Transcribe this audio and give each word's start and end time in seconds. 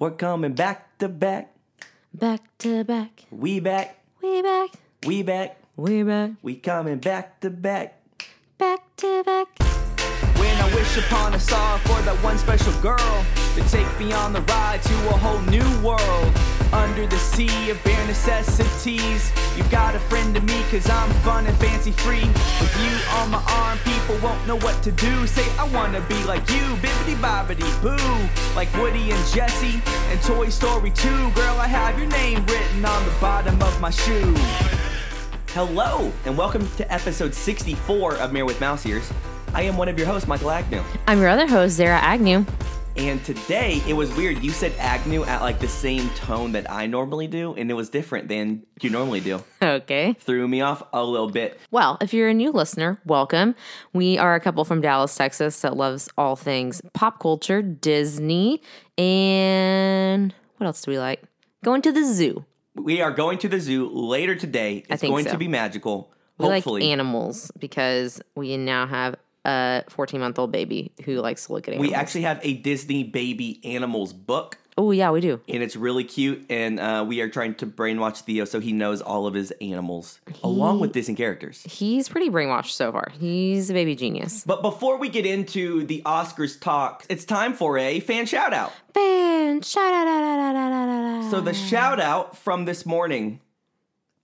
We're 0.00 0.12
coming 0.12 0.54
back 0.54 0.96
to 1.00 1.10
back. 1.10 1.54
Back 2.14 2.40
to 2.60 2.84
back. 2.84 3.26
We 3.30 3.60
back. 3.60 4.02
We 4.22 4.40
back. 4.40 4.70
We 5.06 5.22
back. 5.22 5.58
We 5.76 6.02
back. 6.02 6.30
We 6.40 6.54
coming 6.56 6.96
back 6.96 7.38
to 7.40 7.50
back. 7.50 8.00
Back 8.56 8.80
to 8.96 9.22
back. 9.22 9.48
When 10.38 10.56
I 10.56 10.74
wish 10.74 10.96
upon 10.96 11.34
a 11.34 11.38
star 11.38 11.78
for 11.80 12.00
that 12.00 12.16
one 12.24 12.38
special 12.38 12.72
girl 12.80 13.26
to 13.56 13.60
take 13.68 13.86
me 14.00 14.14
on 14.14 14.32
the 14.32 14.40
ride 14.40 14.82
to 14.82 14.94
a 15.10 15.18
whole 15.18 15.42
new 15.52 15.68
world. 15.86 16.59
Under 16.72 17.06
the 17.06 17.18
sea 17.18 17.70
of 17.70 17.82
bare 17.84 18.06
necessities, 18.06 19.32
You've 19.56 19.70
got 19.70 19.94
a 19.94 19.98
friend 19.98 20.34
to 20.36 20.40
me 20.40 20.62
cause 20.70 20.88
I'm 20.88 21.10
fun 21.20 21.46
and 21.46 21.56
fancy 21.58 21.90
free. 21.90 22.24
With 22.24 22.76
you 22.80 23.18
on 23.18 23.30
my 23.30 23.42
arm, 23.46 23.78
people 23.84 24.16
won't 24.22 24.46
know 24.46 24.56
what 24.56 24.82
to 24.84 24.92
do. 24.92 25.26
Say, 25.26 25.44
I 25.58 25.68
wanna 25.68 26.00
be 26.02 26.22
like 26.24 26.48
you, 26.48 26.62
bibbity 26.80 27.16
bobbity 27.16 27.68
boo. 27.82 28.56
Like 28.56 28.72
Woody 28.74 29.10
and 29.10 29.26
Jesse 29.34 29.82
and 30.08 30.22
Toy 30.22 30.48
Story 30.48 30.92
2. 30.92 31.08
Girl, 31.32 31.56
I 31.58 31.66
have 31.66 31.98
your 31.98 32.08
name 32.08 32.46
written 32.46 32.84
on 32.84 33.04
the 33.04 33.12
bottom 33.20 33.60
of 33.60 33.80
my 33.80 33.90
shoe. 33.90 34.34
Hello, 35.48 36.12
and 36.24 36.38
welcome 36.38 36.66
to 36.76 36.90
episode 36.92 37.34
64 37.34 38.14
of 38.14 38.32
Married 38.32 38.46
with 38.46 38.60
Mouse 38.60 38.86
Ears. 38.86 39.12
I 39.52 39.62
am 39.62 39.76
one 39.76 39.88
of 39.88 39.98
your 39.98 40.06
hosts, 40.06 40.28
Michael 40.28 40.52
Agnew. 40.52 40.82
I'm 41.08 41.18
your 41.20 41.28
other 41.28 41.48
host, 41.48 41.74
Zara 41.74 41.98
Agnew. 41.98 42.46
And 42.96 43.24
today 43.24 43.80
it 43.88 43.94
was 43.94 44.14
weird. 44.14 44.42
You 44.42 44.50
said 44.50 44.72
Agnew 44.78 45.24
at 45.24 45.40
like 45.42 45.58
the 45.58 45.68
same 45.68 46.08
tone 46.10 46.52
that 46.52 46.70
I 46.70 46.86
normally 46.86 47.28
do, 47.28 47.54
and 47.54 47.70
it 47.70 47.74
was 47.74 47.88
different 47.88 48.28
than 48.28 48.64
you 48.80 48.90
normally 48.90 49.20
do. 49.20 49.42
Okay. 49.62 50.14
Threw 50.18 50.48
me 50.48 50.62
off 50.62 50.82
a 50.92 51.04
little 51.04 51.30
bit. 51.30 51.60
Well, 51.70 51.98
if 52.00 52.12
you're 52.14 52.28
a 52.28 52.34
new 52.34 52.50
listener, 52.50 52.98
welcome. 53.04 53.54
We 53.92 54.18
are 54.18 54.34
a 54.34 54.40
couple 54.40 54.64
from 54.64 54.80
Dallas, 54.80 55.14
Texas 55.14 55.60
that 55.60 55.76
loves 55.76 56.08
all 56.18 56.34
things 56.34 56.80
pop 56.94 57.20
culture, 57.20 57.62
Disney, 57.62 58.62
and 58.98 60.34
what 60.56 60.66
else 60.66 60.82
do 60.82 60.90
we 60.90 60.98
like? 60.98 61.22
Going 61.62 61.82
to 61.82 61.92
the 61.92 62.04
zoo. 62.04 62.44
We 62.74 63.00
are 63.00 63.10
going 63.10 63.38
to 63.38 63.48
the 63.48 63.60
zoo 63.60 63.88
later 63.90 64.34
today. 64.34 64.84
It's 64.88 65.02
think 65.02 65.12
going 65.12 65.24
so. 65.26 65.32
to 65.32 65.38
be 65.38 65.46
magical. 65.48 66.12
We 66.38 66.46
Hopefully. 66.46 66.82
like 66.82 66.90
animals 66.90 67.52
because 67.58 68.20
we 68.34 68.56
now 68.56 68.86
have 68.86 69.16
a 69.44 69.84
14 69.88 70.20
month 70.20 70.38
old 70.38 70.52
baby 70.52 70.92
who 71.04 71.20
likes 71.20 71.46
to 71.46 71.52
look 71.52 71.66
at 71.68 71.74
animals. 71.74 71.90
we 71.90 71.94
actually 71.94 72.22
have 72.22 72.40
a 72.42 72.54
Disney 72.54 73.04
baby 73.04 73.60
animals 73.64 74.12
book, 74.12 74.58
Oh, 74.78 74.92
yeah, 74.92 75.10
we 75.10 75.20
do. 75.20 75.40
and 75.46 75.62
it's 75.62 75.76
really 75.76 76.04
cute. 76.04 76.46
And 76.48 76.80
uh, 76.80 77.04
we 77.06 77.20
are 77.20 77.28
trying 77.28 77.54
to 77.56 77.66
brainwash 77.66 78.22
Theo 78.22 78.46
so 78.46 78.60
he 78.60 78.72
knows 78.72 79.02
all 79.02 79.26
of 79.26 79.34
his 79.34 79.50
animals, 79.60 80.20
along 80.42 80.80
with 80.80 80.92
Disney 80.92 81.14
characters. 81.14 81.62
He's 81.64 82.08
pretty 82.08 82.30
brainwashed 82.30 82.70
so 82.70 82.90
far. 82.90 83.08
He's 83.18 83.68
a 83.68 83.74
baby 83.74 83.94
genius. 83.94 84.42
But 84.46 84.62
before 84.62 84.96
we 84.96 85.10
get 85.10 85.26
into 85.26 85.84
the 85.84 86.00
Oscars 86.06 86.58
talk, 86.58 87.04
it's 87.10 87.26
time 87.26 87.52
for 87.52 87.76
a 87.76 88.00
fan 88.00 88.24
shout 88.24 88.54
out. 88.54 88.72
Fan, 88.94 89.60
shout 89.60 89.92
out. 89.92 91.30
So 91.30 91.40
the 91.40 91.52
shout 91.52 92.00
out 92.00 92.36
from 92.38 92.64
this 92.64 92.86
morning 92.86 93.40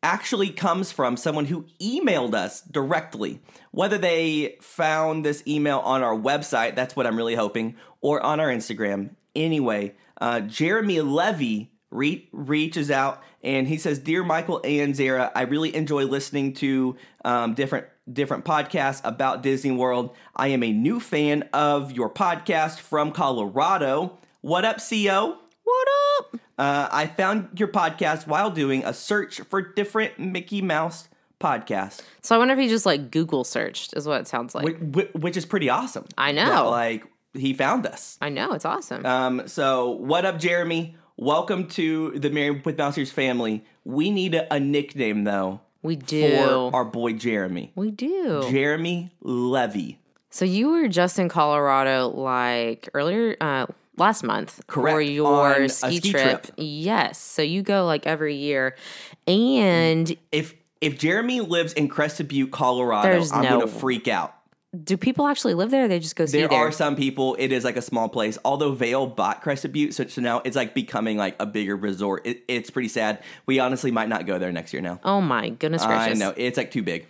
actually 0.06 0.50
comes 0.50 0.92
from 0.92 1.16
someone 1.16 1.46
who 1.46 1.66
emailed 1.80 2.32
us 2.32 2.60
directly. 2.60 3.40
Whether 3.72 3.98
they 3.98 4.56
found 4.60 5.24
this 5.24 5.42
email 5.48 5.80
on 5.80 6.04
our 6.04 6.14
website, 6.14 6.76
that's 6.76 6.94
what 6.94 7.08
I'm 7.08 7.16
really 7.16 7.34
hoping, 7.34 7.74
or 8.00 8.20
on 8.20 8.38
our 8.38 8.46
Instagram. 8.46 9.16
Anyway, 9.34 9.96
uh, 10.20 10.40
Jeremy 10.42 11.00
Levy 11.00 11.72
re- 11.90 12.28
reaches 12.30 12.88
out 12.88 13.20
and 13.42 13.66
he 13.66 13.78
says, 13.78 13.98
"Dear 13.98 14.22
Michael 14.22 14.60
and 14.62 14.94
Zara, 14.94 15.32
I 15.34 15.42
really 15.42 15.74
enjoy 15.74 16.04
listening 16.04 16.54
to 16.54 16.96
um, 17.24 17.54
different." 17.54 17.86
Different 18.08 18.44
podcasts 18.44 19.00
about 19.02 19.42
Disney 19.42 19.72
World. 19.72 20.14
I 20.36 20.46
am 20.46 20.62
a 20.62 20.70
new 20.70 21.00
fan 21.00 21.42
of 21.52 21.90
your 21.90 22.08
podcast 22.08 22.78
from 22.78 23.10
Colorado. 23.10 24.16
What 24.42 24.64
up, 24.64 24.76
CO? 24.78 25.38
What 25.66 25.88
up? 26.20 26.40
Uh, 26.56 26.88
I 26.92 27.06
found 27.08 27.58
your 27.58 27.66
podcast 27.66 28.28
while 28.28 28.52
doing 28.52 28.84
a 28.84 28.94
search 28.94 29.40
for 29.40 29.60
different 29.60 30.16
Mickey 30.16 30.62
Mouse 30.62 31.08
podcasts, 31.40 32.02
So 32.22 32.36
I 32.36 32.38
wonder 32.38 32.54
if 32.54 32.60
he 32.60 32.68
just 32.68 32.86
like 32.86 33.10
Google 33.10 33.42
searched, 33.42 33.92
is 33.96 34.06
what 34.06 34.20
it 34.20 34.28
sounds 34.28 34.54
like. 34.54 34.78
which, 34.78 35.08
which 35.12 35.36
is 35.36 35.44
pretty 35.44 35.68
awesome. 35.68 36.04
I 36.16 36.30
know. 36.30 36.46
That, 36.46 36.60
like 36.60 37.04
he 37.34 37.52
found 37.52 37.84
us. 37.84 38.16
I 38.22 38.28
know, 38.28 38.52
it's 38.52 38.64
awesome. 38.64 39.04
Um, 39.04 39.48
so 39.48 39.90
what 39.90 40.24
up, 40.24 40.38
Jeremy? 40.38 40.96
Welcome 41.16 41.66
to 41.70 42.12
the 42.18 42.30
Married 42.30 42.64
with 42.64 42.78
Mouse 42.78 42.96
Ears 42.96 43.10
family. 43.10 43.64
We 43.84 44.10
need 44.10 44.34
a, 44.36 44.54
a 44.54 44.60
nickname 44.60 45.24
though 45.24 45.62
we 45.82 45.96
do. 45.96 46.36
for 46.36 46.76
our 46.76 46.84
boy 46.84 47.14
Jeremy. 47.14 47.72
we 47.74 47.90
do. 47.90 48.46
Jeremy 48.50 49.10
Levy. 49.20 49.98
so 50.30 50.44
you 50.44 50.70
were 50.70 50.86
just 50.88 51.18
in 51.18 51.28
Colorado 51.28 52.08
like 52.08 52.88
earlier 52.94 53.36
uh 53.40 53.66
last 53.96 54.22
month 54.22 54.56
for 54.56 54.62
Correct, 54.82 55.08
your 55.10 55.26
on 55.56 55.62
a 55.62 55.68
ski, 55.68 55.96
ski 55.98 56.10
trip. 56.10 56.42
trip. 56.44 56.54
Yes. 56.56 57.18
So 57.18 57.42
you 57.42 57.62
go 57.62 57.84
like 57.86 58.06
every 58.06 58.36
year. 58.36 58.76
And 59.26 60.16
If 60.32 60.54
if 60.80 60.98
Jeremy 60.98 61.40
lives 61.40 61.72
in 61.72 61.88
Crested 61.88 62.28
Butte, 62.28 62.50
Colorado, 62.50 63.08
There's 63.08 63.32
I'm 63.32 63.42
no- 63.42 63.60
gonna 63.60 63.66
freak 63.66 64.08
out. 64.08 64.34
do 64.84 64.96
people 64.98 65.26
actually 65.26 65.54
live 65.54 65.70
there? 65.70 65.84
Or 65.86 65.88
they 65.88 65.98
just 65.98 66.16
go 66.16 66.26
ski 66.26 66.38
There 66.38 66.48
there. 66.48 66.58
are 66.58 66.70
some 66.70 66.96
people. 66.96 67.34
It 67.38 67.50
is 67.50 67.64
like 67.64 67.76
a 67.78 67.82
small 67.82 68.10
place. 68.10 68.36
Although 68.44 68.72
Vail 68.72 69.06
bought 69.06 69.40
Crested 69.40 69.72
Butte, 69.72 69.94
so, 69.94 70.06
so 70.06 70.20
now 70.20 70.42
it's 70.44 70.54
like 70.56 70.74
becoming 70.74 71.16
like 71.16 71.34
a 71.40 71.46
bigger 71.46 71.76
resort. 71.76 72.26
It, 72.26 72.42
it's 72.46 72.68
pretty 72.68 72.88
sad. 72.88 73.22
We 73.46 73.58
honestly 73.58 73.90
might 73.90 74.10
not 74.10 74.26
go 74.26 74.38
there 74.38 74.52
next 74.52 74.72
year 74.74 74.82
now. 74.82 75.00
oh 75.02 75.20
my 75.22 75.48
goodness 75.48 75.84
gracious! 75.84 76.16
I 76.20 76.24
know 76.24 76.34
it's 76.36 76.58
like 76.58 76.70
too 76.70 76.82
big. 76.82 77.06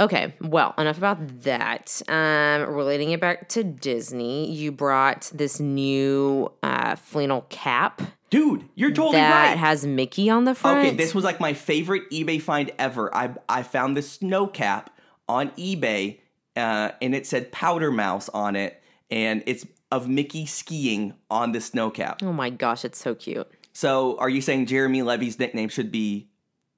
Okay, 0.00 0.34
well, 0.40 0.74
enough 0.76 0.98
about 0.98 1.42
that. 1.42 2.02
Um, 2.08 2.62
relating 2.74 3.12
it 3.12 3.20
back 3.20 3.48
to 3.50 3.62
Disney, 3.62 4.50
you 4.50 4.72
brought 4.72 5.30
this 5.32 5.60
new 5.60 6.50
uh, 6.62 6.96
flannel 6.96 7.46
cap 7.48 8.02
Dude, 8.34 8.68
you're 8.74 8.90
totally 8.90 9.18
that 9.18 9.50
right. 9.50 9.56
has 9.56 9.86
Mickey 9.86 10.28
on 10.28 10.44
the 10.44 10.56
front. 10.56 10.80
okay, 10.80 10.96
this 10.96 11.14
was 11.14 11.22
like 11.22 11.38
my 11.38 11.52
favorite 11.52 12.10
eBay 12.10 12.42
find 12.42 12.72
ever. 12.80 13.14
I 13.14 13.32
I 13.48 13.62
found 13.62 13.96
this 13.96 14.10
snow 14.10 14.48
cap 14.48 14.90
on 15.28 15.50
eBay, 15.50 16.18
uh, 16.56 16.90
and 17.00 17.14
it 17.14 17.28
said 17.28 17.52
Powder 17.52 17.92
Mouse 17.92 18.28
on 18.30 18.56
it, 18.56 18.82
and 19.08 19.44
it's 19.46 19.64
of 19.92 20.08
Mickey 20.08 20.46
skiing 20.46 21.14
on 21.30 21.52
the 21.52 21.60
snow 21.60 21.90
cap. 21.90 22.24
oh 22.24 22.32
my 22.32 22.50
gosh, 22.50 22.84
it's 22.84 22.98
so 22.98 23.14
cute. 23.14 23.48
So, 23.72 24.18
are 24.18 24.28
you 24.28 24.40
saying 24.40 24.66
Jeremy 24.66 25.02
Levy's 25.02 25.38
nickname 25.38 25.68
should 25.68 25.92
be 25.92 26.28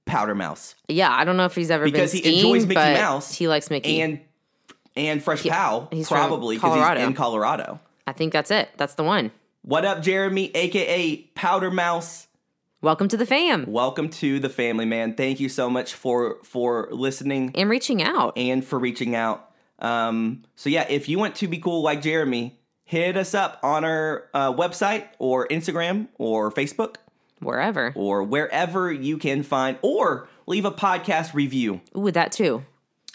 Powder 0.07 0.35
Mouse? 0.35 0.75
Yeah, 0.89 1.11
I 1.13 1.25
don't 1.25 1.37
know 1.37 1.45
if 1.45 1.55
he's 1.55 1.71
ever 1.71 1.85
Because 1.85 2.13
been 2.13 2.23
he 2.23 2.37
enjoys 2.37 2.63
Mickey 2.65 2.75
but 2.75 2.95
Mouse 2.95 3.35
He 3.35 3.49
likes 3.49 3.69
Mickey, 3.69 4.01
and 4.01 4.21
and 4.97 5.23
Fresh 5.23 5.45
Pow 5.45 5.89
he's 5.93 6.09
from 6.09 6.17
probably 6.17 6.57
because 6.57 6.97
he's 6.97 7.07
in 7.07 7.13
Colorado. 7.13 7.81
I 8.07 8.13
think 8.13 8.33
that's 8.33 8.51
it. 8.51 8.71
That's 8.79 8.95
the 8.95 9.05
one. 9.05 9.33
What 9.63 9.85
up, 9.85 10.01
Jeremy, 10.01 10.51
aka 10.55 11.17
Powder 11.35 11.71
Mouse? 11.71 12.29
Welcome 12.83 13.09
to 13.09 13.17
the 13.17 13.27
fam 13.27 13.65
Welcome 13.67 14.09
to 14.11 14.39
the 14.39 14.49
family, 14.49 14.85
man. 14.85 15.15
Thank 15.15 15.41
you 15.41 15.49
so 15.49 15.69
much 15.69 15.93
for 15.95 16.39
for 16.45 16.89
listening 16.93 17.51
and 17.55 17.69
reaching 17.69 18.03
out. 18.03 18.39
and 18.39 18.65
for 18.65 18.79
reaching 18.79 19.15
out. 19.17 19.51
Um, 19.81 20.45
so 20.55 20.71
yeah, 20.71 20.87
if 20.89 21.09
you 21.09 21.19
want 21.19 21.35
to 21.37 21.49
be 21.49 21.59
cool 21.59 21.83
like 21.83 22.01
Jeremy, 22.01 22.59
hit 22.85 23.17
us 23.17 23.35
up 23.35 23.59
on 23.63 23.85
our 23.85 24.29
uh, 24.33 24.53
website 24.53 25.09
or 25.19 25.49
Instagram 25.49 26.09
or 26.17 26.53
Facebook 26.53 26.97
Wherever. 27.41 27.93
or 27.95 28.23
wherever 28.23 28.91
you 28.93 29.19
can 29.19 29.43
find, 29.43 29.79
or 29.83 30.29
leave 30.47 30.65
a 30.65 30.71
podcast 30.73 31.35
review. 31.35 31.81
Ooh, 31.97 32.11
that 32.11 32.33
too. 32.33 32.65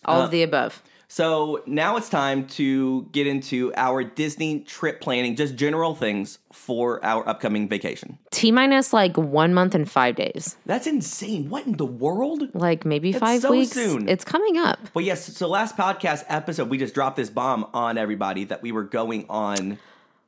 All 0.06 0.22
Uh, 0.22 0.26
of 0.26 0.32
the 0.32 0.44
above. 0.44 0.82
So 1.08 1.62
now 1.66 1.98
it's 1.98 2.08
time 2.08 2.48
to 2.50 3.10
get 3.12 3.28
into 3.28 3.74
our 3.76 4.02
Disney 4.02 4.62
trip 4.62 5.02
planning, 5.02 5.36
just 5.36 5.56
general 5.56 5.94
things 5.94 6.40
for 6.54 7.04
our 7.04 7.28
upcoming 7.28 7.68
vacation. 7.68 8.18
T 8.32 8.50
minus 8.50 8.94
like 8.94 9.18
one 9.18 9.54
month 9.54 9.76
and 9.76 9.92
five 9.92 10.16
days. 10.16 10.56
That's 10.66 10.88
insane. 10.88 11.50
What 11.50 11.66
in 11.66 11.74
the 11.74 11.86
world? 11.86 12.44
Like 12.54 12.86
maybe 12.86 13.12
five 13.12 13.42
so 13.42 13.52
weeks. 13.52 13.72
soon. 13.74 14.08
It's 14.08 14.24
coming 14.24 14.56
up. 14.58 14.80
But 14.94 15.04
yes, 15.04 15.36
so 15.36 15.50
last 15.50 15.76
podcast 15.76 16.24
episode, 16.30 16.70
we 16.70 16.78
just 16.78 16.94
dropped 16.94 17.18
this 17.18 17.30
bomb 17.30 17.68
on 17.74 17.98
everybody 17.98 18.46
that 18.46 18.62
we 18.62 18.72
were 18.72 18.86
going 18.86 19.26
on 19.30 19.80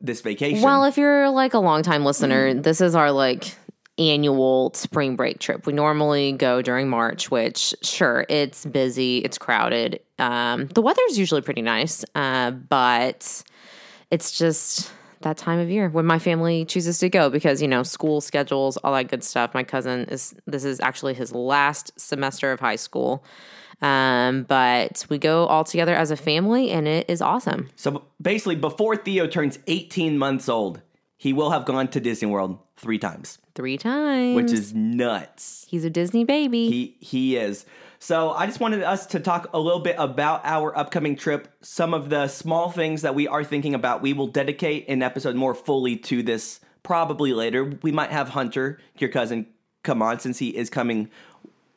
this 0.02 0.20
vacation. 0.20 0.64
Well, 0.64 0.84
if 0.84 0.98
you're 0.98 1.30
like 1.30 1.54
a 1.54 1.60
longtime 1.60 2.02
Mm. 2.02 2.06
listener, 2.08 2.54
this 2.56 2.82
is 2.82 2.94
our 2.94 3.10
like 3.14 3.56
annual 3.98 4.72
spring 4.74 5.16
break 5.16 5.40
trip. 5.40 5.68
We 5.68 5.74
normally 5.74 6.32
go 6.34 6.62
during 6.62 6.90
March, 6.90 7.30
which 7.30 7.76
sure, 7.84 8.26
it's 8.30 8.66
busy, 8.66 9.20
it's 9.20 9.38
crowded. 9.38 10.00
Um, 10.20 10.68
the 10.68 10.82
weather's 10.82 11.18
usually 11.18 11.42
pretty 11.42 11.62
nice, 11.62 12.04
uh, 12.16 12.52
but 12.52 13.44
it's 14.10 14.32
just 14.32 14.92
that 15.22 15.38
time 15.38 15.60
of 15.60 15.70
year 15.70 15.90
when 15.90 16.06
my 16.06 16.20
family 16.20 16.66
chooses 16.66 17.00
to 17.00 17.10
go 17.10 17.30
because 17.30 17.62
you 17.62 17.68
know 17.68 17.84
school 17.84 18.22
schedules, 18.22 18.78
all 18.78 18.94
that 18.94 19.10
good 19.10 19.24
stuff. 19.24 19.54
My 19.54 19.64
cousin 19.64 20.06
is 20.06 20.36
this 20.46 20.64
is 20.64 20.80
actually 20.80 21.14
his 21.14 21.34
last 21.34 21.92
semester 22.00 22.52
of 22.52 22.60
high 22.60 22.76
school. 22.76 23.24
Um, 23.82 24.44
but 24.44 25.06
we 25.10 25.18
go 25.18 25.46
all 25.48 25.66
together 25.66 25.94
as 25.94 26.10
a 26.10 26.16
family 26.16 26.72
and 26.72 26.88
it 26.88 27.10
is 27.10 27.22
awesome. 27.22 27.70
so 27.76 28.06
basically, 28.22 28.56
before 28.56 28.96
Theo 28.96 29.28
turns 29.28 29.60
18 29.68 30.18
months 30.18 30.48
old, 30.48 30.82
he 31.18 31.34
will 31.34 31.50
have 31.50 31.66
gone 31.66 31.88
to 31.90 32.00
Disney 32.00 32.30
World 32.30 32.60
three 32.78 32.98
times, 32.98 33.40
Three 33.56 33.78
times. 33.78 34.36
which 34.36 34.52
is 34.52 34.74
nuts. 34.74 35.66
he's 35.70 35.86
a 35.86 35.90
Disney 35.90 36.24
baby. 36.24 36.70
He 36.70 36.98
he 37.00 37.38
is. 37.38 37.66
So 38.00 38.32
I 38.32 38.48
just 38.48 38.60
wanted 38.60 38.84
us 38.84 39.06
to 39.08 39.20
talk 39.20 39.50
a 39.54 39.60
little 39.60 39.80
bit 39.80 39.96
about 39.98 40.42
our 40.44 40.78
upcoming 40.78 41.16
trip, 41.16 41.48
some 41.62 41.94
of 41.94 42.10
the 42.10 42.28
small 42.28 42.70
things 42.70 43.02
that 43.04 43.16
we 43.16 43.28
are 43.28 43.44
thinking 43.44 43.74
about. 43.74 44.02
We 44.02 44.12
will 44.12 44.28
dedicate 44.28 44.90
an 44.90 45.02
episode 45.02 45.36
more 45.36 45.54
fully 45.54 45.96
to 45.98 46.22
this 46.22 46.60
probably 46.84 47.32
later. 47.32 47.80
We 47.82 47.94
might 47.94 48.12
have 48.12 48.30
Hunter, 48.30 48.80
your 48.98 49.10
cousin, 49.10 49.48
come 49.84 50.02
on 50.02 50.20
since 50.20 50.40
he 50.40 50.50
is 50.50 50.70
coming 50.70 51.10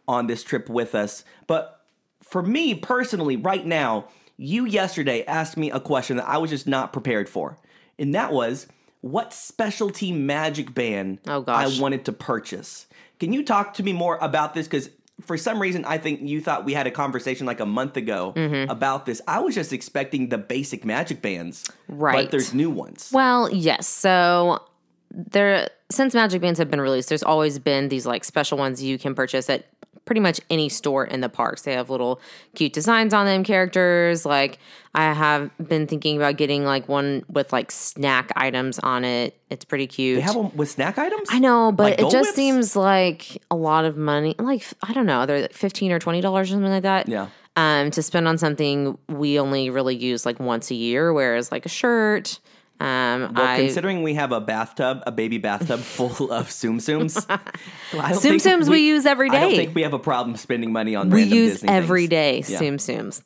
on 0.08 0.26
this 0.26 0.42
trip 0.42 0.68
with 0.68 0.94
us. 0.94 1.24
But 1.46 1.80
for 2.22 2.42
me 2.42 2.74
personally, 2.74 3.36
right 3.36 3.64
now, 3.64 4.08
you 4.36 4.64
yesterday 4.64 5.24
asked 5.26 5.56
me 5.56 5.70
a 5.70 5.80
question 5.80 6.16
that 6.16 6.28
I 6.28 6.38
was 6.38 6.50
just 6.50 6.66
not 6.66 6.92
prepared 6.92 7.28
for. 7.28 7.56
And 7.98 8.14
that 8.14 8.32
was 8.32 8.66
what 9.06 9.32
specialty 9.32 10.12
magic 10.12 10.74
band 10.74 11.18
Oh, 11.26 11.40
gosh. 11.42 11.78
I 11.78 11.80
wanted 11.80 12.04
to 12.06 12.12
purchase. 12.12 12.86
Can 13.20 13.32
you 13.32 13.44
talk 13.44 13.74
to 13.74 13.82
me 13.82 13.92
more 13.92 14.18
about 14.20 14.54
this? 14.54 14.66
Because 14.66 14.90
for 15.22 15.38
some 15.38 15.60
reason, 15.60 15.84
I 15.86 15.96
think 15.98 16.20
you 16.22 16.40
thought 16.40 16.64
we 16.64 16.74
had 16.74 16.86
a 16.86 16.90
conversation 16.90 17.46
like 17.46 17.60
a 17.60 17.66
month 17.66 17.96
ago 17.96 18.32
Mm-hmm. 18.36 18.70
about 18.70 19.06
this. 19.06 19.22
I 19.26 19.40
was 19.40 19.54
just 19.54 19.72
expecting 19.72 20.28
the 20.28 20.38
basic 20.38 20.84
magic 20.84 21.22
bands, 21.22 21.64
Right. 21.88 22.24
But 22.24 22.30
there's 22.32 22.52
new 22.52 22.70
ones. 22.70 23.10
Well, 23.12 23.50
yes. 23.50 23.88
So 23.88 24.62
there 25.10 25.68
since 25.90 26.14
magic 26.14 26.42
bands 26.42 26.58
have 26.58 26.70
been 26.70 26.80
released, 26.80 27.08
there's 27.08 27.22
always 27.22 27.58
been 27.60 27.88
these 27.88 28.06
like 28.06 28.24
special 28.24 28.58
ones 28.58 28.82
you 28.82 28.98
can 28.98 29.14
purchase 29.14 29.48
at 29.48 29.66
pretty 30.06 30.20
much 30.20 30.40
any 30.48 30.68
store 30.70 31.04
in 31.04 31.20
the 31.20 31.28
parks. 31.28 31.62
They 31.62 31.74
have 31.74 31.90
little 31.90 32.20
cute 32.54 32.72
designs 32.72 33.12
on 33.12 33.26
them, 33.26 33.44
characters. 33.44 34.24
Like 34.24 34.58
I 34.94 35.12
have 35.12 35.50
been 35.58 35.86
thinking 35.86 36.16
about 36.16 36.36
getting 36.38 36.64
like 36.64 36.88
one 36.88 37.24
with 37.28 37.52
like 37.52 37.70
snack 37.70 38.30
items 38.36 38.78
on 38.78 39.04
it. 39.04 39.38
It's 39.50 39.64
pretty 39.66 39.86
cute. 39.86 40.16
They 40.16 40.22
have 40.22 40.34
them 40.34 40.56
with 40.56 40.70
snack 40.70 40.96
items. 40.96 41.28
I 41.30 41.38
know, 41.40 41.72
but 41.72 41.82
Like 41.82 41.94
it 41.94 42.00
Dole 42.02 42.10
just 42.10 42.28
Whips? 42.28 42.36
seems 42.36 42.76
like 42.76 43.42
a 43.50 43.56
lot 43.56 43.84
of 43.84 43.96
money. 43.98 44.34
Like 44.38 44.64
I 44.82 44.92
don't 44.94 45.06
know, 45.06 45.26
they're 45.26 45.42
like 45.42 45.52
fifteen 45.52 45.92
or 45.92 45.98
twenty 45.98 46.20
dollars 46.22 46.48
or 46.48 46.54
something 46.54 46.70
like 46.70 46.84
that. 46.84 47.08
Yeah. 47.08 47.28
Um, 47.58 47.90
to 47.92 48.02
spend 48.02 48.28
on 48.28 48.36
something 48.38 48.98
we 49.08 49.40
only 49.40 49.70
really 49.70 49.96
use 49.96 50.24
like 50.26 50.38
once 50.38 50.70
a 50.70 50.74
year, 50.74 51.12
whereas 51.12 51.50
like 51.50 51.66
a 51.66 51.70
shirt. 51.70 52.38
Um, 52.78 53.32
Well, 53.34 53.46
I 53.46 53.58
considering 53.58 54.02
we 54.02 54.14
have 54.14 54.32
a 54.32 54.40
bathtub, 54.40 55.02
a 55.06 55.12
baby 55.12 55.38
bathtub 55.38 55.80
full 55.96 56.30
of 56.30 56.48
Tsum 56.48 56.76
Tsums, 56.76 57.24
I 57.28 58.12
Tsum 58.12 58.36
Tsums 58.36 58.68
we 58.68 58.80
use 58.80 59.06
every 59.06 59.30
day. 59.30 59.38
I 59.38 59.40
don't 59.40 59.56
think 59.56 59.74
we 59.74 59.82
have 59.82 59.94
a 59.94 59.98
problem 59.98 60.36
spending 60.36 60.72
money 60.72 60.94
on 60.94 61.10
we 61.10 61.22
random 61.22 61.38
use 61.38 61.52
Disney 61.54 61.68
every 61.70 62.06
things. 62.06 62.48
day 62.48 62.52
Yeah. 62.52 62.60
Tsum 62.60 62.74
Tsums. 62.76 63.22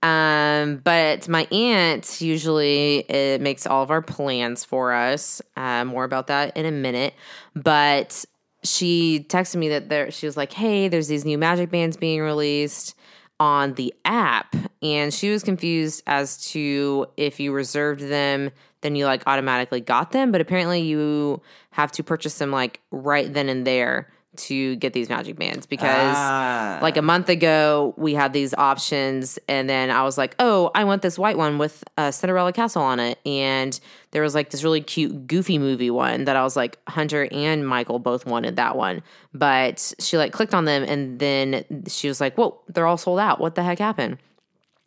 Um, 0.00 0.76
but 0.76 1.28
my 1.28 1.48
aunt 1.50 2.20
usually 2.20 2.98
it 2.98 3.40
makes 3.40 3.66
all 3.66 3.82
of 3.82 3.90
our 3.90 4.02
plans 4.02 4.64
for 4.64 4.92
us. 4.92 5.42
Uh, 5.56 5.84
more 5.84 6.04
about 6.04 6.28
that 6.28 6.56
in 6.56 6.66
a 6.66 6.70
minute. 6.70 7.14
But 7.56 8.24
she 8.62 9.26
texted 9.28 9.56
me 9.56 9.68
that 9.70 9.88
there 9.88 10.10
she 10.10 10.26
was 10.26 10.36
like, 10.36 10.52
"Hey, 10.52 10.88
there's 10.88 11.08
these 11.08 11.24
new 11.24 11.38
magic 11.38 11.70
bands 11.70 11.96
being 11.96 12.20
released 12.20 12.94
on 13.40 13.74
the 13.74 13.94
app," 14.04 14.54
and 14.82 15.12
she 15.12 15.30
was 15.30 15.42
confused 15.42 16.02
as 16.06 16.36
to 16.52 17.06
if 17.16 17.40
you 17.40 17.52
reserved 17.52 18.00
them, 18.00 18.50
then 18.80 18.96
you 18.96 19.04
like 19.06 19.22
automatically 19.26 19.80
got 19.80 20.12
them. 20.12 20.32
But 20.32 20.40
apparently, 20.40 20.80
you 20.82 21.42
have 21.70 21.92
to 21.92 22.02
purchase 22.02 22.38
them 22.38 22.50
like 22.50 22.80
right 22.90 23.32
then 23.32 23.48
and 23.48 23.66
there 23.66 24.08
to 24.38 24.76
get 24.76 24.92
these 24.92 25.08
magic 25.08 25.36
bands 25.36 25.66
because 25.66 26.16
Ah. 26.16 26.78
like 26.80 26.96
a 26.96 27.02
month 27.02 27.28
ago 27.28 27.94
we 27.96 28.14
had 28.14 28.32
these 28.32 28.54
options 28.54 29.38
and 29.48 29.68
then 29.68 29.90
i 29.90 30.02
was 30.02 30.16
like 30.16 30.34
oh 30.38 30.70
i 30.74 30.84
want 30.84 31.02
this 31.02 31.18
white 31.18 31.36
one 31.36 31.58
with 31.58 31.84
uh, 31.96 32.10
cinderella 32.10 32.52
castle 32.52 32.82
on 32.82 32.98
it 33.00 33.18
and 33.26 33.78
there 34.12 34.22
was 34.22 34.34
like 34.34 34.50
this 34.50 34.64
really 34.64 34.80
cute 34.80 35.26
goofy 35.26 35.58
movie 35.58 35.90
one 35.90 36.24
that 36.24 36.36
i 36.36 36.42
was 36.42 36.56
like 36.56 36.78
hunter 36.88 37.28
and 37.30 37.66
michael 37.68 37.98
both 37.98 38.24
wanted 38.26 38.56
that 38.56 38.76
one 38.76 39.02
but 39.34 39.92
she 40.00 40.16
like 40.16 40.32
clicked 40.32 40.54
on 40.54 40.64
them 40.64 40.82
and 40.84 41.18
then 41.18 41.64
she 41.86 42.08
was 42.08 42.20
like 42.20 42.36
whoa 42.36 42.58
they're 42.68 42.86
all 42.86 42.96
sold 42.96 43.18
out 43.18 43.40
what 43.40 43.54
the 43.54 43.62
heck 43.62 43.78
happened 43.78 44.18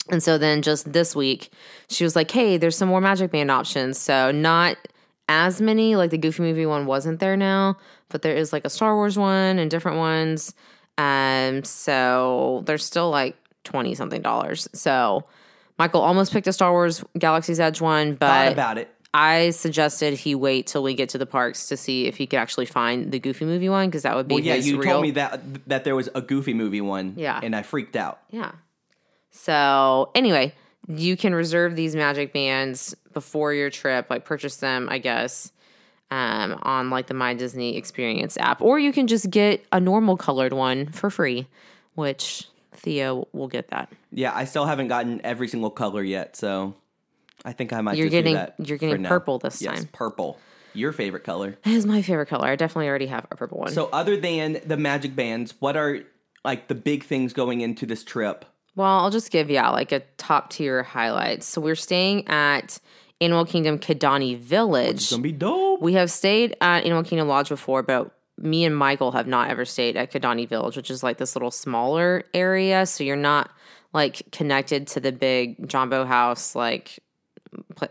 and 0.10 0.22
so 0.22 0.38
then 0.40 0.64
just 0.64 0.92
this 0.92 1.16
week, 1.16 1.52
she 1.88 2.04
was 2.04 2.16
like, 2.16 2.32
hey, 2.32 2.58
there's 2.58 2.76
some 2.76 2.90
more 2.90 3.00
Magic 3.00 3.32
Band 3.32 3.52
options. 3.52 4.00
So 4.00 4.32
not 4.32 4.76
as 5.30 5.62
many, 5.62 5.96
like 5.96 6.10
the 6.10 6.18
Goofy 6.18 6.42
movie 6.42 6.66
one 6.66 6.88
wasn't 6.88 7.20
there 7.20 7.38
now, 7.38 7.78
but 8.12 8.22
there 8.22 8.36
is 8.36 8.52
like 8.54 8.66
a 8.66 8.70
Star 8.70 8.96
Wars 8.96 9.18
one 9.18 9.60
and 9.60 9.70
different 9.72 9.98
ones. 9.98 10.54
Um, 10.98 11.64
so 11.64 12.64
there's 12.66 12.84
still 12.86 13.10
like 13.10 13.36
20 13.64 13.96
something 13.96 14.22
dollars. 14.22 14.68
So 14.74 15.26
Michael 15.80 16.02
almost 16.02 16.32
picked 16.34 16.48
a 16.48 16.54
Star 16.54 16.72
Wars 16.72 17.04
Galaxy's 17.18 17.60
Edge 17.60 17.82
one, 17.82 18.16
thought 18.18 18.46
but 18.48 18.54
about 18.54 18.78
it. 18.78 18.94
I 19.14 19.50
suggested 19.50 20.14
he 20.14 20.36
wait 20.36 20.68
till 20.68 20.84
we 20.84 20.94
get 20.94 21.10
to 21.10 21.18
the 21.18 21.26
parks 21.26 21.68
to 21.68 21.76
see 21.76 22.06
if 22.08 22.16
he 22.16 22.28
could 22.28 22.38
actually 22.40 22.66
find 22.66 23.12
the 23.12 23.20
Goofy 23.20 23.44
movie 23.44 23.68
one 23.68 23.90
because 23.90 24.04
that 24.04 24.16
would 24.16 24.28
be 24.28 24.36
Well, 24.36 24.44
yeah, 24.44 24.56
you 24.56 24.80
real. 24.80 24.92
told 24.92 25.02
me 25.04 25.12
that 25.12 25.42
that 25.68 25.84
there 25.84 25.96
was 25.96 26.08
a 26.16 26.22
Goofy 26.22 26.54
movie 26.54 26.80
one. 26.82 27.16
Yeah. 27.18 27.40
and 27.44 27.54
I 27.56 27.62
freaked 27.64 27.96
out. 27.98 28.20
Yeah. 28.30 28.52
So 29.32 30.12
anyway, 30.16 30.54
you 30.88 31.18
can 31.18 31.34
reserve 31.36 31.76
these 31.76 31.96
magic 31.96 32.34
bands 32.34 32.96
before 33.14 33.54
your 33.54 33.70
trip, 33.70 34.10
like 34.10 34.26
purchase 34.26 34.58
them, 34.58 34.88
I 34.90 34.98
guess, 35.00 35.52
um, 36.12 36.60
on 36.62 36.90
like 36.90 37.08
the 37.08 37.14
My 37.14 37.34
Disney 37.34 37.78
Experience 37.78 38.38
app, 38.38 38.62
or 38.62 38.78
you 38.78 38.92
can 38.92 39.08
just 39.08 39.30
get 39.30 39.66
a 39.72 39.80
normal 39.80 40.18
colored 40.18 40.54
one 40.54 40.88
for 40.88 41.10
free, 41.10 41.48
which 41.96 42.48
Theo 42.74 43.28
will 43.32 43.48
get 43.48 43.70
that. 43.70 43.92
Yeah, 44.12 44.32
I 44.36 44.46
still 44.46 44.66
haven't 44.66 44.90
gotten 44.90 45.22
every 45.24 45.48
single 45.48 45.72
color 45.72 46.04
yet, 46.04 46.36
so 46.36 46.76
I 47.46 47.54
think 47.54 47.74
I 47.74 47.82
might. 47.82 47.98
You're 47.98 48.08
just 48.08 48.12
do 48.12 48.18
getting- 48.18 48.34
that 48.36 48.56
you're 48.60 48.78
getting 48.78 49.02
now. 49.04 49.10
purple 49.10 49.40
this 49.40 49.62
yes, 49.62 49.80
time. 49.80 49.90
purple. 49.94 50.38
Your 50.74 50.94
favorite 50.94 51.26
color. 51.26 51.58
That 51.64 51.74
is 51.74 51.86
my 51.86 52.02
favorite 52.02 52.28
color. 52.28 52.48
I 52.48 52.56
definitely 52.56 52.88
already 52.88 53.08
have 53.08 53.28
a 53.30 53.36
purple 53.36 53.58
one. 53.60 53.72
So, 53.72 53.90
other 53.92 54.16
than 54.16 54.62
the 54.66 54.78
magic 54.78 55.18
bands, 55.18 55.54
what 55.60 55.76
are 55.76 56.00
like 56.46 56.70
the 56.70 56.76
big 56.76 57.04
things 57.04 57.34
going 57.34 57.60
into 57.60 57.86
this 57.86 58.06
trip? 58.06 58.46
Well, 58.76 58.88
I'll 58.88 59.10
just 59.12 59.32
give 59.32 59.50
yeah, 59.50 59.70
like 59.70 59.92
a 59.92 60.00
top 60.18 60.50
tier 60.50 60.84
highlights. 60.84 61.46
So 61.46 61.60
we're 61.60 61.76
staying 61.76 62.28
at 62.30 62.80
Animal 63.22 63.46
Kingdom 63.46 63.78
Kidani 63.80 64.38
Village. 64.38 64.96
It's 64.96 65.12
gonna 65.12 65.22
be 65.22 65.32
dope. 65.32 65.82
We 65.82 65.94
have 65.94 66.12
stayed 66.12 66.58
at 66.60 66.84
Animal 66.84 67.04
Kingdom 67.04 67.28
Lodge 67.28 67.50
before, 67.50 67.84
but 67.84 68.12
me 68.38 68.66
and 68.66 68.76
Michael 68.76 69.12
have 69.12 69.28
not 69.28 69.50
ever 69.50 69.64
stayed 69.64 69.96
at 69.96 70.12
Kidani 70.12 70.50
Village, 70.50 70.76
which 70.76 70.90
is 70.90 71.04
like 71.04 71.18
this 71.20 71.36
little 71.36 71.52
smaller 71.52 72.24
area. 72.34 72.86
So 72.88 73.04
you're 73.04 73.16
not 73.16 73.52
like 73.94 74.24
connected 74.32 74.88
to 74.88 75.00
the 75.00 75.12
big 75.12 75.70
Jambo 75.70 76.06
House 76.06 76.56
like 76.56 77.00
pl- 77.76 77.90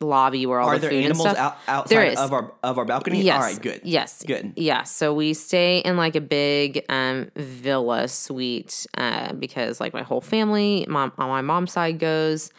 lobby 0.00 0.46
where 0.46 0.58
all 0.58 0.70
Are 0.70 0.74
the 0.74 0.80
there 0.80 0.90
food 0.90 0.96
and 0.96 1.04
animals 1.04 1.30
stuff. 1.30 1.62
out, 1.68 1.86
There 1.86 2.00
outside 2.00 2.12
is. 2.14 2.18
of 2.18 2.32
our 2.32 2.52
of 2.64 2.78
our 2.78 2.84
balcony? 2.84 3.22
Yes. 3.22 3.36
All 3.36 3.40
right, 3.52 3.62
good. 3.62 3.80
Yes. 3.84 4.24
Good. 4.26 4.54
Yeah. 4.56 4.82
So 4.82 5.14
we 5.14 5.32
stay 5.34 5.78
in 5.78 5.96
like 5.96 6.16
a 6.16 6.20
big 6.20 6.84
um, 6.88 7.30
villa 7.36 8.08
suite 8.08 8.84
uh, 8.98 9.32
because 9.34 9.78
like 9.80 9.94
my 9.94 10.02
whole 10.02 10.20
family, 10.20 10.84
mom 10.88 11.12
on 11.18 11.28
my 11.28 11.42
mom's 11.42 11.72
side 11.72 12.00
goes. 12.00 12.50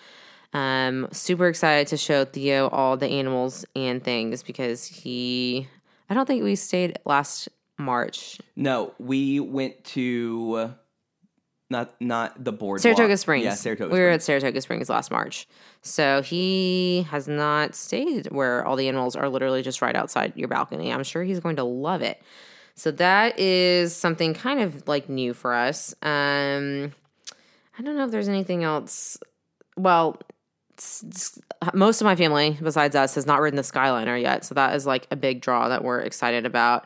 Um, 0.54 1.08
super 1.12 1.48
excited 1.48 1.88
to 1.88 1.98
show 1.98 2.26
Theo 2.26 2.68
all 2.70 2.96
the 2.96 3.08
animals 3.08 3.66
and 3.76 4.04
things 4.04 4.44
because 4.44 4.86
he. 4.86 5.68
I 6.10 6.14
don't 6.14 6.26
think 6.28 6.44
we 6.44 6.56
stayed 6.56 7.00
last 7.06 7.50
March. 7.80 8.40
No, 8.56 8.94
we 9.00 9.40
went 9.40 9.84
to 9.86 10.54
uh, 10.58 10.70
not 11.70 12.00
not 12.00 12.44
the 12.44 12.52
board. 12.52 12.82
Saratoga 12.82 13.18
Springs. 13.18 13.46
Yeah, 13.46 13.56
Saratoga. 13.56 13.94
We 13.94 14.00
were 14.00 14.10
at 14.10 14.22
Saratoga 14.22 14.62
Springs 14.62 14.90
last 14.90 15.10
March. 15.12 15.48
So 15.82 16.22
he 16.22 17.06
has 17.10 17.28
not 17.28 17.76
stayed 17.76 18.28
where 18.32 18.66
all 18.66 18.76
the 18.76 18.88
animals 18.88 19.16
are 19.16 19.28
literally 19.28 19.64
just 19.64 19.82
right 19.82 19.96
outside 19.96 20.34
your 20.36 20.48
balcony. 20.48 20.94
I'm 20.94 21.04
sure 21.04 21.24
he's 21.24 21.40
going 21.40 21.56
to 21.58 21.64
love 21.64 22.02
it. 22.02 22.22
So 22.76 22.92
that 22.92 23.38
is 23.40 23.96
something 23.96 24.34
kind 24.34 24.60
of 24.60 24.88
like 24.88 25.10
new 25.10 25.34
for 25.34 25.54
us. 25.54 25.94
Um 26.02 26.94
I 27.78 27.82
don't 27.82 27.98
know 27.98 28.06
if 28.06 28.12
there's 28.12 28.30
anything 28.30 28.64
else. 28.64 29.18
Well, 29.76 30.22
most 31.74 32.02
of 32.02 32.06
my 32.06 32.16
family 32.16 32.58
besides 32.62 32.96
us 32.96 33.16
has 33.16 33.26
not 33.26 33.42
ridden 33.42 33.58
the 33.58 33.64
Skyliner 33.64 34.20
yet, 34.22 34.46
so 34.46 34.56
that 34.56 34.76
is 34.76 34.86
like 34.86 35.08
a 35.12 35.16
big 35.16 35.42
draw 35.42 35.70
that 35.70 35.84
we're 35.84 36.00
excited 36.00 36.46
about. 36.46 36.86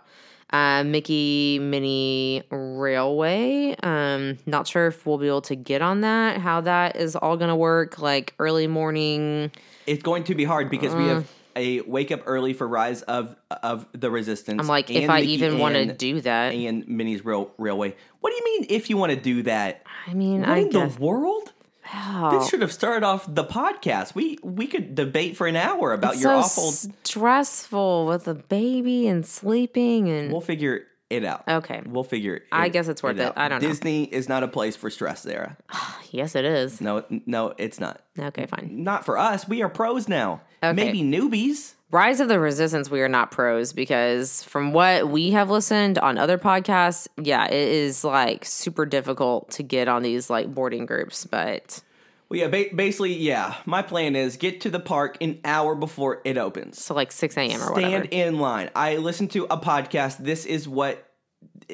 Uh, 0.49 0.83
Mickey 0.83 1.59
Minnie 1.59 2.41
Railway. 2.51 3.75
Um, 3.83 4.37
not 4.45 4.65
sure 4.67 4.87
if 4.87 5.05
we'll 5.05 5.17
be 5.17 5.27
able 5.27 5.41
to 5.41 5.55
get 5.55 5.81
on 5.81 6.01
that. 6.01 6.37
How 6.39 6.61
that 6.61 6.95
is 6.95 7.15
all 7.17 7.35
going 7.35 7.49
to 7.49 7.55
work, 7.55 7.99
like 7.99 8.33
early 8.39 8.65
morning. 8.67 9.51
It's 9.85 10.01
going 10.03 10.23
to 10.25 10.35
be 10.35 10.45
hard 10.45 10.69
because 10.69 10.95
we 10.95 11.03
Uh. 11.03 11.15
have 11.15 11.31
a 11.57 11.81
wake 11.81 12.11
up 12.11 12.21
early 12.27 12.53
for 12.53 12.67
Rise 12.67 13.01
of 13.03 13.35
of 13.63 13.87
the 13.91 14.09
Resistance. 14.11 14.61
I'm 14.61 14.67
like, 14.67 14.89
if 14.89 15.09
I 15.09 15.19
Mickey 15.21 15.33
even 15.33 15.57
want 15.59 15.75
to 15.75 15.91
do 15.91 16.21
that. 16.21 16.53
and 16.53 16.87
Minnie's 16.87 17.25
Rail 17.25 17.51
Railway. 17.57 17.95
What 18.21 18.29
do 18.29 18.35
you 18.37 18.43
mean 18.59 18.67
if 18.69 18.89
you 18.89 18.95
want 18.97 19.11
to 19.11 19.19
do 19.19 19.41
that? 19.43 19.83
I 20.07 20.13
mean, 20.13 20.41
What 20.41 20.49
I 20.49 20.57
in 20.59 20.69
guess. 20.69 20.95
the 20.95 21.01
world? 21.01 21.51
Oh, 21.93 22.37
This 22.39 22.49
should 22.49 22.61
have 22.61 22.71
started 22.73 23.05
off 23.05 23.25
the 23.27 23.43
podcast. 23.45 24.15
We 24.15 24.37
we 24.43 24.67
could 24.67 24.95
debate 24.95 25.37
for 25.37 25.47
an 25.47 25.55
hour 25.55 25.93
about 25.93 26.13
it's 26.13 26.23
your 26.23 26.33
so 26.43 26.61
awful. 26.61 26.71
stressful 27.03 28.05
with 28.07 28.27
a 28.27 28.33
baby 28.33 29.07
and 29.07 29.25
sleeping 29.25 30.09
and 30.09 30.31
We'll 30.31 30.41
figure 30.41 30.83
it 31.09 31.23
out. 31.23 31.43
okay. 31.47 31.81
We'll 31.85 32.03
figure. 32.03 32.35
It, 32.35 32.43
out. 32.51 32.59
I 32.61 32.69
guess 32.69 32.87
it's 32.89 33.01
worth 33.01 33.17
it. 33.17 33.21
out. 33.21 33.37
I 33.37 33.47
don't 33.47 33.61
know. 33.61 33.67
Disney 33.69 34.03
is 34.03 34.27
not 34.27 34.43
a 34.43 34.47
place 34.47 34.75
for 34.75 34.89
stress, 34.89 35.21
Sarah. 35.21 35.57
Yes, 36.11 36.35
it 36.35 36.45
is. 36.45 36.79
No, 36.79 37.03
no, 37.25 37.53
it's 37.57 37.81
not. 37.81 38.01
Okay, 38.17 38.45
fine. 38.45 38.69
Not 38.85 39.03
for 39.03 39.17
us. 39.17 39.45
We 39.45 39.61
are 39.61 39.67
pros 39.67 40.07
now. 40.07 40.39
Okay. 40.63 40.71
Maybe 40.73 41.01
newbies. 41.01 41.73
Rise 41.89 42.19
of 42.19 42.27
the 42.27 42.39
Resistance, 42.39 42.89
we 42.89 43.01
are 43.01 43.07
not 43.07 43.31
pros 43.31 43.71
because 43.71 44.43
from 44.43 44.73
what 44.73 45.07
we 45.07 45.31
have 45.31 45.49
listened 45.49 45.97
on 45.97 46.17
other 46.17 46.37
podcasts, 46.37 47.07
yeah, 47.21 47.45
it 47.45 47.53
is 47.53 48.03
like 48.03 48.43
super 48.43 48.85
difficult 48.85 49.51
to 49.51 49.63
get 49.63 49.87
on 49.87 50.03
these 50.03 50.29
like 50.29 50.53
boarding 50.53 50.85
groups. 50.85 51.25
But 51.25 51.81
Well, 52.27 52.41
yeah, 52.41 52.49
ba- 52.49 52.75
basically, 52.75 53.13
yeah. 53.13 53.55
My 53.65 53.81
plan 53.81 54.17
is 54.17 54.35
get 54.35 54.59
to 54.61 54.69
the 54.69 54.81
park 54.81 55.17
an 55.21 55.39
hour 55.45 55.75
before 55.75 56.21
it 56.25 56.37
opens. 56.37 56.83
So 56.83 56.93
like 56.93 57.13
6 57.13 57.37
a.m. 57.37 57.61
or 57.61 57.71
whatever. 57.71 58.05
Stand 58.05 58.13
in 58.13 58.39
line. 58.39 58.69
I 58.75 58.97
listened 58.97 59.31
to 59.31 59.45
a 59.45 59.57
podcast. 59.57 60.17
This 60.17 60.45
is 60.45 60.67
what 60.67 61.09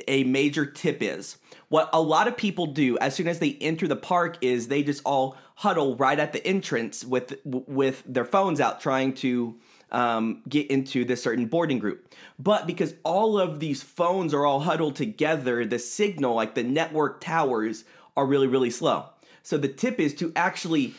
a 0.08 0.24
major 0.26 0.68
tip 0.68 1.02
is. 1.02 1.38
What 1.70 1.90
a 1.92 2.02
lot 2.02 2.28
of 2.28 2.38
people 2.38 2.68
do 2.68 3.00
as 3.00 3.16
soon 3.16 3.28
as 3.28 3.40
they 3.40 3.58
enter 3.60 3.88
the 3.88 3.96
park 3.96 4.38
is 4.42 4.68
they 4.68 4.84
just 4.84 5.02
all 5.06 5.38
huddle 5.56 5.96
right 5.96 6.20
at 6.20 6.34
the 6.34 6.46
entrance 6.46 7.04
with 7.04 7.36
with 7.44 8.04
their 8.06 8.26
phones 8.26 8.60
out, 8.62 8.80
trying 8.80 9.14
to 9.16 9.56
um, 9.94 10.42
get 10.50 10.70
into 10.70 11.06
this 11.06 11.24
certain 11.24 11.46
boarding 11.46 11.80
group. 11.80 12.14
But 12.40 12.68
because 12.68 12.96
all 13.04 13.38
of 13.38 13.60
these 13.60 13.82
phones 13.84 14.34
are 14.34 14.46
all 14.46 14.62
huddled 14.62 14.96
together, 14.96 15.66
the 15.66 15.80
signal, 15.80 16.36
like 16.36 16.56
the 16.56 16.64
network 16.64 17.22
towers, 17.22 17.86
are 18.18 18.26
really 18.26 18.48
really 18.48 18.70
slow. 18.70 19.06
So 19.44 19.58
the 19.58 19.68
tip 19.68 20.00
is 20.00 20.14
to 20.16 20.32
actually 20.36 20.94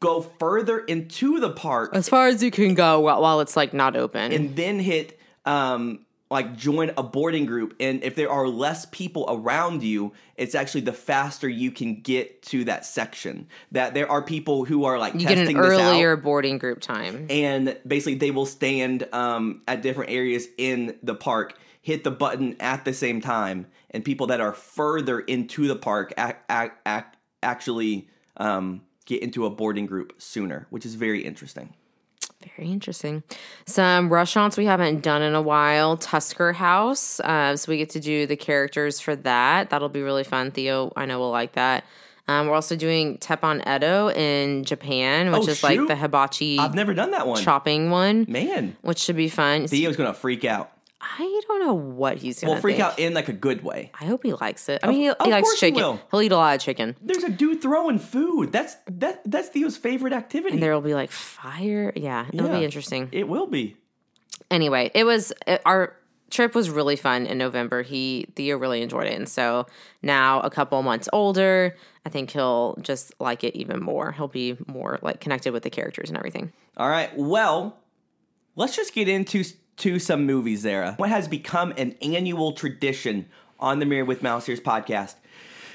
go 0.00 0.20
further 0.20 0.78
into 0.80 1.40
the 1.40 1.50
park 1.50 1.90
as 1.94 2.08
far 2.08 2.28
as 2.28 2.42
you 2.42 2.50
can 2.50 2.74
go 2.74 3.00
while, 3.00 3.20
while 3.20 3.40
it's 3.40 3.56
like 3.56 3.72
not 3.74 3.96
open. 3.96 4.32
and 4.32 4.54
then 4.56 4.78
hit 4.78 5.18
um 5.44 6.04
like 6.30 6.56
join 6.56 6.90
a 6.96 7.02
boarding 7.02 7.46
group 7.46 7.74
and 7.80 8.02
if 8.02 8.14
there 8.14 8.30
are 8.30 8.46
less 8.48 8.86
people 8.86 9.24
around 9.28 9.82
you 9.82 10.12
it's 10.36 10.54
actually 10.54 10.82
the 10.82 10.92
faster 10.92 11.48
you 11.48 11.70
can 11.70 12.00
get 12.00 12.42
to 12.42 12.64
that 12.64 12.84
section 12.84 13.46
that 13.72 13.94
there 13.94 14.10
are 14.10 14.22
people 14.22 14.64
who 14.64 14.84
are 14.84 14.98
like 14.98 15.14
you 15.14 15.20
get 15.26 15.38
an 15.38 15.56
earlier 15.56 16.16
boarding 16.16 16.58
group 16.58 16.80
time. 16.80 17.26
and 17.30 17.76
basically 17.86 18.14
they 18.14 18.30
will 18.30 18.46
stand 18.46 19.06
um, 19.12 19.62
at 19.66 19.82
different 19.82 20.10
areas 20.10 20.46
in 20.58 20.96
the 21.02 21.14
park 21.14 21.54
hit 21.80 22.04
the 22.04 22.10
button 22.10 22.56
at 22.60 22.84
the 22.84 22.92
same 22.92 23.20
time 23.20 23.66
and 23.90 24.04
people 24.04 24.26
that 24.26 24.40
are 24.40 24.52
further 24.52 25.20
into 25.20 25.66
the 25.66 25.76
park 25.76 26.12
ac- 26.18 26.34
ac- 26.50 26.72
ac- 26.86 27.06
actually 27.42 28.08
um, 28.36 28.82
get 29.06 29.22
into 29.22 29.46
a 29.46 29.50
boarding 29.50 29.86
group 29.86 30.12
sooner 30.18 30.66
which 30.70 30.84
is 30.84 30.94
very 30.94 31.24
interesting 31.24 31.72
Very 32.56 32.70
interesting. 32.70 33.22
Some 33.66 34.12
restaurants 34.12 34.56
we 34.56 34.64
haven't 34.66 35.02
done 35.02 35.22
in 35.22 35.34
a 35.34 35.42
while. 35.42 35.96
Tusker 35.96 36.52
House. 36.52 37.20
Uh, 37.20 37.56
so 37.56 37.70
we 37.70 37.78
get 37.78 37.90
to 37.90 38.00
do 38.00 38.26
the 38.26 38.36
characters 38.36 39.00
for 39.00 39.14
that. 39.16 39.70
That'll 39.70 39.88
be 39.88 40.02
really 40.02 40.24
fun. 40.24 40.50
Theo, 40.50 40.92
I 40.96 41.06
know 41.06 41.18
will 41.18 41.30
like 41.30 41.52
that. 41.52 41.84
Um, 42.26 42.46
we're 42.46 42.54
also 42.54 42.76
doing 42.76 43.16
Teppan 43.18 43.66
Edo 43.66 44.10
in 44.10 44.64
Japan, 44.64 45.32
which 45.32 45.48
Oh, 45.48 45.50
is 45.50 45.62
like 45.62 45.80
the 45.86 45.96
hibachi 45.96 46.58
i've 46.58 46.74
never 46.74 46.92
done 46.92 47.12
that 47.12 47.26
one 47.26 47.42
chopping 47.42 47.88
one, 47.90 48.26
man 48.28 48.76
which 48.82 48.98
should 48.98 49.16
be 49.16 49.30
fun. 49.30 49.66
theo's 49.66 49.96
gonna 49.96 50.12
freak 50.12 50.44
out 50.44 50.70
I 51.00 51.40
don't 51.46 51.60
know 51.60 51.74
what 51.74 52.18
he's 52.18 52.40
gonna 52.40 52.54
Well, 52.54 52.60
freak 52.60 52.76
think. 52.78 52.86
out 52.88 52.98
in 52.98 53.14
like 53.14 53.28
a 53.28 53.32
good 53.32 53.62
way. 53.62 53.92
I 54.00 54.04
hope 54.06 54.24
he 54.24 54.32
likes 54.32 54.68
it. 54.68 54.80
I 54.82 54.88
mean, 54.88 54.96
he, 54.98 55.04
he 55.24 55.30
likes 55.30 55.46
course 55.46 55.60
he 55.60 55.66
chicken. 55.68 55.82
will. 55.82 56.00
He'll 56.10 56.22
eat 56.22 56.32
a 56.32 56.36
lot 56.36 56.56
of 56.56 56.60
chicken. 56.60 56.96
There's 57.00 57.22
a 57.22 57.28
dude 57.30 57.62
throwing 57.62 57.98
food. 58.00 58.50
That's 58.52 58.76
that. 58.90 59.22
That's 59.24 59.48
Theo's 59.48 59.76
favorite 59.76 60.12
activity. 60.12 60.54
And 60.54 60.62
there 60.62 60.72
will 60.74 60.80
be 60.80 60.94
like 60.94 61.10
fire. 61.12 61.92
Yeah, 61.94 62.26
it'll 62.32 62.48
Yeah. 62.48 62.58
be 62.58 62.64
interesting. 62.64 63.08
It 63.12 63.28
will 63.28 63.46
be. 63.46 63.76
anyway, 64.50 64.90
it 64.94 65.04
was 65.04 65.32
it, 65.46 65.60
our 65.64 65.94
trip 66.30 66.54
was 66.54 66.68
really 66.68 66.96
fun 66.96 67.26
in 67.26 67.38
November. 67.38 67.82
He 67.82 68.26
Theo 68.34 68.56
really 68.58 68.82
enjoyed 68.82 69.06
it, 69.06 69.14
and 69.14 69.28
so 69.28 69.66
now 70.02 70.40
a 70.40 70.50
couple 70.50 70.82
months 70.82 71.08
older, 71.12 71.76
I 72.04 72.08
think 72.08 72.30
he'll 72.32 72.76
just 72.80 73.12
like 73.20 73.44
it 73.44 73.54
even 73.56 73.80
more. 73.82 74.12
He'll 74.12 74.26
be 74.28 74.56
more 74.66 74.98
like 75.02 75.20
connected 75.20 75.52
with 75.52 75.62
the 75.62 75.70
characters 75.70 76.08
and 76.10 76.16
everything. 76.18 76.52
All 76.76 76.88
right. 76.88 77.10
Well, 77.16 77.76
let's 78.56 78.74
just 78.76 78.94
get 78.94 79.08
into 79.08 79.44
to 79.78 79.98
some 79.98 80.26
movies, 80.26 80.60
Zara. 80.60 80.94
What 80.96 81.10
has 81.10 81.28
become 81.28 81.72
an 81.76 81.94
annual 82.02 82.52
tradition 82.52 83.26
on 83.58 83.78
the 83.78 83.86
Married 83.86 84.08
with 84.08 84.22
Mouse 84.22 84.48
Ears 84.48 84.60
podcast 84.60 85.14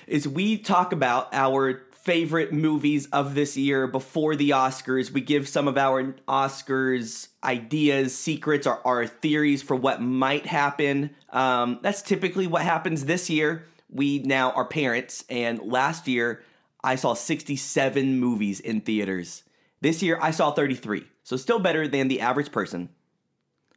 is 0.07 0.27
we 0.27 0.57
talk 0.57 0.91
about 0.91 1.29
our 1.33 1.83
favorite 2.03 2.51
movies 2.51 3.05
of 3.07 3.33
this 3.33 3.55
year 3.55 3.87
before 3.87 4.35
the 4.35 4.49
Oscars. 4.49 5.11
We 5.11 5.21
give 5.21 5.47
some 5.47 5.69
of 5.69 5.77
our 5.77 6.13
Oscars 6.27 7.29
ideas, 7.43 8.13
secrets, 8.17 8.67
or 8.67 8.85
our 8.85 9.07
theories 9.07 9.63
for 9.63 9.75
what 9.75 10.01
might 10.01 10.45
happen. 10.45 11.11
Um, 11.29 11.79
that's 11.81 12.01
typically 12.01 12.45
what 12.45 12.63
happens 12.63 13.05
this 13.05 13.29
year. 13.29 13.65
We 13.89 14.19
now 14.19 14.51
are 14.51 14.65
parents, 14.65 15.23
and 15.29 15.59
last 15.59 16.07
year 16.07 16.43
I 16.83 16.95
saw 16.95 17.13
67 17.13 18.19
movies 18.19 18.59
in 18.59 18.81
theaters. 18.81 19.43
This 19.79 20.01
year 20.03 20.17
I 20.21 20.31
saw 20.31 20.51
33, 20.51 21.05
so 21.23 21.37
still 21.37 21.59
better 21.59 21.87
than 21.87 22.09
the 22.09 22.19
average 22.19 22.51
person, 22.51 22.89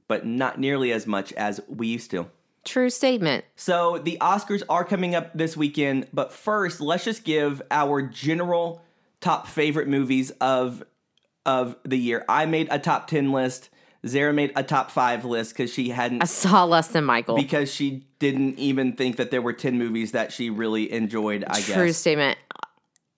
but 0.08 0.26
not 0.26 0.58
nearly 0.58 0.92
as 0.92 1.06
much 1.06 1.32
as 1.34 1.60
we 1.68 1.88
used 1.88 2.10
to. 2.12 2.26
True 2.64 2.90
statement. 2.90 3.44
So 3.54 3.98
the 3.98 4.18
Oscars 4.20 4.62
are 4.68 4.84
coming 4.84 5.14
up 5.14 5.32
this 5.34 5.56
weekend, 5.56 6.08
but 6.12 6.32
first, 6.32 6.80
let's 6.80 7.04
just 7.04 7.22
give 7.24 7.62
our 7.70 8.02
general 8.02 8.82
top 9.20 9.46
favorite 9.46 9.88
movies 9.88 10.30
of 10.40 10.82
of 11.44 11.76
the 11.84 11.96
year. 11.96 12.24
I 12.28 12.44
made 12.46 12.66
a 12.72 12.78
top 12.80 13.06
10 13.06 13.30
list. 13.30 13.70
Zara 14.04 14.32
made 14.32 14.52
a 14.56 14.64
top 14.64 14.90
5 14.90 15.24
list 15.24 15.54
cuz 15.54 15.72
she 15.72 15.90
hadn't 15.90 16.22
I 16.22 16.26
saw 16.26 16.64
less 16.64 16.88
than 16.88 17.04
Michael. 17.04 17.36
because 17.36 17.72
she 17.72 18.04
didn't 18.18 18.58
even 18.58 18.92
think 18.94 19.16
that 19.16 19.30
there 19.30 19.42
were 19.42 19.52
10 19.52 19.78
movies 19.78 20.10
that 20.12 20.32
she 20.32 20.50
really 20.50 20.90
enjoyed, 20.92 21.44
I 21.46 21.54
True 21.60 21.62
guess. 21.66 21.74
True 21.76 21.92
statement. 21.92 22.38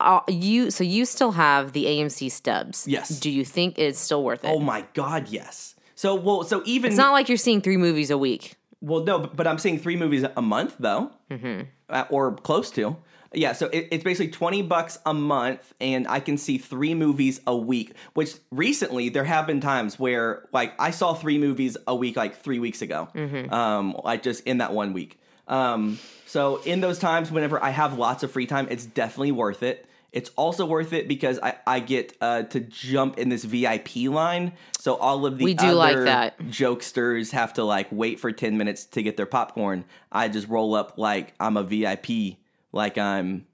Uh, 0.00 0.21
you 0.28 0.71
so 0.71 0.85
you 0.85 1.04
still 1.07 1.33
have 1.33 1.73
the 1.73 1.87
AMC 1.87 2.30
stubs. 2.30 2.87
Yes. 2.87 3.18
Do 3.18 3.30
you 3.30 3.45
think 3.45 3.78
it's 3.78 3.99
still 3.99 4.23
worth 4.23 4.45
it? 4.45 4.49
Oh 4.49 4.61
my 4.61 4.85
god, 4.92 5.28
yes. 5.28 5.75
So 5.99 6.14
well, 6.14 6.45
so 6.45 6.62
even 6.64 6.93
it's 6.93 6.97
not 6.97 7.11
like 7.11 7.28
you're 7.28 7.37
seeing 7.37 7.61
three 7.61 7.76
movies 7.76 8.12
a 8.12 8.17
week. 8.17 8.55
Well, 8.81 9.02
no, 9.02 9.19
but, 9.19 9.35
but 9.35 9.49
I'm 9.49 9.59
seeing 9.59 9.81
three 9.81 9.97
movies 9.97 10.25
a 10.37 10.40
month 10.40 10.76
though, 10.78 11.11
mm-hmm. 11.28 11.62
uh, 11.88 12.05
or 12.09 12.37
close 12.37 12.71
to. 12.73 12.97
Yeah, 13.35 13.52
so 13.52 13.67
it, 13.67 13.88
it's 13.90 14.05
basically 14.05 14.31
twenty 14.31 14.62
bucks 14.62 15.00
a 15.05 15.12
month, 15.12 15.75
and 15.81 16.07
I 16.07 16.21
can 16.21 16.38
see 16.38 16.57
three 16.57 16.95
movies 16.95 17.40
a 17.49 17.57
week. 17.57 17.95
Which 18.14 18.37
recently 18.52 19.09
there 19.09 19.25
have 19.25 19.49
been 19.49 19.61
times 19.61 19.99
where, 19.99 20.47
like, 20.52 20.73
I 20.81 20.93
saw 20.93 21.14
three 21.14 21.37
movies 21.37 21.76
a 21.88 21.97
week, 21.97 22.14
like 22.14 22.37
three 22.37 22.61
weeks 22.61 22.81
ago, 22.81 23.09
um, 23.50 23.97
like 24.05 24.23
just 24.23 24.45
in 24.47 24.59
that 24.59 24.73
one 24.73 24.93
week. 24.93 25.19
Um, 25.49 25.99
so 26.26 26.62
in 26.62 26.81
those 26.81 27.00
times, 27.00 27.33
whenever 27.33 27.61
I 27.61 27.71
have 27.71 27.99
lots 27.99 28.23
of 28.23 28.31
free 28.31 28.47
time, 28.47 28.69
it's 28.71 28.87
definitely 28.87 29.33
worth 29.33 29.64
it. 29.64 29.85
It's 30.18 30.30
also 30.34 30.66
worth 30.66 30.92
it 30.92 31.06
because 31.06 31.38
I, 31.40 31.54
I 31.64 31.78
get 31.78 32.16
uh, 32.20 32.42
to 32.54 32.58
jump 32.60 33.18
in 33.18 33.28
this 33.28 33.44
VIP 33.44 33.94
line. 34.10 34.52
So 34.80 34.96
all 34.96 35.25
of 35.26 35.38
the 35.38 35.44
We 35.44 35.54
do 35.54 35.70
like 35.72 35.96
that. 35.98 36.38
jokesters 36.40 37.30
have 37.30 37.52
to 37.54 37.62
like 37.62 37.87
wait 37.92 38.18
for 38.18 38.32
10 38.32 38.58
minutes 38.58 38.84
to 38.87 39.02
get 39.02 39.16
their 39.16 39.26
popcorn. 39.26 39.84
I 40.10 40.26
just 40.28 40.48
roll 40.48 40.75
up 40.75 40.98
like 40.98 41.34
I'm 41.38 41.56
a 41.56 41.62
VIP, 41.62 42.38
like 42.72 42.98
I'm 42.98 43.46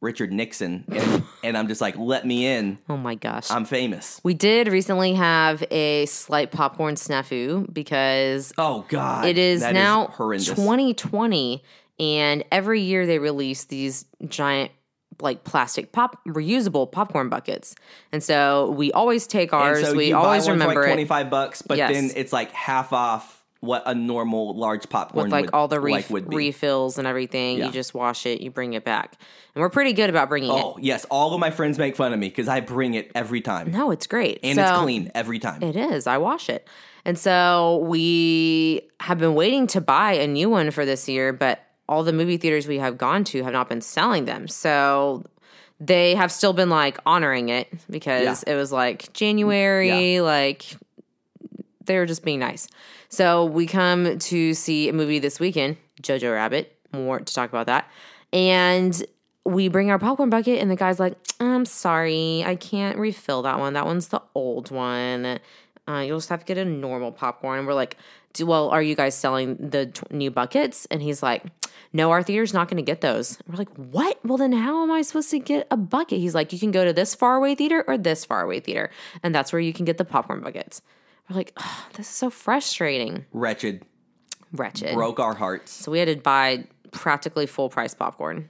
Richard 0.00 0.32
Nixon, 0.32 0.84
and, 0.88 1.22
and 1.44 1.56
I'm 1.56 1.68
just 1.68 1.80
like, 1.80 1.96
let 1.96 2.26
me 2.26 2.44
in. 2.44 2.78
Oh 2.88 2.96
my 2.96 3.14
gosh. 3.14 3.48
I'm 3.52 3.64
famous. 3.64 4.20
we 4.24 4.34
did 4.34 4.66
recently 4.66 5.14
have 5.14 5.62
a 5.70 6.06
slight 6.06 6.50
popcorn 6.50 6.96
snafu 6.96 7.72
because 7.72 8.52
Oh 8.58 8.84
God, 8.88 9.26
It 9.26 9.38
is 9.38 9.62
now 9.62 10.08
horrendous. 10.08 10.48
2020, 10.48 11.62
and 12.00 12.42
every 12.50 12.80
year 12.80 13.06
they 13.06 13.20
release 13.20 13.62
these 13.66 14.04
giant, 14.26 14.72
like 15.22 15.44
plastic 15.44 15.92
pop 15.92 16.18
reusable 16.26 16.90
popcorn 16.90 17.28
buckets, 17.28 17.74
and 18.12 18.22
so 18.22 18.70
we 18.72 18.92
always 18.92 19.26
take 19.26 19.52
ours. 19.52 19.86
so 19.86 19.94
we 19.94 20.08
you 20.08 20.16
always 20.16 20.48
remember 20.48 20.80
like 20.80 20.88
it 20.90 20.92
25 20.94 21.30
bucks, 21.30 21.62
but 21.62 21.78
Yes. 21.78 21.92
then 21.92 22.10
it's 22.16 22.32
like 22.32 22.50
half 22.52 22.92
off 22.92 23.38
what 23.60 23.84
a 23.86 23.94
normal 23.94 24.56
large 24.58 24.88
popcorn 24.88 25.26
with 25.26 25.32
like 25.32 25.44
would, 25.44 25.54
all 25.54 25.68
the 25.68 25.78
ref- 25.78 26.10
like 26.10 26.24
refills 26.26 26.98
and 26.98 27.06
everything. 27.06 27.58
Yeah. 27.58 27.66
You 27.66 27.70
just 27.72 27.94
wash 27.94 28.26
it, 28.26 28.40
you 28.40 28.50
bring 28.50 28.72
it 28.72 28.84
back, 28.84 29.14
and 29.54 29.62
we're 29.62 29.70
pretty 29.70 29.92
good 29.92 30.10
about 30.10 30.28
bringing 30.28 30.50
it. 30.50 30.60
Oh 30.62 30.76
yes, 30.80 31.06
all 31.10 31.32
of 31.32 31.38
my 31.40 31.50
friends 31.52 31.78
make 31.78 31.94
fun 31.94 32.12
of 32.12 32.18
me 32.18 32.28
because 32.28 32.48
I 32.48 32.58
bring 32.60 32.94
it 32.94 33.12
every 33.14 33.40
time. 33.40 33.70
No, 33.70 33.92
it's 33.92 34.08
great, 34.08 34.40
and 34.42 34.56
So- 34.56 34.62
it's 34.62 34.78
clean 34.82 35.12
every 35.14 35.38
time. 35.38 35.62
It 35.62 35.76
is. 35.76 36.06
I 36.08 36.18
wash 36.18 36.48
it. 36.50 36.66
And 37.04 37.18
so 37.18 37.78
we 37.88 38.82
have 39.00 39.18
been 39.18 39.34
waiting 39.34 39.66
to 39.68 39.80
buy 39.80 40.12
a 40.14 40.26
new 40.26 40.48
one 40.50 40.70
for 40.70 40.84
this 40.84 41.08
year, 41.08 41.32
but 41.32 41.60
all 41.88 42.04
the 42.04 42.12
movie 42.12 42.36
theaters 42.36 42.66
we 42.66 42.78
have 42.78 42.96
gone 42.98 43.24
to 43.24 43.42
have 43.42 43.52
not 43.52 43.68
been 43.68 43.80
selling 43.80 44.24
them. 44.24 44.48
So 44.48 45.24
they 45.80 46.14
have 46.14 46.30
still 46.30 46.52
been 46.52 46.70
like 46.70 46.98
honoring 47.04 47.48
it 47.48 47.68
because 47.90 48.42
it 48.44 48.54
was 48.54 48.70
like 48.72 49.12
January, 49.12 50.20
like 50.20 50.64
they 51.84 51.98
were 51.98 52.06
just 52.06 52.24
being 52.24 52.38
nice. 52.38 52.68
So 53.08 53.44
we 53.44 53.66
come 53.66 54.18
to 54.18 54.54
see 54.54 54.88
a 54.88 54.92
movie 54.92 55.18
this 55.18 55.38
weekend, 55.40 55.76
Jojo 56.00 56.32
Rabbit. 56.32 56.76
More 56.92 57.18
to 57.18 57.34
talk 57.34 57.50
about 57.50 57.66
that. 57.66 57.88
And 58.32 59.04
we 59.44 59.68
bring 59.68 59.90
our 59.90 59.98
popcorn 59.98 60.30
bucket, 60.30 60.60
and 60.60 60.70
the 60.70 60.76
guy's 60.76 61.00
like, 61.00 61.16
I'm 61.40 61.64
sorry, 61.66 62.44
I 62.46 62.54
can't 62.54 62.96
refill 62.96 63.42
that 63.42 63.58
one. 63.58 63.72
That 63.72 63.84
one's 63.86 64.08
the 64.08 64.22
old 64.34 64.70
one. 64.70 65.40
Uh, 65.88 65.98
you'll 66.06 66.18
just 66.18 66.28
have 66.28 66.40
to 66.40 66.46
get 66.46 66.58
a 66.58 66.64
normal 66.64 67.10
popcorn. 67.10 67.58
And 67.58 67.66
we're 67.66 67.74
like, 67.74 67.96
"Do- 67.96 67.98
well, 68.40 68.70
are 68.70 68.82
you 68.82 68.94
guys 68.94 69.14
selling 69.14 69.56
the 69.56 69.86
t- 69.86 70.02
new 70.10 70.30
buckets? 70.30 70.86
And 70.90 71.02
he's 71.02 71.22
like, 71.22 71.44
no, 71.92 72.10
our 72.10 72.22
theater's 72.22 72.54
not 72.54 72.68
going 72.68 72.78
to 72.78 72.82
get 72.82 73.00
those. 73.00 73.38
We're 73.46 73.56
like, 73.56 73.70
what? 73.76 74.18
Well, 74.24 74.38
then 74.38 74.52
how 74.52 74.82
am 74.82 74.90
I 74.90 75.02
supposed 75.02 75.30
to 75.30 75.38
get 75.38 75.66
a 75.70 75.76
bucket? 75.76 76.18
He's 76.18 76.34
like, 76.34 76.52
you 76.52 76.58
can 76.58 76.70
go 76.70 76.84
to 76.84 76.92
this 76.92 77.14
faraway 77.14 77.54
theater 77.54 77.84
or 77.86 77.98
this 77.98 78.24
faraway 78.24 78.60
theater. 78.60 78.90
And 79.22 79.34
that's 79.34 79.52
where 79.52 79.60
you 79.60 79.72
can 79.72 79.84
get 79.84 79.98
the 79.98 80.04
popcorn 80.04 80.40
buckets. 80.40 80.80
We're 81.28 81.36
like, 81.36 81.52
oh, 81.58 81.86
this 81.94 82.08
is 82.08 82.14
so 82.14 82.30
frustrating. 82.30 83.26
Wretched, 83.32 83.84
Wretched. 84.52 84.94
broke 84.94 85.20
our 85.20 85.34
hearts. 85.34 85.72
So 85.72 85.92
we 85.92 85.98
had 85.98 86.08
to 86.08 86.16
buy 86.16 86.64
practically 86.92 87.46
full 87.46 87.68
price 87.68 87.94
popcorn. 87.94 88.48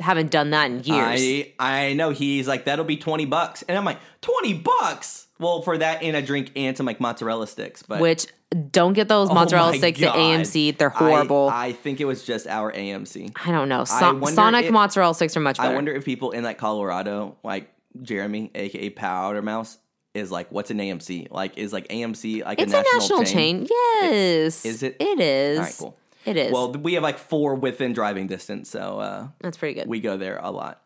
haven't 0.00 0.30
done 0.30 0.50
that 0.50 0.66
in 0.70 0.84
years. 0.84 1.20
I 1.20 1.52
I 1.58 1.92
know 1.94 2.10
he's 2.10 2.46
like 2.46 2.64
that'll 2.66 2.84
be 2.84 2.96
twenty 2.96 3.24
bucks, 3.24 3.62
and 3.62 3.76
I'm 3.76 3.84
like 3.84 3.98
twenty 4.20 4.54
bucks. 4.54 5.28
Well, 5.42 5.62
for 5.62 5.76
that 5.78 6.02
and 6.02 6.16
a 6.16 6.22
drink 6.22 6.52
and 6.56 6.76
some 6.76 6.86
like 6.86 7.00
mozzarella 7.00 7.46
sticks, 7.46 7.82
but 7.82 8.00
which 8.00 8.26
don't 8.70 8.92
get 8.92 9.08
those 9.08 9.28
Oh 9.30 9.34
mozzarella 9.34 9.74
sticks 9.74 10.00
God. 10.00 10.08
at 10.10 10.14
AMC. 10.16 10.76
They're 10.78 10.88
horrible. 10.90 11.48
I, 11.50 11.54
I, 11.54 11.66
I 11.66 11.72
think 11.72 12.00
it 12.00 12.04
was 12.04 12.22
just 12.24 12.46
our 12.46 12.70
AMC. 12.72 13.32
I 13.44 13.50
don't 13.50 13.68
know. 13.68 13.84
So- 13.84 14.12
wonder 14.14 14.26
Sonic 14.32 14.64
if- 14.66 14.72
mozzarella 14.72 15.14
sticks 15.14 15.36
are 15.36 15.40
much 15.40 15.56
better. 15.58 15.70
I 15.70 15.74
wonder 15.74 15.92
if 15.92 16.04
people 16.04 16.30
in 16.30 16.44
like 16.44 16.58
Colorado, 16.58 17.36
like 17.42 17.70
Jeremy, 18.00 18.50
aka 18.54 18.90
Powder 18.90 19.42
Mouse, 19.42 19.78
is 20.14 20.30
like, 20.30 20.50
what's 20.52 20.70
an 20.70 20.78
AMC? 20.78 21.28
Like, 21.30 21.56
is 21.58 21.72
like 21.72 21.88
AMC 21.88 22.44
like 22.44 22.60
it's 22.60 22.72
a 22.72 22.78
a 22.80 22.82
national, 22.82 23.20
national 23.20 23.24
chain. 23.24 23.66
Yes. 23.70 24.64
Is 24.64 24.82
it? 24.82 24.96
It 25.00 25.20
is. 25.20 25.58
All 25.58 25.64
right, 25.64 25.74
cool. 25.78 25.98
It 26.24 26.36
is. 26.36 26.52
Well, 26.52 26.72
we 26.72 26.92
have 26.94 27.02
like 27.02 27.18
four 27.18 27.54
within 27.54 27.92
driving 27.94 28.26
distance, 28.28 28.68
so 28.70 29.00
uh, 29.00 29.28
That's 29.40 29.56
pretty 29.56 29.74
good. 29.74 29.88
we 29.88 29.98
go 30.00 30.16
there 30.16 30.38
a 30.42 30.50
lot. 30.50 30.80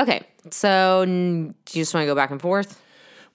okay. 0.00 0.22
So 0.50 1.04
do 1.06 1.12
you 1.12 1.82
just 1.82 1.94
want 1.94 2.02
to 2.02 2.06
go 2.06 2.14
back 2.16 2.30
and 2.32 2.40
forth? 2.40 2.80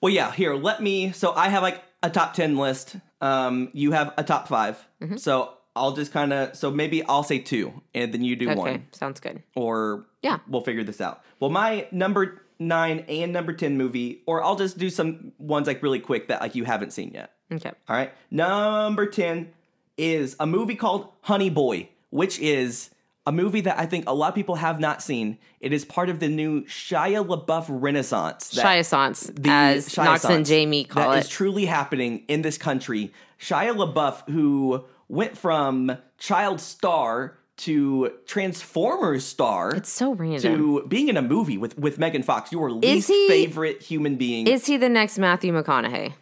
Well, 0.00 0.12
yeah. 0.12 0.32
Here, 0.32 0.54
let 0.54 0.82
me. 0.82 1.12
So 1.12 1.32
I 1.32 1.48
have 1.48 1.62
like 1.62 1.82
a 2.02 2.10
top 2.10 2.34
ten 2.34 2.56
list. 2.56 2.96
Um, 3.20 3.70
you 3.72 3.90
have 3.92 4.14
a 4.16 4.22
top 4.22 4.46
5 4.46 4.86
Mm-hmm. 5.02 5.16
So 5.16 5.54
I'll 5.74 5.92
just 5.92 6.12
kind 6.12 6.32
of. 6.32 6.56
So 6.56 6.70
maybe 6.70 7.02
I'll 7.04 7.22
say 7.24 7.38
two, 7.38 7.72
and 7.94 8.12
then 8.14 8.22
you 8.24 8.36
do 8.36 8.46
one. 8.48 8.58
Okay. 8.58 8.70
one, 8.72 8.86
Sounds 8.92 9.20
good. 9.20 9.42
or 9.56 10.06
Yeah. 10.22 10.38
we'll 10.48 10.62
figure 10.62 10.84
this 10.84 11.00
out. 11.00 11.22
Well, 11.40 11.50
my 11.50 11.86
number 11.92 12.42
nine 12.60 13.00
and 13.08 13.32
number 13.32 13.52
ten 13.52 13.76
movie, 13.76 14.22
or 14.26 14.42
I'll 14.42 14.56
just 14.56 14.78
do 14.78 14.90
some 14.90 15.32
ones 15.38 15.66
like 15.66 15.82
really 15.82 16.00
quick 16.00 16.28
that 16.28 16.40
like 16.40 16.54
you 16.54 16.64
haven't 16.64 16.92
seen 16.92 17.12
yet. 17.14 17.32
Okay. 17.52 17.70
All 17.88 17.96
right. 17.96 18.12
Number 18.30 19.06
10 19.06 19.52
is 19.96 20.36
a 20.38 20.46
movie 20.46 20.74
called 20.76 21.08
Honey 21.22 21.48
Boy, 21.50 21.88
which 22.10 22.38
is 22.40 22.90
a 23.28 23.32
movie 23.32 23.60
that 23.60 23.78
I 23.78 23.84
think 23.84 24.08
a 24.08 24.14
lot 24.14 24.30
of 24.30 24.34
people 24.34 24.54
have 24.54 24.80
not 24.80 25.02
seen. 25.02 25.36
It 25.60 25.70
is 25.74 25.84
part 25.84 26.08
of 26.08 26.18
the 26.18 26.28
new 26.28 26.62
Shia 26.64 27.22
LaBeouf 27.26 27.66
renaissance. 27.68 28.48
that- 28.50 28.64
Shiasance, 28.64 29.30
the 29.42 29.50
as 29.50 29.94
Knox 29.98 30.24
and 30.24 30.46
Jamie 30.46 30.84
call 30.84 31.10
that 31.10 31.16
it. 31.18 31.20
is 31.20 31.28
truly 31.28 31.66
happening 31.66 32.24
in 32.26 32.40
this 32.40 32.56
country. 32.56 33.12
Shia 33.38 33.76
LaBeouf, 33.76 34.30
who 34.30 34.84
went 35.08 35.36
from 35.36 35.98
child 36.16 36.58
star 36.58 37.36
to 37.58 38.12
Transformers 38.24 39.24
star 39.26 39.74
it's 39.74 39.90
so 39.90 40.12
random. 40.14 40.56
to 40.56 40.86
being 40.88 41.08
in 41.08 41.16
a 41.18 41.22
movie 41.22 41.58
with, 41.58 41.76
with 41.78 41.98
Megan 41.98 42.22
Fox, 42.22 42.50
your 42.50 42.70
least 42.70 43.08
he- 43.08 43.28
favorite 43.28 43.82
human 43.82 44.16
being. 44.16 44.46
Is 44.46 44.64
he 44.66 44.78
the 44.78 44.88
next 44.88 45.18
Matthew 45.18 45.52
McConaughey? 45.52 46.14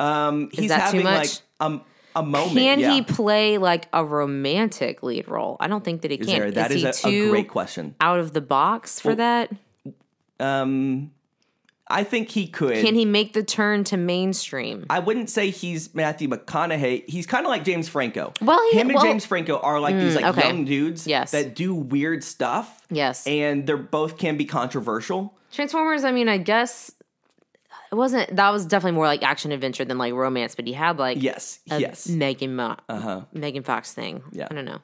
um, 0.00 0.48
he's 0.52 0.70
that 0.70 0.90
too 0.90 0.98
having 0.98 1.04
like 1.04 1.28
much? 1.60 1.80
A, 2.16 2.22
moment. 2.22 2.56
Can 2.56 2.80
yeah. 2.80 2.94
he 2.94 3.02
play 3.02 3.58
like 3.58 3.88
a 3.92 4.04
romantic 4.04 5.02
lead 5.02 5.28
role? 5.28 5.56
I 5.60 5.68
don't 5.68 5.84
think 5.84 6.02
that 6.02 6.10
he 6.10 6.18
Is 6.18 6.26
can. 6.26 6.38
there? 6.38 6.50
That 6.50 6.70
is, 6.70 6.82
he 6.82 6.88
a, 6.88 6.92
too 6.92 7.26
a 7.28 7.30
great 7.30 7.48
question. 7.48 7.94
out 8.00 8.18
of 8.18 8.32
the 8.32 8.40
box 8.40 9.00
for 9.00 9.14
that? 9.14 9.50
Um, 10.38 11.12
I 11.90 12.04
think 12.04 12.28
he 12.28 12.46
could. 12.46 12.76
Can 12.76 12.94
he 12.94 13.04
make 13.04 13.32
the 13.32 13.42
turn 13.42 13.82
to 13.84 13.96
mainstream? 13.96 14.86
I 14.88 15.00
wouldn't 15.00 15.28
say 15.28 15.50
he's 15.50 15.92
Matthew 15.92 16.28
McConaughey. 16.28 17.08
He's 17.08 17.26
kind 17.26 17.44
of 17.44 17.50
like 17.50 17.64
James 17.64 17.88
Franco. 17.88 18.32
Well, 18.40 18.60
he- 18.70 18.78
him 18.78 18.88
and 18.88 18.94
well- 18.94 19.04
James 19.04 19.26
Franco 19.26 19.58
are 19.58 19.80
like 19.80 19.96
these 19.96 20.14
like 20.14 20.24
okay. 20.24 20.46
young 20.46 20.64
dudes 20.64 21.06
Yes. 21.06 21.32
that 21.32 21.56
do 21.56 21.74
weird 21.74 22.22
stuff. 22.22 22.86
Yes. 22.90 23.26
and 23.26 23.66
they're 23.66 23.76
both 23.76 24.18
can 24.18 24.36
be 24.36 24.44
controversial. 24.44 25.34
Transformers, 25.52 26.04
I 26.04 26.12
mean, 26.12 26.28
I 26.28 26.38
guess 26.38 26.92
it 27.90 27.94
wasn't 27.94 28.36
that 28.36 28.50
was 28.50 28.66
definitely 28.66 28.96
more 28.96 29.06
like 29.06 29.22
action 29.22 29.52
adventure 29.52 29.84
than 29.84 29.98
like 29.98 30.12
romance, 30.14 30.54
but 30.54 30.66
he 30.66 30.72
had 30.72 30.98
like 30.98 31.22
Yes, 31.22 31.60
yes. 31.66 32.08
Megan 32.08 32.56
Mo- 32.56 32.76
Megan 33.32 33.62
Fox 33.62 33.92
thing. 33.92 34.22
Yeah. 34.32 34.48
I 34.50 34.54
don't 34.54 34.64
know. 34.64 34.80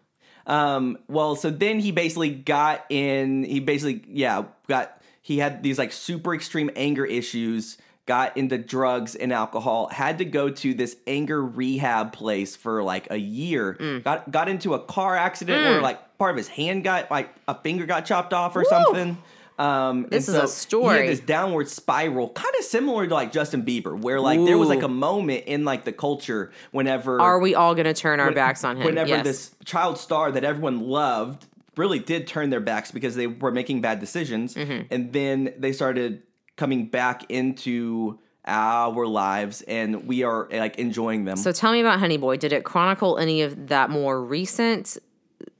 Um, 0.47 0.99
well, 1.09 1.35
so 1.37 1.51
then 1.51 1.81
he 1.81 1.93
basically 1.93 2.31
got 2.31 2.85
in. 2.89 3.45
He 3.45 3.61
basically, 3.61 4.05
yeah, 4.09 4.45
got. 4.69 5.01
He 5.21 5.39
had 5.39 5.63
these 5.63 5.77
like 5.79 5.93
super 5.93 6.35
extreme 6.35 6.71
anger 6.77 7.05
issues. 7.05 7.79
Got 8.07 8.37
into 8.37 8.57
drugs 8.57 9.17
and 9.17 9.33
alcohol. 9.33 9.89
Had 9.89 10.19
to 10.19 10.25
go 10.25 10.49
to 10.49 10.75
this 10.75 10.97
anger 11.09 11.45
rehab 11.45 12.13
place 12.13 12.55
for 12.55 12.85
like 12.85 13.09
a 13.11 13.17
year. 13.17 13.77
Mm. 13.81 14.05
Got 14.05 14.31
got 14.31 14.49
into 14.49 14.75
a 14.75 14.79
car 14.79 15.17
accident 15.17 15.65
where 15.65 15.83
like 15.83 16.17
part 16.17 16.31
of 16.31 16.37
his 16.37 16.47
hand 16.47 16.85
got 16.85 17.11
like 17.11 17.35
a 17.49 17.55
finger 17.61 17.85
got 17.85 18.07
chopped 18.07 18.33
off 18.33 18.55
or 18.55 18.65
something. 18.65 19.19
Um, 19.59 20.05
and 20.05 20.11
This 20.11 20.29
is 20.29 20.35
a 20.35 20.41
so 20.41 20.43
He 20.43 20.49
story. 20.49 20.99
had 20.99 21.09
this 21.09 21.21
downward 21.21 21.69
spiral, 21.69 22.29
kind 22.31 22.55
of 22.59 22.65
similar 22.65 23.07
to 23.07 23.15
like 23.15 23.33
Justin 23.33 23.63
Bieber, 23.65 23.99
where 23.99 24.21
like 24.21 24.45
there 24.45 24.59
was 24.59 24.69
like 24.69 24.83
a 24.83 24.89
moment 24.89 25.45
in 25.47 25.65
like 25.65 25.85
the 25.85 25.93
culture 25.93 26.51
whenever 26.73 27.21
Are 27.21 27.39
we 27.39 27.55
all 27.55 27.75
going 27.75 27.87
to 27.87 27.95
turn 27.95 28.21
our 28.21 28.33
backs 28.33 28.65
on 28.65 28.77
him? 28.77 28.85
whenever 28.85 29.09
yes. 29.11 29.25
this 29.25 29.51
child 29.65 29.99
star 29.99 30.31
that 30.33 30.45
everyone 30.45 30.81
loved 30.81 31.47
really 31.77 31.99
did 31.99 32.27
turn 32.27 32.51
their 32.51 32.61
backs 32.61 32.91
because 32.91 33.17
they 33.17 33.27
were 33.27 33.51
making 33.51 33.81
bad 33.81 34.01
decisions 34.01 34.55
Mm-hmm. 34.55 34.87
and 34.91 35.13
then 35.13 35.53
they 35.59 35.73
started 35.73 36.23
coming 36.57 36.87
back 36.89 37.25
into 37.31 38.19
our 38.47 39.07
lives 39.07 39.63
and 39.63 40.07
we 40.07 40.23
are 40.23 40.49
like 40.53 40.79
enjoying 40.79 41.25
them 41.25 41.37
So 41.37 41.51
tell 41.51 41.73
me 41.73 41.81
about 41.81 41.99
Honey 41.99 42.17
Boy. 42.17 42.37
Did 42.37 42.53
it 42.53 42.63
chronicle 42.65 43.19
any 43.19 43.43
of 43.43 43.69
that 43.69 43.91
more 43.91 44.23
recent 44.23 44.97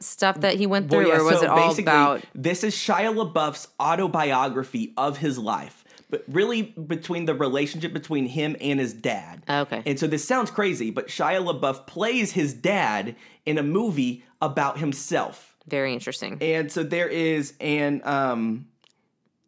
stuff 0.01 0.41
that 0.41 0.55
he 0.57 0.67
went 0.67 0.91
Well, 0.91 1.01
through, 1.03 1.11
yeah, 1.11 1.19
or 1.21 1.25
was 1.25 1.39
so 1.39 1.45
it 1.45 1.49
all 1.51 1.69
basically, 1.69 1.83
about? 1.93 2.23
this 2.35 2.65
is 2.65 2.75
Shia 2.75 3.15
LaBeouf's 3.15 3.69
autobiography 3.81 4.93
of 4.97 5.19
his 5.19 5.39
life 5.39 5.83
but 6.09 6.23
really 6.29 6.63
between 6.63 7.25
the 7.25 7.35
relationship 7.35 7.93
between 7.93 8.27
him 8.27 8.55
and 8.61 8.79
his 8.79 8.93
dad 8.95 9.43
Okay. 9.51 9.83
and 9.85 9.99
so 9.99 10.07
this 10.07 10.25
sounds 10.27 10.51
crazy 10.51 10.91
but 10.91 11.09
Shia 11.09 11.45
LaBeouf 11.45 11.87
plays 11.87 12.33
his 12.33 12.55
dad 12.55 13.17
in 13.45 13.59
a 13.59 13.63
movie 13.63 14.25
about 14.41 14.79
himself 14.79 15.57
Very 15.67 15.93
interesting. 15.93 16.39
and 16.41 16.71
so 16.71 16.83
there 16.85 17.09
is 17.09 17.55
an 17.61 18.03
um 18.05 18.67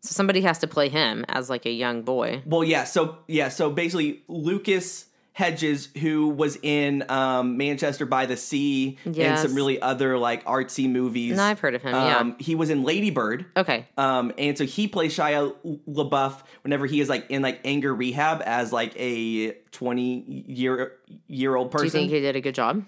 So 0.01 0.13
somebody 0.13 0.41
has 0.43 0.59
to 0.61 0.67
play 0.67 0.89
him 0.89 1.25
as 1.29 1.49
like 1.51 1.65
a 1.67 1.71
young 1.73 2.03
boy. 2.03 2.43
Well, 2.47 2.65
yeah. 2.65 2.85
So 2.85 3.19
yeah. 3.27 3.49
So 3.51 3.69
basically, 3.71 4.23
Lucas 4.29 5.07
Hedges, 5.39 5.89
who 6.01 6.31
was 6.31 6.59
in 6.65 7.09
um, 7.09 7.57
Manchester 7.57 8.05
by 8.07 8.27
the 8.27 8.37
Sea 8.37 8.99
and 9.05 9.39
some 9.39 9.55
really 9.55 9.81
other 9.81 10.19
like 10.19 10.45
artsy 10.45 10.91
movies. 10.91 11.37
No, 11.37 11.45
I've 11.45 11.61
heard 11.61 11.77
of 11.77 11.83
him, 11.83 11.95
yeah. 11.95 12.17
Um, 12.17 12.35
he 12.41 12.57
was 12.57 12.71
in 12.71 12.83
Lady 12.83 13.11
Bird. 13.11 13.47
Okay. 13.57 13.87
Um, 13.97 14.33
and 14.37 14.59
so 14.59 14.65
he 14.65 14.89
plays 14.89 15.17
Shia 15.17 15.55
LaBeouf 15.89 16.43
whenever 16.63 16.87
he 16.87 17.01
is 17.01 17.09
like 17.09 17.31
in 17.31 17.41
like 17.43 17.61
anger 17.65 17.95
rehab 17.95 18.43
as 18.47 18.73
like 18.73 18.95
a 18.97 19.53
twenty 19.71 20.25
year 20.49 20.95
year 21.29 21.55
old 21.55 21.71
person. 21.71 21.87
Do 21.87 21.99
you 21.99 22.09
think 22.09 22.11
he 22.11 22.21
did 22.21 22.35
a 22.35 22.41
good 22.41 22.57
job? 22.57 22.85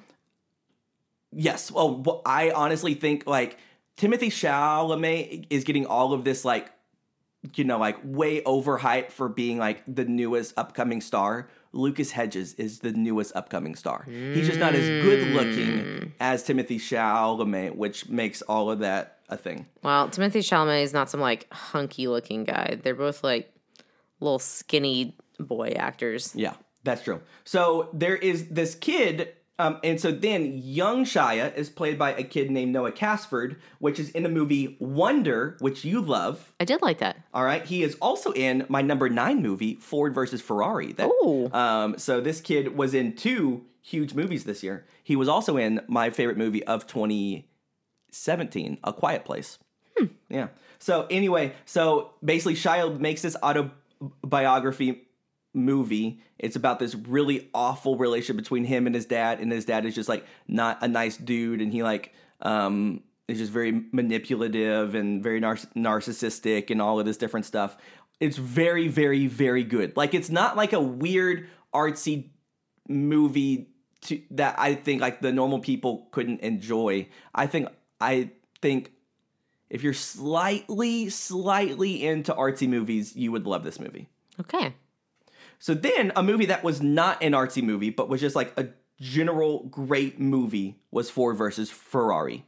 Yes. 1.30 1.70
Well, 1.70 2.20
I 2.26 2.50
honestly 2.50 2.94
think 2.94 3.28
like 3.28 3.58
Timothée 3.96 4.26
Chalamet 4.26 5.46
is 5.50 5.62
getting 5.62 5.86
all 5.86 6.12
of 6.12 6.24
this 6.24 6.44
like, 6.44 6.68
you 7.54 7.62
know, 7.62 7.78
like 7.78 7.98
way 8.02 8.42
overhyped 8.42 9.12
for 9.12 9.28
being 9.28 9.56
like 9.56 9.84
the 9.86 10.04
newest 10.04 10.52
upcoming 10.56 11.00
star. 11.00 11.48
Lucas 11.72 12.10
Hedges 12.12 12.54
is 12.54 12.80
the 12.80 12.92
newest 12.92 13.34
upcoming 13.36 13.74
star. 13.76 14.04
He's 14.08 14.46
just 14.46 14.58
not 14.58 14.74
as 14.74 14.86
good 15.04 15.28
Mm. 15.28 15.34
looking 15.34 16.12
as 16.18 16.42
Timothée 16.44 16.76
Chalamet, 16.80 17.76
which 17.76 18.08
makes 18.08 18.42
all 18.42 18.70
of 18.70 18.80
that 18.80 19.18
a 19.28 19.36
thing. 19.36 19.66
Well, 19.82 20.08
Timothée 20.08 20.42
Chalamet 20.42 20.82
is 20.82 20.92
not 20.92 21.08
some 21.10 21.20
like 21.20 21.46
hunky 21.52 22.08
looking 22.08 22.44
guy. 22.44 22.78
They're 22.82 22.94
both 22.96 23.22
like 23.22 23.52
little 24.18 24.40
skinny 24.40 25.16
boy 25.38 25.68
actors. 25.76 26.34
Yeah, 26.34 26.54
that's 26.82 27.02
true. 27.02 27.20
So 27.44 27.88
there 27.92 28.16
is 28.16 28.48
this 28.48 28.74
kid, 28.74 29.28
um, 29.60 29.78
and 29.84 30.00
so 30.00 30.10
then 30.10 30.56
young 30.56 31.04
Shia 31.04 31.54
is 31.54 31.68
played 31.68 31.98
by 31.98 32.14
a 32.14 32.24
kid 32.24 32.50
named 32.50 32.72
Noah 32.72 32.92
Casford, 32.92 33.60
which 33.78 33.98
is 34.00 34.08
in 34.10 34.22
the 34.22 34.30
movie 34.30 34.78
Wonder, 34.80 35.58
which 35.60 35.84
you 35.84 36.00
love. 36.00 36.54
I 36.58 36.64
did 36.64 36.80
like 36.80 36.96
that. 37.00 37.18
All 37.34 37.44
right. 37.44 37.62
He 37.62 37.82
is 37.82 37.94
also 38.00 38.32
in 38.32 38.64
my 38.70 38.80
number 38.80 39.10
nine 39.10 39.42
movie, 39.42 39.74
Ford 39.74 40.14
versus 40.14 40.40
Ferrari. 40.40 40.92
That, 40.94 41.10
Ooh. 41.24 41.50
Um, 41.52 41.98
so 41.98 42.22
this 42.22 42.40
kid 42.40 42.74
was 42.74 42.94
in 42.94 43.14
two 43.14 43.66
huge 43.82 44.14
movies 44.14 44.44
this 44.44 44.62
year. 44.62 44.86
He 45.04 45.14
was 45.14 45.28
also 45.28 45.58
in 45.58 45.82
my 45.88 46.08
favorite 46.08 46.38
movie 46.38 46.64
of 46.64 46.86
2017, 46.86 48.78
A 48.82 48.92
Quiet 48.94 49.26
Place. 49.26 49.58
Hmm. 49.94 50.06
Yeah. 50.30 50.48
So 50.78 51.06
anyway, 51.10 51.52
so 51.66 52.14
basically 52.24 52.54
Shia 52.54 52.98
makes 52.98 53.20
this 53.20 53.36
autobiography 53.42 55.02
movie. 55.52 56.20
It's 56.38 56.56
about 56.56 56.78
this 56.78 56.94
really 56.94 57.50
awful 57.54 57.96
relationship 57.96 58.36
between 58.36 58.64
him 58.64 58.86
and 58.86 58.94
his 58.94 59.06
dad, 59.06 59.40
and 59.40 59.50
his 59.50 59.64
dad 59.64 59.84
is 59.86 59.94
just 59.94 60.08
like 60.08 60.26
not 60.48 60.82
a 60.82 60.88
nice 60.88 61.16
dude, 61.16 61.60
and 61.60 61.72
he 61.72 61.82
like 61.82 62.12
um 62.42 63.02
is 63.28 63.38
just 63.38 63.52
very 63.52 63.84
manipulative 63.92 64.94
and 64.94 65.22
very 65.22 65.40
nar- 65.40 65.56
narcissistic 65.76 66.70
and 66.70 66.82
all 66.82 66.98
of 66.98 67.06
this 67.06 67.16
different 67.16 67.46
stuff. 67.46 67.76
It's 68.18 68.36
very, 68.36 68.88
very, 68.88 69.26
very 69.26 69.64
good. 69.64 69.96
Like 69.96 70.14
it's 70.14 70.30
not 70.30 70.56
like 70.56 70.72
a 70.72 70.80
weird 70.80 71.48
artsy 71.72 72.30
movie 72.88 73.68
to 74.02 74.20
that 74.32 74.58
I 74.58 74.74
think 74.74 75.00
like 75.00 75.20
the 75.20 75.32
normal 75.32 75.60
people 75.60 76.08
couldn't 76.10 76.40
enjoy. 76.40 77.08
I 77.34 77.46
think 77.46 77.68
I 78.00 78.30
think 78.60 78.92
if 79.70 79.82
you're 79.82 79.94
slightly, 79.94 81.08
slightly 81.08 82.04
into 82.04 82.34
artsy 82.34 82.68
movies, 82.68 83.14
you 83.14 83.30
would 83.32 83.46
love 83.46 83.62
this 83.62 83.78
movie. 83.78 84.08
Okay. 84.40 84.74
So 85.60 85.74
then 85.74 86.10
a 86.16 86.22
movie 86.22 86.46
that 86.46 86.64
was 86.64 86.82
not 86.82 87.22
an 87.22 87.32
artsy 87.32 87.62
movie, 87.62 87.90
but 87.90 88.08
was 88.08 88.20
just 88.20 88.34
like 88.34 88.52
a 88.58 88.68
general 88.98 89.64
great 89.64 90.18
movie 90.18 90.80
was 90.90 91.10
Ford 91.10 91.36
versus 91.36 91.70
Ferrari. 91.70 92.44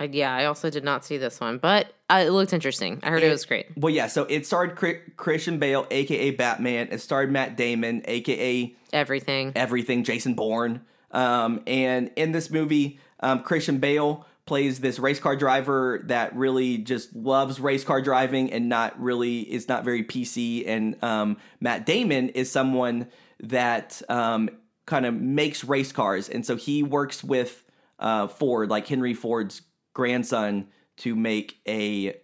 I, 0.00 0.04
yeah, 0.04 0.32
I 0.34 0.44
also 0.44 0.68
did 0.70 0.84
not 0.84 1.04
see 1.04 1.16
this 1.16 1.40
one, 1.40 1.58
but 1.58 1.92
uh, 2.10 2.24
it 2.26 2.30
looked 2.30 2.52
interesting. 2.52 3.00
I 3.02 3.10
heard 3.10 3.22
it, 3.22 3.30
was 3.30 3.44
great. 3.44 3.66
Well, 3.76 3.92
yeah. 3.92 4.06
So 4.06 4.24
it 4.24 4.46
starred 4.46 4.76
Christian 5.16 5.58
Bale, 5.58 5.86
aka 5.90 6.30
Batman. 6.32 6.88
It 6.90 7.00
starred 7.00 7.32
Matt 7.32 7.56
Damon, 7.56 8.02
aka 8.04 8.74
Everything. 8.92 9.52
everything, 9.56 10.04
Jason 10.04 10.34
Bourne. 10.34 10.82
Um, 11.10 11.62
and 11.66 12.10
in 12.16 12.32
this 12.32 12.50
movie, 12.50 13.00
um, 13.20 13.42
Christian 13.42 13.78
Bale 13.78 14.24
plays 14.48 14.80
this 14.80 14.98
race 14.98 15.20
car 15.20 15.36
driver 15.36 16.00
that 16.06 16.34
really 16.34 16.78
just 16.78 17.14
loves 17.14 17.60
race 17.60 17.84
car 17.84 18.00
driving 18.00 18.50
and 18.50 18.66
not 18.66 18.98
really 18.98 19.40
is 19.40 19.68
not 19.68 19.84
very 19.84 20.02
PC. 20.02 20.66
And 20.66 20.96
um, 21.04 21.36
Matt 21.60 21.84
Damon 21.84 22.30
is 22.30 22.50
someone 22.50 23.08
that 23.40 24.00
um, 24.08 24.48
kind 24.86 25.04
of 25.04 25.12
makes 25.12 25.64
race 25.64 25.92
cars, 25.92 26.30
and 26.30 26.46
so 26.46 26.56
he 26.56 26.82
works 26.82 27.22
with 27.22 27.62
uh, 27.98 28.26
Ford, 28.26 28.70
like 28.70 28.86
Henry 28.86 29.12
Ford's 29.12 29.60
grandson, 29.92 30.68
to 30.96 31.14
make 31.14 31.60
a 31.68 32.16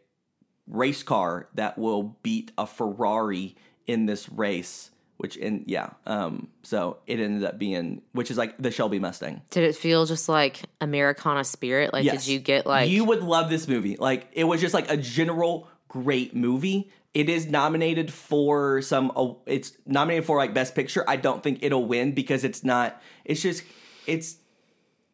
race 0.67 1.03
car 1.03 1.51
that 1.55 1.77
will 1.77 2.17
beat 2.23 2.53
a 2.57 2.67
Ferrari 2.67 3.55
in 3.87 4.07
this 4.07 4.31
race. 4.31 4.91
Which 5.17 5.37
in 5.37 5.65
yeah, 5.67 5.91
um, 6.07 6.49
so 6.65 6.99
it 7.07 7.21
ended 7.21 7.45
up 7.45 7.59
being 7.59 8.03
which 8.13 8.31
is 8.31 8.37
like 8.37 8.57
the 8.59 8.71
Shelby 8.71 8.99
Mustang. 8.99 9.43
Did 9.51 9.63
it 9.65 9.77
feel 9.77 10.05
just 10.07 10.29
like 10.29 10.63
Americana 10.81 11.45
spirit? 11.45 11.93
Like, 11.93 12.05
Yes. 12.05 12.25
did 12.25 12.33
you 12.33 12.39
get 12.41 12.67
like 12.67 12.91
you 12.91 13.05
would 13.05 13.23
love 13.23 13.49
this 13.49 13.69
movie? 13.69 13.97
Like 13.97 14.29
it 14.33 14.45
was 14.45 14.61
just 14.61 14.75
like 14.75 14.91
a 14.91 14.97
general 14.97 15.69
great 15.89 16.35
movie. 16.35 16.91
It 17.15 17.29
is 17.29 17.47
nominated 17.47 18.13
for 18.13 18.83
some. 18.83 19.13
Uh, 19.15 19.35
it's 19.47 19.73
nominated 19.87 20.25
for 20.27 20.37
like 20.37 20.53
best 20.53 20.75
picture. 20.75 21.05
I 21.09 21.15
don't 21.15 21.43
think 21.45 21.61
it'll 21.63 21.87
win 21.87 22.13
because 22.13 22.43
it's 22.43 22.65
not. 22.65 23.01
It's 23.25 23.41
just 23.41 23.63
it's 24.07 24.39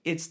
it's 0.03 0.31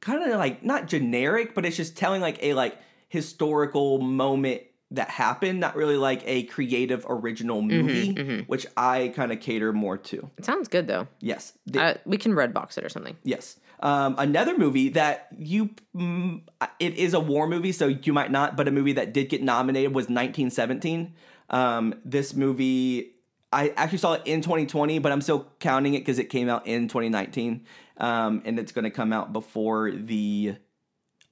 kind 0.00 0.22
of 0.30 0.38
like 0.38 0.62
not 0.62 0.88
generic, 0.88 1.54
but 1.54 1.64
it's 1.64 1.76
just 1.76 1.96
telling 1.96 2.20
like 2.20 2.38
a 2.42 2.52
like 2.52 2.76
historical 3.08 3.98
moment 3.98 4.60
that 4.92 5.10
happened, 5.10 5.58
not 5.60 5.74
really 5.76 5.96
like 5.96 6.22
a 6.26 6.44
creative 6.44 7.04
original 7.08 7.60
Mm-hmm, 7.60 8.14
movie, 8.20 8.44
which 8.46 8.66
I 8.76 9.12
kind 9.16 9.32
of 9.32 9.40
cater 9.40 9.72
more 9.72 9.96
to. 9.98 10.30
It 10.38 10.44
sounds 10.44 10.68
good 10.68 10.86
though. 10.86 11.08
Yes, 11.20 11.52
The- 11.66 11.80
Uh, 11.82 11.94
we 12.04 12.16
can 12.18 12.34
red 12.34 12.54
box 12.54 12.78
it 12.78 12.84
or 12.84 12.88
something. 12.88 13.16
Yes. 13.24 13.58
Um, 13.80 14.14
another 14.16 14.56
movie 14.56 14.88
that 14.90 15.28
you, 15.36 15.70
mm, 15.94 16.40
it 16.78 16.94
is 16.94 17.12
a 17.14 17.20
war 17.20 17.46
movie, 17.46 17.72
so 17.72 17.88
you 17.88 18.12
might 18.12 18.30
not, 18.30 18.56
but 18.56 18.68
a 18.68 18.70
movie 18.70 18.92
that 18.94 19.12
did 19.12 19.28
get 19.28 19.42
nominated 19.42 19.90
was 19.94 20.04
1917. 20.04 21.12
Um, 21.50 21.94
this 22.04 22.32
movie, 22.34 23.12
I 23.52 23.70
actually 23.76 23.98
saw 23.98 24.14
it 24.14 24.22
in 24.24 24.40
2020, 24.40 24.98
but 25.00 25.12
I'm 25.12 25.20
still 25.20 25.46
counting 25.60 25.94
it 25.94 25.98
because 26.00 26.18
it 26.18 26.30
came 26.30 26.48
out 26.48 26.66
in 26.66 26.88
2019. 26.88 27.66
Um, 27.98 28.40
and 28.44 28.58
it's 28.58 28.72
going 28.72 28.84
to 28.84 28.90
come 28.90 29.12
out 29.12 29.32
before 29.32 29.90
the 29.90 30.56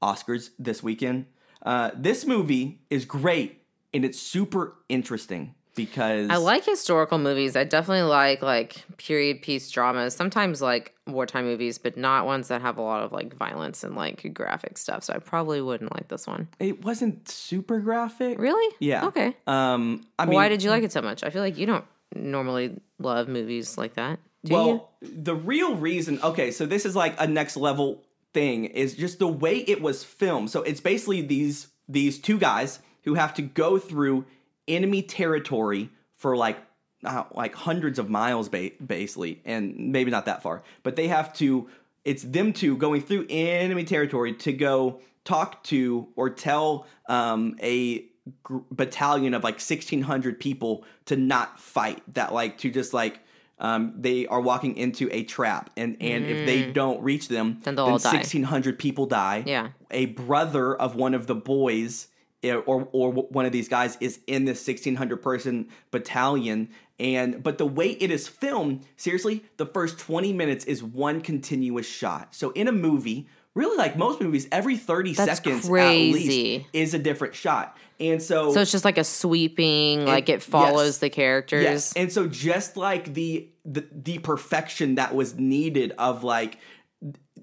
Oscars 0.02 0.50
this 0.58 0.82
weekend. 0.82 1.26
Uh, 1.64 1.90
this 1.94 2.26
movie 2.26 2.80
is 2.90 3.04
great 3.04 3.62
and 3.92 4.04
it's 4.04 4.20
super 4.20 4.74
interesting 4.88 5.54
because 5.74 6.30
I 6.30 6.36
like 6.36 6.64
historical 6.64 7.18
movies. 7.18 7.56
I 7.56 7.64
definitely 7.64 8.08
like 8.08 8.42
like 8.42 8.84
period 8.96 9.42
piece 9.42 9.70
dramas. 9.70 10.14
Sometimes 10.14 10.62
like 10.62 10.94
wartime 11.06 11.44
movies, 11.44 11.78
but 11.78 11.96
not 11.96 12.26
ones 12.26 12.48
that 12.48 12.60
have 12.60 12.78
a 12.78 12.82
lot 12.82 13.02
of 13.02 13.12
like 13.12 13.34
violence 13.34 13.82
and 13.84 13.96
like 13.96 14.32
graphic 14.34 14.78
stuff. 14.78 15.04
So 15.04 15.14
I 15.14 15.18
probably 15.18 15.60
wouldn't 15.60 15.92
like 15.94 16.08
this 16.08 16.26
one. 16.26 16.48
it 16.58 16.84
wasn't 16.84 17.28
super 17.28 17.80
graphic. 17.80 18.38
Really? 18.38 18.74
Yeah. 18.78 19.06
Okay. 19.06 19.36
Um, 19.46 20.06
I 20.18 20.26
mean, 20.26 20.34
Why 20.34 20.48
did 20.48 20.62
you 20.62 20.70
like 20.70 20.82
it 20.82 20.92
so 20.92 21.02
much? 21.02 21.24
I 21.24 21.30
feel 21.30 21.42
like 21.42 21.58
you 21.58 21.66
don't 21.66 21.84
normally 22.14 22.80
love 22.98 23.28
movies 23.28 23.76
like 23.76 23.94
that. 23.94 24.18
Do 24.44 24.52
you? 24.52 24.56
well, 24.58 24.90
the 25.00 25.34
real 25.34 25.74
reason, 25.74 26.20
okay, 26.22 26.50
so 26.50 26.66
this 26.66 26.84
is 26.84 26.94
like 26.94 27.18
a 27.18 27.26
next 27.26 27.56
level 27.56 28.04
thing 28.34 28.66
is 28.66 28.94
just 28.94 29.18
the 29.18 29.28
way 29.28 29.58
it 29.58 29.80
was 29.80 30.04
filmed. 30.04 30.50
So 30.50 30.62
it's 30.62 30.80
basically 30.80 31.22
these 31.22 31.68
these 31.88 32.18
two 32.18 32.38
guys 32.38 32.80
who 33.04 33.14
have 33.14 33.32
to 33.34 33.42
go 33.42 33.78
through 33.78 34.26
enemy 34.66 35.02
territory 35.02 35.90
for 36.14 36.36
like 36.36 36.58
uh, 37.04 37.24
like 37.32 37.54
hundreds 37.54 37.98
of 37.98 38.08
miles 38.08 38.48
ba- 38.48 38.70
basically 38.84 39.40
and 39.44 39.92
maybe 39.92 40.10
not 40.10 40.24
that 40.24 40.42
far 40.42 40.62
but 40.82 40.96
they 40.96 41.08
have 41.08 41.34
to 41.34 41.68
it's 42.02 42.22
them 42.22 42.52
two 42.52 42.78
going 42.78 43.02
through 43.02 43.26
enemy 43.28 43.84
territory 43.84 44.32
to 44.32 44.52
go 44.52 45.00
talk 45.24 45.62
to 45.64 46.08
or 46.16 46.30
tell 46.30 46.86
um, 47.10 47.56
a 47.62 48.06
gr- 48.42 48.58
battalion 48.70 49.34
of 49.34 49.44
like 49.44 49.56
1600 49.56 50.40
people 50.40 50.84
to 51.04 51.16
not 51.16 51.58
fight 51.60 52.02
that 52.14 52.32
like 52.32 52.56
to 52.56 52.70
just 52.70 52.94
like 52.94 53.20
um, 53.58 53.94
they 53.96 54.26
are 54.26 54.40
walking 54.40 54.76
into 54.76 55.08
a 55.12 55.22
trap. 55.24 55.70
And 55.76 55.96
and 56.00 56.24
if 56.26 56.46
they 56.46 56.72
don't 56.72 57.02
reach 57.02 57.28
them 57.28 57.60
Then 57.62 57.78
all 57.78 57.98
die. 57.98 58.12
1600 58.12 58.78
people 58.78 59.06
die. 59.06 59.44
Yeah. 59.46 59.68
a 59.90 60.06
brother 60.06 60.74
of 60.74 60.96
one 60.96 61.14
of 61.14 61.26
the 61.26 61.34
boys 61.36 62.08
eh, 62.42 62.54
or 62.54 62.88
or 62.92 63.12
one 63.12 63.46
of 63.46 63.52
these 63.52 63.68
guys 63.68 63.96
is 64.00 64.20
in 64.26 64.44
this 64.44 64.66
1600 64.66 65.18
person 65.22 65.68
battalion. 65.90 66.68
And 66.98 67.42
but 67.42 67.58
the 67.58 67.66
way 67.66 67.90
it 67.92 68.10
is 68.10 68.28
filmed 68.28 68.84
seriously 68.96 69.44
the 69.56 69.66
first 69.66 69.98
20 69.98 70.32
minutes 70.32 70.64
is 70.64 70.82
one 70.82 71.20
continuous 71.20 71.86
shot. 71.86 72.34
So 72.34 72.50
in 72.50 72.68
a 72.68 72.72
movie 72.72 73.26
really 73.54 73.76
like 73.76 73.96
most 73.96 74.20
movies 74.20 74.48
every 74.50 74.76
30 74.76 75.14
That's 75.14 75.38
seconds 75.38 75.66
at 75.66 75.70
least 75.70 76.66
is 76.72 76.94
a 76.94 76.98
different 76.98 77.34
shot 77.34 77.76
and 78.00 78.22
so 78.22 78.52
so 78.52 78.60
it's 78.60 78.72
just 78.72 78.84
like 78.84 78.98
a 78.98 79.04
sweeping, 79.04 80.04
like 80.04 80.28
it 80.28 80.42
follows 80.42 80.86
yes. 80.86 80.98
the 80.98 81.10
characters. 81.10 81.62
Yes, 81.62 81.92
and 81.94 82.12
so 82.12 82.26
just 82.26 82.76
like 82.76 83.14
the 83.14 83.48
the, 83.64 83.86
the 83.92 84.18
perfection 84.18 84.96
that 84.96 85.14
was 85.14 85.36
needed 85.36 85.92
of 85.96 86.24
like 86.24 86.58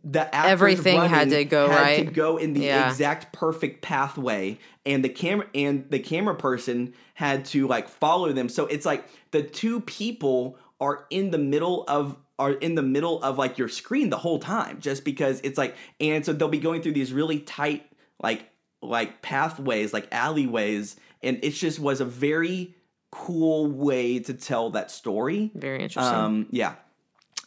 the 0.04 0.36
Everything 0.36 1.00
had 1.00 1.30
to 1.30 1.46
go 1.46 1.70
had 1.70 1.96
to 1.98 2.04
right. 2.04 2.14
go 2.14 2.38
in 2.38 2.54
the 2.54 2.62
Yeah. 2.62 2.90
exact 2.90 3.32
perfect 3.32 3.82
pathway, 3.82 4.60
and 4.86 5.04
the 5.06 5.10
camera 5.10 5.48
and 5.56 5.86
the 5.90 6.00
camera 6.00 6.36
person 6.36 6.94
had 7.14 7.46
to 7.46 7.68
like 7.68 7.88
follow 7.88 8.34
them. 8.34 8.50
So 8.50 8.66
it's 8.66 8.86
like 8.86 9.08
the 9.32 9.44
two 9.44 9.80
people 9.80 10.58
are 10.82 11.06
in 11.10 11.32
the 11.32 11.38
middle 11.38 11.86
of 11.88 12.18
are 12.42 12.54
in 12.54 12.76
the 12.76 12.82
middle 12.82 13.22
of 13.22 13.38
like 13.38 13.58
your 13.58 13.70
screen 13.70 14.10
the 14.10 14.18
whole 14.18 14.40
time, 14.40 14.80
just 14.80 15.06
because 15.06 15.40
it's 15.44 15.58
like, 15.58 15.76
and 16.00 16.26
so 16.26 16.34
they'll 16.34 16.48
be 16.48 16.58
going 16.58 16.82
through 16.82 16.94
these 16.94 17.14
really 17.14 17.40
tight 17.40 17.86
like 18.22 18.50
like 18.82 19.22
pathways, 19.22 19.94
like 19.94 20.08
alleyways, 20.12 20.96
and 21.22 21.40
it 21.44 21.52
just 21.52 21.80
was 21.80 22.02
a 22.02 22.06
very 22.06 22.76
cool 23.12 23.68
way 23.68 24.20
to 24.20 24.34
tell 24.34 24.72
that 24.72 24.90
story. 24.90 25.52
Very 25.54 25.84
interesting. 25.84 26.16
Um, 26.16 26.48
yeah. 26.50 26.76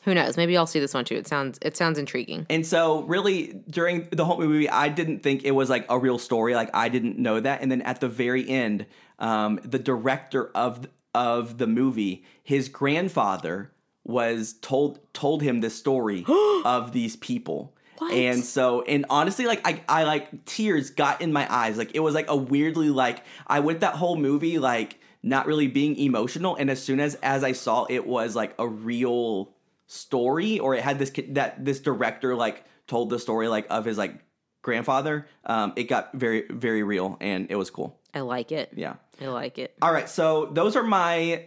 Who 0.03 0.15
knows? 0.15 0.37
Maybe 0.37 0.57
I'll 0.57 0.67
see 0.67 0.81
this 0.81 0.95
one 0.95 1.05
too. 1.05 1.17
It 1.17 1.27
sounds 1.27 1.59
it 1.61 1.77
sounds 1.77 1.99
intriguing. 1.99 2.47
And 2.49 2.65
so, 2.65 3.03
really, 3.03 3.55
during 3.69 4.07
the 4.13 4.25
whole 4.25 4.39
movie, 4.39 4.69
I 4.69 4.91
didn't 4.91 5.23
think 5.23 5.45
it 5.45 5.53
was 5.53 5.69
like 5.69 5.87
a 5.89 5.99
real 5.99 6.19
story. 6.19 6.55
Like 6.55 6.71
I 6.73 6.89
didn't 6.89 7.19
know 7.19 7.41
that. 7.41 7.63
And 7.63 7.73
then 7.73 7.83
at 7.83 8.01
the 8.01 8.09
very 8.09 8.49
end, 8.49 8.87
um, 9.19 9.59
the 9.65 9.79
director 9.79 10.51
of 10.55 10.87
of 11.15 11.59
the 11.59 11.67
movie, 11.67 12.25
his 12.43 12.69
grandfather 12.69 13.73
was 14.05 14.55
told 14.61 15.01
told 15.13 15.43
him 15.43 15.61
this 15.61 15.75
story 15.75 16.25
of 16.65 16.93
these 16.93 17.17
people. 17.17 17.75
And 18.13 18.45
so, 18.45 18.83
and 18.83 19.07
honestly, 19.09 19.47
like 19.47 19.67
I, 19.67 19.83
I 19.89 20.05
like 20.05 20.45
tears 20.45 20.91
got 20.91 21.23
in 21.23 21.33
my 21.33 21.51
eyes. 21.53 21.79
Like 21.79 21.93
it 21.95 22.01
was 22.01 22.15
like 22.15 22.29
a 22.29 22.37
weirdly 22.37 22.91
like 22.91 23.25
I 23.47 23.61
went 23.61 23.81
that 23.81 23.95
whole 23.95 24.17
movie 24.17 24.59
like 24.59 25.01
not 25.23 25.47
really 25.47 25.69
being 25.69 25.97
emotional, 25.97 26.55
and 26.57 26.71
as 26.71 26.83
soon 26.83 27.01
as 27.01 27.15
as 27.17 27.43
I 27.43 27.53
saw 27.53 27.87
it 27.89 28.07
was 28.07 28.37
like 28.37 28.55
a 28.59 28.69
real 28.69 29.55
story, 29.87 30.59
or 30.59 30.75
it 30.75 30.83
had 30.83 30.99
this 30.99 31.13
that 31.31 31.65
this 31.65 31.81
director 31.81 32.35
like 32.35 32.65
told 32.87 33.11
the 33.11 33.19
story 33.19 33.49
like 33.49 33.67
of 33.71 33.87
his 33.87 33.97
like 33.97 34.17
grandfather. 34.61 35.27
Um, 35.47 35.73
it 35.77 35.85
got 35.85 36.13
very 36.13 36.45
very 36.51 36.83
real, 36.83 37.17
and 37.21 37.51
it 37.51 37.57
was 37.57 37.71
cool. 37.71 37.99
I 38.13 38.21
like 38.21 38.53
it. 38.53 38.73
Yeah. 38.77 38.95
I 39.21 39.27
like 39.27 39.59
it. 39.59 39.75
All 39.83 39.93
right, 39.93 40.09
so 40.09 40.47
those 40.53 40.77
are 40.77 40.83
my 40.83 41.47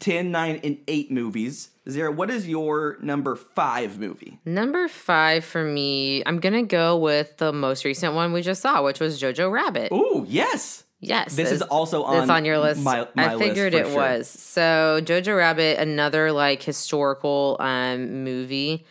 10, 0.00 0.30
9, 0.30 0.60
and 0.62 0.78
8 0.88 1.10
movies. 1.10 1.70
Zara, 1.88 2.10
what 2.10 2.30
is 2.30 2.48
your 2.48 2.96
number 3.02 3.36
five 3.36 3.98
movie? 3.98 4.38
Number 4.44 4.88
five 4.88 5.44
for 5.44 5.62
me, 5.64 6.22
I'm 6.24 6.38
gonna 6.40 6.62
go 6.62 6.96
with 6.96 7.36
the 7.36 7.52
most 7.52 7.84
recent 7.84 8.14
one 8.14 8.32
we 8.32 8.40
just 8.42 8.62
saw, 8.62 8.82
which 8.82 9.00
was 9.00 9.20
Jojo 9.20 9.50
Rabbit. 9.52 9.92
Ooh, 9.92 10.24
yes. 10.28 10.84
Yes, 11.00 11.36
This 11.36 11.50
is 11.52 11.60
also 11.60 12.02
on 12.04 12.22
It's 12.22 12.30
on 12.30 12.46
your 12.46 12.58
list. 12.58 12.80
my- 12.82 13.06
my 13.14 13.34
I 13.34 13.38
figured 13.38 13.74
it 13.74 13.86
sure. 13.88 13.94
was. 13.96 14.26
So 14.26 15.00
Jojo 15.02 15.36
Rabbit, 15.36 15.78
another 15.78 16.32
like 16.32 16.62
historical 16.62 17.58
um, 17.60 18.24
movie, 18.24 18.86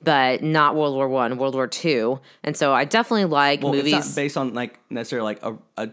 but 0.00 0.44
not 0.44 0.76
World 0.76 0.94
War 0.94 1.08
One, 1.08 1.38
World 1.38 1.56
War 1.56 1.66
Two. 1.66 2.20
And 2.44 2.56
so 2.56 2.72
I 2.72 2.84
definitely 2.84 3.24
like 3.24 3.62
Well, 3.64 3.72
movies. 3.72 3.94
it's 3.94 4.08
not 4.10 4.14
based 4.14 4.36
on 4.36 4.54
like 4.54 4.78
necessarily 4.90 5.24
like 5.34 5.42
a, 5.42 5.56
a 5.76 5.90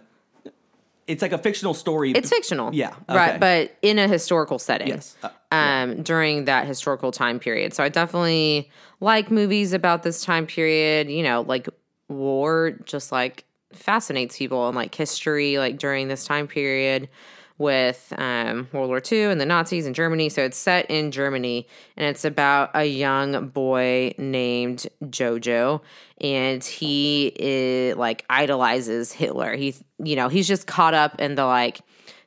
it's 1.08 1.22
like 1.22 1.32
a 1.34 1.38
fictional 1.38 1.74
story. 1.74 2.12
It's 2.12 2.30
fictional. 2.30 2.74
Yeah, 2.74 2.96
okay. 3.10 3.16
Right, 3.16 3.40
but 3.40 3.78
in 3.82 4.00
a 4.00 4.08
historical 4.08 4.60
setting. 4.60 4.90
Yes. 4.90 5.16
Uh, 5.24 5.30
um, 5.52 6.02
during 6.02 6.46
that 6.46 6.66
historical 6.66 7.12
time 7.12 7.40
period. 7.40 7.74
So 7.74 7.84
I 7.84 7.90
definitely 7.90 8.72
like 9.00 9.30
movies 9.30 9.74
about 9.74 10.04
this 10.04 10.24
time 10.24 10.48
period. 10.48 11.10
You 11.10 11.24
know, 11.24 11.42
like 11.42 11.68
war 12.08 12.72
just 12.86 13.12
like 13.12 13.46
fascinates 13.74 14.38
people 14.38 14.68
and 14.68 14.76
like 14.76 14.94
history, 14.96 15.58
like 15.58 15.78
during 15.78 16.08
this 16.08 16.26
time 16.26 16.48
period. 16.48 17.10
With 17.58 18.12
um, 18.18 18.68
World 18.72 18.90
War 18.90 19.02
II 19.12 19.26
and 19.26 19.40
the 19.40 19.46
Nazis 19.46 19.86
in 19.86 19.94
Germany. 19.94 20.30
So 20.30 20.44
it's 20.44 20.58
set 20.58 20.90
in 20.90 21.12
Germany, 21.12 21.68
and 21.98 22.08
it's 22.08 22.26
about 22.26 22.72
a 22.74 22.86
young 22.86 23.50
boy 23.50 24.14
named 24.18 24.88
Jojo, 25.04 25.82
and 26.20 26.64
he 26.64 27.32
is, 27.36 27.96
like 27.96 28.26
idolizes 28.30 29.12
Hitler. 29.12 29.56
He, 29.56 29.76
you 30.00 30.16
know, 30.16 30.30
he's 30.30 30.48
just 30.48 30.68
caught 30.68 30.94
up 30.94 31.20
in 31.20 31.36
the 31.36 31.46
like 31.46 31.82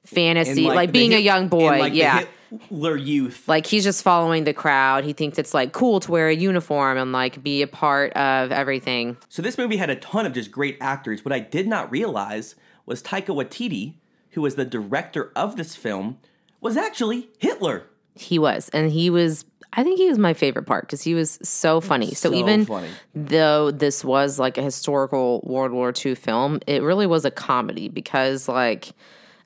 fantasy, 0.05 0.63
like, 0.63 0.89
the 0.89 0.93
being 0.93 1.15
a 1.15 1.19
young 1.19 1.49
boy. 1.49 1.79
like, 1.79 1.95
yeah. 1.95 2.25
Hitler 2.51 2.97
youth. 2.97 3.49
like 3.49 3.67
he's 3.67 3.83
just 3.83 4.05
following 4.05 4.45
the 4.45 4.55
crowd. 4.55 5.05
He 5.05 5.13
thinks 5.13 5.37
it's 5.37 5.53
like 5.53 5.73
cool 5.73 5.99
to 6.01 6.11
wear 6.13 6.29
a 6.29 6.35
uniform 6.35 6.97
and 6.97 7.11
like 7.11 7.43
be 7.43 7.61
a 7.63 7.67
part 7.67 8.13
of 8.13 8.53
everything. 8.53 9.17
So 9.29 9.43
this 9.43 9.59
movie 9.59 9.77
had 9.77 9.91
a 9.91 9.97
ton 9.97 10.27
of 10.27 10.33
just 10.33 10.53
great 10.53 10.79
actors. 10.81 11.25
What 11.25 11.33
I 11.33 11.41
did 11.41 11.67
not 11.67 11.91
realize 11.91 12.55
was 12.87 13.03
Taika 13.03 13.35
Waititi, 13.35 13.95
who 14.37 14.43
was 14.43 14.55
the 14.55 14.67
director 14.67 15.33
of 15.35 15.57
this 15.57 15.75
film, 15.75 16.19
was 16.61 16.77
actually 16.77 17.31
Hitler. 17.39 17.85
He 18.15 18.39
was, 18.39 18.69
and 18.69 18.93
he 18.93 19.09
was. 19.09 19.47
I 19.73 19.83
think 19.83 19.99
he 19.99 20.09
was 20.09 20.19
my 20.19 20.35
favorite 20.35 20.65
part 20.65 20.85
because 20.85 21.03
he 21.03 21.15
was 21.15 21.39
so 21.43 21.81
funny. 21.81 22.13
So, 22.13 22.31
So 22.31 22.35
even 22.35 22.67
funny. 22.67 22.89
though 23.15 23.71
this 23.71 24.05
was 24.05 24.39
like 24.39 24.59
a 24.59 24.63
historical 24.63 25.41
World 25.43 25.73
War 25.73 25.93
II 26.05 26.15
film, 26.15 26.61
it 26.67 26.83
really 26.83 27.07
was 27.07 27.25
a 27.25 27.31
comedy 27.31 27.89
because 27.89 28.47
like 28.47 28.93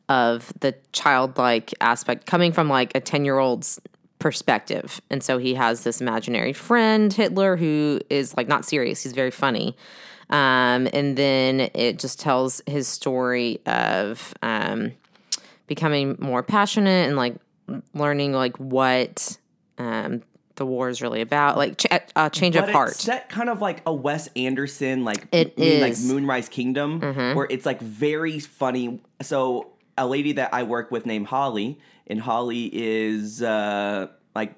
of 0.09 0.53
the 0.59 0.75
childlike 0.93 1.73
aspect 1.81 2.27
coming 2.27 2.53
from 2.53 2.69
like 2.69 2.93
a 2.97 3.01
10 3.01 3.25
year 3.25 3.39
old's 3.39 3.81
perspective. 4.19 5.01
And 5.09 5.23
so 5.23 5.39
he 5.39 5.55
has 5.55 5.85
this 5.85 6.01
imaginary 6.01 6.53
friend, 6.53 7.13
Hitler, 7.13 7.57
who 7.57 8.01
is 8.11 8.37
like 8.37 8.49
not 8.49 8.65
serious. 8.65 9.03
He's 9.05 9.13
very 9.13 9.31
funny. 9.31 9.77
Um, 10.31 10.89
and 10.93 11.17
then 11.17 11.71
it 11.75 11.99
just 11.99 12.21
tells 12.21 12.63
his 12.67 12.87
story 12.89 13.61
of 13.67 14.33
um, 14.43 14.93
becoming 15.67 16.17
more 16.21 16.43
passionate 16.43 17.09
and 17.09 17.17
like 17.17 17.37
learning 17.95 18.33
like 18.33 18.57
what 18.59 19.37
um, 19.79 20.23
the 20.57 20.65
war 20.67 20.89
is 20.89 21.03
really 21.03 21.21
about, 21.21 21.57
like 21.57 21.79
ch- 21.79 21.87
uh, 22.15 22.29
change 22.31 22.55
But 22.55 22.65
of 22.69 22.71
heart. 22.71 22.91
it's 22.93 23.03
set 23.03 23.29
kind 23.29 23.49
of 23.49 23.61
like 23.61 23.83
a 23.87 23.93
Wes 23.93 24.29
Anderson, 24.37 25.05
like 25.05 25.27
It 25.33 25.59
moon- 25.59 25.81
like 25.81 25.93
is. 25.93 26.05
Mm-hmm. 26.05 26.15
Moonrise 26.15 26.49
Kingdom, 26.49 27.01
where 27.35 27.47
it's 27.51 27.67
like 27.67 27.81
very 27.81 28.39
funny. 28.39 29.01
So 29.23 29.73
a 29.99 30.07
lady 30.07 30.33
that 30.33 30.55
I 30.55 30.63
work 30.63 30.91
with 30.91 31.07
named 31.07 31.27
Holly, 31.27 31.79
and 32.07 32.21
Holly 32.21 32.71
is 32.73 33.43
uh, 33.43 34.09
like 34.35 34.55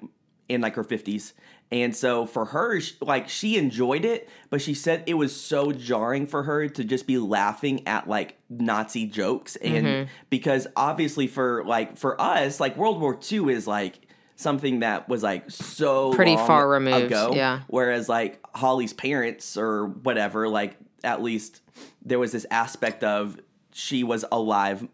in 0.49 0.61
like 0.61 0.75
her 0.75 0.83
fifties. 0.83 1.33
And 1.73 1.95
so 1.95 2.27
for 2.27 2.45
her, 2.45 2.79
like 3.01 3.27
she 3.27 3.57
enjoyed 3.57 4.05
it, 4.05 4.29
but 4.51 4.61
she 4.61 4.75
said 4.75 5.03
it 5.07 5.15
was 5.15 5.35
so 5.35 5.71
jarring 5.71 6.27
for 6.27 6.43
her 6.43 6.67
to 6.67 6.83
just 6.83 7.07
be 7.07 7.17
laughing 7.17 7.87
at 7.87 8.07
like 8.07 8.37
Nazi 8.47 9.07
jokes, 9.07 9.55
and 9.55 9.85
Mm-hmm. 9.87 10.09
because 10.29 10.67
obviously 10.75 11.25
for 11.25 11.63
like 11.65 11.97
for 11.97 12.19
us, 12.21 12.59
like 12.59 12.77
World 12.77 13.01
War 13.01 13.17
II 13.31 13.51
is 13.51 13.65
like 13.65 13.99
something 14.35 14.81
that 14.81 15.09
was 15.09 15.23
like 15.23 15.49
so 15.49 16.13
Pretty 16.13 16.35
far 16.35 16.69
removed, 16.69 17.05
ago. 17.07 17.31
yeah. 17.33 17.61
Whereas 17.67 18.07
like 18.07 18.39
Holly's 18.53 18.93
parents 18.93 19.57
or 19.57 19.87
whatever, 19.87 20.47
like 20.47 20.77
at 21.03 21.23
least 21.23 21.61
there 22.05 22.19
was 22.19 22.31
this 22.31 22.45
aspect 22.51 23.03
of 23.03 23.39
she 23.71 24.03
was 24.03 24.23
alive 24.31 24.87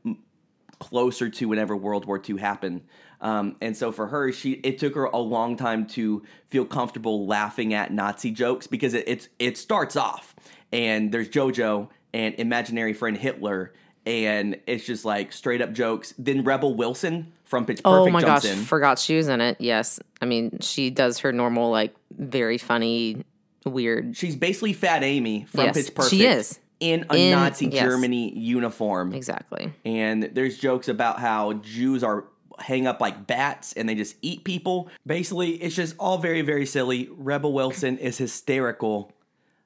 closer 0.80 1.28
to 1.30 1.46
whenever 1.50 1.76
World 1.76 2.06
War 2.06 2.22
II 2.26 2.38
happened. 2.38 2.84
Um, 3.22 3.56
and 3.62 3.76
so 3.76 3.92
for 3.92 4.08
her, 4.08 4.32
she 4.32 4.54
it 4.54 4.78
took 4.80 4.96
her 4.96 5.06
a 5.06 5.18
long 5.18 5.58
time 5.58 5.86
to 5.88 6.24
feel 6.48 6.66
comfortable 6.66 7.26
laughing 7.28 7.74
at 7.74 7.92
Nazi 7.92 8.32
jokes 8.32 8.66
because 8.68 8.94
it, 8.94 9.04
it's 9.08 9.28
it 9.40 9.58
starts 9.58 9.96
off 9.96 10.36
and 10.72 11.12
there's 11.12 11.28
JoJo 11.30 11.90
and 12.14 12.36
imaginary 12.36 12.94
friend 12.94 13.18
Hitler. 13.18 13.74
And 14.06 14.58
it's 14.66 14.86
just 14.86 15.06
like 15.06 15.34
straight 15.34 15.62
up 15.62 15.74
jokes. 15.74 16.14
Then 16.18 16.44
Rebel 16.44 16.74
Wilson 16.74 17.34
from 17.44 17.66
Pitch 17.66 17.84
Perfect 17.84 18.08
Oh 18.08 18.10
my 18.10 18.22
gosh, 18.22 18.46
in. 18.46 18.58
forgot 18.64 18.98
she 18.98 19.18
was 19.18 19.28
in 19.28 19.42
it. 19.42 19.58
Yes. 19.60 20.00
I 20.22 20.26
mean, 20.26 20.58
she 20.62 20.90
does 20.90 21.20
her 21.20 21.32
normal, 21.32 21.70
like, 21.70 21.94
very 22.18 22.58
funny, 22.58 23.24
weird. 23.66 24.16
She's 24.18 24.36
basically 24.36 24.74
Fat 24.74 25.04
Amy 25.04 25.44
from 25.44 25.66
Yes, 25.66 25.76
Pitch 25.76 25.94
Perfect. 25.94 26.10
she 26.16 26.26
is. 26.26 26.60
in 26.80 27.06
a 27.12 27.16
In- 27.16 27.32
Nazi 27.32 27.68
yes. 27.68 27.84
Germany 27.84 28.34
uniform. 28.36 29.14
Exactly. 29.14 29.72
And 29.86 30.24
there's 30.34 30.58
jokes 30.58 30.88
about 30.88 31.20
how 31.20 31.54
Jews 31.54 32.04
are 32.04 32.24
hang 32.62 32.88
up 32.88 33.02
like 33.02 33.28
bats 33.28 33.74
and 33.74 33.88
they 33.88 33.96
just 33.96 34.16
eat 34.22 34.44
people. 34.44 34.90
Basically, 35.06 35.52
it's 35.52 35.76
just 35.76 35.96
all 36.00 36.18
very 36.18 36.42
very 36.42 36.66
silly. 36.66 37.10
Rebel 37.12 37.54
Wilson 37.54 37.98
is 37.98 38.18
hysterical. 38.18 39.12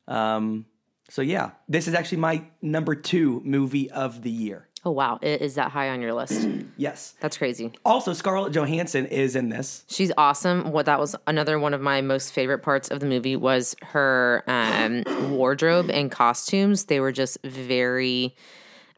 Um, 0.08 0.66
so 1.10 1.22
yeah, 1.22 1.52
this 1.68 1.88
is 1.88 1.94
actually 1.94 2.20
my 2.20 2.44
number 2.62 2.96
two 2.96 3.42
movie 3.46 3.90
of 3.92 4.22
the 4.22 4.32
year. 4.32 4.68
Oh, 4.86 4.92
wow. 4.92 5.18
Is 5.22 5.56
that 5.56 5.72
high 5.72 5.90
on 5.90 6.02
your 6.02 6.14
list? 6.14 6.48
Yes. 6.76 7.14
That's 7.20 7.38
crazy. 7.38 7.72
Also, 7.86 8.14
Scarlett 8.14 8.52
Johansson 8.52 9.06
is 9.06 9.36
in 9.36 9.50
this. 9.50 9.86
She's 9.88 10.12
awesome. 10.18 10.72
What 10.72 10.88
that 10.88 11.00
was 11.00 11.16
another 11.28 11.60
one 11.60 11.76
of 11.76 11.82
my 11.82 12.02
most 12.02 12.34
favorite 12.34 12.64
parts 12.64 12.90
of 12.90 13.00
the 13.00 13.06
movie 13.06 13.36
was 13.36 13.76
her 13.84 14.44
um, 14.48 15.04
wardrobe 15.30 15.92
and 15.92 16.12
costumes. 16.12 16.86
They 16.86 17.00
were 17.00 17.12
just 17.12 17.38
very. 17.44 18.36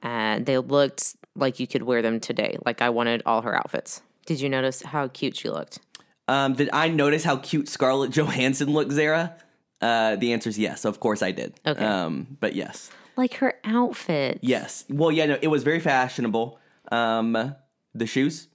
Uh, 0.01 0.39
they 0.39 0.57
looked 0.57 1.17
like 1.35 1.59
you 1.59 1.67
could 1.67 1.83
wear 1.83 2.01
them 2.01 2.19
today. 2.19 2.57
Like 2.65 2.81
I 2.81 2.89
wanted 2.89 3.21
all 3.25 3.41
her 3.41 3.55
outfits. 3.55 4.01
Did 4.25 4.41
you 4.41 4.49
notice 4.49 4.81
how 4.81 5.07
cute 5.09 5.35
she 5.37 5.49
looked? 5.49 5.79
Um, 6.27 6.53
did 6.53 6.69
I 6.73 6.87
notice 6.87 7.23
how 7.23 7.37
cute 7.37 7.67
Scarlett 7.69 8.11
Johansson 8.11 8.71
looked, 8.73 8.91
Zara? 8.91 9.35
Uh, 9.81 10.15
the 10.15 10.33
answer 10.33 10.49
is 10.49 10.57
yes. 10.57 10.85
Of 10.85 10.99
course 10.99 11.21
I 11.21 11.31
did. 11.31 11.53
Okay. 11.65 11.83
Um, 11.85 12.37
but 12.39 12.55
yes. 12.55 12.89
Like 13.17 13.35
her 13.35 13.53
outfit. 13.63 14.39
Yes. 14.41 14.85
Well, 14.89 15.11
yeah, 15.11 15.27
no, 15.27 15.37
it 15.41 15.47
was 15.47 15.63
very 15.63 15.79
fashionable. 15.79 16.59
Um, 16.91 17.55
the 17.93 18.05
shoes, 18.07 18.47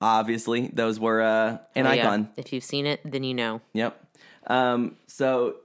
obviously, 0.00 0.68
those 0.72 0.98
were 0.98 1.22
uh, 1.22 1.58
an 1.76 1.86
Oh, 1.86 1.92
yeah. 1.92 2.02
icon. 2.02 2.28
If 2.36 2.52
you've 2.52 2.64
seen 2.64 2.86
it, 2.86 3.00
then 3.04 3.22
you 3.24 3.34
know. 3.34 3.60
Yep. 3.74 3.98
Um, 4.48 4.96
so 5.06 5.56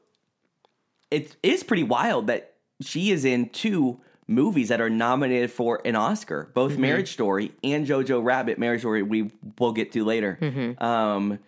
it 1.09 1.35
is 1.41 1.63
pretty 1.63 1.83
wild 1.83 2.27
that 2.27 2.53
she 2.81 3.09
is 3.11 3.25
in 3.25 3.49
two 3.49 3.99
movies 4.27 4.69
that 4.69 4.81
are 4.81 4.89
nominated 4.89 5.49
for 5.51 5.81
an 5.85 5.95
Oscar, 5.95 6.49
both 6.53 6.73
Mm-hmm. 6.73 6.81
Marriage 6.81 7.11
Story 7.13 7.51
and 7.63 7.87
Jojo 7.87 8.23
Rabbit. 8.23 8.59
Marriage 8.59 8.81
Story 8.81 9.01
we 9.03 9.31
will 9.59 9.71
get 9.71 9.91
to 9.93 10.03
later. 10.03 10.37
Mm-hmm. 10.41 10.83
Um, 10.83 11.39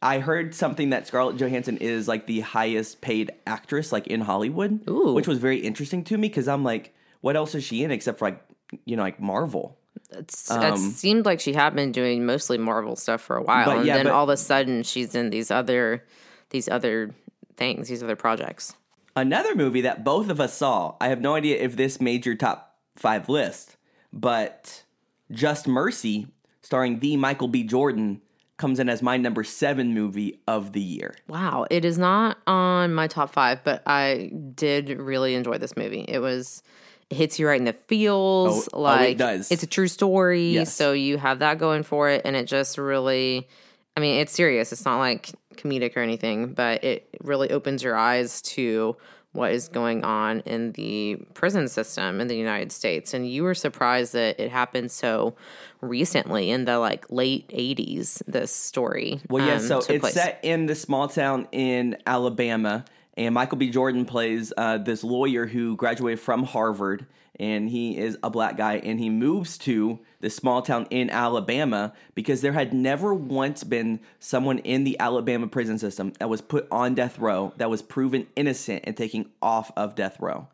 I 0.00 0.18
heard 0.18 0.54
something 0.54 0.90
that 0.90 1.06
Scarlett 1.06 1.36
Johansson 1.36 1.76
is 1.76 2.08
like 2.08 2.26
the 2.26 2.40
highest 2.40 3.00
paid 3.02 3.30
actress 3.46 3.92
like 3.92 4.06
in 4.08 4.20
Hollywood, 4.22 4.88
Ooh. 4.88 5.12
which 5.14 5.28
was 5.28 5.38
very 5.38 5.58
interesting 5.58 6.02
to 6.04 6.18
me 6.18 6.28
because 6.28 6.48
I'm 6.48 6.64
like, 6.64 6.94
what 7.20 7.36
else 7.36 7.54
is 7.54 7.62
she 7.62 7.84
in 7.84 7.90
except 7.90 8.18
for 8.18 8.26
like 8.28 8.42
you 8.84 8.96
know 8.96 9.02
like 9.02 9.20
Marvel? 9.20 9.76
It's, 10.10 10.50
Um, 10.50 10.74
it 10.74 10.78
seemed 10.78 11.24
like 11.24 11.38
she 11.40 11.52
had 11.52 11.74
been 11.74 11.92
doing 11.92 12.26
mostly 12.26 12.58
Marvel 12.58 12.96
stuff 12.96 13.20
for 13.20 13.36
a 13.36 13.42
while, 13.42 13.70
and 13.78 13.88
then 13.88 14.04
but- 14.06 14.12
all 14.12 14.24
of 14.24 14.30
a 14.30 14.36
sudden 14.36 14.82
she's 14.82 15.14
in 15.14 15.30
these 15.30 15.50
other, 15.50 16.04
these 16.50 16.68
other 16.68 17.14
things, 17.56 17.88
these 17.88 18.02
other 18.02 18.16
projects. 18.16 18.74
Another 19.14 19.54
movie 19.54 19.82
that 19.82 20.04
both 20.04 20.28
of 20.30 20.40
us 20.40 20.54
saw. 20.54 20.96
I 21.00 21.08
have 21.08 21.20
no 21.20 21.34
idea 21.34 21.58
if 21.58 21.76
this 21.76 22.00
made 22.00 22.24
your 22.24 22.34
top 22.34 22.76
five 22.96 23.28
list, 23.28 23.76
but 24.12 24.84
Just 25.30 25.68
Mercy, 25.68 26.28
starring 26.62 27.00
the 27.00 27.16
Michael 27.16 27.48
B. 27.48 27.62
Jordan, 27.62 28.22
comes 28.56 28.78
in 28.78 28.88
as 28.88 29.02
my 29.02 29.16
number 29.16 29.42
seven 29.44 29.92
movie 29.92 30.40
of 30.46 30.72
the 30.72 30.80
year. 30.80 31.14
Wow, 31.28 31.66
it 31.70 31.84
is 31.84 31.98
not 31.98 32.38
on 32.46 32.94
my 32.94 33.06
top 33.06 33.30
five, 33.32 33.62
but 33.64 33.82
I 33.86 34.30
did 34.54 34.88
really 34.88 35.34
enjoy 35.34 35.58
this 35.58 35.76
movie. 35.76 36.04
It 36.08 36.20
was 36.20 36.62
it 37.10 37.16
hits 37.16 37.38
you 37.38 37.46
right 37.48 37.58
in 37.58 37.64
the 37.64 37.72
feels. 37.74 38.68
Oh, 38.68 38.78
oh, 38.78 38.78
it 38.78 38.82
like 38.82 39.16
does. 39.18 39.50
it's 39.50 39.62
a 39.62 39.66
true 39.66 39.88
story, 39.88 40.50
Yes. 40.52 40.72
so 40.72 40.92
you 40.92 41.18
have 41.18 41.40
that 41.40 41.58
going 41.58 41.82
for 41.82 42.08
it, 42.08 42.22
and 42.24 42.34
it 42.36 42.46
just 42.46 42.78
really. 42.78 43.48
I 43.94 44.00
mean, 44.00 44.20
it's 44.20 44.32
serious. 44.32 44.72
It's 44.72 44.86
not 44.86 44.98
like 44.98 45.32
comedic 45.56 45.96
or 45.96 46.00
anything, 46.00 46.52
but 46.54 46.82
it 46.84 47.08
really 47.22 47.50
opens 47.50 47.82
your 47.82 47.96
eyes 47.96 48.42
to 48.42 48.96
what 49.32 49.52
is 49.52 49.68
going 49.68 50.04
on 50.04 50.40
in 50.40 50.72
the 50.72 51.16
prison 51.34 51.66
system 51.66 52.20
in 52.20 52.28
the 52.28 52.36
United 52.36 52.70
States. 52.70 53.14
And 53.14 53.28
you 53.28 53.42
were 53.42 53.54
surprised 53.54 54.12
that 54.12 54.38
it 54.38 54.50
happened 54.50 54.90
so 54.90 55.34
recently 55.80 56.50
in 56.50 56.66
the 56.66 56.78
like 56.78 57.10
late 57.10 57.48
80s, 57.48 58.22
this 58.26 58.54
story. 58.54 59.20
Well, 59.28 59.46
yeah, 59.46 59.54
um, 59.54 59.60
so 59.60 59.78
it's 59.78 60.00
place. 60.00 60.14
set 60.14 60.40
in 60.42 60.66
the 60.66 60.74
small 60.74 61.08
town 61.08 61.48
in 61.50 61.96
Alabama, 62.06 62.84
and 63.16 63.34
Michael 63.34 63.58
B. 63.58 63.70
Jordan 63.70 64.04
plays 64.04 64.52
uh, 64.56 64.78
this 64.78 65.02
lawyer 65.02 65.46
who 65.46 65.76
graduated 65.76 66.20
from 66.20 66.44
Harvard, 66.44 67.06
and 67.40 67.68
he 67.68 67.96
is 67.96 68.18
a 68.22 68.30
black 68.30 68.56
guy, 68.56 68.76
and 68.76 69.00
he 69.00 69.08
moves 69.08 69.56
to 69.58 69.98
this 70.22 70.34
small 70.34 70.62
town 70.62 70.86
in 70.88 71.10
Alabama 71.10 71.92
because 72.14 72.40
there 72.40 72.52
had 72.54 72.72
never 72.72 73.12
once 73.12 73.64
been 73.64 74.00
someone 74.18 74.58
in 74.60 74.84
the 74.84 74.98
Alabama 74.98 75.46
prison 75.48 75.78
system 75.78 76.14
that 76.18 76.30
was 76.30 76.40
put 76.40 76.66
on 76.70 76.94
death 76.94 77.18
row 77.18 77.52
that 77.58 77.68
was 77.68 77.82
proven 77.82 78.26
innocent 78.34 78.84
and 78.84 78.96
taken 78.96 79.28
off 79.42 79.70
of 79.76 79.94
death 79.94 80.16
row. 80.20 80.48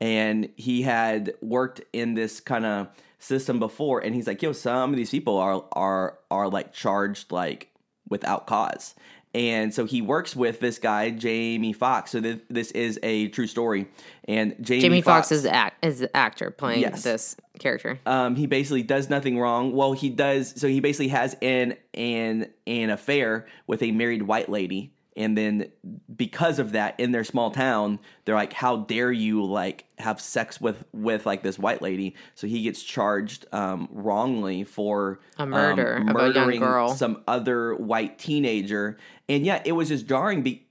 And 0.00 0.50
he 0.56 0.82
had 0.82 1.32
worked 1.40 1.80
in 1.92 2.14
this 2.14 2.38
kind 2.38 2.66
of 2.66 2.88
system 3.18 3.58
before, 3.58 4.00
and 4.00 4.14
he's 4.14 4.26
like, 4.26 4.42
"Yo, 4.42 4.52
some 4.52 4.90
of 4.90 4.96
these 4.96 5.10
people 5.10 5.38
are 5.38 5.64
are 5.72 6.18
are 6.30 6.48
like 6.48 6.72
charged 6.72 7.32
like 7.32 7.70
without 8.08 8.46
cause. 8.46 8.94
And 9.34 9.74
so 9.74 9.84
he 9.84 10.00
works 10.00 10.36
with 10.36 10.60
this 10.60 10.78
guy 10.78 11.10
Jamie 11.10 11.72
Foxx. 11.72 12.12
So 12.12 12.20
th- 12.20 12.42
this 12.48 12.70
is 12.70 13.00
a 13.02 13.28
true 13.28 13.48
story, 13.48 13.88
and 14.28 14.54
Jamie, 14.60 14.80
Jamie 14.80 15.00
Foxx 15.02 15.32
is 15.32 15.44
act 15.44 15.84
is 15.84 15.98
the 15.98 16.16
actor 16.16 16.50
playing 16.52 16.82
Yes. 16.82 17.02
this 17.02 17.36
character. 17.58 17.98
um, 18.06 18.36
he 18.36 18.46
basically 18.46 18.84
does 18.84 19.10
nothing 19.10 19.38
wrong. 19.38 19.72
Well, 19.72 19.92
he 19.92 20.08
does. 20.08 20.54
So 20.60 20.68
he 20.68 20.78
basically 20.80 21.08
has 21.08 21.36
an 21.42 21.74
an 21.94 22.46
an 22.68 22.90
affair 22.90 23.46
with 23.66 23.82
a 23.82 23.90
married 23.90 24.22
white 24.22 24.48
lady, 24.48 24.93
and 25.16 25.38
then 25.38 25.70
because 26.14 26.58
of 26.58 26.72
that, 26.72 26.98
in 26.98 27.12
their 27.12 27.24
small 27.24 27.50
town, 27.50 27.98
they're 28.24 28.34
like, 28.34 28.52
"How 28.52 28.76
dare 28.78 29.12
you 29.12 29.44
like 29.44 29.84
have 29.98 30.20
sex 30.20 30.60
with 30.60 30.84
with 30.92 31.24
like 31.26 31.42
this 31.42 31.58
white 31.58 31.82
lady?" 31.82 32.14
So 32.34 32.46
he 32.46 32.62
gets 32.62 32.82
charged 32.82 33.46
um, 33.52 33.88
wrongly 33.92 34.64
for 34.64 35.20
A 35.38 35.46
murder 35.46 35.96
um, 35.98 36.08
of 36.08 36.16
a 36.16 36.20
young 36.20 36.34
murdering 36.34 36.60
girl. 36.60 36.88
some 36.94 37.22
other 37.28 37.74
white 37.74 38.18
teenager, 38.18 38.98
and 39.28 39.44
yeah, 39.46 39.62
it 39.64 39.72
was 39.72 39.88
just 39.88 40.06
jarring 40.06 40.42
be- 40.42 40.66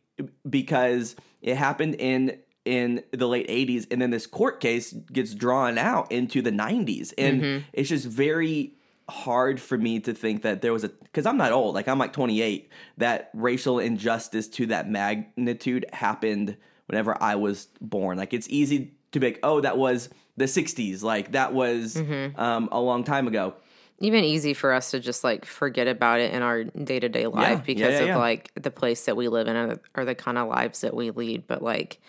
because 0.49 1.15
it 1.41 1.55
happened 1.55 1.95
in 1.95 2.37
in 2.65 3.03
the 3.11 3.27
late 3.27 3.47
80s 3.49 3.85
and 3.91 4.01
then 4.01 4.09
this 4.09 4.25
court 4.25 4.61
case 4.61 4.93
gets 5.11 5.33
drawn 5.33 5.77
out 5.77 6.09
into 6.13 6.41
the 6.41 6.49
90s 6.49 7.13
and 7.17 7.41
Mm-hmm. 7.41 7.63
it's 7.73 7.89
just 7.89 8.05
very 8.05 8.73
hard 9.09 9.59
for 9.59 9.77
me 9.77 9.99
to 9.99 10.13
think 10.13 10.43
that 10.43 10.61
there 10.61 10.71
was 10.71 10.83
a 10.83 10.89
because 10.89 11.25
i'm 11.25 11.37
not 11.37 11.51
old 11.51 11.75
like 11.75 11.87
i'm 11.87 11.99
like 11.99 12.13
28 12.13 12.69
that 12.97 13.29
racial 13.33 13.79
injustice 13.79 14.47
to 14.47 14.65
that 14.67 14.89
magnitude 14.89 15.85
happened 15.91 16.55
whenever 16.87 17.21
i 17.21 17.35
was 17.35 17.67
born 17.81 18.17
like 18.17 18.33
it's 18.33 18.47
easy 18.49 18.93
to 19.11 19.19
be 19.19 19.27
like 19.27 19.39
oh 19.43 19.59
that 19.61 19.77
was 19.77 20.09
the 20.37 20.45
60s 20.45 21.03
like 21.03 21.33
that 21.33 21.53
was 21.53 21.95
Mm-hmm. 21.95 22.39
um, 22.39 22.69
a 22.71 22.79
long 22.79 23.03
time 23.03 23.27
ago 23.27 23.53
Even 23.99 24.23
easy 24.23 24.53
for 24.53 24.71
us 24.73 24.91
to 24.91 24.99
just 24.99 25.23
like 25.23 25.45
forget 25.45 25.87
about 25.87 26.19
it 26.19 26.33
in 26.33 26.41
our 26.41 26.63
day 26.63 26.99
to 26.99 27.09
day 27.09 27.27
life 27.27 27.59
yeah, 27.59 27.63
because 27.65 27.93
yeah, 27.93 27.99
of 27.99 28.07
yeah. 28.07 28.17
like 28.17 28.51
the 28.55 28.71
place 28.71 29.05
that 29.05 29.15
we 29.15 29.27
live 29.27 29.47
in 29.47 29.55
or, 29.55 29.79
or 29.95 30.05
the 30.05 30.15
kind 30.15 30.37
of 30.37 30.47
lives 30.47 30.81
that 30.81 30.95
we 30.95 31.11
lead. 31.11 31.45
But 31.45 31.61
like 31.61 32.01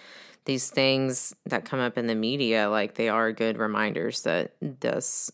these 0.46 0.70
things 0.70 1.34
that 1.46 1.64
come 1.64 1.80
up 1.80 1.96
in 1.98 2.06
the 2.06 2.14
media, 2.14 2.68
like 2.70 2.94
they 2.94 3.08
are 3.08 3.30
good 3.32 3.58
reminders 3.58 4.22
that 4.22 4.54
this 4.60 5.30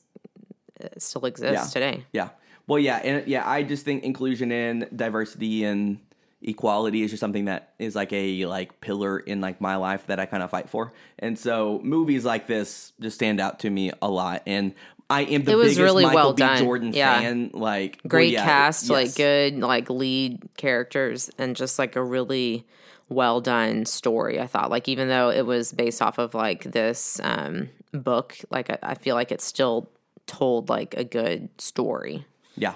still 0.98 1.24
exists 1.26 1.74
Yeah. 1.74 1.80
today. 1.80 2.04
Yeah. 2.12 2.28
Well, 2.66 2.78
yeah, 2.78 2.96
and 2.98 3.26
yeah, 3.26 3.48
I 3.48 3.62
just 3.62 3.84
think 3.84 4.04
inclusion 4.04 4.52
and 4.52 4.86
diversity 4.94 5.64
and 5.64 5.98
equality 6.42 7.02
is 7.02 7.10
just 7.10 7.20
something 7.20 7.46
that 7.46 7.74
is 7.78 7.94
like 7.94 8.12
a 8.12 8.46
like 8.46 8.80
pillar 8.80 9.18
in 9.18 9.40
like 9.40 9.60
my 9.60 9.76
life 9.76 10.06
that 10.06 10.18
I 10.20 10.26
kind 10.26 10.42
of 10.42 10.50
fight 10.50 10.70
for. 10.70 10.92
And 11.18 11.38
so 11.38 11.80
movies 11.82 12.24
like 12.24 12.46
this 12.46 12.92
just 13.00 13.16
stand 13.16 13.40
out 13.40 13.60
to 13.60 13.70
me 13.70 13.90
a 14.00 14.08
lot. 14.08 14.42
And 14.46 14.74
I 15.10 15.22
am 15.22 15.42
the 15.42 15.52
It 15.52 15.54
was 15.56 15.64
biggest 15.76 15.80
really 15.80 16.04
Michael 16.04 16.16
well 16.22 16.32
B. 16.34 16.40
done. 16.40 16.58
Jordan 16.58 16.92
Yeah. 16.94 17.18
fan. 17.20 17.50
Like 17.52 17.98
well, 18.04 18.08
Great 18.08 18.32
yeah, 18.32 18.44
cast, 18.44 18.88
like 18.88 19.14
good 19.16 19.58
like 19.58 19.90
lead 19.90 20.40
characters, 20.56 21.30
and 21.38 21.56
just 21.56 21.78
like 21.78 21.96
a 21.96 22.02
really 22.02 22.64
well 23.08 23.40
done 23.40 23.84
story. 23.84 24.38
I 24.40 24.46
thought 24.46 24.70
like 24.70 24.88
even 24.88 25.08
though 25.08 25.30
it 25.30 25.44
was 25.44 25.72
based 25.72 26.00
off 26.00 26.18
of 26.18 26.32
like 26.34 26.62
this 26.62 27.18
um, 27.24 27.68
book, 27.92 28.36
like 28.50 28.70
I, 28.70 28.78
I 28.82 28.94
feel 28.94 29.16
like 29.16 29.32
it's 29.32 29.44
still 29.44 29.90
told 30.30 30.68
like 30.68 30.94
a 30.96 31.04
good 31.04 31.48
story. 31.60 32.24
Yeah. 32.56 32.74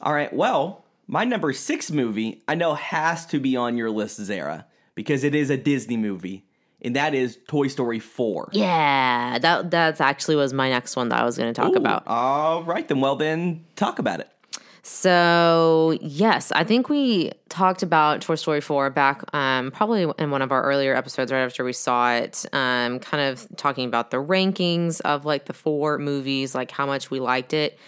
All 0.00 0.14
right. 0.14 0.32
Well, 0.32 0.84
my 1.06 1.24
number 1.24 1.52
six 1.52 1.90
movie 1.90 2.42
I 2.48 2.54
know 2.54 2.74
has 2.74 3.26
to 3.26 3.40
be 3.40 3.56
on 3.56 3.76
your 3.76 3.90
list, 3.90 4.16
Zara, 4.18 4.66
because 4.94 5.24
it 5.24 5.34
is 5.34 5.50
a 5.50 5.56
Disney 5.56 5.96
movie, 5.96 6.46
and 6.80 6.96
that 6.96 7.14
is 7.14 7.38
Toy 7.48 7.66
Story 7.66 7.98
4. 7.98 8.50
Yeah, 8.52 9.38
that 9.40 9.70
that's 9.70 10.00
actually 10.00 10.36
was 10.36 10.52
my 10.52 10.70
next 10.70 10.96
one 10.96 11.08
that 11.10 11.20
I 11.20 11.24
was 11.24 11.36
going 11.36 11.52
to 11.52 11.60
talk 11.60 11.72
Ooh, 11.72 11.78
about. 11.78 12.04
All 12.06 12.62
right, 12.62 12.86
then. 12.86 13.00
Well, 13.00 13.16
then 13.16 13.64
talk 13.76 13.98
about 13.98 14.20
it. 14.20 14.30
So 14.82 15.96
yes, 16.00 16.52
I 16.52 16.64
think 16.64 16.88
we 16.88 17.32
talked 17.48 17.82
about 17.82 18.22
Toy 18.22 18.34
Story 18.34 18.60
four 18.60 18.90
back 18.90 19.22
um, 19.34 19.70
probably 19.70 20.06
in 20.18 20.30
one 20.30 20.42
of 20.42 20.52
our 20.52 20.62
earlier 20.62 20.94
episodes 20.94 21.30
right 21.32 21.42
after 21.44 21.64
we 21.64 21.72
saw 21.72 22.14
it. 22.14 22.44
Um, 22.52 22.98
kind 22.98 23.24
of 23.30 23.46
talking 23.56 23.86
about 23.86 24.10
the 24.10 24.16
rankings 24.18 25.00
of 25.02 25.24
like 25.24 25.44
the 25.46 25.52
four 25.52 25.98
movies, 25.98 26.54
like 26.54 26.70
how 26.70 26.86
much 26.86 27.10
we 27.10 27.20
liked 27.20 27.52
it, 27.52 27.78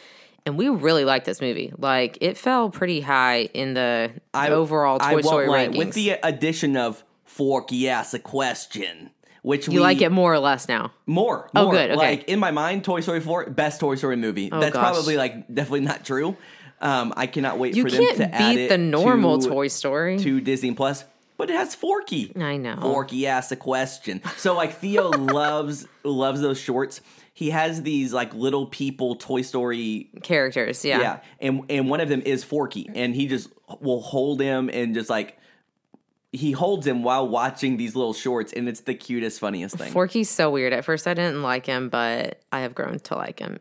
and 0.45 0.57
we 0.59 0.69
really 0.69 1.05
liked 1.05 1.25
this 1.27 1.41
movie. 1.41 1.73
Like 1.79 2.19
it 2.21 2.37
fell 2.37 2.71
pretty 2.71 3.01
high 3.01 3.43
in 3.55 3.75
the 3.75 4.13
overall 4.35 4.99
Toy 4.99 5.19
I 5.19 5.21
Story 5.23 5.49
lie, 5.49 5.67
rankings. 5.69 5.77
With 5.79 5.95
the 5.95 6.11
addition 6.23 6.77
of 6.77 7.03
Fork, 7.25 7.69
yes, 7.71 8.13
a 8.13 8.19
Question, 8.19 9.11
which 9.43 9.67
you 9.67 9.75
we 9.75 9.81
like 9.81 10.03
it 10.03 10.11
more 10.13 10.35
or 10.35 10.39
less 10.39 10.69
now? 10.69 10.93
more. 11.07 11.49
Oh, 11.57 11.71
good, 11.71 11.91
okay. 11.93 11.97
Like 11.97 12.25
in 12.29 12.39
my 12.39 12.51
mind, 12.51 12.85
Toy 12.85 13.01
Story 13.01 13.21
4, 13.21 13.51
best 13.51 13.81
Toy 13.81 13.95
Story 13.95 14.17
movie. 14.17 14.51
That's 14.51 14.77
Oh, 14.77 14.81
gosh. 14.81 14.93
probably 14.93 15.17
like 15.17 15.47
definitely 15.53 15.81
not 15.81 16.05
true. 16.05 16.37
Um, 16.83 17.15
I 17.17 17.29
cannot 17.29 17.59
wait 17.59 17.77
You 17.77 17.85
for 17.85 17.91
them 17.91 18.17
to 18.17 18.35
add 18.35 18.55
beat 18.55 18.65
it 18.65 18.69
the 18.69 18.77
normal 18.77 19.39
to, 19.39 19.49
Toy 19.49 19.69
Story. 19.69 20.19
to 20.19 20.41
Disney 20.41 20.73
Plus, 20.73 21.05
but 21.37 21.49
it 21.49 21.55
has 21.55 21.77
Forky. 21.77 22.33
I 22.37 22.57
know. 22.57 22.77
Forky 22.81 23.27
asks 23.29 23.53
a 23.53 23.57
question. 23.57 24.21
So 24.37 24.55
like 24.55 24.75
Theo 24.75 25.09
loves 25.11 25.87
loves 26.03 26.41
those 26.41 26.61
shorts. 26.61 27.01
He 27.35 27.51
has 27.51 27.83
these 27.83 28.13
like 28.13 28.35
little 28.35 28.67
people 28.67 29.15
Toy 29.15 29.43
Story 29.43 30.11
Characters, 30.25 30.85
yeah. 30.85 31.01
yeah, 31.01 31.21
and 31.41 31.65
and 31.71 31.89
one 31.89 32.01
of 32.01 32.09
them 32.09 32.21
is 32.23 32.43
Forky, 32.43 32.91
and 32.93 33.15
he 33.15 33.29
just 33.29 33.49
will 33.81 34.01
hold 34.01 34.41
him 34.41 34.69
and 34.69 34.93
just 34.93 35.09
like 35.09 35.39
he 36.33 36.51
holds 36.51 36.87
him 36.87 37.03
while 37.05 37.29
watching 37.29 37.77
these 37.77 37.95
little 37.95 38.15
shorts, 38.15 38.53
and 38.53 38.69
it's 38.69 38.81
the 38.81 38.95
cutest, 38.95 39.39
funniest 39.39 39.77
thing. 39.77 39.93
Forky's 39.93 40.31
so 40.31 40.51
weird. 40.51 40.73
At 40.73 40.85
first, 40.85 41.07
I 41.07 41.15
didn't 41.15 41.43
like 41.43 41.67
him, 41.67 41.91
but 41.91 42.41
I 42.51 42.61
have 42.61 42.75
grown 42.75 42.99
to 43.01 43.15
like 43.15 43.39
him. 43.39 43.61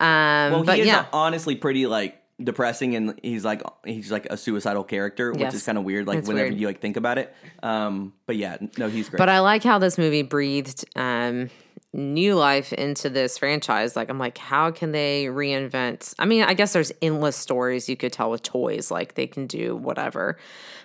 Um, 0.00 0.52
well, 0.52 0.64
but 0.64 0.76
he 0.76 0.82
is 0.82 0.86
yeah, 0.86 1.06
honestly 1.12 1.56
pretty 1.56 1.86
like 1.86 2.20
depressing, 2.42 2.96
and 2.96 3.18
he's 3.22 3.44
like 3.44 3.62
he's 3.84 4.10
like 4.10 4.26
a 4.30 4.36
suicidal 4.36 4.84
character, 4.84 5.30
which 5.32 5.40
Yes. 5.40 5.54
is 5.54 5.62
kind 5.64 5.78
of 5.78 5.84
weird. 5.84 6.06
Like 6.06 6.18
It's 6.18 6.28
whenever 6.28 6.48
weird. 6.48 6.60
you 6.60 6.66
like 6.66 6.80
think 6.80 6.96
about 6.96 7.18
it. 7.18 7.34
Um, 7.62 8.12
but 8.26 8.36
yeah, 8.36 8.56
no, 8.78 8.88
he's 8.88 9.08
great. 9.08 9.18
but 9.18 9.28
I 9.28 9.40
like 9.40 9.62
how 9.62 9.78
this 9.78 9.98
movie 9.98 10.22
breathed 10.22 10.84
um, 10.96 11.50
new 11.92 12.34
life 12.34 12.72
into 12.72 13.08
this 13.08 13.38
franchise. 13.38 13.94
Like, 13.94 14.10
I'm 14.10 14.18
like, 14.18 14.36
how 14.36 14.72
can 14.72 14.90
they 14.92 15.26
reinvent? 15.26 16.12
I 16.18 16.24
mean, 16.26 16.42
I 16.42 16.54
guess 16.54 16.72
there's 16.72 16.90
endless 17.00 17.36
stories 17.36 17.88
you 17.88 17.96
could 17.96 18.12
tell 18.12 18.30
with 18.32 18.42
toys. 18.42 18.90
Like, 18.90 19.14
they 19.14 19.28
can 19.28 19.46
do 19.46 19.76
whatever. 19.76 20.36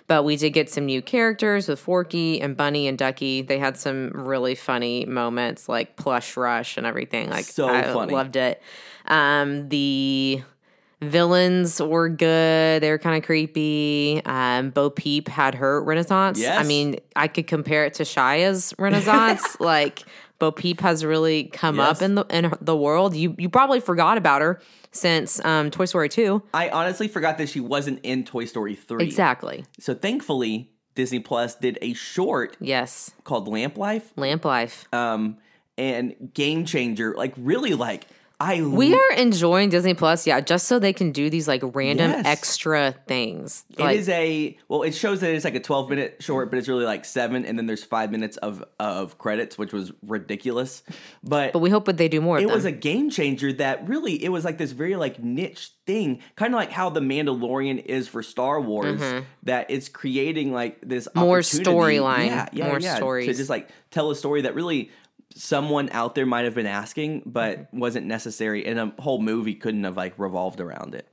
But 0.06 0.24
we 0.24 0.36
did 0.36 0.50
get 0.50 0.70
some 0.70 0.86
new 0.86 1.02
characters 1.02 1.66
with 1.68 1.78
Forky 1.80 2.40
and 2.40 2.56
Bunny 2.56 2.86
and 2.88 2.96
Ducky. 2.98 3.42
They 3.42 3.58
had 3.58 3.76
some 3.76 4.10
really 4.14 4.54
funny 4.54 5.04
moments, 5.04 5.68
like 5.68 5.96
Plush 5.96 6.36
Rush 6.36 6.76
and 6.76 6.86
everything. 6.86 7.28
Like, 7.30 7.44
So 7.44 7.68
I 7.68 7.82
funny. 7.92 8.12
loved 8.12 8.36
it. 8.36 8.62
Um, 9.06 9.68
the 9.68 10.42
villains 11.02 11.80
were 11.80 12.08
good. 12.08 12.82
They 12.82 12.90
were 12.90 12.98
kind 12.98 13.16
of 13.16 13.24
creepy. 13.24 14.22
Um, 14.24 14.70
Bo 14.70 14.90
Peep 14.90 15.28
had 15.28 15.54
her 15.56 15.82
renaissance. 15.82 16.44
I 16.44 16.62
mean, 16.62 16.96
I 17.16 17.28
could 17.28 17.46
compare 17.46 17.84
it 17.84 17.94
to 17.94 18.04
Shia's 18.04 18.74
renaissance. 18.78 19.58
like 19.60 20.02
Bo 20.38 20.50
Peep 20.50 20.80
has 20.80 21.04
really 21.04 21.44
come 21.44 21.76
Yes. 21.76 21.96
up 21.98 22.02
in 22.02 22.14
the 22.14 22.24
in 22.30 22.52
the 22.60 22.76
world. 22.76 23.14
You 23.16 23.34
you 23.38 23.48
probably 23.48 23.80
forgot 23.80 24.18
about 24.18 24.40
her 24.42 24.60
since 24.92 25.42
um, 25.44 25.70
Toy 25.70 25.84
Story 25.84 26.08
two. 26.08 26.42
I 26.54 26.68
honestly 26.70 27.08
forgot 27.08 27.38
that 27.38 27.48
she 27.48 27.60
wasn't 27.60 28.00
in 28.02 28.24
Toy 28.24 28.44
Story 28.44 28.74
three. 28.74 29.04
Exactly. 29.04 29.64
So 29.78 29.94
thankfully, 29.94 30.70
Disney 30.94 31.20
Plus 31.20 31.54
did 31.54 31.78
a 31.82 31.92
short 31.94 32.56
Yes. 32.60 33.12
called 33.24 33.48
Lamp 33.48 33.76
Life, 33.78 34.12
Lamp 34.16 34.44
Life. 34.44 34.86
um, 34.92 35.38
and 35.78 36.14
Game 36.34 36.64
Changer. 36.64 37.14
Like 37.16 37.32
really, 37.36 37.74
like 37.74 38.06
I 38.42 38.62
we 38.62 38.94
are 38.94 39.12
enjoying 39.18 39.68
Disney 39.68 39.92
Plus, 39.92 40.26
yeah, 40.26 40.40
just 40.40 40.66
so 40.66 40.78
they 40.78 40.94
can 40.94 41.12
do 41.12 41.28
these 41.28 41.46
like 41.46 41.60
random 41.62 42.10
Yes. 42.10 42.24
extra 42.26 42.94
things. 43.06 43.66
It 43.70 43.80
Like, 43.80 43.98
is 43.98 44.08
a 44.08 44.56
well. 44.66 44.82
It 44.82 44.94
shows 44.94 45.20
that 45.20 45.30
it's 45.30 45.44
like 45.44 45.54
a 45.54 45.60
twelve 45.60 45.90
minute 45.90 46.16
short, 46.20 46.48
but 46.50 46.58
it's 46.58 46.66
really 46.66 46.86
like 46.86 47.04
seven, 47.04 47.44
and 47.44 47.58
then 47.58 47.66
there's 47.66 47.84
five 47.84 48.10
minutes 48.10 48.38
of 48.38 48.64
of 48.78 49.18
credits, 49.18 49.58
which 49.58 49.74
was 49.74 49.92
ridiculous. 50.06 50.82
But, 51.22 51.52
but 51.52 51.58
we 51.58 51.68
hope 51.68 51.84
that 51.84 51.98
they 51.98 52.08
do 52.08 52.22
more. 52.22 52.38
it 52.40 52.48
was 52.48 52.64
a 52.64 52.72
game 52.72 53.10
changer 53.10 53.52
that 53.54 53.86
really 53.86 54.14
it 54.24 54.30
was 54.30 54.42
like 54.44 54.56
this 54.56 54.72
very 54.72 54.96
like 54.96 55.22
niche 55.22 55.72
thing, 55.86 56.20
kind 56.36 56.54
of 56.54 56.58
like 56.58 56.70
how 56.72 56.88
the 56.88 57.00
Mandalorian 57.00 57.84
is 57.84 58.08
for 58.08 58.22
Star 58.22 58.58
Wars. 58.58 59.02
That 59.42 59.66
it's 59.70 59.90
creating 59.90 60.52
like 60.52 60.80
this 60.80 61.08
Mm-hmm. 61.10 61.20
More 61.20 61.40
storyline, 61.40 62.26
yeah, 62.26 62.48
yeah, 62.52 62.66
more 62.68 62.78
yeah, 62.78 62.98
to 62.98 63.34
just 63.34 63.50
like 63.50 63.68
tell 63.90 64.10
a 64.10 64.16
story 64.16 64.42
that 64.42 64.54
really 64.54 64.90
someone 65.34 65.88
out 65.92 66.14
there 66.14 66.26
might 66.26 66.44
have 66.44 66.54
been 66.54 66.66
asking, 66.66 67.22
but 67.26 67.58
Mm-hmm. 67.58 67.78
wasn't 67.78 68.06
necessary, 68.06 68.66
and 68.66 68.78
a 68.78 68.92
whole 69.00 69.20
movie 69.20 69.54
couldn't 69.54 69.84
have 69.84 69.96
like 69.96 70.14
revolved 70.18 70.60
around 70.60 70.94
it. 70.94 71.06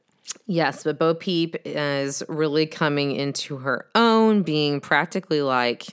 Yes, 0.46 0.84
but 0.84 1.00
Bo 1.00 1.14
Peep 1.14 1.56
is 1.66 2.24
really 2.28 2.66
coming 2.66 3.12
into 3.12 3.58
her 3.58 3.88
own, 3.96 4.44
being 4.44 4.82
practically 4.82 5.42
like 5.42 5.88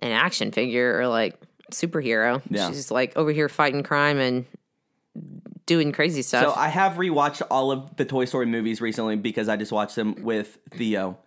an 0.00 0.12
action 0.12 0.50
figure 0.52 0.98
or 0.98 1.08
like 1.08 1.38
superhero. 1.70 2.40
Yeah. 2.50 2.68
She's 2.68 2.90
like 2.90 3.16
over 3.16 3.32
here 3.32 3.48
fighting 3.48 3.82
crime 3.82 4.18
and 4.18 4.46
doing 5.66 5.92
crazy 5.92 6.22
stuff. 6.22 6.54
So. 6.54 6.60
I 6.60 6.68
have 6.68 6.94
rewatched 6.94 7.42
all 7.50 7.70
of 7.70 7.96
the 7.96 8.04
Toy 8.04 8.24
Story 8.24 8.46
movies 8.46 8.80
recently 8.80 9.16
because 9.16 9.48
I 9.48 9.56
just 9.56 9.72
watched 9.72 9.94
them 9.96 10.22
with 10.22 10.58
Theo. 10.70 11.18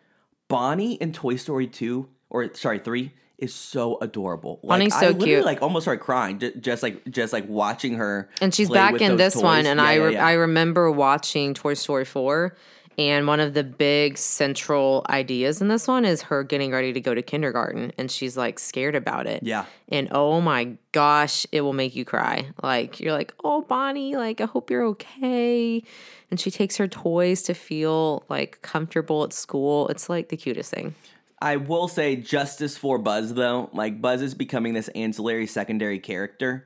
Bonnie 0.47 0.95
in 0.95 1.14
Toy 1.14 1.36
Story 1.36 1.68
2 1.68 2.08
or 2.30 2.54
sorry, 2.56 2.80
3 2.80 3.12
is 3.44 3.54
so 3.54 3.98
adorable. 4.02 4.60
Like, 4.64 4.80
Bonnie's 4.80 4.94
I 4.96 5.00
so 5.00 5.08
literally, 5.08 5.26
cute. 5.26 5.46
like 5.46 5.62
almost 5.62 5.84
started 5.84 6.02
crying 6.02 6.39
just, 6.60 6.82
like 6.82 7.04
just 7.12 7.34
like 7.34 7.48
watching 7.48 7.96
her 7.96 8.30
and 8.41 8.54
she's 8.54 8.70
back 8.70 9.02
in 9.02 9.18
this 9.18 9.36
one, 9.36 9.66
and 9.66 9.80
Yeah, 9.80 9.86
I 9.86 9.94
yeah, 9.98 10.10
yeah. 10.10 10.26
I 10.26 10.34
remember 10.34 10.89
watching 10.89 11.54
Toy 11.54 11.74
Story 11.76 12.06
four, 12.06 12.56
And 12.98 13.26
one 13.28 13.39
of 13.39 13.54
the 13.56 13.64
big 13.64 14.18
central 14.20 15.04
ideas 15.10 15.62
in 15.62 15.68
this 15.68 15.88
one 15.88 16.06
is 16.06 16.22
her 16.24 16.44
getting 16.44 16.72
ready 16.72 16.94
to 16.94 17.02
go 17.02 17.14
to 17.16 17.22
kindergarten 17.24 17.91
and 17.98 18.12
she's 18.12 18.38
like 18.38 18.60
scared 18.60 18.96
about 18.96 19.26
it. 19.26 19.41
Yeah. 19.44 19.66
And 19.89 20.10
oh 20.12 20.41
my 20.41 20.78
gosh, 20.91 21.46
it 21.52 21.62
will 21.62 21.74
make 21.74 21.96
you 21.96 22.06
cry. 22.06 22.48
Like 22.62 23.00
you're 23.00 23.14
like, 23.14 23.34
"Oh, 23.44 23.62
Bonnie, 23.62 24.16
like 24.16 24.41
I 24.41 24.46
hope 24.46 24.70
you're 24.70 24.86
okay." 24.86 25.84
And 26.30 26.39
she 26.39 26.50
takes 26.52 26.78
her 26.78 26.88
toys 26.88 27.44
to 27.44 27.54
feel 27.54 28.24
like 28.30 28.62
comfortable 28.62 29.24
at 29.24 29.34
school. 29.34 29.88
It's 29.89 30.08
like 30.10 30.30
the 30.30 30.38
cutest 30.38 30.72
thing. 30.72 30.96
I 31.44 31.58
will 31.58 31.89
say 31.89 32.16
justice 32.16 32.78
for 32.78 32.98
Buzz 32.98 33.34
though. 33.34 33.70
Like 33.74 34.02
Buzz 34.02 34.22
is 34.22 34.34
becoming 34.34 34.74
this 34.74 34.88
ancillary 34.89 35.46
secondary 35.46 36.00
character. 36.00 36.66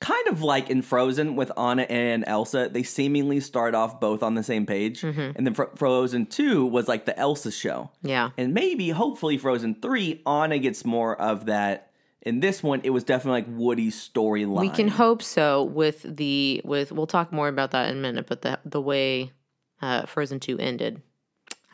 Kind 0.00 0.26
of 0.28 0.42
like 0.42 0.70
in 0.70 0.80
Frozen 0.82 1.36
with 1.36 1.52
Anna 1.58 1.82
and 1.82 2.24
Elsa, 2.26 2.68
they 2.70 2.82
seemingly 2.82 3.38
start 3.40 3.74
off 3.74 4.00
both 4.00 4.22
on 4.22 4.34
the 4.34 4.42
same 4.42 4.66
page. 4.66 5.02
And 5.02 5.46
then 5.46 5.54
Fro- 5.54 5.70
Frozen 5.76 6.26
2 6.26 6.66
was 6.66 6.88
like 6.88 7.04
the 7.04 7.16
Elsa 7.18 7.50
show. 7.50 7.90
Yeah. 8.02 8.30
And 8.36 8.52
maybe, 8.52 8.90
hopefully, 8.90 9.38
Frozen 9.38 9.76
3, 9.80 10.22
Anna 10.26 10.58
gets 10.58 10.84
more 10.84 11.18
of 11.18 11.46
that. 11.46 11.92
In 12.20 12.40
this 12.40 12.62
one, 12.62 12.80
it 12.84 12.90
was 12.90 13.04
definitely 13.04 13.42
like 13.42 13.58
Woody's 13.58 13.96
storyline. 13.96 14.60
We 14.60 14.70
can 14.70 14.88
hope 14.88 15.22
so 15.22 15.62
with 15.62 16.02
the 16.02 16.60
with 16.64 16.90
we'll 16.90 17.06
talk 17.06 17.32
more 17.32 17.48
about 17.48 17.70
that 17.70 17.90
in 17.90 17.98
a 17.98 18.00
minute, 18.00 18.26
but 18.26 18.42
the 18.42 18.58
the 18.64 18.80
way 18.80 19.32
uh 19.80 20.06
Frozen 20.06 20.40
2 20.40 20.58
ended. 20.58 21.02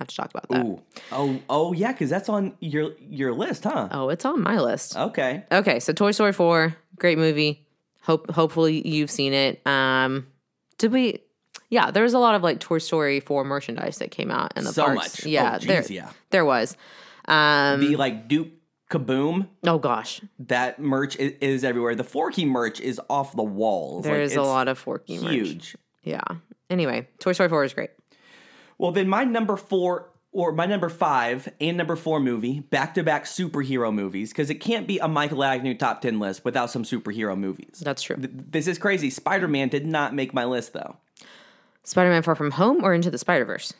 Have 0.00 0.08
to 0.08 0.16
talk 0.16 0.30
about 0.30 0.48
that. 0.48 0.64
Ooh. 0.66 0.80
Oh, 1.12 1.38
oh 1.48 1.72
yeah, 1.74 1.92
because 1.92 2.08
that's 2.10 2.28
on 2.28 2.54
your 2.58 2.92
your 2.98 3.32
list, 3.34 3.64
huh? 3.64 3.88
Oh, 3.92 4.08
it's 4.08 4.24
on 4.24 4.40
my 4.42 4.58
list. 4.58 4.96
Okay. 4.96 5.44
Okay, 5.52 5.78
so 5.78 5.92
Toy 5.92 6.10
Story 6.10 6.32
4, 6.32 6.74
great 6.98 7.18
movie. 7.18 7.66
Hope 8.02 8.30
hopefully 8.30 8.86
you've 8.88 9.10
seen 9.10 9.34
it. 9.34 9.60
Um 9.66 10.26
did 10.78 10.90
we 10.90 11.20
yeah, 11.68 11.90
there 11.90 12.02
was 12.02 12.14
a 12.14 12.18
lot 12.18 12.34
of 12.34 12.42
like 12.42 12.60
Toy 12.60 12.78
Story 12.78 13.20
4 13.20 13.44
merchandise 13.44 13.98
that 13.98 14.10
came 14.10 14.30
out 14.30 14.56
in 14.56 14.64
the 14.64 14.72
So 14.72 14.86
parks. 14.86 14.96
much. 14.96 15.26
Yeah, 15.26 15.58
Oh, 15.60 15.66
there, 15.66 15.82
geez, 15.82 15.90
yeah. 15.90 16.08
there 16.30 16.46
was. 16.46 16.76
Um 17.26 17.80
The 17.80 17.96
like 17.96 18.26
Duke 18.26 18.48
Kaboom, 18.90 19.48
oh 19.66 19.78
gosh. 19.78 20.22
that 20.38 20.80
merch 20.80 21.14
is, 21.16 21.34
is 21.42 21.62
everywhere. 21.62 21.94
The 21.94 22.04
Forky 22.04 22.46
merch 22.46 22.80
is 22.80 22.98
off 23.10 23.36
the 23.36 23.42
walls. 23.44 24.06
Like, 24.06 24.14
There's 24.14 24.34
a 24.34 24.42
lot 24.42 24.66
of 24.66 24.78
Forky 24.78 25.18
merch. 25.18 25.30
huge. 25.32 25.76
Yeah. 26.02 26.22
Anyway, 26.70 27.06
Toy 27.18 27.32
Story 27.32 27.50
4 27.50 27.64
is 27.64 27.74
great. 27.74 27.90
Well, 28.80 28.92
then 28.92 29.08
my 29.08 29.24
number 29.24 29.56
four 29.56 30.08
or 30.32 30.52
my 30.52 30.64
number 30.64 30.88
five 30.88 31.48
and 31.60 31.76
number 31.76 31.96
four 31.96 32.18
movie, 32.20 32.60
back 32.60 32.94
to 32.94 33.02
back 33.02 33.24
superhero 33.24 33.92
movies, 33.92 34.30
because 34.30 34.48
it 34.48 34.54
can't 34.54 34.86
be 34.86 34.98
a 35.00 35.08
Michael 35.08 35.42
Agnew 35.44 35.74
top 35.74 36.00
10 36.00 36.18
list 36.20 36.44
without 36.44 36.70
some 36.70 36.84
superhero 36.84 37.36
movies. 37.36 37.82
That's 37.84 38.00
true. 38.00 38.16
Th- 38.16 38.30
This 38.32 38.66
is 38.68 38.78
crazy. 38.78 39.10
Spider 39.10 39.48
Man 39.48 39.68
did 39.68 39.86
not 39.86 40.14
make 40.14 40.32
my 40.32 40.44
list, 40.44 40.72
though. 40.72 40.96
Spider-Man 41.82 42.22
Far 42.22 42.34
From 42.36 42.52
Home 42.52 42.84
or 42.84 42.94
Into 42.94 43.10
the 43.10 43.18
Spider-Verse? 43.18 43.72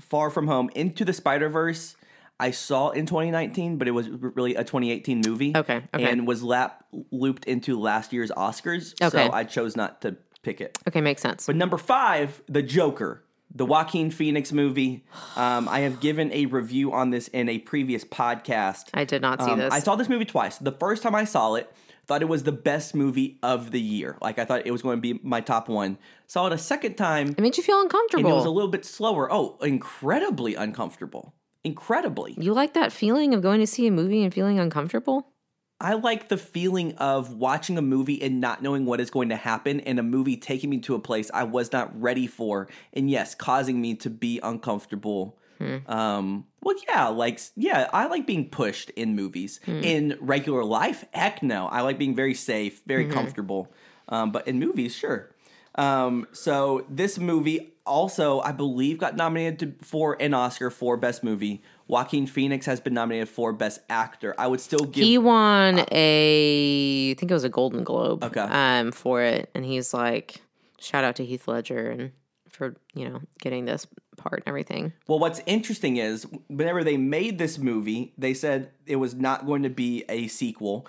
Far 0.00 0.30
From 0.30 0.46
Home, 0.48 0.68
Into 0.74 1.04
the 1.04 1.12
Spider 1.12 1.48
Verse, 1.48 1.96
I 2.38 2.50
saw 2.50 2.90
in 2.90 3.06
2019, 3.06 3.78
but 3.78 3.88
it 3.88 3.92
was 3.92 4.08
really 4.10 4.54
a 4.54 4.64
2018 4.64 5.22
movie. 5.26 5.56
Okay, 5.56 5.82
okay. 5.94 6.04
And 6.10 6.26
was 6.26 6.42
lap- 6.42 6.84
looped 7.10 7.46
into 7.46 7.80
last 7.80 8.12
year's 8.12 8.30
Oscars. 8.32 8.92
Okay. 9.02 9.26
So 9.26 9.32
I 9.32 9.44
chose 9.44 9.74
not 9.76 10.02
to 10.02 10.16
pick 10.42 10.60
it. 10.60 10.78
Okay, 10.86 11.00
makes 11.00 11.22
sense. 11.22 11.46
But 11.46 11.56
number 11.56 11.78
five, 11.78 12.42
The 12.48 12.62
Joker, 12.62 13.22
the 13.54 13.64
Joaquin 13.66 14.10
Phoenix 14.10 14.52
movie. 14.52 15.04
Um, 15.36 15.68
I 15.68 15.80
have 15.80 16.00
given 16.00 16.30
a 16.32 16.46
review 16.46 16.92
on 16.92 17.10
this 17.10 17.28
in 17.28 17.48
a 17.48 17.58
previous 17.58 18.04
podcast. 18.04 18.84
I 18.94 19.04
did 19.04 19.22
not 19.22 19.42
see 19.42 19.50
Um, 19.52 19.58
this. 19.58 19.72
I 19.72 19.78
saw 19.78 19.96
this 19.96 20.08
movie 20.08 20.24
twice. 20.26 20.58
The 20.58 20.72
first 20.72 21.02
time 21.02 21.14
I 21.14 21.24
saw 21.24 21.54
it, 21.54 21.72
thought 22.06 22.22
it 22.22 22.28
was 22.28 22.44
the 22.44 22.52
best 22.52 22.94
movie 22.94 23.38
of 23.42 23.70
the 23.72 23.80
year. 23.80 24.16
Like 24.20 24.38
I 24.38 24.44
thought 24.44 24.66
it 24.66 24.70
was 24.70 24.82
going 24.82 24.98
to 24.98 25.00
be 25.00 25.18
my 25.22 25.40
top 25.40 25.68
one. 25.68 25.98
Saw 26.28 26.46
it 26.46 26.52
a 26.52 26.58
second 26.58 26.94
time, 26.96 27.30
it 27.30 27.40
made 27.40 27.56
you 27.56 27.62
feel 27.62 27.80
uncomfortable. 27.80 28.30
it 28.30 28.34
was 28.34 28.44
a 28.44 28.50
little 28.50 28.70
bit 28.70 28.84
slower. 28.84 29.32
Oh, 29.32 29.56
incredibly 29.62 30.54
uncomfortable. 30.54 31.34
Incredibly. 31.64 32.34
you 32.38 32.52
like 32.54 32.74
that 32.74 32.92
feeling 32.92 33.34
of 33.34 33.42
going 33.42 33.58
to 33.58 33.66
see 33.66 33.88
a 33.88 33.90
movie 33.90 34.22
and 34.22 34.32
feeling 34.32 34.60
uncomfortable? 34.60 35.32
I 35.80 35.94
like 35.94 36.28
the 36.28 36.38
feeling 36.38 36.94
of 36.96 37.34
watching 37.34 37.76
a 37.76 37.82
movie 37.82 38.22
and 38.22 38.40
not 38.40 38.62
knowing 38.62 38.86
what 38.86 39.00
is 39.00 39.10
going 39.10 39.28
to 39.28 39.36
happen, 39.36 39.80
and 39.80 39.98
a 39.98 40.02
movie 40.02 40.36
taking 40.36 40.70
me 40.70 40.78
to 40.80 40.94
a 40.94 40.98
place 40.98 41.30
I 41.34 41.44
was 41.44 41.70
not 41.72 42.00
ready 42.00 42.26
for, 42.26 42.68
and 42.94 43.10
yes, 43.10 43.34
causing 43.34 43.80
me 43.80 43.94
to 43.96 44.10
be 44.10 44.40
uncomfortable. 44.42 45.38
Um, 45.86 46.46
well, 46.62 46.76
yeah, 46.88 47.08
like 47.08 47.40
yeah, 47.56 47.88
I 47.92 48.06
like 48.06 48.26
being 48.26 48.48
pushed 48.48 48.90
in 48.90 49.14
movies. 49.16 49.60
In 49.82 50.16
regular 50.20 50.64
life, 50.64 51.04
heck 51.12 51.42
no, 51.42 51.66
I 51.66 51.80
like 51.82 51.98
being 51.98 52.14
very 52.14 52.34
safe, 52.34 52.82
very 52.86 53.04
comfortable. 53.14 53.72
Um, 54.08 54.32
but 54.32 54.46
in 54.48 54.58
movies, 54.58 54.94
sure. 54.94 55.34
Um, 55.74 56.26
so 56.32 56.86
this 56.88 57.18
movie 57.18 57.74
also, 57.86 58.40
I 58.40 58.52
believe, 58.52 58.98
got 58.98 59.16
nominated 59.16 59.58
to, 59.60 59.84
for 59.86 60.16
an 60.20 60.34
Oscar 60.34 60.70
for 60.70 60.96
Best 60.96 61.22
Movie. 61.22 61.62
Joaquin 61.88 62.26
Phoenix 62.26 62.66
has 62.66 62.80
been 62.80 62.94
nominated 62.94 63.28
for 63.28 63.52
Best 63.52 63.80
Actor. 63.88 64.34
I 64.38 64.46
would 64.48 64.60
still 64.60 64.84
give 64.84 65.04
He 65.04 65.18
won 65.18 65.84
a, 65.92 67.10
I 67.10 67.14
think 67.14 67.30
it 67.30 67.34
was 67.34 67.44
a 67.44 67.48
Golden 67.48 67.84
Globe, 67.84 68.24
Okay. 68.24 68.40
um, 68.40 68.92
for 68.92 69.22
it, 69.22 69.50
and 69.54 69.64
he's 69.64 69.94
like, 69.94 70.40
shout 70.80 71.04
out 71.04 71.16
to 71.16 71.24
Heath 71.24 71.46
Ledger 71.48 71.90
and 71.90 72.12
for 72.50 72.74
you 72.94 73.06
know 73.08 73.20
getting 73.40 73.66
this 73.66 73.86
part 74.16 74.38
and 74.38 74.48
everything. 74.48 74.92
Well, 75.06 75.18
what's 75.18 75.42
interesting 75.46 75.98
is 75.98 76.26
whenever 76.48 76.82
they 76.82 76.96
made 76.96 77.38
this 77.38 77.58
movie, 77.58 78.14
they 78.16 78.32
said 78.34 78.70
it 78.86 78.96
was 78.96 79.14
not 79.14 79.44
going 79.46 79.62
to 79.62 79.68
be 79.70 80.04
a 80.08 80.26
sequel. 80.28 80.86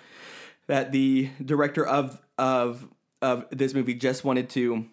That 0.66 0.92
the 0.92 1.28
director 1.44 1.86
of 1.86 2.20
of 2.38 2.88
of 3.22 3.46
this 3.50 3.74
movie 3.74 3.94
just 3.94 4.24
wanted 4.24 4.48
to 4.50 4.86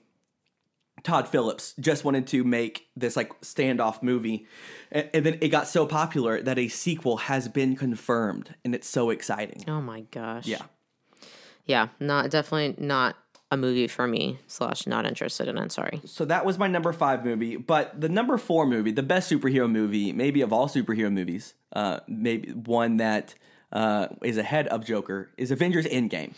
Todd 1.05 1.27
Phillips 1.29 1.75
just 1.79 2.03
wanted 2.03 2.27
to 2.27 2.43
make 2.43 2.89
this 2.97 3.15
like 3.15 3.39
standoff 3.41 4.01
movie. 4.01 4.47
And, 4.91 5.09
and 5.13 5.25
then 5.25 5.37
it 5.39 5.49
got 5.49 5.67
so 5.67 5.85
popular 5.85 6.41
that 6.41 6.57
a 6.57 6.67
sequel 6.67 7.17
has 7.17 7.47
been 7.47 7.75
confirmed 7.75 8.55
and 8.65 8.75
it's 8.75 8.89
so 8.89 9.11
exciting. 9.11 9.63
Oh 9.67 9.81
my 9.81 10.01
gosh. 10.11 10.47
Yeah. 10.47 10.63
Yeah. 11.65 11.89
Not 11.99 12.31
definitely 12.31 12.83
not 12.83 13.15
a 13.51 13.57
movie 13.57 13.87
for 13.87 14.07
me. 14.07 14.39
Slash, 14.47 14.87
not 14.87 15.05
interested 15.05 15.47
in 15.47 15.57
it. 15.59 15.71
Sorry. 15.71 16.01
So 16.05 16.25
that 16.25 16.43
was 16.43 16.57
my 16.57 16.67
number 16.67 16.91
five 16.91 17.23
movie, 17.23 17.55
but 17.55 18.01
the 18.01 18.09
number 18.09 18.37
four 18.39 18.65
movie, 18.65 18.91
the 18.91 19.03
best 19.03 19.31
superhero 19.31 19.69
movie, 19.71 20.11
maybe 20.11 20.41
of 20.41 20.51
all 20.51 20.67
superhero 20.67 21.13
movies, 21.13 21.53
uh, 21.73 21.99
maybe 22.07 22.51
one 22.51 22.97
that 22.97 23.35
uh, 23.71 24.07
is 24.23 24.37
ahead 24.37 24.67
of 24.69 24.83
Joker, 24.83 25.29
is 25.37 25.51
Avengers 25.51 25.85
Endgame. 25.85 26.33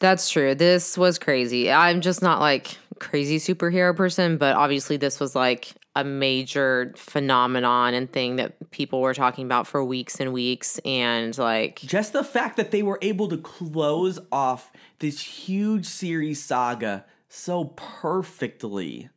That's 0.00 0.28
true. 0.28 0.54
This 0.54 0.98
was 0.98 1.18
crazy. 1.18 1.70
I'm 1.70 2.00
just 2.00 2.20
not 2.20 2.40
like 2.40 2.76
crazy 2.98 3.38
superhero 3.38 3.94
person, 3.96 4.36
but 4.36 4.56
obviously 4.56 4.96
this 4.96 5.20
was 5.20 5.34
like 5.34 5.74
a 5.96 6.02
major 6.04 6.92
phenomenon 6.96 7.94
and 7.94 8.10
thing 8.12 8.36
that 8.36 8.70
people 8.70 9.00
were 9.00 9.14
talking 9.14 9.44
about 9.46 9.66
for 9.66 9.84
weeks 9.84 10.20
and 10.20 10.32
weeks 10.32 10.78
and 10.84 11.36
like 11.38 11.76
Just 11.80 12.12
the 12.12 12.24
fact 12.24 12.56
that 12.56 12.70
they 12.72 12.82
were 12.82 12.98
able 13.02 13.28
to 13.28 13.36
close 13.38 14.18
off 14.32 14.72
this 14.98 15.20
huge 15.20 15.86
series 15.86 16.42
saga 16.42 17.04
so 17.28 17.66
perfectly 17.76 19.08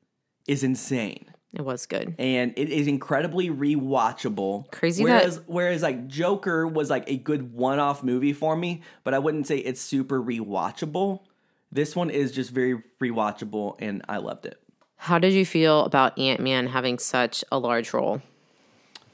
is 0.48 0.64
insane. 0.64 1.26
it 1.54 1.62
was 1.64 1.86
good. 1.86 2.14
and 2.20 2.54
it 2.56 2.70
is 2.70 2.88
incredibly 2.88 3.50
rewatchable. 3.50 4.72
Crazy 4.72 5.04
Whereas, 5.04 5.38
that- 5.38 5.50
whereas 5.50 5.82
like 5.82 6.08
Joker 6.08 6.68
was 6.68 6.90
like 6.90 7.04
a 7.10 7.18
good 7.18 7.54
one-off 7.54 8.04
movie 8.04 8.34
for 8.34 8.56
me, 8.56 8.82
but 9.04 9.14
I 9.14 9.20
wouldn't 9.20 9.48
say 9.48 9.58
it's 9.58 9.82
super 9.82 10.22
rewatchable. 10.22 11.22
This 11.78 11.96
one 11.96 12.10
is 12.10 12.32
just 12.32 12.50
very 12.50 12.82
rewatchable, 13.00 13.76
and 13.78 14.02
I 14.10 14.18
loved 14.18 14.48
it. 14.48 14.60
How 14.96 15.20
did 15.20 15.34
you 15.34 15.46
feel 15.46 15.86
about 15.86 16.18
Ant-Man 16.18 16.66
having 16.66 16.98
such 16.98 17.44
a 17.52 17.60
large 17.60 17.94
role? 17.94 18.20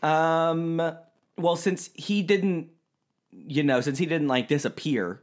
Um, 0.01 0.81
well, 1.37 1.57
since 1.57 1.89
he 1.93 2.21
didn't, 2.21 2.69
you 3.31 3.63
know, 3.63 3.81
since 3.81 3.97
he 3.97 4.05
didn't 4.05 4.29
like 4.29 4.47
disappear 4.47 5.21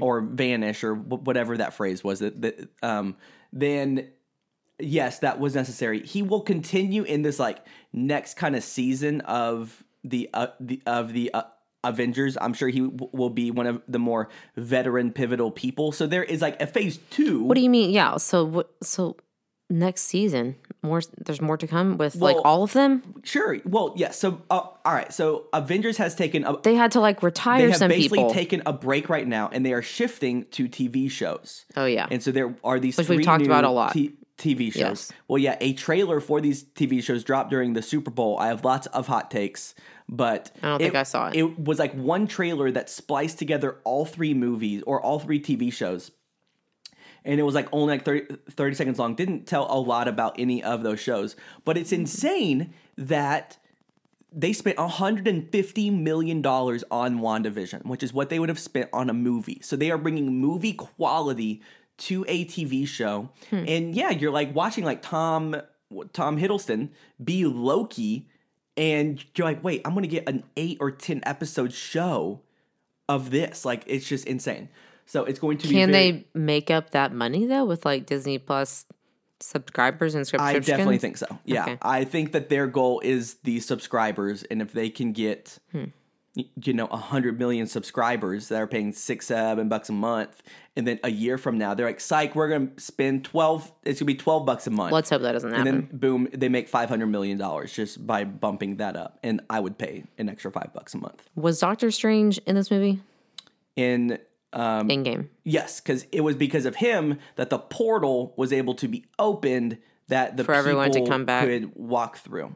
or 0.00 0.20
vanish 0.20 0.84
or 0.84 0.94
wh- 0.94 1.26
whatever 1.26 1.56
that 1.56 1.74
phrase 1.74 2.04
was, 2.04 2.20
that, 2.20 2.40
that 2.42 2.68
um, 2.80 3.16
then 3.52 4.10
yes, 4.78 5.18
that 5.18 5.40
was 5.40 5.56
necessary. 5.56 6.06
He 6.06 6.22
will 6.22 6.42
continue 6.42 7.02
in 7.02 7.22
this 7.22 7.40
like 7.40 7.58
next 7.92 8.34
kind 8.34 8.54
of 8.54 8.62
season 8.62 9.20
of 9.22 9.82
the 10.04 10.30
uh, 10.32 10.48
the 10.60 10.80
of 10.86 11.12
the 11.12 11.34
uh, 11.34 11.42
Avengers. 11.84 12.36
I'm 12.40 12.54
sure 12.54 12.68
he 12.68 12.80
w- 12.80 13.10
will 13.12 13.30
be 13.30 13.50
one 13.50 13.66
of 13.66 13.82
the 13.88 13.98
more 13.98 14.28
veteran 14.56 15.12
pivotal 15.12 15.50
people. 15.50 15.92
So 15.92 16.06
there 16.06 16.24
is 16.24 16.42
like 16.42 16.60
a 16.60 16.66
phase 16.66 16.98
two. 17.10 17.44
What 17.44 17.54
do 17.54 17.60
you 17.60 17.70
mean? 17.70 17.90
Yeah, 17.90 18.16
so 18.16 18.44
what 18.44 18.70
so 18.82 19.16
next 19.70 20.02
season, 20.02 20.56
more 20.82 21.02
there's 21.24 21.40
more 21.40 21.56
to 21.56 21.66
come 21.66 21.98
with 21.98 22.16
like 22.16 22.36
all 22.44 22.62
of 22.62 22.72
them? 22.72 23.20
Sure. 23.22 23.58
Well, 23.64 23.92
yeah. 23.96 24.10
so 24.10 24.42
uh, 24.50 24.60
all 24.60 24.76
right. 24.86 25.12
So 25.12 25.46
Avengers 25.52 25.96
has 25.98 26.14
taken 26.14 26.44
a, 26.44 26.58
They 26.60 26.74
had 26.74 26.92
to 26.92 27.00
like 27.00 27.22
retire 27.22 27.62
they 27.62 27.68
have 27.68 27.76
some 27.76 27.88
basically 27.90 28.18
people. 28.18 28.34
taken 28.34 28.62
a 28.66 28.72
break 28.72 29.08
right 29.08 29.26
now, 29.26 29.48
and 29.52 29.64
they 29.64 29.72
are 29.72 29.82
shifting 29.82 30.46
to 30.52 30.68
TV 30.68 31.10
shows. 31.10 31.64
oh 31.76 31.86
yeah. 31.86 32.06
And 32.10 32.22
so 32.22 32.32
there 32.32 32.54
are 32.64 32.80
these 32.80 32.96
Which 32.96 33.08
we've 33.08 33.22
talked 33.24 33.44
about 33.46 33.64
a 33.64 33.70
lot. 33.70 33.92
T- 33.92 34.14
TV 34.38 34.66
shows. 34.72 34.76
Yes. 34.76 35.12
Well, 35.26 35.38
yeah, 35.38 35.56
a 35.60 35.72
trailer 35.72 36.20
for 36.20 36.40
these 36.40 36.62
TV 36.62 37.02
shows 37.02 37.24
dropped 37.24 37.50
during 37.50 37.72
the 37.72 37.82
Super 37.82 38.12
Bowl. 38.12 38.38
I 38.38 38.46
have 38.46 38.64
lots 38.64 38.86
of 38.88 39.08
hot 39.08 39.32
takes, 39.32 39.74
but 40.08 40.50
I 40.62 40.68
don't 40.68 40.78
think 40.78 40.94
I 40.94 41.02
saw 41.02 41.28
it. 41.28 41.36
It 41.36 41.58
was 41.58 41.78
like 41.78 41.92
one 41.92 42.26
trailer 42.26 42.70
that 42.70 42.88
spliced 42.88 43.38
together 43.38 43.76
all 43.84 44.04
three 44.04 44.34
movies 44.34 44.82
or 44.86 45.00
all 45.00 45.18
three 45.18 45.40
TV 45.40 45.72
shows. 45.72 46.10
and 47.24 47.38
it 47.38 47.42
was 47.42 47.54
like 47.54 47.68
only 47.72 47.94
like 47.94 48.04
30, 48.04 48.36
30 48.50 48.74
seconds 48.74 48.98
long. 48.98 49.14
Didn't 49.14 49.46
tell 49.46 49.66
a 49.70 49.78
lot 49.78 50.08
about 50.08 50.36
any 50.38 50.62
of 50.62 50.82
those 50.82 51.00
shows, 51.00 51.36
but 51.64 51.76
it's 51.76 51.90
mm-hmm. 51.90 52.02
insane 52.02 52.74
that 52.96 53.58
they 54.32 54.52
spent 54.52 54.78
150 54.78 55.90
million 55.90 56.42
dollars 56.42 56.84
on 56.90 57.20
WandaVision, 57.20 57.86
which 57.86 58.02
is 58.02 58.12
what 58.12 58.28
they 58.28 58.38
would 58.38 58.48
have 58.48 58.58
spent 58.58 58.88
on 58.92 59.10
a 59.10 59.14
movie. 59.14 59.58
So 59.62 59.76
they 59.76 59.90
are 59.90 59.98
bringing 59.98 60.38
movie 60.38 60.74
quality 60.74 61.62
to 61.98 62.24
a 62.28 62.44
TV 62.44 62.86
show, 62.86 63.30
hmm. 63.50 63.64
and 63.66 63.94
yeah, 63.94 64.10
you're 64.10 64.30
like 64.30 64.54
watching 64.54 64.84
like 64.84 65.02
Tom 65.02 65.56
Tom 66.12 66.38
Hiddleston 66.38 66.90
be 67.22 67.44
Loki, 67.44 68.28
and 68.78 69.22
you're 69.36 69.46
like, 69.46 69.62
wait, 69.62 69.82
I'm 69.84 69.92
gonna 69.92 70.06
get 70.06 70.26
an 70.28 70.44
eight 70.56 70.78
or 70.80 70.90
ten 70.90 71.20
episode 71.26 71.72
show 71.74 72.40
of 73.08 73.30
this. 73.30 73.64
Like 73.66 73.82
it's 73.86 74.06
just 74.08 74.26
insane. 74.26 74.68
So 75.06 75.24
it's 75.24 75.38
going 75.38 75.58
to 75.58 75.68
be. 75.68 75.74
Can 75.74 75.90
very- 75.90 76.10
they 76.12 76.26
make 76.34 76.70
up 76.70 76.90
that 76.90 77.12
money 77.12 77.44
though 77.46 77.64
with 77.64 77.84
like 77.84 78.06
Disney 78.06 78.38
Plus 78.38 78.86
subscribers 79.40 80.14
and 80.14 80.26
subscriptions? 80.26 80.68
I 80.68 80.70
definitely 80.70 80.98
think 80.98 81.16
so. 81.16 81.26
Yeah, 81.44 81.62
Okay. 81.62 81.78
I 81.82 82.04
think 82.04 82.32
that 82.32 82.48
their 82.48 82.66
goal 82.66 83.00
is 83.04 83.34
the 83.44 83.60
subscribers, 83.60 84.42
and 84.44 84.60
if 84.62 84.72
they 84.72 84.90
can 84.90 85.12
get, 85.12 85.58
Hmm. 85.72 85.84
You 86.62 86.72
know, 86.72 86.86
a 86.86 86.96
hundred 86.96 87.38
million 87.38 87.66
subscribers 87.66 88.48
that 88.48 88.60
are 88.60 88.66
paying 88.66 88.92
six, 88.92 89.26
seven 89.26 89.68
bucks 89.68 89.88
a 89.88 89.92
month, 89.92 90.42
and 90.76 90.86
then 90.86 91.00
a 91.02 91.10
year 91.10 91.38
from 91.38 91.58
now 91.58 91.74
they're 91.74 91.86
like, 91.86 92.00
"Psych, 92.00 92.34
we're 92.34 92.48
gonna 92.48 92.70
spend 92.76 93.24
twelve. 93.24 93.72
It's 93.84 94.00
gonna 94.00 94.06
be 94.06 94.14
twelve 94.14 94.46
bucks 94.46 94.66
a 94.66 94.70
month." 94.70 94.92
Let's 94.92 95.10
hope 95.10 95.22
that 95.22 95.32
doesn't 95.32 95.48
and 95.48 95.58
happen. 95.58 95.74
And 95.74 95.88
then 95.90 95.98
boom, 95.98 96.28
they 96.32 96.48
make 96.48 96.68
five 96.68 96.88
hundred 96.88 97.06
million 97.06 97.38
dollars 97.38 97.72
just 97.72 98.06
by 98.06 98.24
bumping 98.24 98.76
that 98.76 98.96
up, 98.96 99.18
and 99.22 99.40
I 99.50 99.60
would 99.60 99.78
pay 99.78 100.04
an 100.18 100.28
extra 100.28 100.52
five 100.52 100.72
bucks 100.72 100.94
a 100.94 100.98
month. 100.98 101.28
Was 101.34 101.58
Doctor 101.58 101.90
Strange 101.90 102.38
in 102.46 102.54
this 102.54 102.70
movie? 102.70 103.00
In 103.76 104.18
um, 104.52 104.90
In 104.90 105.02
game. 105.02 105.30
yes, 105.44 105.80
because 105.80 106.06
it 106.12 106.22
was 106.22 106.36
because 106.36 106.66
of 106.66 106.76
him 106.76 107.18
that 107.36 107.50
the 107.50 107.58
portal 107.58 108.32
was 108.36 108.52
able 108.52 108.74
to 108.74 108.88
be 108.88 109.04
opened 109.18 109.78
that 110.08 110.36
the 110.36 110.44
For 110.44 110.54
everyone 110.54 110.90
to 110.92 111.04
come 111.06 111.24
back. 111.24 111.44
could 111.44 111.74
walk 111.76 112.18
through. 112.18 112.54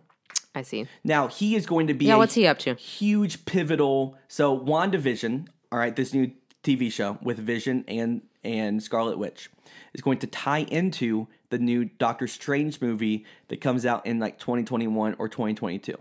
I 0.54 0.62
see. 0.62 0.86
Now 1.02 1.28
he 1.28 1.54
is 1.56 1.66
going 1.66 1.86
to 1.86 1.94
be 1.94 2.06
Yeah, 2.06 2.16
what's 2.16 2.34
he 2.34 2.46
up 2.46 2.58
to? 2.60 2.74
huge 2.74 3.44
pivotal. 3.46 4.16
So 4.28 4.58
WandaVision, 4.58 5.48
all 5.70 5.78
right, 5.78 5.94
this 5.96 6.12
new 6.12 6.32
TV 6.62 6.92
show 6.92 7.18
with 7.22 7.38
Vision 7.38 7.84
and 7.88 8.22
and 8.44 8.82
Scarlet 8.82 9.18
Witch 9.18 9.50
is 9.94 10.00
going 10.00 10.18
to 10.18 10.26
tie 10.26 10.62
into 10.64 11.28
the 11.50 11.58
new 11.58 11.84
Doctor 11.84 12.26
Strange 12.26 12.80
movie 12.80 13.24
that 13.48 13.60
comes 13.60 13.86
out 13.86 14.04
in 14.04 14.18
like 14.18 14.38
2021 14.38 15.14
or 15.18 15.28
2022. 15.28 15.94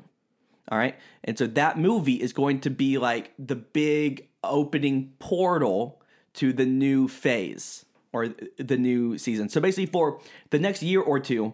All 0.70 0.78
right. 0.78 0.95
And 1.24 1.38
so 1.38 1.45
that 1.47 1.78
movie 1.78 2.16
is 2.16 2.34
going 2.34 2.62
to 2.62 2.70
be 2.70 2.97
like 2.97 3.34
the 3.38 3.56
big 3.56 4.30
opening 4.43 5.14
portal 5.20 6.02
to 6.36 6.54
the 6.54 6.66
new 6.66 7.08
phase 7.08 7.86
or 8.14 8.30
the 8.58 8.78
new 8.78 9.18
season. 9.18 9.49
So 9.49 9.62
basically, 9.62 9.86
for 9.88 10.20
the 10.49 10.60
next 10.60 10.82
year 10.82 11.02
or 11.02 11.20
two, 11.20 11.54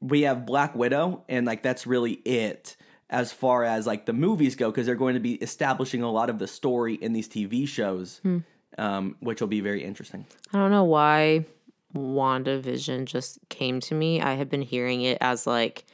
we 0.00 0.22
have 0.22 0.46
Black 0.46 0.74
Widow, 0.74 1.24
and 1.28 1.46
like 1.46 1.62
that's 1.62 1.86
really 1.86 2.12
it 2.24 2.76
as 3.08 3.32
far 3.32 3.64
as 3.64 3.86
like 3.86 4.06
the 4.06 4.12
movies 4.12 4.56
go, 4.56 4.70
because 4.70 4.86
they're 4.86 4.94
going 4.96 5.14
to 5.14 5.20
be 5.20 5.34
establishing 5.34 6.02
a 6.02 6.10
lot 6.10 6.28
of 6.30 6.38
the 6.38 6.46
story 6.46 6.94
in 6.94 7.12
these 7.12 7.28
TV 7.28 7.66
shows, 7.68 8.20
um, 8.78 9.16
which 9.20 9.40
will 9.40 9.48
be 9.48 9.60
very 9.60 9.82
interesting. 9.84 10.26
I 10.52 10.58
don't 10.58 10.70
know 10.72 10.84
why 10.84 11.44
WandaVision 11.94 13.04
just 13.06 13.38
came 13.48 13.80
to 13.80 13.94
me. 13.94 14.20
I 14.20 14.34
have 14.34 14.48
been 14.48 14.62
hearing 14.62 15.02
it 15.02 15.18
as 15.20 15.46
like 15.46 15.84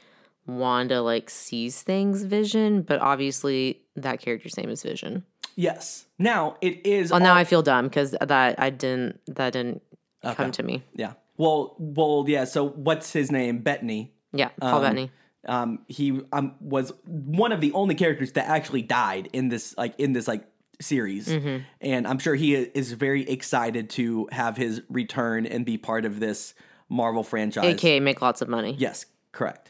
Wanda 0.47 1.01
like 1.01 1.29
sees 1.29 1.81
things 1.81 2.23
vision, 2.23 2.81
but 2.81 2.99
obviously 2.99 3.81
that 3.95 4.19
character's 4.19 4.57
name 4.57 4.69
is 4.69 4.83
Vision. 4.83 5.23
Yes. 5.55 6.05
Now 6.17 6.57
it 6.61 6.85
is. 6.85 7.11
Well, 7.11 7.19
now 7.19 7.31
all- 7.33 7.37
I 7.37 7.43
feel 7.43 7.61
dumb 7.61 7.85
because 7.85 8.11
that 8.19 8.59
I 8.59 8.69
didn't 8.69 9.19
that 9.27 9.53
didn't 9.53 9.81
come 10.23 10.51
to 10.51 10.63
me. 10.63 10.83
yeah. 10.95 11.13
Well, 11.37 11.75
well, 11.79 12.25
yeah. 12.27 12.43
So 12.45 12.67
what's 12.67 13.13
his 13.13 13.31
name? 13.31 13.59
Bettany. 13.59 14.13
Yeah, 14.31 14.49
Paul 14.59 14.75
Um, 14.75 14.81
Bettany. 14.81 15.11
Um, 15.45 15.79
he 15.87 16.21
um, 16.31 16.55
was 16.61 16.93
one 17.05 17.51
of 17.51 17.59
the 17.59 17.71
only 17.73 17.95
characters 17.95 18.31
that 18.33 18.47
actually 18.47 18.81
died 18.81 19.29
in 19.33 19.49
this 19.49 19.75
like 19.77 19.93
in 19.99 20.13
this 20.13 20.27
like 20.27 20.45
series, 20.79 21.27
Mm-hmm. 21.27 21.63
and 21.81 22.07
I'm 22.07 22.17
sure 22.19 22.33
he 22.35 22.55
is 22.55 22.91
very 22.93 23.29
excited 23.29 23.89
to 23.91 24.27
have 24.31 24.55
his 24.57 24.81
return 24.89 25.45
and 25.45 25.65
be 25.65 25.77
part 25.77 26.05
of 26.05 26.19
this 26.19 26.53
Marvel 26.89 27.23
franchise. 27.23 27.65
AKA 27.65 27.99
make 27.99 28.21
lots 28.21 28.41
of 28.41 28.47
money. 28.47 28.75
Yes, 28.77 29.05
correct. 29.31 29.69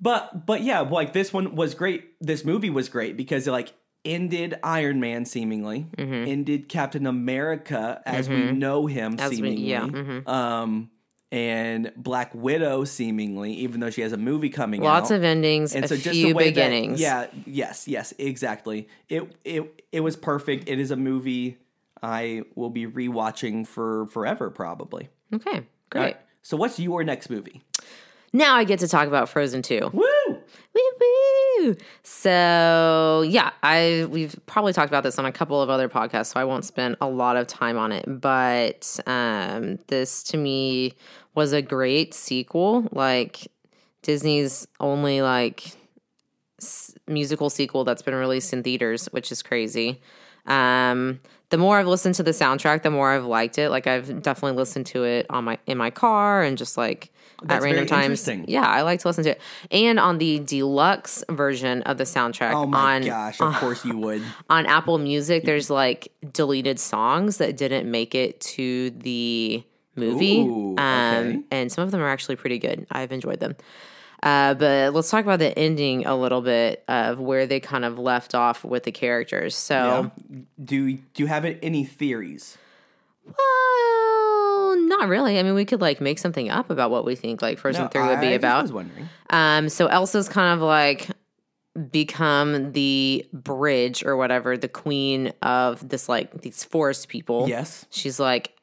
But 0.00 0.46
but 0.46 0.62
yeah, 0.62 0.80
like 0.80 1.12
this 1.12 1.32
one 1.32 1.54
was 1.54 1.74
great. 1.74 2.04
This 2.20 2.44
movie 2.44 2.70
was 2.70 2.88
great 2.88 3.16
because 3.16 3.46
like 3.46 3.72
ended 4.04 4.58
Iron 4.62 5.00
Man 5.00 5.24
seemingly, 5.24 5.86
Mm-hmm. 5.96 6.28
ended 6.30 6.68
Captain 6.68 7.06
America 7.06 8.00
as 8.06 8.28
we 8.28 8.52
know 8.52 8.86
him 8.86 9.16
As 9.18 9.30
we- 9.30 9.36
seemingly, 9.36 9.62
yeah, 9.64 9.82
mhm. 9.86 10.28
um, 10.28 10.90
and 11.32 11.92
Black 11.96 12.34
Widow 12.34 12.84
seemingly, 12.84 13.52
even 13.52 13.78
though 13.80 13.90
she 13.90 14.00
has 14.00 14.12
a 14.12 14.16
movie 14.16 14.48
coming 14.50 14.82
Lots 14.82 15.10
out. 15.12 15.16
of 15.18 15.24
endings, 15.24 15.74
and 15.76 15.84
a 15.84 15.88
so 15.88 15.94
just 15.96 16.10
few 16.10 16.28
the 16.28 16.32
way 16.34 16.48
beginnings. 16.48 17.00
That, 17.00 17.32
yeah, 17.34 17.42
yes, 17.46 17.86
yes, 17.86 18.12
exactly. 18.18 18.88
It 19.08 19.30
it 19.44 19.84
it 19.92 20.00
was 20.00 20.16
perfect. 20.16 20.68
It 20.68 20.80
is 20.80 20.90
a 20.90 20.96
movie 20.96 21.58
I 22.02 22.42
will 22.56 22.70
be 22.70 22.86
rewatching 22.86 23.66
for 23.66 24.06
forever, 24.06 24.50
probably. 24.50 25.08
Okay, 25.32 25.62
great. 25.90 26.00
Right. 26.02 26.16
So 26.42 26.56
what's 26.56 26.80
your 26.80 27.04
next 27.04 27.30
movie? 27.30 27.60
Now 28.32 28.54
I 28.56 28.64
get 28.64 28.78
to 28.80 28.88
talk 28.88 29.06
about 29.06 29.28
Frozen 29.28 29.62
2. 29.62 29.90
Woo! 29.92 30.29
So 32.02 33.24
yeah, 33.26 33.50
I 33.62 34.06
we've 34.10 34.38
probably 34.46 34.72
talked 34.72 34.88
about 34.90 35.02
this 35.02 35.18
on 35.18 35.26
a 35.26 35.32
couple 35.32 35.60
of 35.60 35.70
other 35.70 35.88
podcasts, 35.88 36.26
so 36.32 36.40
I 36.40 36.44
won't 36.44 36.64
spend 36.64 36.96
a 37.00 37.08
lot 37.08 37.36
of 37.36 37.46
time 37.46 37.78
on 37.78 37.92
it. 37.92 38.04
But 38.06 38.98
um, 39.06 39.78
this 39.88 40.22
to 40.24 40.36
me 40.36 40.94
was 41.34 41.52
a 41.52 41.62
great 41.62 42.14
sequel, 42.14 42.88
like 42.92 43.48
Disney's 44.02 44.66
only 44.80 45.22
like 45.22 45.72
s- 46.60 46.94
musical 47.06 47.50
sequel 47.50 47.84
that's 47.84 48.02
been 48.02 48.14
released 48.14 48.52
in 48.52 48.62
theaters, 48.62 49.06
which 49.06 49.30
is 49.30 49.42
crazy. 49.42 50.00
Um, 50.46 51.20
the 51.50 51.58
more 51.58 51.78
I've 51.78 51.86
listened 51.86 52.14
to 52.16 52.22
the 52.22 52.30
soundtrack, 52.30 52.82
the 52.82 52.90
more 52.90 53.10
I've 53.10 53.24
liked 53.24 53.58
it. 53.58 53.70
Like 53.70 53.86
I've 53.86 54.22
definitely 54.22 54.56
listened 54.56 54.86
to 54.86 55.04
it 55.04 55.26
on 55.30 55.44
my 55.44 55.58
in 55.66 55.76
my 55.78 55.90
car 55.90 56.42
and 56.42 56.56
just 56.56 56.76
like 56.76 57.12
That's 57.42 57.64
at 57.64 57.68
random 57.68 57.86
times. 57.86 58.04
interesting. 58.04 58.44
Yeah, 58.48 58.66
I 58.66 58.82
like 58.82 59.00
to 59.00 59.08
listen 59.08 59.24
to 59.24 59.30
it. 59.30 59.40
And 59.70 59.98
on 59.98 60.18
the 60.18 60.38
deluxe 60.40 61.24
version 61.30 61.82
of 61.82 61.98
the 61.98 62.04
soundtrack 62.04 62.52
Oh 62.54 62.66
my 62.66 62.96
on 62.96 63.02
gosh! 63.02 63.40
Of 63.40 63.54
course 63.60 63.84
you 63.84 63.96
would. 63.98 64.22
on 64.48 64.66
Apple 64.66 64.98
Music, 64.98 65.44
there's 65.44 65.70
like 65.70 66.12
deleted 66.32 66.78
songs 66.78 67.38
that 67.38 67.56
didn't 67.56 67.90
make 67.90 68.14
it 68.14 68.40
to 68.40 68.90
the 68.90 69.62
movie. 69.96 70.40
Ooh, 70.40 70.72
okay. 70.74 70.82
um, 71.32 71.44
and 71.50 71.70
some 71.72 71.84
of 71.84 71.90
them 71.90 72.00
are 72.00 72.08
actually 72.08 72.36
pretty 72.36 72.58
good. 72.58 72.86
I've 72.90 73.12
enjoyed 73.12 73.40
them. 73.40 73.56
Uh, 74.22 74.52
but 74.52 74.92
let's 74.92 75.08
talk 75.10 75.24
about 75.24 75.38
the 75.38 75.58
ending 75.58 76.04
a 76.04 76.14
little 76.14 76.42
bit 76.42 76.84
of 76.88 77.18
where 77.18 77.46
they 77.46 77.58
kind 77.58 77.86
of 77.86 77.98
left 77.98 78.34
off 78.34 78.62
with 78.64 78.82
the 78.82 78.92
characters. 78.92 79.56
So, 79.56 80.10
Yeah. 80.30 80.38
Do 80.62 80.92
do 80.92 81.22
you 81.22 81.26
have 81.26 81.44
any 81.46 81.84
theories? 81.84 82.58
well, 83.24 83.34
not 84.74 85.08
really. 85.08 85.38
I 85.38 85.42
mean, 85.42 85.54
we 85.54 85.64
could 85.64 85.80
like 85.80 86.00
make 86.00 86.18
something 86.18 86.50
up 86.50 86.70
about 86.70 86.90
what 86.90 87.04
we 87.04 87.14
think 87.14 87.42
like 87.42 87.58
Frozen 87.58 87.84
No, 87.84 87.88
3 87.88 88.02
would 88.02 88.18
I 88.18 88.20
be 88.20 88.34
about. 88.34 88.62
was 88.62 88.72
wondering. 88.72 89.08
Um, 89.30 89.68
so 89.68 89.86
Elsa's 89.86 90.28
kind 90.28 90.54
of 90.54 90.60
like 90.60 91.08
become 91.90 92.72
the 92.72 93.26
bridge 93.32 94.04
or 94.04 94.16
whatever, 94.16 94.56
the 94.56 94.68
queen 94.68 95.32
of 95.42 95.88
this 95.88 96.08
like 96.08 96.42
these 96.42 96.64
forest 96.64 97.08
people. 97.08 97.48
Yes. 97.48 97.86
She's 97.90 98.18
like 98.18 98.54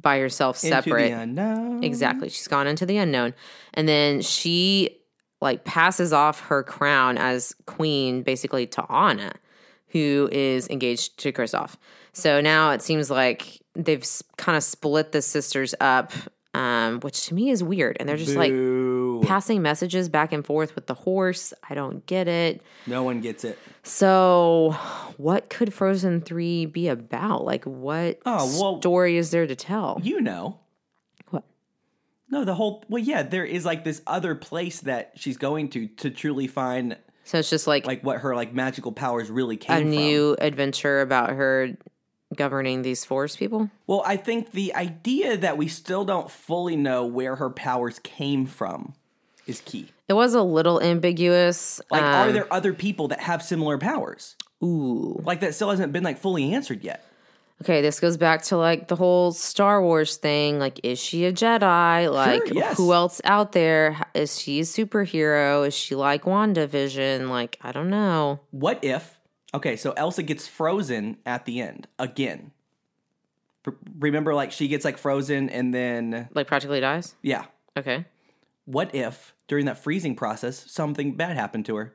by 0.00 0.18
herself 0.18 0.56
separate. 0.58 1.08
the 1.10 1.16
unknown. 1.18 1.82
Exactly. 1.82 2.28
She's 2.28 2.48
gone 2.48 2.66
into 2.66 2.86
the 2.86 2.98
unknown. 2.98 3.34
And 3.74 3.88
then 3.88 4.20
she 4.20 4.98
like 5.40 5.64
passes 5.64 6.12
off 6.12 6.40
her 6.40 6.62
crown 6.62 7.18
as 7.18 7.54
queen 7.66 8.22
basically 8.22 8.66
to 8.68 8.82
Anna, 8.92 9.32
who 9.88 10.28
is 10.30 10.68
engaged 10.68 11.18
to 11.18 11.32
Kristoff. 11.32 11.74
So 12.12 12.40
now 12.40 12.70
it 12.70 12.82
seems 12.82 13.10
like 13.10 13.61
they've 13.74 14.04
kind 14.36 14.56
of 14.56 14.62
split 14.62 15.12
the 15.12 15.22
sisters 15.22 15.74
up, 15.80 16.12
um, 16.54 17.00
which 17.00 17.26
to 17.26 17.34
me 17.34 17.50
is 17.50 17.62
weird. 17.62 17.96
And 17.98 18.08
they're 18.08 18.16
just 18.16 18.36
like 18.36 18.52
passing 19.26 19.62
messages 19.62 20.08
back 20.08 20.32
and 20.32 20.44
forth 20.44 20.74
with 20.74 20.86
the 20.86 20.94
horse. 20.94 21.54
I 21.68 21.74
don't 21.74 22.04
get 22.06 22.28
it. 22.28 22.60
no 22.86 23.02
one 23.02 23.20
gets 23.20 23.44
it. 23.44 23.58
So, 23.82 24.76
what 25.16 25.48
could 25.50 25.72
Frozen 25.74 26.22
3 26.22 26.66
be 26.66 26.88
about? 26.88 27.44
Like, 27.44 27.64
what 27.64 28.20
Oh, 28.26 28.46
well- 28.60 28.78
story 28.80 29.16
is 29.16 29.30
there 29.30 29.46
to 29.46 29.56
tell? 29.56 30.00
You 30.02 30.20
know. 30.20 30.58
What? 31.30 31.44
No, 32.30 32.44
the 32.44 32.54
whole. 32.54 32.84
Well, 32.88 33.02
yeah, 33.02 33.22
there 33.22 33.44
is 33.44 33.64
like 33.64 33.84
this 33.84 34.02
other 34.06 34.34
place 34.34 34.80
that 34.80 35.12
she's 35.16 35.36
going 35.36 35.68
to 35.70 35.86
to 35.86 36.10
truly 36.10 36.46
find 36.46 36.96
So, 37.24 37.38
it's 37.38 37.50
just 37.50 37.66
like, 37.66 37.86
like 37.86 38.02
what 38.04 38.18
her 38.20 38.34
like 38.36 38.52
magical 38.54 38.92
powers 38.92 39.30
really 39.30 39.56
came 39.56 39.76
a 39.76 39.80
from. 39.80 39.90
new 39.90 40.36
adventure 40.40 41.00
about 41.00 41.30
her 41.30 41.70
governing 42.36 42.82
these 42.82 43.04
forest 43.04 43.38
people. 43.38 43.70
Well, 43.86 44.02
I 44.06 44.16
think 44.16 44.52
the 44.52 44.74
idea 44.74 45.36
that 45.36 45.56
we 45.56 45.68
still 45.68 46.04
don't 46.04 46.30
fully 46.30 46.76
know 46.76 47.04
where 47.04 47.36
her 47.36 47.50
powers 47.50 47.98
came 48.00 48.46
from 48.46 48.94
is 49.46 49.60
key. 49.60 49.88
It 50.08 50.14
was 50.14 50.34
a 50.34 50.42
little 50.42 50.80
ambiguous. 50.82 51.80
Like, 51.90 52.02
are 52.02 52.28
um, 52.28 52.32
there 52.34 52.52
other 52.52 52.72
people 52.72 53.08
that 53.08 53.20
have 53.20 53.42
similar 53.42 53.78
powers? 53.78 54.36
Ooh. 54.62 55.20
Like 55.24 55.40
that 55.40 55.54
still 55.54 55.70
hasn't 55.70 55.92
been 55.92 56.04
like 56.04 56.18
fully 56.18 56.52
answered 56.54 56.84
yet. 56.84 57.04
Okay, 57.62 57.80
this 57.80 58.00
goes 58.00 58.16
back 58.16 58.42
to 58.44 58.56
like 58.56 58.88
the 58.88 58.96
whole 58.96 59.30
Star 59.30 59.80
Wars 59.80 60.16
thing. 60.16 60.58
Like, 60.58 60.80
is 60.82 60.98
she 60.98 61.26
a 61.26 61.32
Jedi? 61.32 62.12
Like, 62.12 62.52
yes. 62.52 62.76
who 62.76 62.92
else 62.92 63.20
out 63.22 63.52
there? 63.52 64.04
Is 64.14 64.40
she 64.40 64.60
a 64.60 64.62
superhero? 64.64 65.64
Is 65.66 65.72
she 65.72 65.94
like 65.94 66.24
WandaVision? 66.24 67.28
Like, 67.28 67.58
I 67.62 67.70
don't 67.70 67.88
know. 67.88 68.40
What 68.50 68.82
if? 68.82 69.16
Okay, 69.54 69.76
so 69.76 69.92
Elsa 69.92 70.22
gets 70.22 70.46
frozen 70.46 71.18
at 71.26 71.44
the 71.44 71.60
end 71.60 71.86
again. 71.98 72.52
R- 73.66 73.74
remember, 73.98 74.34
like 74.34 74.50
she 74.52 74.68
gets 74.68 74.84
like 74.84 74.98
frozen, 74.98 75.48
and 75.50 75.72
then 75.74 76.28
Like, 76.34 76.46
practically 76.46 76.80
dies? 76.80 77.14
yeah. 77.22 77.44
Okay. 77.76 78.04
What 78.64 78.94
if 78.94 79.34
during 79.48 79.66
that 79.66 79.78
freezing 79.78 80.14
process 80.14 80.70
something 80.70 81.16
bad 81.16 81.36
happened 81.36 81.66
to 81.66 81.76
her? 81.76 81.94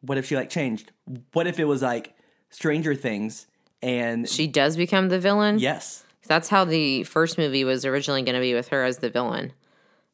What 0.00 0.18
if 0.18 0.26
she 0.26 0.36
like 0.36 0.50
changed? 0.50 0.92
What 1.32 1.46
if 1.46 1.58
it 1.58 1.64
was 1.64 1.82
like 1.82 2.14
Stranger 2.50 2.94
Things 2.94 3.46
and 3.82 4.28
She 4.28 4.46
does 4.46 4.76
become 4.76 5.08
the 5.08 5.18
villain? 5.18 5.58
yes, 5.58 6.04
That's 6.26 6.48
how 6.48 6.64
the 6.64 7.02
first 7.04 7.38
movie 7.38 7.64
was 7.64 7.84
originally 7.84 8.22
going 8.22 8.34
to 8.34 8.40
be 8.40 8.54
with 8.54 8.68
her 8.68 8.84
as 8.84 8.98
the 8.98 9.10
villain. 9.10 9.52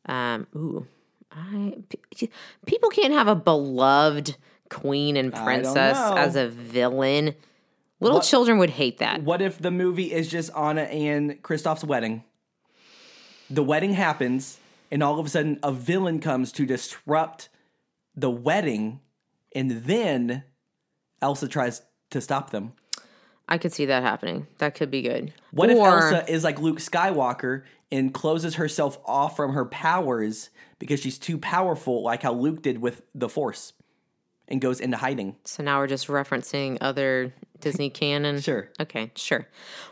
Um, 0.06 0.46
ooh, 0.56 0.86
I 1.32 1.74
p- 2.14 2.30
people 2.66 2.88
can't 2.90 3.12
have 3.12 3.28
a 3.28 3.34
beloved 3.34 4.36
queen 4.68 5.16
and 5.16 5.32
princess 5.32 5.96
as 5.98 6.36
a 6.36 6.48
villain. 6.48 7.34
Little 8.00 8.20
children 8.20 8.58
would 8.58 8.70
hate 8.70 8.98
that. 8.98 9.22
What 9.22 9.42
if 9.42 9.58
the 9.58 9.70
movie 9.70 10.12
is 10.12 10.28
just 10.28 10.50
Anna 10.56 10.82
and 10.82 11.42
Kristoff's 11.42 11.84
wedding? 11.84 12.24
The 13.50 13.62
wedding 13.62 13.94
happens, 13.94 14.58
and 14.90 15.02
all 15.02 15.18
of 15.18 15.26
a 15.26 15.28
sudden, 15.28 15.58
a 15.62 15.72
villain 15.72 16.20
comes 16.20 16.52
to 16.52 16.66
disrupt 16.66 17.48
the 18.14 18.30
wedding, 18.30 19.00
and 19.54 19.70
then 19.70 20.44
Elsa 21.20 21.48
tries 21.48 21.82
to 22.10 22.20
stop 22.20 22.50
them. 22.50 22.74
I 23.48 23.58
could 23.58 23.72
see 23.72 23.86
that 23.86 24.02
happening. 24.02 24.46
That 24.58 24.74
could 24.74 24.90
be 24.90 25.02
good. 25.02 25.32
What 25.50 25.70
if 25.70 25.78
Elsa 25.78 26.30
is 26.30 26.44
like 26.44 26.60
Luke 26.60 26.78
Skywalker 26.78 27.62
and 27.90 28.12
closes 28.12 28.56
herself 28.56 28.98
off 29.06 29.34
from 29.36 29.54
her 29.54 29.64
powers 29.64 30.50
because 30.78 31.00
she's 31.00 31.18
too 31.18 31.38
powerful, 31.38 32.02
like 32.02 32.22
how 32.22 32.34
Luke 32.34 32.62
did 32.62 32.82
with 32.82 33.02
the 33.14 33.28
Force, 33.28 33.72
and 34.48 34.60
goes 34.60 34.80
into 34.80 34.96
hiding? 34.96 35.36
So 35.44 35.62
now 35.62 35.78
we're 35.78 35.86
just 35.86 36.08
referencing 36.08 36.78
other 36.80 37.32
Disney 37.60 37.90
canon. 37.90 38.40
Sure. 38.48 38.70
Okay, 38.80 39.10
sure. 39.14 39.46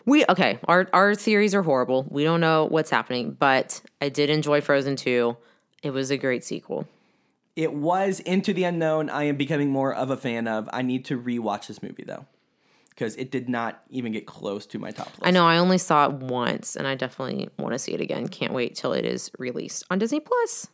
We 0.04 0.24
okay. 0.28 0.58
Our 0.64 0.88
our 0.92 1.14
theories 1.14 1.54
are 1.54 1.62
horrible. 1.62 2.06
We 2.08 2.24
don't 2.24 2.40
know 2.40 2.64
what's 2.64 2.90
happening, 2.90 3.32
but 3.38 3.80
I 4.00 4.08
did 4.08 4.30
enjoy 4.30 4.60
Frozen 4.60 4.96
2. 4.96 5.36
It 5.82 5.90
was 5.90 6.10
a 6.10 6.16
great 6.16 6.44
sequel. 6.44 6.88
It 7.54 7.72
was 7.72 8.20
Into 8.20 8.52
the 8.52 8.64
Unknown. 8.64 9.08
I 9.08 9.24
am 9.24 9.36
becoming 9.36 9.70
more 9.70 9.94
of 9.94 10.10
a 10.10 10.16
fan 10.16 10.46
of. 10.46 10.68
I 10.72 10.82
need 10.82 11.04
to 11.06 11.18
rewatch 11.18 11.66
this 11.68 11.82
movie 11.82 12.04
though, 12.04 12.26
because 12.90 13.16
it 13.16 13.30
did 13.30 13.48
not 13.48 13.82
even 13.90 14.12
get 14.12 14.26
close 14.26 14.66
to 14.66 14.78
my 14.78 14.90
top 14.90 15.06
list. 15.08 15.20
I 15.22 15.30
know 15.30 15.46
I 15.46 15.58
only 15.58 15.78
saw 15.78 16.06
it 16.06 16.12
once, 16.12 16.76
and 16.76 16.86
I 16.86 16.94
definitely 16.94 17.48
want 17.58 17.72
to 17.72 17.78
see 17.78 17.92
it 17.92 18.00
again. 18.00 18.28
Can't 18.28 18.52
wait 18.52 18.74
till 18.74 18.92
it 18.92 19.04
is 19.04 19.30
released 19.38 19.84
on 19.90 19.98
Disney 19.98 20.20
Plus. 20.20 20.68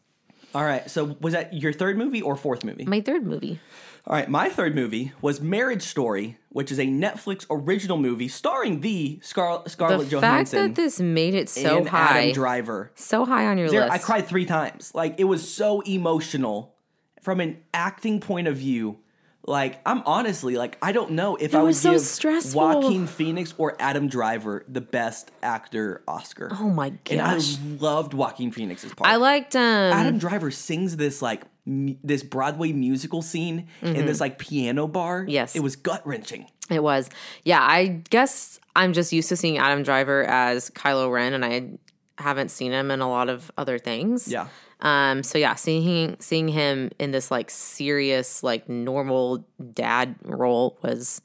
All 0.55 0.65
right, 0.65 0.89
so 0.91 1.17
was 1.21 1.33
that 1.33 1.53
your 1.55 1.73
third 1.73 1.97
movie 1.97 2.21
or 2.23 2.37
fourth 2.37 2.65
movie? 2.65 2.85
My 2.85 3.01
third 3.01 3.27
movie. 3.27 3.61
All 4.07 4.17
right, 4.17 4.29
my 4.29 4.49
third 4.49 4.75
movie 4.75 5.13
was 5.23 5.41
Marriage 5.41 5.83
Story, 5.83 6.37
which 6.49 6.73
is 6.73 6.79
a 6.81 6.87
Netflix 6.87 7.47
original 7.51 7.97
movie 7.97 8.27
starring 8.29 8.81
the 8.81 9.21
Scar- 9.23 9.63
The 9.63 9.71
Scarlett 9.71 10.01
fact 10.01 10.11
Johansson 10.11 10.63
that 10.69 10.75
this 10.75 10.99
made 11.01 11.35
it 11.35 11.49
so 11.49 11.85
high, 11.85 12.19
Adam 12.23 12.33
Driver. 12.33 12.91
so 12.97 13.25
high 13.25 13.47
on 13.47 13.59
your 13.59 13.71
list. 13.71 13.93
I 13.93 13.99
cried 13.99 14.27
three 14.27 14.45
times. 14.45 14.93
Like 14.95 15.15
it 15.19 15.25
was 15.25 15.49
so 15.49 15.81
emotional 15.83 16.75
from 17.23 17.39
an 17.41 17.59
acting 17.73 18.19
point 18.21 18.49
of 18.49 18.57
view. 18.57 18.99
Like 19.45 19.81
I'm 19.85 20.03
honestly 20.07 20.57
like 20.57 20.79
I 20.81 20.93
don't 20.93 21.13
know 21.13 21.35
if 21.37 21.55
I 21.55 21.59
would 21.59 21.69
was 21.69 21.81
so 21.81 21.93
give 21.93 22.01
stressful. 22.03 22.61
Joaquin 22.61 23.07
Phoenix 23.09 23.55
or 23.59 23.75
Adam 23.81 24.09
Driver 24.09 24.65
the 24.69 24.81
best 24.81 25.33
actor 25.43 26.03
Oscar. 26.07 26.49
Oh 26.53 26.71
my 26.71 26.91
god. 26.91 27.11
And 27.11 27.21
I 27.21 27.41
loved 27.85 28.15
Joaquin 28.15 28.53
Phoenix's 28.53 28.95
part. 28.95 29.11
I 29.11 29.17
liked 29.17 29.57
um. 29.57 29.63
Adam 29.93 30.19
Driver 30.19 30.53
sings 30.53 30.97
this 30.97 31.21
like 31.21 31.43
mu- 31.67 31.97
this 32.05 32.23
Broadway 32.23 32.73
musical 32.73 33.21
scene 33.21 33.67
in 33.81 34.07
this 34.07 34.21
like 34.21 34.39
piano 34.39 34.87
bar. 34.87 35.23
Mm-hmm. 35.23 35.31
Yes. 35.31 35.57
it 35.57 35.61
was 35.61 35.75
gut 35.75 36.07
wrenching. 36.07 36.47
It 36.71 36.83
was. 36.83 37.11
Yeah, 37.45 37.61
I 37.61 38.03
guess 38.11 38.61
I'm 38.77 38.93
just 38.93 39.13
used 39.13 39.29
to 39.31 39.37
seeing 39.37 39.59
Adam 39.59 39.83
Driver 39.83 40.23
as 40.23 40.71
Kylo 40.71 41.11
Ren, 41.13 41.35
and 41.35 41.45
I 41.45 41.71
haven't 42.23 42.51
seen 42.51 42.71
him 42.73 42.91
in 42.93 43.01
a 43.01 43.09
lot 43.09 43.29
of 43.29 43.51
other 43.59 43.79
things. 43.79 44.29
Yeah. 44.29 44.47
Um. 44.83 45.23
So 45.23 45.39
yeah, 45.39 45.55
seeing 45.55 46.17
seeing 46.21 46.49
him 46.49 46.91
in 46.99 47.13
this 47.13 47.31
like 47.31 47.51
serious, 47.51 48.43
like 48.43 48.69
normal 48.69 49.45
dad 49.73 50.17
role 50.25 50.79
was 50.83 51.23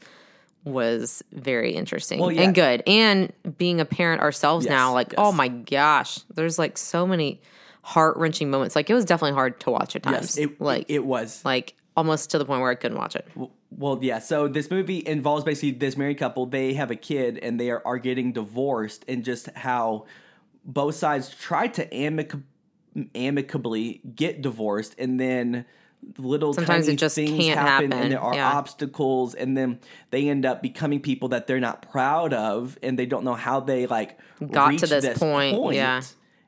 was 0.63 1.23
very 1.31 1.71
interesting 1.73 2.19
Well, 2.19 2.31
yeah. 2.31 2.41
and 2.43 2.55
good. 2.55 2.83
And 2.85 3.31
being 3.57 3.79
a 3.79 3.85
parent 3.85 4.21
ourselves 4.21 4.65
Yes, 4.65 4.71
now, 4.71 4.93
like 4.93 5.11
yes. 5.11 5.15
oh 5.17 5.31
my 5.31 5.47
gosh, 5.47 6.19
there's 6.35 6.59
like 6.59 6.77
so 6.77 7.07
many 7.07 7.41
heart 7.83 8.17
wrenching 8.17 8.49
moments. 8.49 8.75
Like 8.75 8.89
it 8.89 8.93
was 8.93 9.05
definitely 9.05 9.33
hard 9.35 9.59
to 9.61 9.71
watch 9.71 9.95
at 9.95 10.03
times. 10.03 10.37
Yes, 10.37 10.37
it, 10.37 10.61
like 10.61 10.85
it 10.89 11.05
was. 11.05 11.43
like 11.45 11.73
almost 11.95 12.31
to 12.31 12.37
the 12.37 12.45
point 12.45 12.61
where 12.61 12.69
I 12.69 12.75
couldn't 12.75 12.97
watch 12.97 13.15
it. 13.15 13.27
Well, 13.71 13.97
yeah. 14.01 14.19
So 14.19 14.47
this 14.47 14.69
movie 14.69 15.01
involves 15.05 15.43
basically 15.43 15.71
this 15.71 15.97
married 15.97 16.17
couple. 16.19 16.45
They 16.45 16.73
have 16.73 16.91
a 16.91 16.95
kid, 16.95 17.39
and 17.39 17.59
they 17.59 17.69
are, 17.71 17.81
are 17.85 17.97
getting 17.97 18.33
divorced, 18.33 19.03
and 19.07 19.23
just 19.25 19.49
how 19.55 20.05
both 20.65 20.95
sides 20.95 21.29
try 21.29 21.67
to 21.69 21.87
amic- 21.89 22.41
amicably 23.15 24.01
get 24.15 24.41
divorced, 24.41 24.95
and 24.97 25.19
then 25.19 25.65
little 26.17 26.53
Sometimes 26.53 26.87
it 26.87 26.97
just 26.97 27.15
things 27.15 27.31
can't 27.31 27.59
happen, 27.59 27.91
happen, 27.91 27.93
and 27.93 28.11
there 28.11 28.21
are 28.21 28.35
yeah. 28.35 28.51
obstacles, 28.51 29.33
and 29.33 29.57
then 29.57 29.79
they 30.11 30.29
end 30.29 30.45
up 30.45 30.61
becoming 30.61 30.99
people 30.99 31.29
that 31.29 31.47
they're 31.47 31.59
not 31.59 31.81
proud 31.89 32.33
of, 32.33 32.77
and 32.83 32.97
they 32.97 33.05
don't 33.05 33.23
know 33.23 33.33
how 33.33 33.59
they 33.59 33.87
like 33.87 34.19
Got 34.39 34.65
to 34.65 34.69
reached 34.69 34.89
this 34.89 35.17
point, 35.17 35.73
yeah. 35.73 36.01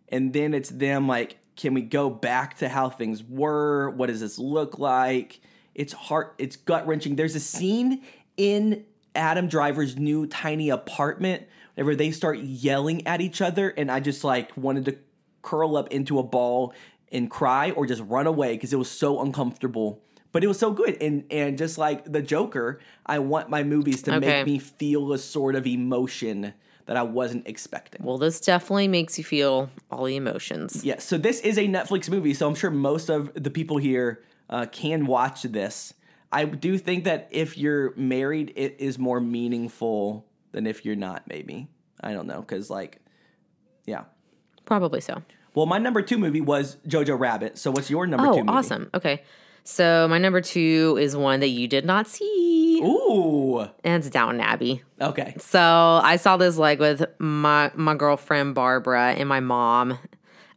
And 0.10 0.34
then 0.34 0.54
it's 0.54 0.70
them 0.70 1.08
like, 1.08 1.38
can 1.56 1.74
we 1.74 1.82
go 1.82 2.10
back 2.10 2.58
to 2.60 2.70
how 2.70 2.90
things 2.90 3.24
were? 3.24 3.90
What 3.92 4.08
does 4.08 4.22
this 4.22 4.40
look 4.40 4.80
like? 4.80 5.42
It's 5.76 5.94
heart. 5.94 6.36
It's 6.38 6.56
gut 6.56 6.88
wrenching. 6.88 7.16
There's 7.16 7.36
a 7.36 7.40
scene 7.40 8.04
in 8.38 8.86
Adam 9.16 9.48
Driver's 9.48 9.98
new 9.98 10.26
tiny 10.28 10.70
apartment 10.70 11.44
where 11.76 11.96
they 11.96 12.12
start 12.12 12.40
yelling 12.40 13.06
at 13.08 13.22
each 13.22 13.42
other, 13.42 13.70
and 13.70 13.92
I 13.92 14.00
just 14.00 14.24
like 14.24 14.56
wanted 14.58 14.86
to 14.86 14.98
curl 15.50 15.76
up 15.78 15.88
into 15.92 16.20
a 16.20 16.24
ball 16.24 16.74
and 17.12 17.30
cry 17.30 17.72
or 17.72 17.86
just 17.86 18.04
run 18.04 18.28
away 18.28 18.54
because 18.54 18.72
it 18.74 18.78
was 18.78 18.90
so 18.92 19.22
uncomfortable. 19.22 20.02
But 20.32 20.44
it 20.44 20.48
was 20.48 20.60
so 20.60 20.72
good, 20.72 20.96
and 21.02 21.24
and 21.32 21.58
just 21.58 21.78
like 21.80 22.00
the 22.16 22.22
Joker, 22.22 22.80
I 23.06 23.18
want 23.18 23.50
my 23.50 23.64
movies 23.64 24.04
to 24.04 24.16
Okay. 24.16 24.28
make 24.28 24.46
me 24.46 24.60
feel 24.60 25.12
a 25.12 25.18
sort 25.18 25.56
of 25.56 25.66
emotion 25.66 26.54
that 26.86 26.98
I 26.98 27.02
wasn't 27.04 27.48
expecting. 27.48 28.04
Well, 28.06 28.20
this 28.20 28.40
definitely 28.40 28.88
makes 28.88 29.18
you 29.18 29.24
feel 29.24 29.70
all 29.92 30.06
the 30.06 30.16
emotions. 30.16 30.84
Yeah, 30.86 31.00
so 31.00 31.18
this 31.18 31.40
is 31.42 31.58
a 31.58 31.68
Netflix 31.68 32.10
movie, 32.10 32.34
so 32.36 32.48
I'm 32.48 32.56
sure 32.56 32.70
most 32.72 33.10
of 33.10 33.32
the 33.34 33.50
people 33.50 33.78
here 33.78 34.22
uh, 34.50 34.66
can 34.72 35.06
watch 35.08 35.44
this. 35.44 35.94
I 36.32 36.46
do 36.46 36.78
think 36.78 37.06
that 37.06 37.28
if 37.32 37.58
you're 37.58 37.96
married, 37.96 38.54
it 38.56 38.76
is 38.80 38.98
more 39.00 39.20
meaningful 39.20 40.26
than 40.52 40.68
if 40.68 40.86
you're 40.86 40.96
not, 41.10 41.24
maybe. 41.28 41.68
I 42.02 42.14
don't 42.14 42.28
know, 42.28 42.42
because, 42.42 42.70
like, 42.70 43.00
yeah. 43.86 44.04
Probably 44.66 45.02
so. 45.02 45.24
Well, 45.56 45.66
my 45.66 45.78
number 45.78 46.02
two 46.02 46.18
movie 46.18 46.42
was 46.42 46.78
Jojo 46.88 47.20
Rabbit. 47.20 47.58
So 47.58 47.72
what's 47.72 47.90
your 47.90 48.06
number 48.08 48.26
two 48.28 48.32
Oh, 48.32 48.38
movie? 48.44 48.50
awesome. 48.50 48.90
Okay. 48.94 49.24
So 49.64 50.08
my 50.10 50.18
number 50.18 50.42
two 50.42 50.98
is 51.00 51.16
one 51.16 51.42
that 51.42 51.50
you 51.50 51.68
did 51.68 51.86
not 51.86 52.08
see. 52.08 52.80
Ooh. 52.84 53.60
And 53.84 54.02
it's 54.04 54.10
Downton 54.10 54.42
Abbey. 54.42 54.82
Okay. 55.02 55.36
So 55.38 55.62
I 56.04 56.16
saw 56.16 56.38
this 56.38 56.58
like 56.58 56.80
with 56.80 57.04
my 57.20 57.72
my 57.76 57.94
girlfriend 57.96 58.56
Barbara 58.56 59.14
and 59.18 59.28
my 59.30 59.40
mom. 59.42 60.00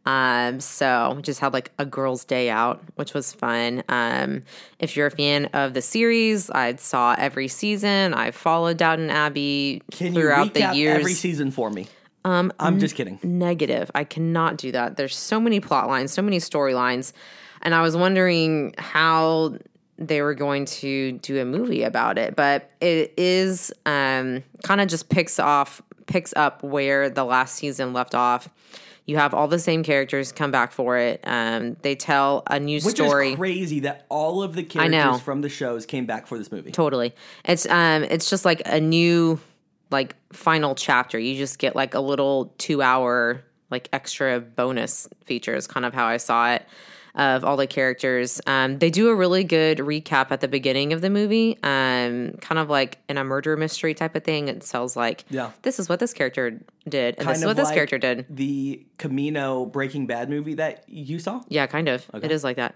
Um, 0.05 0.59
so 0.59 1.13
we 1.15 1.21
just 1.21 1.39
had 1.39 1.53
like 1.53 1.71
a 1.79 1.85
girls' 1.85 2.25
day 2.25 2.49
out, 2.49 2.83
which 2.95 3.13
was 3.13 3.31
fun. 3.31 3.83
Um, 3.87 4.41
if 4.79 4.97
you're 4.97 5.07
a 5.07 5.11
fan 5.11 5.45
of 5.53 5.73
the 5.73 5.81
series, 5.81 6.49
I 6.49 6.75
saw 6.75 7.15
every 7.17 7.47
season. 7.47 8.13
I 8.13 8.31
followed 8.31 8.75
Downton 8.77 9.09
Abbey 9.09 9.81
Can 9.91 10.13
throughout 10.13 10.53
the 10.53 10.73
years. 10.75 10.97
every 10.99 11.13
season 11.13 11.51
for 11.51 11.69
me? 11.69 11.87
Um, 12.25 12.53
I'm 12.59 12.79
just 12.79 12.95
kidding. 12.95 13.19
negative. 13.23 13.91
I 13.93 14.03
cannot 14.03 14.57
do 14.57 14.71
that. 14.71 14.95
There's 14.97 15.15
so 15.15 15.39
many 15.39 15.59
plot 15.59 15.87
lines, 15.87 16.11
so 16.13 16.21
many 16.21 16.37
storylines. 16.37 17.13
And 17.61 17.73
I 17.75 17.81
was 17.81 17.95
wondering 17.95 18.73
how 18.77 19.57
they 19.97 20.21
were 20.21 20.33
going 20.33 20.65
to 20.65 21.13
do 21.13 21.39
a 21.39 21.45
movie 21.45 21.83
about 21.83 22.17
it. 22.17 22.35
But 22.35 22.71
it 22.81 23.13
is 23.17 23.71
um, 23.85 24.43
kind 24.63 24.81
of 24.81 24.87
just 24.87 25.09
picks 25.09 25.39
off 25.39 25.81
picks 26.05 26.33
up 26.35 26.61
where 26.63 27.09
the 27.09 27.23
last 27.23 27.55
season 27.55 27.93
left 27.93 28.13
off. 28.15 28.49
You 29.05 29.17
have 29.17 29.33
all 29.33 29.47
the 29.49 29.59
same 29.59 29.83
characters 29.83 30.31
come 30.31 30.51
back 30.51 30.71
for 30.71 30.97
it. 30.97 31.19
Um, 31.25 31.75
they 31.81 31.95
tell 31.95 32.43
a 32.47 32.59
new 32.59 32.79
Which 32.81 32.95
story. 32.95 33.31
is 33.31 33.37
crazy 33.37 33.81
that 33.81 34.05
all 34.07 34.41
of 34.43 34.55
the 34.55 34.63
characters 34.63 35.21
from 35.21 35.41
the 35.41 35.49
shows 35.49 35.85
came 35.85 36.05
back 36.05 36.25
for 36.27 36.37
this 36.37 36.51
movie. 36.51 36.71
Totally. 36.71 37.13
It's 37.45 37.65
um 37.67 38.03
it's 38.03 38.29
just 38.29 38.45
like 38.45 38.61
a 38.65 38.79
new 38.79 39.39
like 39.93 40.15
final 40.33 40.75
chapter. 40.75 41.17
You 41.17 41.35
just 41.37 41.59
get 41.59 41.75
like 41.75 41.93
a 41.93 41.99
little 42.01 42.53
2 42.57 42.81
hour 42.81 43.43
like 43.71 43.87
extra 43.93 44.39
bonus 44.41 45.07
features 45.25 45.65
kind 45.67 45.85
of 45.85 45.93
how 45.93 46.05
I 46.05 46.17
saw 46.17 46.51
it. 46.53 46.65
of 47.15 47.43
all 47.43 47.57
the 47.57 47.67
characters. 47.67 48.41
Um, 48.47 48.79
they 48.79 48.89
do 48.89 49.09
a 49.09 49.15
really 49.15 49.43
good 49.43 49.77
recap 49.77 50.31
at 50.31 50.41
the 50.41 50.47
beginning 50.47 50.93
of 50.93 51.01
the 51.01 51.11
movie, 51.11 51.59
um, 51.61 52.31
kind 52.41 52.57
of 52.57 52.71
like 52.71 52.97
in 53.07 53.19
a 53.19 53.23
murder 53.23 53.55
mystery 53.55 53.93
type 53.93 54.15
of 54.15 54.23
thing. 54.23 54.47
It 54.47 54.61
tells 54.61 54.95
like, 54.95 55.23
Yeah. 55.29 55.51
this 55.61 55.77
is 55.77 55.87
what 55.87 55.99
this 55.99 56.11
character 56.11 56.59
did, 56.89 57.19
and 57.19 57.27
this 57.29 57.37
is 57.37 57.45
what 57.45 57.55
this 57.55 57.69
character 57.69 57.99
did. 57.99 58.25
El 58.31 58.77
Camino 58.97 59.63
Breaking 59.67 60.07
Bad 60.07 60.27
movie 60.27 60.55
that 60.55 60.85
you 60.87 61.19
saw. 61.19 61.43
Yeah, 61.49 61.67
kind 61.67 61.87
of. 61.87 62.03
It 62.15 62.31
is 62.31 62.43
like 62.43 62.55
that. 62.55 62.73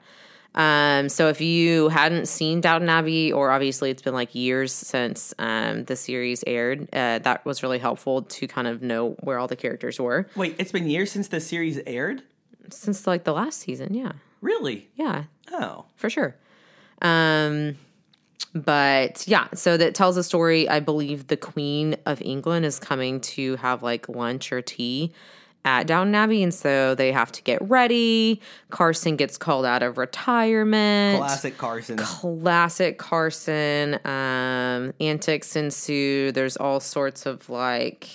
Um, 0.56 1.08
so 1.10 1.28
if 1.30 1.40
you 1.40 1.90
hadn't 1.90 2.28
seen 2.28 2.62
Downton 2.62 2.90
Abbey, 2.90 3.32
or 3.32 3.52
obviously 3.52 3.92
it's 3.92 4.02
been 4.02 4.14
like 4.16 4.34
years 4.34 4.74
since 4.74 5.34
um, 5.38 5.84
the 5.86 5.96
series 5.96 6.44
aired, 6.48 6.84
uh, 6.94 7.20
that 7.20 7.46
was 7.46 7.62
really 7.62 7.78
helpful 7.80 8.24
to 8.24 8.48
kind 8.48 8.68
of 8.68 8.82
know 8.82 9.12
where 9.20 9.38
all 9.38 9.48
the 9.48 9.56
characters 9.56 10.00
were 10.00 10.28
Wait, 10.36 10.56
it's 10.58 10.72
been 10.72 10.90
years 10.90 11.12
since 11.12 11.28
the 11.28 11.40
series 11.40 11.80
aired. 11.86 12.24
since 12.72 13.06
like 13.06 13.24
the 13.24 13.34
last 13.34 13.60
season. 13.60 13.94
Yeah, 13.94 14.14
Really? 14.42 14.90
yeah, 14.96 15.26
Oh, 15.52 15.86
for 15.96 16.10
sure. 16.10 16.36
Um, 17.02 17.78
but 18.54 19.28
yeah, 19.28 19.48
so 19.54 19.78
that 19.78 19.94
tells 19.94 20.18
a 20.18 20.24
story. 20.24 20.68
I 20.68 20.80
believe 20.80 21.28
the 21.28 21.38
Queen 21.38 21.96
of 22.06 22.22
England 22.22 22.66
is 22.66 22.80
coming 22.80 23.22
to 23.22 23.56
have 23.58 23.84
like 23.84 24.10
lunch 24.10 24.52
or 24.52 24.62
tea 24.62 25.12
at 25.68 25.86
Downton 25.86 26.16
Abbey, 26.16 26.44
and 26.44 26.54
so 26.54 26.96
they 26.96 27.12
have 27.12 27.30
to 27.34 27.42
get 27.42 27.62
ready. 27.62 28.40
Carson 28.70 29.18
gets 29.18 29.38
called 29.38 29.66
out 29.66 29.84
of 29.84 29.98
retirement. 29.98 31.20
classic 31.20 31.58
Carson. 31.58 31.98
Classic 31.98 32.98
Carson. 32.98 34.00
Um, 34.06 34.94
antics 35.02 35.58
ensue. 35.58 36.32
There's 36.32 36.56
all 36.56 36.80
sorts 36.80 37.26
of 37.26 37.50
like 37.50 38.08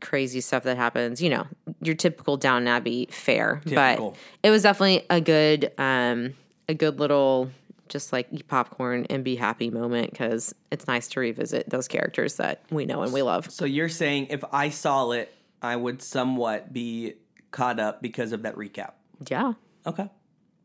crazy 0.00 0.40
stuff 0.40 0.62
that 0.62 0.76
happens. 0.76 1.20
You 1.20 1.30
know, 1.30 1.46
your 1.82 1.96
typical 1.96 2.36
Downton 2.36 2.68
Abbey 2.68 3.08
fare. 3.10 3.60
Typical. 3.64 4.10
But 4.10 4.18
it 4.46 4.50
was 4.52 4.62
definitely 4.62 5.04
a 5.10 5.20
good, 5.20 5.72
um, 5.76 6.34
a 6.68 6.74
good 6.74 7.00
little 7.00 7.50
just 7.88 8.12
like 8.12 8.28
eat 8.30 8.46
popcorn 8.46 9.06
and 9.10 9.24
be 9.24 9.34
happy 9.34 9.70
moment 9.70 10.12
because 10.12 10.54
it's 10.70 10.86
nice 10.86 11.08
to 11.08 11.20
revisit 11.20 11.68
those 11.68 11.88
characters 11.88 12.36
that 12.36 12.62
we 12.70 12.84
know 12.84 13.02
and 13.02 13.12
we 13.12 13.22
love. 13.22 13.50
So 13.50 13.64
you're 13.64 13.88
saying 13.88 14.28
if 14.30 14.44
I 14.52 14.68
saw 14.68 15.10
it, 15.10 15.34
I 15.62 15.76
would 15.76 16.02
somewhat 16.02 16.72
be 16.72 17.14
caught 17.50 17.80
up 17.80 18.02
because 18.02 18.32
of 18.32 18.42
that 18.42 18.54
recap. 18.56 18.92
Yeah, 19.28 19.54
Okay, 19.86 20.10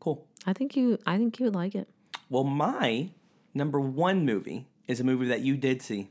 cool. 0.00 0.26
I 0.46 0.52
think 0.52 0.76
you, 0.76 0.98
I 1.06 1.16
think 1.16 1.38
you 1.38 1.46
would 1.46 1.54
like 1.54 1.74
it. 1.74 1.88
Well, 2.28 2.44
my 2.44 3.10
number 3.54 3.80
one 3.80 4.26
movie 4.26 4.66
is 4.86 5.00
a 5.00 5.04
movie 5.04 5.28
that 5.28 5.40
you 5.40 5.56
did 5.56 5.80
see, 5.80 6.10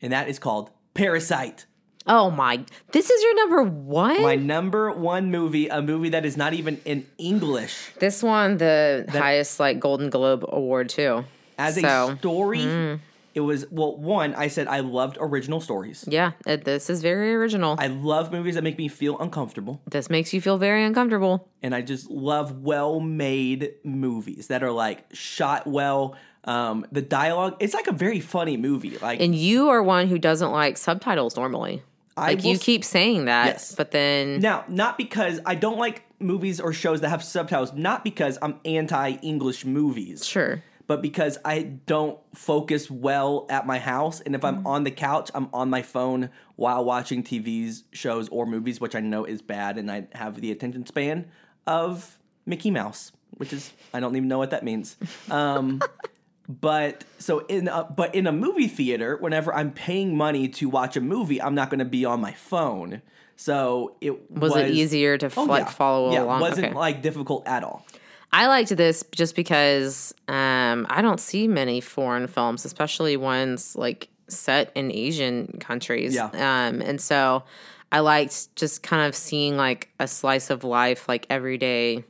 and 0.00 0.12
that 0.12 0.28
is 0.28 0.38
called 0.38 0.70
Parasite. 0.94 1.66
Oh 2.06 2.30
my, 2.30 2.64
this 2.92 3.10
is 3.10 3.22
your 3.22 3.36
number 3.36 3.62
one. 3.64 4.22
My 4.22 4.36
number 4.36 4.90
one 4.92 5.30
movie, 5.30 5.68
a 5.68 5.82
movie 5.82 6.10
that 6.10 6.24
is 6.24 6.36
not 6.36 6.54
even 6.54 6.80
in 6.84 7.06
English. 7.18 7.90
This 7.98 8.22
won 8.22 8.58
the 8.58 9.04
highest 9.10 9.60
like 9.60 9.80
Golden 9.80 10.08
Globe 10.08 10.44
award 10.48 10.88
too. 10.88 11.24
As 11.58 11.74
So, 11.74 11.82
mm. 11.82 12.14
a 12.14 12.18
story, 12.18 13.00
it 13.34 13.40
was 13.40 13.66
well. 13.70 13.96
One, 13.96 14.34
I 14.34 14.48
said 14.48 14.66
I 14.68 14.80
loved 14.80 15.18
original 15.20 15.60
stories. 15.60 16.04
Yeah, 16.08 16.32
it, 16.46 16.64
this 16.64 16.88
is 16.90 17.02
very 17.02 17.34
original. 17.34 17.76
I 17.78 17.86
love 17.88 18.32
movies 18.32 18.54
that 18.56 18.64
make 18.64 18.78
me 18.78 18.88
feel 18.88 19.18
uncomfortable, 19.18 19.80
this 19.90 20.08
makes 20.10 20.32
you 20.32 20.40
feel 20.40 20.58
very 20.58 20.84
uncomfortable. 20.84 21.48
and 21.62 21.74
I 21.74 21.82
just 21.82 22.10
love 22.10 22.62
well-made 22.62 23.74
movies 23.84 24.48
that 24.48 24.62
are 24.62 24.70
like 24.72 25.04
shot 25.12 25.66
well. 25.66 26.16
Um, 26.44 26.86
the 26.92 27.02
dialogue, 27.02 27.56
it's 27.60 27.74
like 27.74 27.88
a 27.88 27.92
very 27.92 28.20
funny 28.20 28.56
movie. 28.56 28.96
Like 28.98 29.20
And 29.20 29.34
you 29.34 29.68
are 29.68 29.82
one 29.82 30.08
who 30.08 30.18
doesn't 30.18 30.50
like 30.50 30.76
subtitles 30.78 31.36
normally. 31.36 31.82
I 32.16 32.28
Like 32.28 32.44
you 32.44 32.54
s- 32.54 32.62
keep 32.62 32.84
saying 32.84 33.26
that, 33.26 33.46
Yes. 33.46 33.74
but 33.74 33.90
then 33.90 34.40
Now, 34.40 34.64
not 34.66 34.96
because 34.96 35.40
I 35.44 35.54
don't 35.56 35.78
like 35.78 36.04
movies 36.20 36.58
or 36.58 36.72
shows 36.72 37.00
that 37.02 37.10
have 37.10 37.22
subtitles, 37.22 37.72
not 37.74 38.02
because 38.02 38.38
I'm 38.40 38.56
anti 38.64 39.10
English 39.22 39.64
movies, 39.66 40.26
sure. 40.26 40.62
But 40.88 41.00
because 41.02 41.38
I 41.44 41.62
don't 41.62 42.18
focus 42.34 42.90
well 42.90 43.46
at 43.48 43.66
my 43.66 43.78
house. 43.78 44.20
And 44.20 44.34
if 44.34 44.44
I'm 44.44 44.56
Mm-hmm. 44.56 44.66
on 44.66 44.84
the 44.84 44.90
couch, 44.90 45.30
I'm 45.34 45.48
on 45.52 45.70
my 45.70 45.82
phone 45.82 46.30
while 46.56 46.84
watching 46.84 47.22
TVs, 47.22 47.84
shows, 47.92 48.28
or 48.30 48.46
movies, 48.46 48.80
which 48.80 48.96
I 48.96 49.00
know 49.00 49.24
is 49.24 49.40
bad. 49.42 49.78
And 49.78 49.88
I 49.90 50.08
have 50.14 50.40
the 50.40 50.50
attention 50.50 50.84
span 50.86 51.26
of 51.66 52.18
Mickey 52.46 52.70
Mouse, 52.72 53.12
which 53.36 53.52
is, 53.52 53.70
I 53.94 54.00
don't 54.00 54.16
even 54.16 54.28
know 54.28 54.38
what 54.38 54.50
that 54.50 54.64
means. 54.64 54.96
Um, 55.30 55.80
but 56.48 57.04
so 57.18 57.40
in 57.46 57.68
a, 57.68 57.84
but 57.84 58.14
in 58.14 58.26
a 58.26 58.32
movie 58.32 58.68
theater, 58.68 59.16
whenever 59.18 59.54
I'm 59.54 59.70
paying 59.70 60.16
money 60.16 60.48
to 60.48 60.68
watch 60.68 60.96
a 60.96 61.00
movie, 61.00 61.40
I'm 61.40 61.54
not 61.54 61.68
going 61.70 61.80
to 61.80 61.84
be 61.84 62.04
on 62.06 62.20
my 62.20 62.32
phone. 62.32 63.02
So 63.36 63.94
it 64.00 64.30
Was, 64.30 64.56
it 64.56 64.70
easier 64.70 65.16
to 65.18 65.30
Oh, 65.36 65.44
like 65.44 65.66
yeah. 65.66 65.70
follow 65.70 66.12
yeah, 66.12 66.24
along? 66.24 66.40
wasn't 66.40 66.66
Okay. 66.68 66.74
like 66.74 67.02
difficult 67.02 67.46
at 67.46 67.62
all. 67.62 67.86
I 68.32 68.46
liked 68.46 68.76
this 68.76 69.04
just 69.12 69.34
because 69.34 70.14
um, 70.28 70.86
I 70.90 71.00
don't 71.00 71.20
see 71.20 71.48
many 71.48 71.80
foreign 71.80 72.26
films, 72.26 72.64
especially 72.64 73.16
ones 73.16 73.74
like 73.74 74.08
set 74.28 74.70
in 74.74 74.92
Asian 74.92 75.58
countries. 75.60 76.14
Yeah. 76.14 76.26
Um, 76.26 76.82
and 76.82 77.00
so 77.00 77.44
I 77.90 78.00
liked 78.00 78.54
just 78.54 78.82
kind 78.82 79.06
of 79.06 79.14
seeing 79.14 79.56
like 79.56 79.88
a 79.98 80.06
slice 80.06 80.50
of 80.50 80.62
life, 80.62 81.08
like 81.08 81.26
everyday 81.30 82.04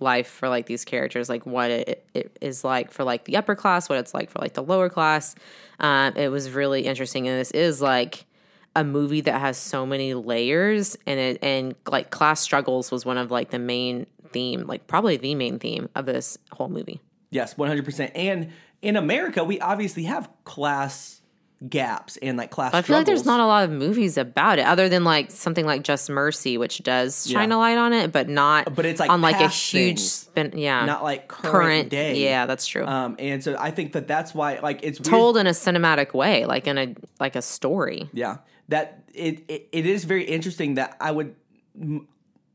life 0.00 0.28
for 0.28 0.48
like 0.48 0.66
these 0.66 0.84
characters, 0.84 1.28
like 1.28 1.46
what 1.46 1.70
it, 1.70 2.06
it 2.14 2.36
is 2.40 2.64
like 2.64 2.90
for 2.90 3.04
like 3.04 3.24
the 3.24 3.36
upper 3.36 3.54
class, 3.54 3.88
what 3.88 3.98
it's 3.98 4.12
like 4.12 4.30
for 4.30 4.40
like 4.40 4.54
the 4.54 4.62
lower 4.62 4.88
class. 4.88 5.36
Um, 5.78 6.16
it 6.16 6.28
was 6.28 6.50
really 6.50 6.82
interesting, 6.82 7.28
and 7.28 7.38
this 7.38 7.52
is 7.52 7.80
like 7.80 8.26
a 8.76 8.82
movie 8.82 9.20
that 9.20 9.40
has 9.40 9.56
so 9.56 9.86
many 9.86 10.14
layers 10.14 10.96
and 11.06 11.20
it 11.20 11.38
and 11.42 11.76
like 11.86 12.10
class 12.10 12.40
struggles 12.40 12.90
was 12.90 13.06
one 13.06 13.16
of 13.16 13.30
like 13.30 13.50
the 13.50 13.58
main 13.58 14.04
theme 14.34 14.66
like 14.66 14.86
probably 14.86 15.16
the 15.16 15.34
main 15.34 15.58
theme 15.58 15.88
of 15.94 16.04
this 16.06 16.36
whole 16.52 16.68
movie 16.68 17.00
Yes, 17.30 17.56
one 17.58 17.68
hundred 17.68 17.84
percent. 17.84 18.12
And 18.14 18.50
in 18.80 18.94
America, 18.96 19.42
we 19.42 19.58
obviously 19.58 20.04
have 20.04 20.28
class 20.44 21.20
gaps 21.68 22.18
and 22.20 22.36
like 22.36 22.50
class. 22.50 22.74
i 22.74 22.82
feel 22.82 22.96
like 22.96 23.06
there's 23.06 23.24
not 23.24 23.40
a 23.40 23.46
lot 23.46 23.64
of 23.64 23.70
movies 23.70 24.18
about 24.18 24.58
it 24.58 24.66
other 24.66 24.86
than 24.88 25.02
like 25.02 25.30
something 25.30 25.64
like 25.64 25.82
just 25.82 26.10
mercy 26.10 26.58
which 26.58 26.82
does 26.82 27.26
shine 27.30 27.48
Yeah. 27.50 27.56
a 27.56 27.58
light 27.58 27.78
on 27.78 27.92
it 27.94 28.12
but 28.12 28.28
not 28.28 28.74
But 28.74 28.84
it's, 28.84 29.00
like, 29.00 29.08
on 29.08 29.22
like 29.22 29.36
a 29.40 29.48
huge 29.48 29.98
things, 29.98 30.12
spin 30.12 30.52
yeah 30.56 30.84
not 30.84 31.02
like 31.02 31.26
current, 31.28 31.88
day. 31.88 32.22
yeah 32.22 32.44
that's 32.46 32.66
true 32.66 32.84
Um, 32.84 33.16
and 33.18 33.42
so 33.42 33.56
I 33.58 33.70
think 33.70 33.92
that 33.94 34.06
that's 34.06 34.34
why 34.34 34.58
like 34.58 34.80
it's 34.82 34.98
weird- 35.00 35.10
told 35.10 35.36
in 35.38 35.46
a 35.46 35.50
cinematic 35.66 36.12
way 36.12 36.44
like 36.44 36.66
in 36.66 36.76
a 36.76 36.94
like 37.18 37.34
a 37.34 37.42
story 37.42 38.10
Yeah, 38.12 38.38
that 38.68 39.04
it, 39.14 39.44
it 39.48 39.68
it 39.72 39.86
is 39.86 40.04
very 40.04 40.24
interesting 40.24 40.74
that 40.74 40.96
I 41.00 41.12
would. 41.12 41.34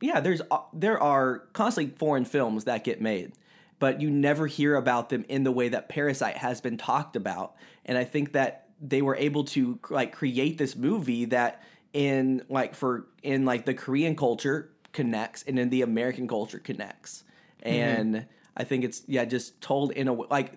Yeah, 0.01 0.19
there's 0.19 0.41
uh, 0.49 0.59
there 0.73 1.01
are 1.01 1.39
constantly 1.53 1.95
foreign 1.97 2.25
films 2.25 2.65
that 2.65 2.83
get 2.83 3.01
made, 3.01 3.33
but 3.79 4.01
you 4.01 4.09
never 4.09 4.47
hear 4.47 4.75
about 4.75 5.09
them 5.09 5.25
in 5.27 5.43
the 5.43 5.51
way 5.51 5.69
that 5.69 5.89
Parasite 5.89 6.37
has 6.37 6.61
been 6.61 6.77
talked 6.77 7.15
about, 7.15 7.55
and 7.85 7.97
I 7.97 8.03
think 8.03 8.33
that 8.33 8.69
they 8.81 9.01
were 9.01 9.15
able 9.15 9.43
to 9.43 9.79
like 9.89 10.13
create 10.13 10.57
this 10.57 10.75
movie 10.75 11.25
that 11.25 11.61
in 11.93 12.43
like 12.49 12.75
for 12.75 13.07
in 13.23 13.45
like 13.45 13.65
the 13.65 13.73
Korean 13.73 14.15
culture 14.15 14.71
connects 14.93 15.43
and 15.43 15.59
in 15.59 15.69
the 15.69 15.81
American 15.81 16.27
culture 16.27 16.59
connects, 16.59 17.23
and 17.61 18.25
I 18.55 18.63
think 18.63 18.83
it's 18.83 19.03
yeah 19.07 19.25
just 19.25 19.59
told 19.61 19.91
in 19.91 20.07
a 20.07 20.13
like 20.13 20.53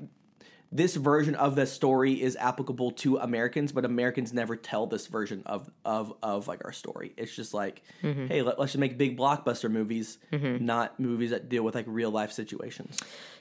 this 0.75 0.97
version 0.97 1.35
of 1.35 1.55
the 1.55 1.67
story 1.67 2.21
is 2.21 2.35
applicable 2.37 2.93
to 2.93 3.19
Americans, 3.19 3.73
but 3.73 3.85
Americans 3.85 4.33
never 4.33 4.57
tell 4.57 4.87
this 4.87 5.07
version 5.07 5.43
of 5.45 5.71
of 5.85 6.15
of 6.23 6.49
like 6.49 6.65
our 6.65 6.73
story. 6.73 7.13
It's 7.19 7.35
just 7.37 7.53
like, 7.53 7.83
mm-hmm. 8.03 8.27
hey, 8.27 8.41
let, 8.41 8.59
us 8.59 8.71
just 8.71 8.79
make 8.79 8.97
big 8.97 9.19
blockbuster 9.19 9.71
movies, 9.71 10.17
mm-hmm. 10.33 10.65
not 10.65 10.99
movies 10.99 11.31
that 11.31 11.51
deal 11.51 11.63
with 11.63 11.75
like 11.75 11.85
real 11.87 12.11
life 12.11 12.33
situations. 12.33 12.99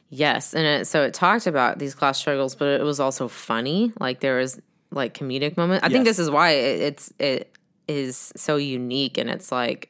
Yes, 0.09 0.53
and 0.53 0.65
it, 0.65 0.87
so 0.87 1.03
it 1.03 1.13
talked 1.13 1.47
about 1.47 1.79
these 1.79 1.95
class 1.95 2.19
struggles, 2.19 2.53
but 2.53 2.67
it 2.67 2.83
was 2.83 2.99
also 2.99 3.29
funny. 3.29 3.93
Like 3.97 4.19
there 4.19 4.37
was 4.37 4.59
like 4.91 5.13
comedic 5.13 5.55
moments. 5.55 5.85
I 5.85 5.89
think 5.89 6.03
this 6.03 6.19
is 6.19 6.29
why 6.29 6.51
it, 6.51 6.81
it's 6.81 7.13
it 7.17 7.55
is 7.87 8.33
so 8.35 8.57
unique, 8.57 9.17
and 9.17 9.29
it's 9.29 9.53
like 9.53 9.89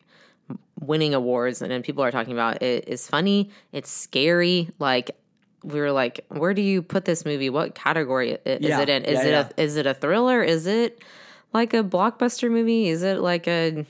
winning 0.79 1.15
awards, 1.15 1.63
and 1.63 1.71
then 1.71 1.81
people 1.81 2.03
are 2.03 2.11
talking 2.11 2.33
about 2.33 2.61
it 2.61 2.87
is 2.87 3.07
funny. 3.07 3.49
It's 3.71 3.89
scary. 3.89 4.69
Like 4.77 5.17
we 5.64 5.80
were 5.80 5.91
like, 5.91 6.26
where 6.30 6.53
do 6.53 6.62
you 6.62 6.82
put 6.82 7.05
this 7.05 7.26
movie? 7.26 7.49
What 7.49 7.76
category 7.76 8.38
is 8.45 8.62
Yeah, 8.62 8.82
it 8.82 8.89
in? 8.89 9.05
Is 9.05 9.20
yeah, 9.20 9.26
it 9.26 9.32
yeah. 9.32 9.49
a 9.57 9.62
is 9.62 9.76
it 9.78 9.86
a 9.86 9.93
thriller? 9.93 10.43
Is 10.43 10.68
it 10.68 11.03
like 11.53 11.74
a 11.74 11.84
blockbuster 11.84 12.49
movie? 12.49 12.88
Is 12.88 13.03
it 13.03 13.20
like 13.20 13.47
a 13.47 13.86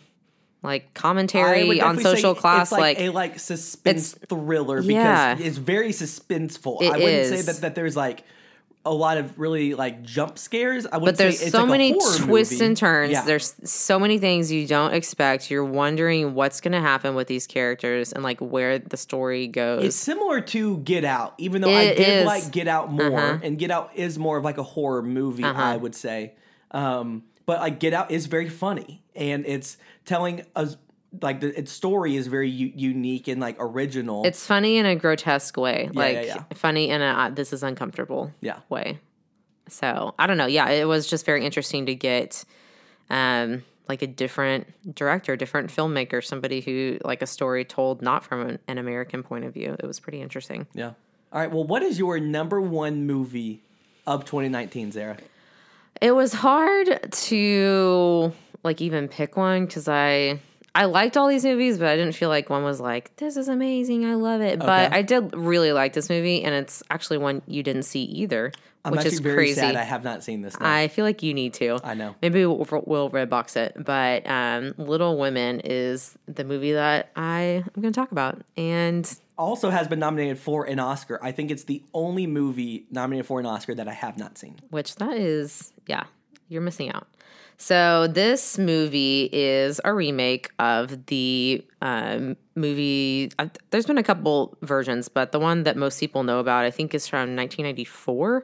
like 0.63 0.93
commentary 0.93 1.81
on 1.81 1.99
social 1.99 2.35
class? 2.35 2.67
It's 2.67 2.71
like, 2.71 2.97
like 2.97 2.99
a 2.99 3.09
like 3.09 3.39
suspense 3.39 4.13
thriller 4.29 4.81
because 4.81 5.39
it's 5.39 5.57
very 5.57 5.89
suspenseful. 5.89 6.81
It 6.81 6.91
I 6.93 6.97
wouldn't 6.97 7.27
say 7.27 7.41
that 7.41 7.61
that 7.61 7.75
there's 7.75 7.95
like 7.95 8.23
a 8.83 8.91
lot 8.93 9.17
of 9.17 9.37
really 9.37 9.75
like 9.75 10.01
jump 10.01 10.39
scares. 10.39 10.87
I 10.87 10.97
would 10.97 11.05
But 11.05 11.17
there's 11.17 11.51
so 11.51 11.59
like 11.59 11.69
many 11.69 11.93
twists 11.93 12.53
movie. 12.53 12.65
and 12.65 12.75
turns. 12.77 13.11
Yeah. 13.11 13.23
There's 13.25 13.53
so 13.63 13.99
many 13.99 14.17
things 14.17 14.51
you 14.51 14.65
don't 14.65 14.93
expect. 14.93 15.51
You're 15.51 15.63
wondering 15.65 16.33
what's 16.33 16.61
going 16.61 16.71
to 16.71 16.79
happen 16.79 17.13
with 17.13 17.27
these 17.27 17.45
characters 17.45 18.11
and 18.11 18.23
like 18.23 18.39
where 18.39 18.79
the 18.79 18.97
story 18.97 19.45
goes. 19.47 19.83
It's 19.83 19.95
similar 19.95 20.41
to 20.41 20.77
Get 20.79 21.05
Out, 21.05 21.35
even 21.37 21.61
though 21.61 21.69
I 21.69 21.93
did 21.93 21.99
is. 22.21 22.25
like 22.25 22.51
Get 22.51 22.67
Out 22.67 22.91
more, 22.91 23.05
Uh-huh. 23.19 23.39
and 23.43 23.59
Get 23.59 23.69
Out 23.69 23.91
is 23.95 24.17
more 24.17 24.37
of 24.37 24.43
like 24.43 24.57
a 24.57 24.63
horror 24.63 25.03
movie, 25.03 25.43
I 25.43 25.77
would 25.77 25.93
say. 25.93 26.33
Um, 26.71 27.23
but 27.45 27.59
like 27.59 27.79
Get 27.79 27.93
Out 27.93 28.09
is 28.09 28.25
very 28.25 28.49
funny, 28.49 29.03
and 29.15 29.45
it's 29.45 29.77
telling 30.05 30.43
a 30.55 30.69
like 31.21 31.41
the 31.41 31.57
its 31.57 31.71
story 31.71 32.15
is 32.15 32.27
very 32.27 32.49
u- 32.49 32.71
unique 32.75 33.27
and 33.27 33.41
like 33.41 33.57
original. 33.59 34.23
It's 34.25 34.45
funny 34.45 34.77
in 34.77 34.85
a 34.85 34.95
grotesque 34.95 35.57
way, 35.57 35.89
like 35.93 36.15
yeah, 36.15 36.21
yeah. 36.23 36.43
funny 36.53 36.89
in 36.89 37.01
a 37.01 37.05
uh, 37.05 37.29
this 37.29 37.51
is 37.51 37.63
uncomfortable 37.63 38.31
Yeah. 38.41 38.59
way. 38.69 38.99
So 39.67 40.15
I 40.17 40.27
don't 40.27 40.37
know. 40.37 40.45
Yeah, 40.47 40.69
it 40.69 40.85
was 40.87 41.07
just 41.07 41.25
very 41.25 41.45
interesting 41.45 41.85
to 41.87 41.95
get 41.95 42.43
um, 43.09 43.63
like 43.89 44.01
a 44.01 44.07
different 44.07 44.67
director, 44.95 45.35
different 45.35 45.69
filmmaker, 45.69 46.23
somebody 46.23 46.61
who 46.61 46.97
like 47.03 47.21
a 47.21 47.27
story 47.27 47.65
told 47.65 48.01
not 48.01 48.23
from 48.23 48.41
an, 48.47 48.59
an 48.67 48.77
American 48.77 49.21
point 49.23 49.43
of 49.45 49.53
view. 49.53 49.75
It 49.79 49.85
was 49.85 49.99
pretty 49.99 50.21
interesting. 50.21 50.67
yeah. 50.73 50.93
All 51.33 51.39
right. 51.39 51.49
Well, 51.51 51.63
what 51.63 51.81
is 51.81 51.97
your 51.97 52.19
number 52.19 52.59
one 52.59 53.05
movie 53.05 53.63
of 54.05 54.25
2019, 54.25 54.91
Zara? 54.91 55.17
It 56.01 56.11
was 56.11 56.33
hard 56.33 57.09
to 57.11 58.33
like 58.63 58.81
even 58.81 59.07
pick 59.07 59.37
one 59.37 59.65
because 59.65 59.87
I 59.87 60.39
I 60.73 60.85
liked 60.85 61.17
all 61.17 61.27
these 61.27 61.43
movies, 61.43 61.77
but 61.77 61.87
I 61.87 61.97
didn't 61.97 62.15
feel 62.15 62.29
like 62.29 62.49
one 62.49 62.63
was 62.63 62.79
like 62.79 63.15
this 63.17 63.35
is 63.35 63.47
amazing. 63.47 64.05
I 64.05 64.15
love 64.15 64.41
it. 64.41 64.59
But 64.59 64.93
I 64.93 65.01
did 65.01 65.35
really 65.35 65.73
like 65.73 65.93
this 65.93 66.09
movie, 66.09 66.43
and 66.43 66.55
it's 66.55 66.81
actually 66.89 67.17
one 67.17 67.41
you 67.45 67.61
didn't 67.61 67.83
see 67.83 68.03
either, 68.03 68.53
I'm 68.85 68.93
which 68.93 69.05
is 69.05 69.19
crazy. 69.19 69.59
sad. 69.59 69.75
I 69.75 69.83
have 69.83 70.03
not 70.03 70.23
seen 70.23 70.41
this. 70.41 70.57
Now. 70.57 70.73
I 70.73 70.87
feel 70.87 71.03
like 71.03 71.23
you 71.23 71.33
need 71.33 71.53
to. 71.55 71.79
I 71.83 71.93
know. 71.93 72.15
Maybe 72.21 72.45
we'll, 72.45 72.65
we'll 72.85 73.09
Redbox 73.09 73.57
it, 73.57 73.75
but 73.83 74.25
um, 74.29 74.73
Little 74.77 75.17
Women 75.17 75.61
is 75.65 76.17
the 76.27 76.45
movie 76.45 76.71
that 76.73 77.11
I 77.17 77.63
am 77.75 77.81
going 77.81 77.91
to 77.93 77.99
talk 77.99 78.13
about, 78.13 78.41
and 78.55 79.13
also 79.37 79.71
has 79.71 79.87
been 79.89 79.99
nominated 79.99 80.39
for 80.39 80.65
an 80.65 80.79
Oscar. 80.79 81.19
I 81.21 81.33
think 81.33 81.51
it's 81.51 81.65
the 81.65 81.83
only 81.93 82.27
movie 82.27 82.85
nominated 82.91 83.25
for 83.25 83.39
an 83.41 83.45
Oscar 83.45 83.75
that 83.75 83.87
I 83.89 83.93
have 83.93 84.17
not 84.17 84.37
seen. 84.37 84.59
which 84.69 84.95
that 84.95 85.17
is, 85.17 85.73
yeah, 85.87 86.03
you're 86.47 86.61
missing 86.61 86.89
out. 86.91 87.07
So 87.61 88.07
this 88.07 88.57
movie 88.57 89.29
is 89.31 89.79
a 89.85 89.93
remake 89.93 90.49
of 90.57 91.05
the 91.05 91.63
um, 91.79 92.35
movie. 92.55 93.31
Uh, 93.37 93.49
there's 93.69 93.85
been 93.85 93.99
a 93.99 94.03
couple 94.03 94.57
versions, 94.63 95.09
but 95.09 95.31
the 95.31 95.37
one 95.39 95.61
that 95.65 95.77
most 95.77 95.99
people 95.99 96.23
know 96.23 96.39
about, 96.39 96.65
I 96.65 96.71
think, 96.71 96.95
is 96.95 97.07
from 97.07 97.35
1994. 97.35 98.43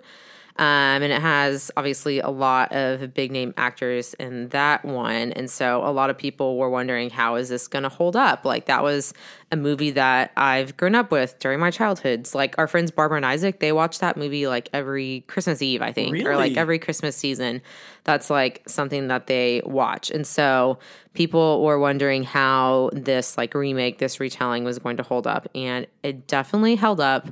Um, 0.59 1.03
and 1.03 1.13
it 1.13 1.21
has 1.21 1.69
obviously 1.77 2.19
a 2.19 2.29
lot 2.29 2.71
of 2.71 3.13
big 3.13 3.31
name 3.31 3.53
actors 3.57 4.15
in 4.15 4.49
that 4.49 4.83
one. 4.83 5.31
And 5.33 5.51
so 5.51 5.83
a 5.85 5.91
lot 5.91 6.09
of 6.09 6.17
people 6.17 6.57
were 6.57 6.69
wondering, 6.69 7.11
how 7.11 7.35
is 7.35 7.49
this 7.49 7.67
going 7.67 7.83
to 7.83 7.89
hold 7.89 8.15
up? 8.15 8.43
Like, 8.43 8.65
that 8.65 8.81
was 8.81 9.13
a 9.51 9.55
movie 9.55 9.91
that 9.91 10.31
I've 10.35 10.75
grown 10.75 10.95
up 10.95 11.11
with 11.11 11.37
during 11.37 11.59
my 11.59 11.69
childhoods. 11.69 12.33
Like, 12.33 12.55
our 12.57 12.67
friends 12.67 12.89
Barbara 12.89 13.17
and 13.17 13.25
Isaac, 13.25 13.59
they 13.59 13.71
watch 13.71 13.99
that 13.99 14.17
movie 14.17 14.47
like 14.47 14.67
every 14.73 15.23
Christmas 15.27 15.61
Eve, 15.61 15.83
I 15.83 15.91
think, 15.91 16.25
or 16.25 16.35
like 16.35 16.57
every 16.57 16.79
Christmas 16.79 17.15
season. 17.15 17.61
That's 18.03 18.31
like 18.31 18.63
something 18.67 19.09
that 19.09 19.27
they 19.27 19.61
watch. 19.63 20.09
And 20.09 20.25
so 20.25 20.79
people 21.13 21.63
were 21.63 21.77
wondering 21.77 22.23
how 22.23 22.89
this 22.93 23.37
like 23.37 23.53
remake, 23.53 23.99
this 23.99 24.19
retelling 24.19 24.63
was 24.63 24.79
going 24.79 24.97
to 24.97 25.03
hold 25.03 25.27
up. 25.27 25.47
And 25.53 25.85
it 26.01 26.25
definitely 26.25 26.75
held 26.75 26.99
up. 26.99 27.27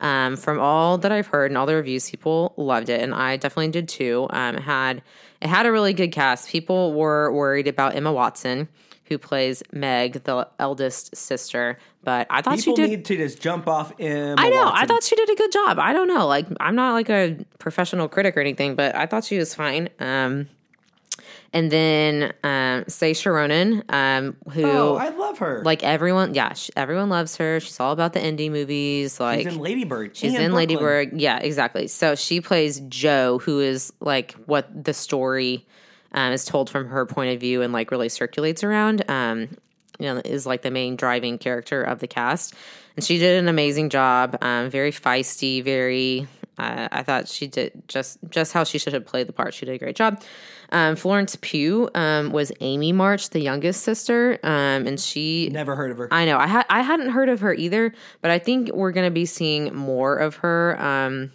Um, 0.00 0.36
from 0.36 0.60
all 0.60 0.98
that 0.98 1.10
I've 1.10 1.26
heard 1.28 1.50
and 1.50 1.56
all 1.58 1.66
the 1.66 1.74
reviews, 1.74 2.10
people 2.10 2.52
loved 2.56 2.88
it, 2.88 3.00
and 3.00 3.14
I 3.14 3.36
definitely 3.36 3.68
did 3.68 3.88
too. 3.88 4.26
Um, 4.30 4.56
it 4.56 4.62
had 4.62 5.02
it 5.40 5.48
had 5.48 5.66
a 5.66 5.72
really 5.72 5.92
good 5.94 6.12
cast. 6.12 6.48
People 6.50 6.92
were 6.92 7.32
worried 7.32 7.66
about 7.66 7.94
Emma 7.96 8.12
Watson, 8.12 8.68
who 9.06 9.16
plays 9.18 9.62
Meg, 9.72 10.24
the 10.24 10.48
eldest 10.58 11.16
sister, 11.16 11.78
but 12.04 12.26
I 12.28 12.42
thought 12.42 12.58
People 12.58 12.76
she 12.76 12.82
did. 12.82 12.90
need 12.90 13.04
to 13.06 13.16
just 13.16 13.40
jump 13.40 13.66
off. 13.68 13.92
Emma 13.98 14.34
I 14.38 14.50
know. 14.50 14.70
I 14.72 14.84
thought 14.86 15.02
she 15.02 15.16
did 15.16 15.30
a 15.30 15.34
good 15.34 15.52
job. 15.52 15.78
I 15.78 15.92
don't 15.92 16.08
know. 16.08 16.26
Like 16.26 16.46
I'm 16.60 16.74
not 16.74 16.92
like 16.92 17.08
a 17.08 17.38
professional 17.58 18.08
critic 18.08 18.36
or 18.36 18.40
anything, 18.40 18.74
but 18.74 18.94
I 18.94 19.06
thought 19.06 19.24
she 19.24 19.38
was 19.38 19.54
fine. 19.54 19.88
Um, 19.98 20.48
and 21.56 21.70
then 21.70 22.22
um, 22.44 22.84
Saoirse 22.84 23.32
Ronan, 23.32 23.82
um, 23.88 24.36
who 24.52 24.64
Oh, 24.64 24.96
I 24.96 25.08
love 25.08 25.38
her. 25.38 25.62
like 25.64 25.82
everyone, 25.82 26.34
yeah, 26.34 26.52
she, 26.52 26.70
everyone 26.76 27.08
loves 27.08 27.36
her. 27.38 27.60
She's 27.60 27.80
all 27.80 27.92
about 27.92 28.12
the 28.12 28.20
indie 28.20 28.50
movies. 28.50 29.18
Like 29.18 29.44
she's 29.44 29.54
in 29.54 29.58
Ladybird. 29.60 30.16
She's 30.16 30.34
in. 30.34 30.52
Ladybird. 30.52 31.18
Yeah, 31.18 31.38
exactly. 31.38 31.88
So 31.88 32.14
she 32.14 32.40
plays 32.42 32.80
Jo, 32.88 33.38
who 33.38 33.60
is 33.60 33.92
like 34.00 34.32
what 34.44 34.68
the 34.84 34.92
story 34.92 35.66
um, 36.12 36.32
is 36.32 36.44
told 36.44 36.68
from 36.68 36.88
her 36.88 37.06
point 37.06 37.34
of 37.34 37.40
view 37.40 37.62
and 37.62 37.72
like 37.72 37.90
really 37.90 38.08
circulates 38.10 38.62
around. 38.62 39.08
Um, 39.10 39.48
you 39.98 40.12
know, 40.12 40.20
is 40.24 40.44
like 40.46 40.60
the 40.60 40.70
main 40.70 40.96
driving 40.96 41.38
character 41.38 41.82
of 41.82 42.00
the 42.00 42.06
cast, 42.06 42.54
and 42.96 43.04
she 43.04 43.18
did 43.18 43.38
an 43.42 43.48
amazing 43.48 43.88
job. 43.88 44.36
Um, 44.42 44.68
very 44.68 44.92
feisty, 44.92 45.64
very. 45.64 46.28
Uh, 46.58 46.88
I 46.90 47.02
thought 47.02 47.28
she 47.28 47.46
did 47.46 47.82
just 47.88 48.18
just 48.30 48.52
how 48.52 48.64
she 48.64 48.78
should 48.78 48.92
have 48.92 49.06
played 49.06 49.26
the 49.26 49.32
part. 49.32 49.54
She 49.54 49.64
did 49.66 49.74
a 49.74 49.78
great 49.78 49.96
job. 49.96 50.22
Um, 50.70 50.96
Florence 50.96 51.36
Pugh 51.40 51.88
um, 51.94 52.30
was 52.30 52.52
Amy 52.60 52.92
March, 52.92 53.30
the 53.30 53.40
youngest 53.40 53.82
sister, 53.82 54.38
um, 54.42 54.86
and 54.86 54.98
she 54.98 55.48
Never 55.50 55.76
heard 55.76 55.90
of 55.90 55.98
her. 55.98 56.08
I 56.12 56.24
know. 56.24 56.38
I 56.38 56.46
had 56.46 56.66
I 56.68 56.82
hadn't 56.82 57.10
heard 57.10 57.28
of 57.28 57.40
her 57.40 57.54
either, 57.54 57.92
but 58.20 58.30
I 58.30 58.38
think 58.38 58.72
we're 58.72 58.92
going 58.92 59.06
to 59.06 59.14
be 59.14 59.26
seeing 59.26 59.74
more 59.74 60.16
of 60.16 60.36
her 60.36 60.80
um, 60.80 61.32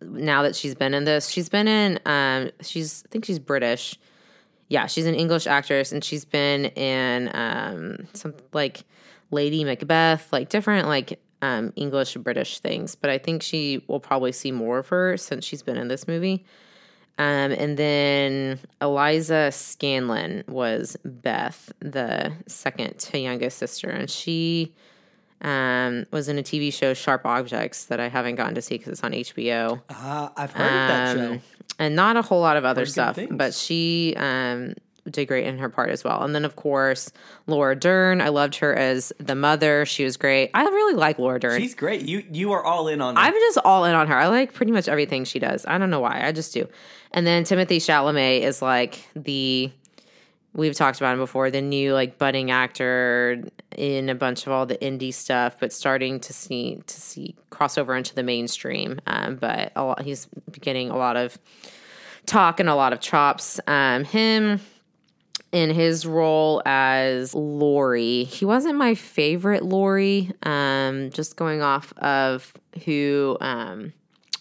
now 0.00 0.42
that 0.42 0.54
she's 0.54 0.74
been 0.74 0.94
in 0.94 1.04
this. 1.04 1.28
She's 1.28 1.48
been 1.48 1.68
in. 1.68 1.98
Um, 2.06 2.50
she's 2.60 3.02
I 3.06 3.08
think 3.10 3.24
she's 3.24 3.38
British. 3.38 3.98
Yeah, 4.68 4.86
she's 4.86 5.06
an 5.06 5.14
English 5.14 5.46
actress, 5.46 5.92
and 5.92 6.02
she's 6.02 6.24
been 6.24 6.66
in 6.66 7.30
um, 7.34 8.08
some 8.12 8.34
like 8.52 8.82
Lady 9.30 9.64
Macbeth, 9.64 10.32
like 10.32 10.48
different 10.48 10.88
like 10.88 11.20
um, 11.42 11.72
English 11.76 12.14
British 12.14 12.60
things. 12.60 12.94
But 12.94 13.10
I 13.10 13.18
think 13.18 13.42
she 13.42 13.84
will 13.86 14.00
probably 14.00 14.32
see 14.32 14.52
more 14.52 14.78
of 14.78 14.88
her 14.88 15.16
since 15.16 15.44
she's 15.44 15.62
been 15.62 15.76
in 15.76 15.88
this 15.88 16.08
movie. 16.08 16.44
Um, 17.18 17.52
and 17.52 17.78
then 17.78 18.58
Eliza 18.80 19.48
Scanlen 19.50 20.46
was 20.48 20.98
Beth, 21.04 21.72
the 21.80 22.32
second 22.46 22.98
to 22.98 23.18
youngest 23.18 23.56
sister, 23.56 23.88
and 23.88 24.10
she 24.10 24.74
um, 25.40 26.04
was 26.10 26.28
in 26.28 26.38
a 26.38 26.42
TV 26.42 26.72
show, 26.72 26.92
Sharp 26.92 27.24
Objects, 27.24 27.86
that 27.86 28.00
I 28.00 28.08
haven't 28.08 28.34
gotten 28.34 28.54
to 28.54 28.62
see 28.62 28.76
because 28.76 28.92
it's 28.92 29.04
on 29.04 29.12
HBO. 29.12 29.80
Uh, 29.88 30.28
I've 30.36 30.52
heard 30.52 30.66
of 30.66 30.88
that 30.88 31.16
show. 31.16 31.32
Um, 31.32 31.42
and 31.78 31.96
not 31.96 32.16
a 32.16 32.22
whole 32.22 32.40
lot 32.40 32.56
of 32.56 32.64
other 32.64 32.86
stuff, 32.86 33.18
but 33.30 33.54
she 33.54 34.14
um, 34.16 34.74
did 35.10 35.26
great 35.26 35.46
in 35.46 35.58
her 35.58 35.68
part 35.68 35.90
as 35.90 36.04
well. 36.04 36.22
And 36.22 36.34
then, 36.34 36.44
of 36.44 36.56
course, 36.56 37.12
Laura 37.46 37.76
Dern. 37.76 38.20
I 38.20 38.28
loved 38.28 38.56
her 38.56 38.74
as 38.74 39.12
the 39.18 39.34
mother. 39.34 39.86
She 39.86 40.04
was 40.04 40.16
great. 40.16 40.50
I 40.54 40.62
really 40.62 40.94
like 40.94 41.18
Laura 41.18 41.40
Dern. 41.40 41.60
She's 41.60 41.74
great. 41.74 42.02
You 42.02 42.24
you 42.30 42.52
are 42.52 42.64
all 42.64 42.88
in 42.88 43.00
on 43.00 43.16
her. 43.16 43.22
I'm 43.22 43.32
just 43.32 43.58
all 43.64 43.84
in 43.84 43.94
on 43.94 44.06
her. 44.08 44.16
I 44.16 44.28
like 44.28 44.52
pretty 44.52 44.72
much 44.72 44.88
everything 44.88 45.24
she 45.24 45.38
does. 45.38 45.64
I 45.66 45.78
don't 45.78 45.90
know 45.90 46.00
why. 46.00 46.26
I 46.26 46.32
just 46.32 46.52
do. 46.52 46.68
And 47.12 47.26
then 47.26 47.44
Timothée 47.44 47.76
Chalamet 47.76 48.42
is 48.42 48.60
like 48.60 49.06
the 49.14 49.70
we've 50.56 50.74
talked 50.74 50.98
about 50.98 51.12
him 51.12 51.18
before, 51.18 51.50
the 51.50 51.60
new 51.60 51.92
like 51.92 52.18
budding 52.18 52.50
actor 52.50 53.42
in 53.76 54.08
a 54.08 54.14
bunch 54.14 54.46
of 54.46 54.52
all 54.52 54.66
the 54.66 54.78
indie 54.78 55.12
stuff, 55.12 55.56
but 55.60 55.72
starting 55.72 56.18
to 56.20 56.32
see 56.32 56.82
to 56.86 57.00
see 57.00 57.36
crossover 57.50 57.96
into 57.96 58.14
the 58.14 58.22
mainstream. 58.22 59.00
Um, 59.06 59.36
but 59.36 59.70
a 59.76 59.84
lot, 59.84 60.02
he's 60.02 60.26
getting 60.60 60.90
a 60.90 60.96
lot 60.96 61.16
of 61.16 61.38
talk 62.24 62.58
and 62.58 62.68
a 62.68 62.74
lot 62.74 62.92
of 62.92 63.00
chops. 63.00 63.60
Um, 63.66 64.04
him 64.04 64.60
in 65.56 65.70
his 65.70 66.04
role 66.04 66.60
as 66.66 67.34
Laurie. 67.34 68.24
He 68.24 68.44
wasn't 68.44 68.76
my 68.76 68.94
favorite 68.94 69.64
Laurie, 69.64 70.30
um, 70.42 71.08
just 71.10 71.36
going 71.36 71.62
off 71.62 71.94
of 71.96 72.52
who 72.84 73.38
um, 73.40 73.94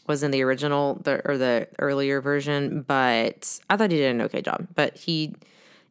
was 0.07 0.23
in 0.23 0.31
the 0.31 0.41
original 0.41 0.95
the, 1.03 1.21
or 1.23 1.37
the 1.37 1.69
earlier 1.79 2.19
version, 2.19 2.81
but 2.81 3.59
I 3.69 3.77
thought 3.77 3.91
he 3.91 3.97
did 3.97 4.13
an 4.13 4.21
okay 4.23 4.41
job. 4.41 4.67
But 4.75 4.97
he 4.97 5.33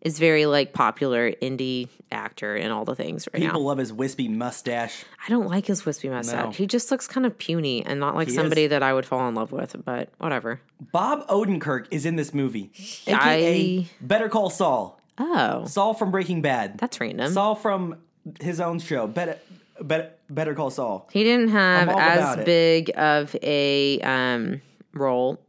is 0.03 0.18
very 0.18 0.45
like 0.45 0.75
popular 0.75 1.33
indie 1.41 1.89
actor 2.12 2.55
in 2.55 2.70
all 2.70 2.85
the 2.85 2.95
things 2.95 3.27
right 3.33 3.41
People 3.41 3.61
now. 3.62 3.66
love 3.66 3.79
his 3.79 3.91
wispy 3.95 4.29
mustache. 4.29 5.07
I 5.27 5.31
don't 5.31 5.47
like 5.49 5.64
his 5.64 5.87
wispy 5.87 6.11
mustache. 6.11 6.45
No. 6.45 6.51
He 6.51 6.66
just 6.66 6.91
looks 6.91 7.07
kind 7.09 7.25
of 7.25 7.39
puny 7.39 7.83
and 7.87 7.99
not 7.99 8.14
like 8.14 8.29
He 8.29 8.35
somebody 8.35 8.64
is. 8.64 8.70
that 8.70 8.83
I 8.83 8.93
would 8.93 9.07
fall 9.07 9.27
in 9.27 9.35
love 9.35 9.53
with, 9.53 9.75
but 9.87 10.11
whatever. 10.18 10.61
Bob 10.93 11.27
Odenkirk 11.29 11.87
is 11.91 12.05
in 12.05 12.16
this 12.16 12.35
movie, 12.35 12.70
aka 13.07 13.79
I- 13.81 13.87
Better 14.03 14.29
Call 14.29 14.51
Saul. 14.51 15.01
Oh, 15.19 15.65
Saul 15.67 15.95
from 15.95 16.11
Breaking 16.11 16.43
Bad. 16.43 16.79
that's 16.79 17.01
random. 17.01 17.33
Saul 17.33 17.55
from 17.55 17.97
his 18.41 18.61
own 18.61 18.79
show. 18.79 19.07
Better 19.07 19.39
Better 19.81 20.11
Better 20.29 20.55
Call 20.55 20.71
Saul. 20.71 21.09
He 21.12 21.25
didn't 21.25 21.49
have 21.51 21.89
as 21.89 22.19
about 22.19 22.39
it. 22.41 22.47
big 22.47 22.91
of 22.97 23.35
a 23.43 24.01
um, 24.01 24.61
role 24.93 25.41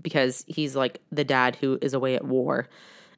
because 0.00 0.44
he's 0.48 0.74
like 0.74 1.00
the 1.12 1.24
dad 1.24 1.56
who 1.56 1.78
is 1.80 1.94
away 1.94 2.14
at 2.14 2.24
war. 2.24 2.68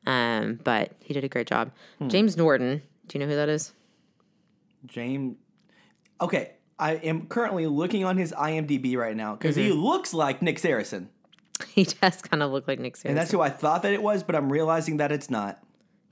Um, 0.06 0.58
but 0.64 0.92
he 1.00 1.14
did 1.14 1.24
a 1.24 1.28
great 1.28 1.46
job. 1.46 1.70
Hmm. 1.98 2.08
James 2.08 2.36
Norton, 2.36 2.82
do 3.06 3.18
you 3.18 3.24
know 3.24 3.30
who 3.30 3.36
that 3.36 3.48
is? 3.48 3.72
James. 4.86 5.36
Okay, 6.20 6.52
I 6.78 6.94
am 6.94 7.26
currently 7.26 7.66
looking 7.66 8.04
on 8.04 8.16
his 8.16 8.32
IMDb 8.32 8.96
right 8.96 9.16
now 9.16 9.34
because 9.36 9.54
he 9.56 9.72
looks 9.72 10.12
like 10.12 10.42
Nick 10.42 10.58
Saracen, 10.58 11.10
He 11.68 11.84
does 11.84 12.22
kind 12.22 12.42
of 12.42 12.50
look 12.50 12.66
like 12.68 12.78
Nick 12.78 12.96
and 13.04 13.16
that's 13.16 13.30
who 13.30 13.40
I 13.40 13.50
thought 13.50 13.82
that 13.82 13.92
it 13.92 14.02
was, 14.02 14.22
but 14.22 14.34
I'm 14.34 14.50
realizing 14.50 14.98
that 14.98 15.12
it's 15.12 15.30
not. 15.30 15.62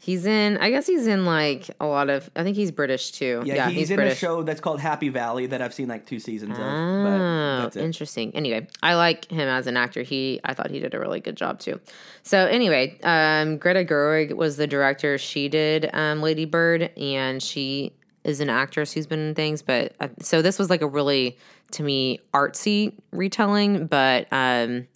He's 0.03 0.25
in. 0.25 0.57
I 0.57 0.71
guess 0.71 0.87
he's 0.87 1.07
in 1.07 1.27
like 1.27 1.71
a 1.79 1.85
lot 1.85 2.09
of. 2.09 2.31
I 2.35 2.43
think 2.43 2.57
he's 2.57 2.71
British 2.71 3.11
too. 3.11 3.43
Yeah, 3.45 3.69
he's, 3.69 3.91
in 3.91 3.97
British. 3.97 4.15
a 4.15 4.17
show 4.17 4.43
that's 4.43 4.59
called 4.59 4.81
Happy 4.81 5.11
Valley 5.11 5.45
that 5.45 5.61
I've 5.61 5.75
seen 5.75 5.89
like 5.89 6.07
two 6.07 6.19
seasons 6.19 6.57
of. 6.57 6.65
Oh, 6.65 7.61
but 7.65 7.77
interesting. 7.77 8.35
Anyway, 8.35 8.67
I 8.83 8.95
like 8.95 9.31
him 9.31 9.47
as 9.47 9.67
an 9.67 9.77
actor. 9.77 10.01
He, 10.01 10.41
I 10.43 10.55
thought 10.55 10.71
he 10.71 10.81
did 10.81 10.95
a 10.95 10.99
really 10.99 11.21
good 11.21 11.37
job 11.37 11.61
too. 11.61 11.83
So 12.23 12.47
anyway, 12.47 12.99
um, 13.03 13.59
Greta 13.59 13.85
Gerwig 13.85 14.35
was 14.35 14.57
the 14.57 14.67
director. 14.67 15.19
She 15.19 15.51
did 15.51 15.91
um, 15.93 16.23
Lady 16.23 16.47
Bird, 16.47 16.91
and 16.97 17.43
she 17.43 17.93
is 18.25 18.41
an 18.41 18.49
actress 18.49 18.93
who's 18.93 19.07
been 19.07 19.21
in 19.21 19.35
things. 19.35 19.61
But 19.61 19.93
uh, 20.01 20.09
so 20.23 20.41
this 20.41 20.59
was 20.59 20.71
like 20.71 20.81
a 20.81 20.89
really, 20.89 21.37
to 21.73 21.83
me, 21.83 22.21
artsy 22.33 22.95
retelling, 23.13 23.87
but 23.87 24.29
um, 24.33 24.87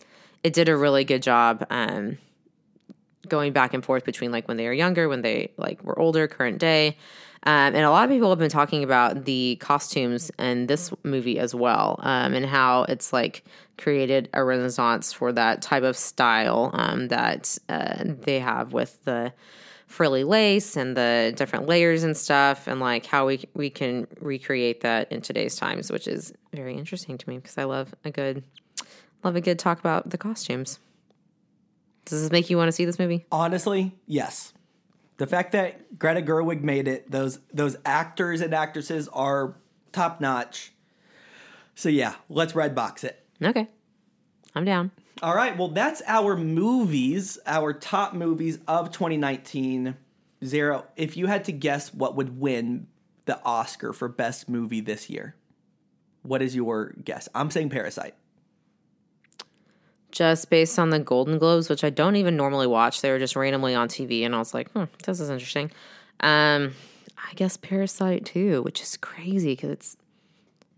it 0.42 0.54
did 0.54 0.70
a 0.70 0.76
really 0.78 1.04
good 1.04 1.22
job. 1.22 1.66
Um, 1.68 2.16
going 3.28 3.52
back 3.52 3.74
and 3.74 3.84
forth 3.84 4.04
between 4.04 4.32
like 4.32 4.48
when 4.48 4.56
they 4.56 4.66
were 4.66 4.72
younger, 4.72 5.08
when 5.08 5.22
they 5.22 5.52
like 5.56 5.82
were 5.82 5.98
older, 5.98 6.26
current 6.26 6.58
day. 6.58 6.96
Um, 7.46 7.74
and 7.74 7.84
a 7.84 7.90
lot 7.90 8.04
of 8.04 8.10
people 8.10 8.30
have 8.30 8.38
been 8.38 8.48
talking 8.48 8.82
about 8.82 9.26
the 9.26 9.56
costumes 9.60 10.30
in 10.38 10.66
this 10.66 10.90
movie 11.02 11.38
as 11.38 11.54
well, 11.54 12.00
um, 12.02 12.32
and 12.32 12.46
how 12.46 12.84
it's 12.84 13.12
like 13.12 13.44
created 13.76 14.30
a 14.32 14.42
renaissance 14.42 15.12
for 15.12 15.30
that 15.32 15.60
type 15.60 15.82
of 15.82 15.94
style 15.94 16.70
um, 16.72 17.08
that 17.08 17.58
uh, 17.68 18.02
they 18.22 18.38
have 18.38 18.72
with 18.72 19.04
the 19.04 19.30
frilly 19.86 20.24
lace 20.24 20.74
and 20.74 20.96
the 20.96 21.34
different 21.36 21.66
layers 21.66 22.02
and 22.02 22.16
stuff, 22.16 22.66
and 22.66 22.80
like 22.80 23.04
how 23.04 23.26
we 23.26 23.44
we 23.52 23.68
can 23.68 24.06
recreate 24.20 24.80
that 24.80 25.12
in 25.12 25.20
today's 25.20 25.54
times, 25.54 25.92
which 25.92 26.08
is 26.08 26.32
very 26.54 26.74
interesting 26.78 27.18
to 27.18 27.28
me 27.28 27.36
because 27.36 27.58
I 27.58 27.64
love 27.64 27.94
a 28.06 28.10
good 28.10 28.42
love 29.22 29.36
a 29.36 29.42
good 29.42 29.58
talk 29.58 29.78
about 29.78 30.08
the 30.08 30.18
costumes. 30.18 30.78
Does 32.04 32.22
this 32.22 32.30
make 32.30 32.50
you 32.50 32.56
want 32.56 32.68
to 32.68 32.72
see 32.72 32.84
this 32.84 32.98
movie? 32.98 33.26
Honestly, 33.32 33.94
yes. 34.06 34.52
The 35.16 35.26
fact 35.26 35.52
that 35.52 35.98
Greta 35.98 36.22
Gerwig 36.22 36.62
made 36.62 36.88
it, 36.88 37.10
those 37.10 37.38
those 37.52 37.76
actors 37.84 38.40
and 38.40 38.52
actresses 38.52 39.08
are 39.08 39.56
top 39.92 40.20
notch. 40.20 40.72
So 41.74 41.88
yeah, 41.88 42.14
let's 42.28 42.52
Redbox 42.52 43.04
it. 43.04 43.24
Okay, 43.42 43.68
I'm 44.54 44.64
down. 44.64 44.90
All 45.22 45.34
right, 45.34 45.56
well 45.56 45.68
that's 45.68 46.02
our 46.06 46.36
movies, 46.36 47.38
our 47.46 47.72
top 47.72 48.14
movies 48.14 48.58
of 48.66 48.90
2019. 48.90 49.96
Zero. 50.44 50.84
If 50.96 51.16
you 51.16 51.26
had 51.26 51.44
to 51.44 51.52
guess 51.52 51.94
what 51.94 52.16
would 52.16 52.38
win 52.38 52.88
the 53.24 53.42
Oscar 53.44 53.94
for 53.94 54.08
best 54.08 54.46
movie 54.48 54.82
this 54.82 55.08
year, 55.08 55.36
what 56.22 56.42
is 56.42 56.54
your 56.54 56.92
guess? 57.02 57.28
I'm 57.34 57.50
saying 57.50 57.70
Parasite. 57.70 58.14
Just 60.14 60.48
based 60.48 60.78
on 60.78 60.90
the 60.90 61.00
Golden 61.00 61.38
Globes, 61.38 61.68
which 61.68 61.82
I 61.82 61.90
don't 61.90 62.14
even 62.14 62.36
normally 62.36 62.68
watch. 62.68 63.00
They 63.00 63.10
were 63.10 63.18
just 63.18 63.34
randomly 63.34 63.74
on 63.74 63.88
TV, 63.88 64.24
and 64.24 64.32
I 64.34 64.38
was 64.38 64.54
like, 64.54 64.70
hmm, 64.70 64.84
this 65.04 65.18
is 65.18 65.28
interesting. 65.28 65.72
Um, 66.20 66.72
I 67.18 67.34
guess 67.34 67.56
Parasite 67.56 68.24
too, 68.24 68.62
which 68.62 68.80
is 68.80 68.96
crazy 68.96 69.52
because 69.52 69.70
it's 69.70 69.96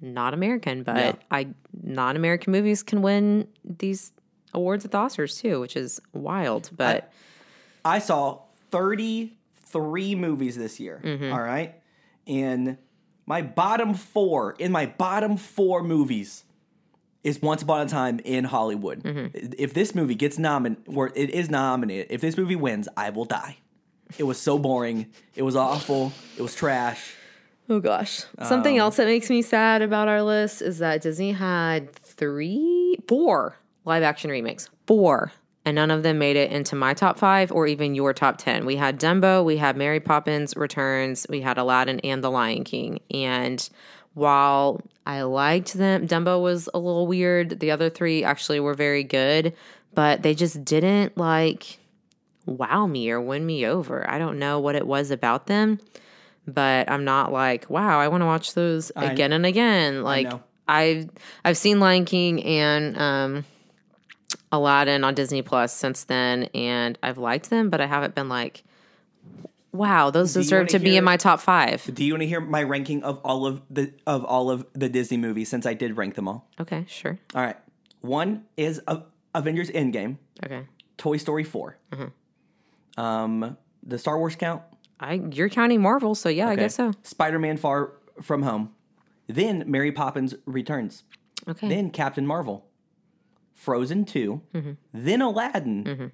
not 0.00 0.32
American, 0.32 0.82
but 0.82 0.96
Yeah. 0.96 1.12
I 1.30 1.48
non-American 1.82 2.50
movies 2.50 2.82
can 2.82 3.02
win 3.02 3.46
these 3.62 4.12
awards 4.54 4.84
at 4.86 4.90
the 4.90 4.98
Oscars 4.98 5.38
too, 5.38 5.60
which 5.60 5.76
is 5.76 6.00
wild. 6.14 6.70
But 6.74 7.12
I 7.84 7.98
saw 7.98 8.40
33 8.70 10.14
movies 10.14 10.56
this 10.56 10.80
year. 10.80 11.00
all 11.32 11.40
right. 11.42 11.74
And 12.26 12.78
my 13.26 13.42
bottom 13.42 13.92
four, 13.94 14.54
in 14.58 14.72
my 14.72 14.86
bottom 14.86 15.36
four 15.36 15.82
movies, 15.82 16.44
is 17.26 17.42
Once 17.42 17.62
Upon 17.62 17.86
a 17.86 17.88
Time 17.88 18.20
in 18.24 18.44
Hollywood. 18.44 19.00
If 19.58 19.74
this 19.74 19.94
movie 19.94 20.14
gets 20.14 20.38
nominated, 20.38 20.84
or 20.96 21.10
it 21.14 21.30
is 21.30 21.50
nominated, 21.50 22.06
if 22.10 22.20
this 22.20 22.36
movie 22.36 22.56
wins, 22.56 22.88
I 22.96 23.10
will 23.10 23.24
die. 23.24 23.58
It 24.16 24.22
was 24.22 24.38
so 24.40 24.58
boring. 24.58 25.06
It 25.34 25.42
was 25.42 25.56
awful. 25.56 26.12
It 26.38 26.42
was 26.42 26.54
trash. 26.54 27.14
oh 27.68 27.80
gosh, 27.80 28.22
Um, 28.38 28.46
something 28.46 28.78
else 28.78 28.96
that 28.96 29.06
makes 29.06 29.28
me 29.28 29.42
sad 29.42 29.82
about 29.82 30.06
our 30.06 30.22
list 30.22 30.62
is 30.62 30.78
that 30.78 31.02
Disney 31.02 31.32
had 31.32 31.92
three, 31.92 32.96
four 33.08 33.56
live-action 33.84 34.30
remakes, 34.30 34.70
four. 34.86 35.32
And 35.64 35.74
none 35.74 35.90
of 35.90 36.04
them 36.04 36.18
made 36.20 36.36
it 36.36 36.52
into 36.52 36.76
my 36.76 36.94
top 36.94 37.18
five 37.18 37.50
or 37.50 37.66
even 37.66 37.96
your 37.96 38.12
top 38.14 38.38
10. 38.38 38.66
We 38.66 38.76
had 38.76 39.00
Dumbo, 39.00 39.44
we 39.44 39.56
had 39.56 39.76
Mary 39.76 39.98
Poppins 39.98 40.54
Returns, 40.56 41.26
we 41.28 41.40
had 41.40 41.58
Aladdin, 41.58 41.98
and 42.04 42.22
The 42.22 42.30
Lion 42.30 42.62
King. 42.62 43.00
And 43.10 43.68
while 44.16 44.80
I 45.06 45.22
liked 45.22 45.74
them, 45.74 46.08
Dumbo 46.08 46.40
was 46.42 46.70
a 46.72 46.78
little 46.78 47.06
weird. 47.06 47.60
The 47.60 47.70
other 47.70 47.90
three 47.90 48.24
actually 48.24 48.60
were 48.60 48.72
very 48.72 49.04
good, 49.04 49.54
but 49.94 50.22
they 50.22 50.34
just 50.34 50.64
didn't 50.64 51.18
like 51.18 51.78
wow 52.46 52.86
me 52.86 53.10
or 53.10 53.20
win 53.20 53.44
me 53.44 53.66
over. 53.66 54.08
I 54.08 54.18
don't 54.18 54.38
know 54.38 54.58
what 54.58 54.74
it 54.74 54.86
was 54.86 55.10
about 55.10 55.46
them, 55.46 55.80
but 56.46 56.90
I'm 56.90 57.04
not 57.04 57.30
like, 57.30 57.68
wow, 57.68 58.00
I 58.00 58.08
want 58.08 58.22
to 58.22 58.26
watch 58.26 58.54
those 58.54 58.90
I- 58.96 59.12
again 59.12 59.32
and 59.32 59.46
again. 59.46 60.02
Like. 60.02 60.32
I've 60.68 61.10
I've 61.44 61.56
seen 61.56 61.78
Lion 61.78 62.04
King 62.04 62.42
and 62.42 62.98
um 62.98 63.44
Aladdin 64.50 65.04
on 65.04 65.14
Disney 65.14 65.42
Plus 65.42 65.72
since 65.72 66.02
then, 66.02 66.44
and 66.54 66.98
I've 67.04 67.18
liked 67.18 67.50
them, 67.50 67.70
but 67.70 67.80
I 67.80 67.86
haven't 67.86 68.16
been 68.16 68.28
like, 68.28 68.64
wow, 69.76 70.10
those 70.10 70.32
deserve 70.34 70.68
to 70.68 70.78
be 70.78 70.96
in 70.96 71.04
my 71.04 71.16
top 71.16 71.40
five. 71.40 71.88
Do 71.92 72.04
you 72.04 72.12
want 72.14 72.22
to 72.22 72.26
hear 72.26 72.40
my 72.40 72.62
ranking 72.62 73.02
of 73.04 73.18
all 73.24 73.46
of 73.46 73.62
the 73.70 73.92
of 74.06 74.24
all 74.24 74.50
of 74.50 74.66
the 74.72 74.88
Disney 74.88 75.16
movies 75.16 75.48
since 75.48 75.66
I 75.66 75.74
did 75.74 75.96
rank 75.96 76.14
them 76.14 76.26
all? 76.28 76.48
Okay, 76.60 76.84
sure. 76.88 77.18
All 77.34 77.42
right. 77.42 77.56
One 78.00 78.44
is 78.56 78.80
A- 78.86 79.02
Avengers 79.34 79.70
Endgame, 79.70 80.18
Okay. 80.44 80.66
Toy 80.96 81.16
Story 81.16 81.44
4. 81.44 81.76
Mm-hmm. 81.92 83.00
Um, 83.00 83.56
the 83.82 83.98
Star 83.98 84.18
Wars 84.18 84.36
count? 84.36 84.62
I 85.00 85.14
you're 85.32 85.48
counting 85.50 85.82
Marvel, 85.82 86.14
so 86.14 86.28
yeah, 86.28 86.48
I 86.48 86.56
guess 86.56 86.74
so. 86.76 86.92
Spider 87.02 87.38
Man 87.38 87.56
Far 87.56 87.92
From 88.22 88.42
Home. 88.42 88.70
Then 89.26 89.64
Mary 89.66 89.92
Poppins 89.92 90.34
Returns. 90.46 91.02
Okay. 91.48 91.68
Then 91.68 91.90
Captain 91.90 92.26
Marvel. 92.26 92.64
Frozen 93.54 94.04
2. 94.04 94.40
Mm-hmm. 94.54 94.70
Then 94.94 95.20
Aladdin. 95.22 96.12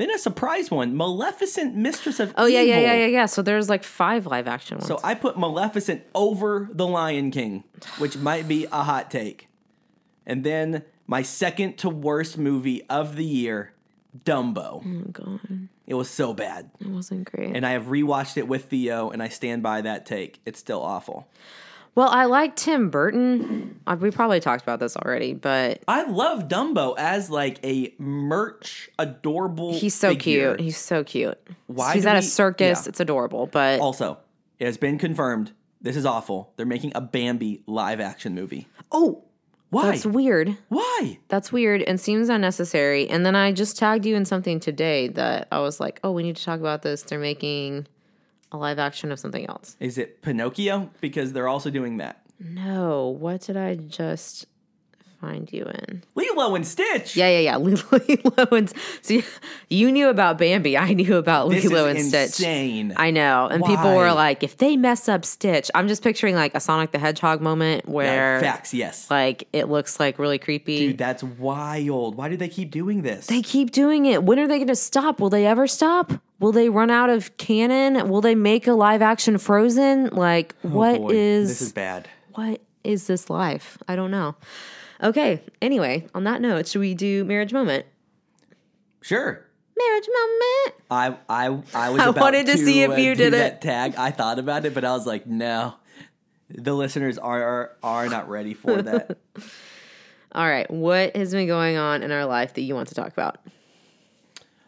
Then 0.00 0.10
a 0.10 0.18
surprise 0.18 0.70
one 0.70 0.96
Maleficent 0.96 1.76
Mistress 1.76 2.20
of 2.20 2.30
Evil. 2.30 2.42
oh 2.44 2.46
yeah, 2.46 2.62
yeah, 2.62 2.76
Evil. 2.78 2.82
yeah, 2.82 2.94
yeah, 2.94 3.06
yeah. 3.06 3.26
So 3.26 3.42
there's 3.42 3.68
like 3.68 3.84
five 3.84 4.24
live 4.24 4.48
action 4.48 4.78
ones. 4.78 4.88
So 4.88 4.98
I 5.04 5.14
put 5.14 5.38
Maleficent 5.38 6.04
over 6.14 6.70
The 6.72 6.86
Lion 6.86 7.30
King, 7.30 7.64
which 7.98 8.16
might 8.16 8.48
be 8.48 8.64
a 8.72 8.82
hot 8.82 9.10
take. 9.10 9.48
And 10.24 10.42
then 10.42 10.84
my 11.06 11.20
second 11.20 11.76
to 11.78 11.90
worst 11.90 12.38
movie 12.38 12.82
of 12.88 13.16
the 13.16 13.24
year, 13.26 13.74
Dumbo. 14.24 14.82
oh 14.86 15.10
god, 15.12 15.68
It 15.86 15.92
was 15.94 16.08
so 16.08 16.32
bad. 16.32 16.70
it 16.80 16.86
wasn't 16.88 17.30
great. 17.30 17.54
And 17.54 17.66
I 17.66 17.72
have 17.72 17.84
rewatched 17.84 18.38
it 18.38 18.48
with 18.48 18.70
Theo, 18.70 19.10
and 19.10 19.22
I 19.22 19.28
stand 19.28 19.62
by 19.62 19.82
that 19.82 20.06
take. 20.06 20.40
It's 20.46 20.58
still 20.58 20.80
awful. 20.80 21.28
Well, 21.94 22.08
I 22.08 22.24
like 22.26 22.56
Tim 22.56 22.88
Burton. 22.90 23.80
Uh, 23.86 23.96
We 24.00 24.10
probably 24.10 24.40
talked 24.40 24.62
about 24.62 24.80
this 24.80 24.96
already, 24.96 25.34
but 25.34 25.82
I 25.88 26.04
love 26.04 26.48
Dumbo 26.48 26.94
as 26.98 27.30
like 27.30 27.58
a 27.64 27.94
merch, 27.98 28.90
adorable. 28.98 29.72
he's 29.74 29.94
so 29.94 30.10
figure. 30.10 30.54
cute. 30.56 30.60
He's 30.60 30.76
so 30.78 31.04
cute. 31.04 31.38
Why 31.66 31.94
He's 31.94 32.06
at 32.06 32.16
a 32.16 32.22
circus. 32.22 32.82
yeah. 32.84 32.88
It's 32.88 33.00
adorable, 33.00 33.46
but 33.46 33.80
Also, 33.80 34.18
it 34.58 34.66
has 34.66 34.76
been 34.76 34.98
confirmed. 34.98 35.52
This 35.82 35.96
is 35.96 36.04
awful. 36.06 36.52
They're 36.56 36.66
making 36.66 36.92
a 36.94 37.00
Bambi 37.00 37.62
live 37.66 38.00
action 38.00 38.34
movie. 38.34 38.68
oh, 38.92 39.24
Why? 39.70 39.90
that's 39.90 40.04
weird. 40.04 40.56
Why? 40.68 41.18
That's 41.28 41.50
weird 41.52 41.82
and 41.82 41.98
seems 42.00 42.28
unnecessary. 42.28 43.08
And 43.08 43.24
then 43.24 43.34
I 43.34 43.52
just 43.52 43.78
tagged 43.78 44.04
you 44.04 44.14
in 44.16 44.24
something 44.26 44.60
today 44.60 45.08
that 45.08 45.48
I 45.50 45.60
was 45.60 45.80
like, 45.80 45.98
oh, 46.04 46.12
we 46.12 46.22
need 46.22 46.36
to 46.36 46.44
talk 46.44 46.60
about 46.60 46.82
this. 46.82 47.02
They're 47.02 47.18
making 47.18 47.86
a 48.52 48.56
live 48.56 48.78
action 48.78 49.12
of 49.12 49.18
something 49.20 49.46
else. 49.48 49.76
Is 49.80 49.98
it 49.98 50.22
Pinocchio? 50.22 50.90
Because 51.00 51.32
they're 51.32 51.48
also 51.48 51.70
doing 51.70 51.98
that. 51.98 52.22
No, 52.38 53.08
what 53.08 53.42
did 53.42 53.56
I 53.56 53.74
just 53.76 54.46
find 55.20 55.52
you 55.52 55.64
in? 55.64 56.02
Lilo 56.14 56.54
and 56.54 56.66
Stitch. 56.66 57.14
Yeah, 57.14 57.28
yeah, 57.38 57.38
yeah. 57.40 57.56
Lilo 57.58 58.46
and 58.56 58.70
Stitch. 58.70 59.02
See, 59.02 59.24
you 59.68 59.92
knew 59.92 60.08
about 60.08 60.38
Bambi. 60.38 60.78
I 60.78 60.94
knew 60.94 61.16
about 61.18 61.50
This 61.50 61.66
Lilo 61.66 61.88
is 61.88 61.96
and 61.96 62.08
Stitch. 62.08 62.40
insane. 62.46 62.94
I 62.96 63.10
know. 63.10 63.46
And 63.50 63.62
people 63.62 63.94
were 63.94 64.12
like, 64.14 64.42
if 64.42 64.56
they 64.56 64.76
mess 64.78 65.08
up 65.10 65.26
Stitch, 65.26 65.70
I'm 65.74 65.88
just 65.88 66.02
picturing 66.02 66.34
like 66.34 66.54
a 66.54 66.60
Sonic 66.60 66.92
the 66.92 66.98
Hedgehog 66.98 67.42
moment 67.42 67.84
Yeah, 67.86 67.92
where 67.92 68.40
facts, 68.40 68.72
yes. 68.72 69.10
like 69.10 69.46
it 69.52 69.68
looks 69.68 70.00
like 70.00 70.18
really 70.18 70.38
creepy. 70.38 70.78
Dude, 70.78 70.98
that's 70.98 71.22
wild. 71.22 72.16
Why 72.16 72.30
do 72.30 72.38
they 72.38 72.48
keep 72.48 72.70
doing 72.70 73.02
this? 73.02 73.26
They 73.26 73.42
keep 73.42 73.70
doing 73.72 74.06
it. 74.06 74.24
When 74.24 74.38
are 74.38 74.48
they 74.48 74.56
going 74.56 74.68
to 74.68 74.74
stop? 74.76 75.20
Will 75.20 75.28
they 75.30 75.44
ever 75.46 75.66
stop? 75.66 76.12
Will 76.40 76.52
they 76.52 76.68
run 76.68 76.90
out 76.90 77.10
of 77.10 77.36
canon? 77.36 78.08
Will 78.08 78.20
they 78.22 78.34
make 78.34 78.66
a 78.66 78.72
live 78.72 79.02
action 79.02 79.38
Frozen? 79.38 80.06
Like, 80.08 80.54
what 80.62 80.96
Oh, 80.96 80.98
Boy, 80.98 81.10
is 81.14 81.48
this 81.48 81.62
is 81.62 81.72
bad? 81.72 82.08
what 82.34 82.60
is 82.82 83.06
this 83.06 83.30
life? 83.30 83.78
I 83.86 83.94
don't 83.94 84.10
know. 84.10 84.34
Okay. 85.02 85.42
Anyway, 85.62 86.06
on 86.14 86.24
that 86.24 86.40
note, 86.40 86.66
should 86.66 86.80
we 86.80 86.94
do 86.94 87.24
marriage 87.24 87.52
moment? 87.52 87.86
Sure. 89.02 89.46
Marriage 89.78 90.08
moment. 90.12 90.74
I 90.90 91.16
I 91.28 91.46
I 91.74 91.90
was. 91.90 92.00
I 92.00 92.08
about 92.08 92.20
wanted 92.20 92.46
to 92.46 92.58
see 92.58 92.82
if 92.82 92.90
uh, 92.90 92.94
you 92.94 93.14
did 93.14 93.28
it. 93.34 93.38
that 93.38 93.62
tag. 93.62 93.94
I 93.96 94.10
thought 94.10 94.38
about 94.38 94.64
it, 94.66 94.74
but 94.74 94.84
I 94.84 94.92
was 94.92 95.06
like, 95.06 95.26
no. 95.26 95.74
The 96.50 96.74
listeners 96.74 97.16
are 97.16 97.42
are, 97.42 97.76
are 97.82 98.08
not 98.08 98.28
ready 98.28 98.54
for 98.54 98.82
that. 98.82 99.18
All 100.32 100.46
right. 100.48 100.70
What 100.70 101.16
has 101.16 101.32
been 101.32 101.46
going 101.46 101.76
on 101.76 102.02
in 102.02 102.10
our 102.12 102.26
life 102.26 102.54
that 102.54 102.62
you 102.62 102.74
want 102.74 102.88
to 102.88 102.94
talk 102.94 103.08
about? 103.12 103.38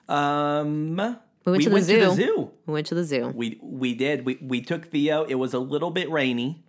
um, 0.08 1.18
We 1.44 1.52
went 1.52 1.64
to 1.64 1.70
the 1.70 1.80
zoo. 1.82 2.14
zoo. 2.14 2.50
We 2.66 2.72
went 2.72 2.86
to 2.88 2.94
the 2.94 3.04
zoo. 3.04 3.32
We 3.34 3.58
we 3.62 3.94
did. 3.94 4.24
We 4.24 4.38
we 4.40 4.60
took 4.60 4.86
Theo. 4.86 5.24
It 5.24 5.34
was 5.34 5.54
a 5.54 5.58
little 5.58 5.90
bit 5.90 6.10
rainy. 6.10 6.62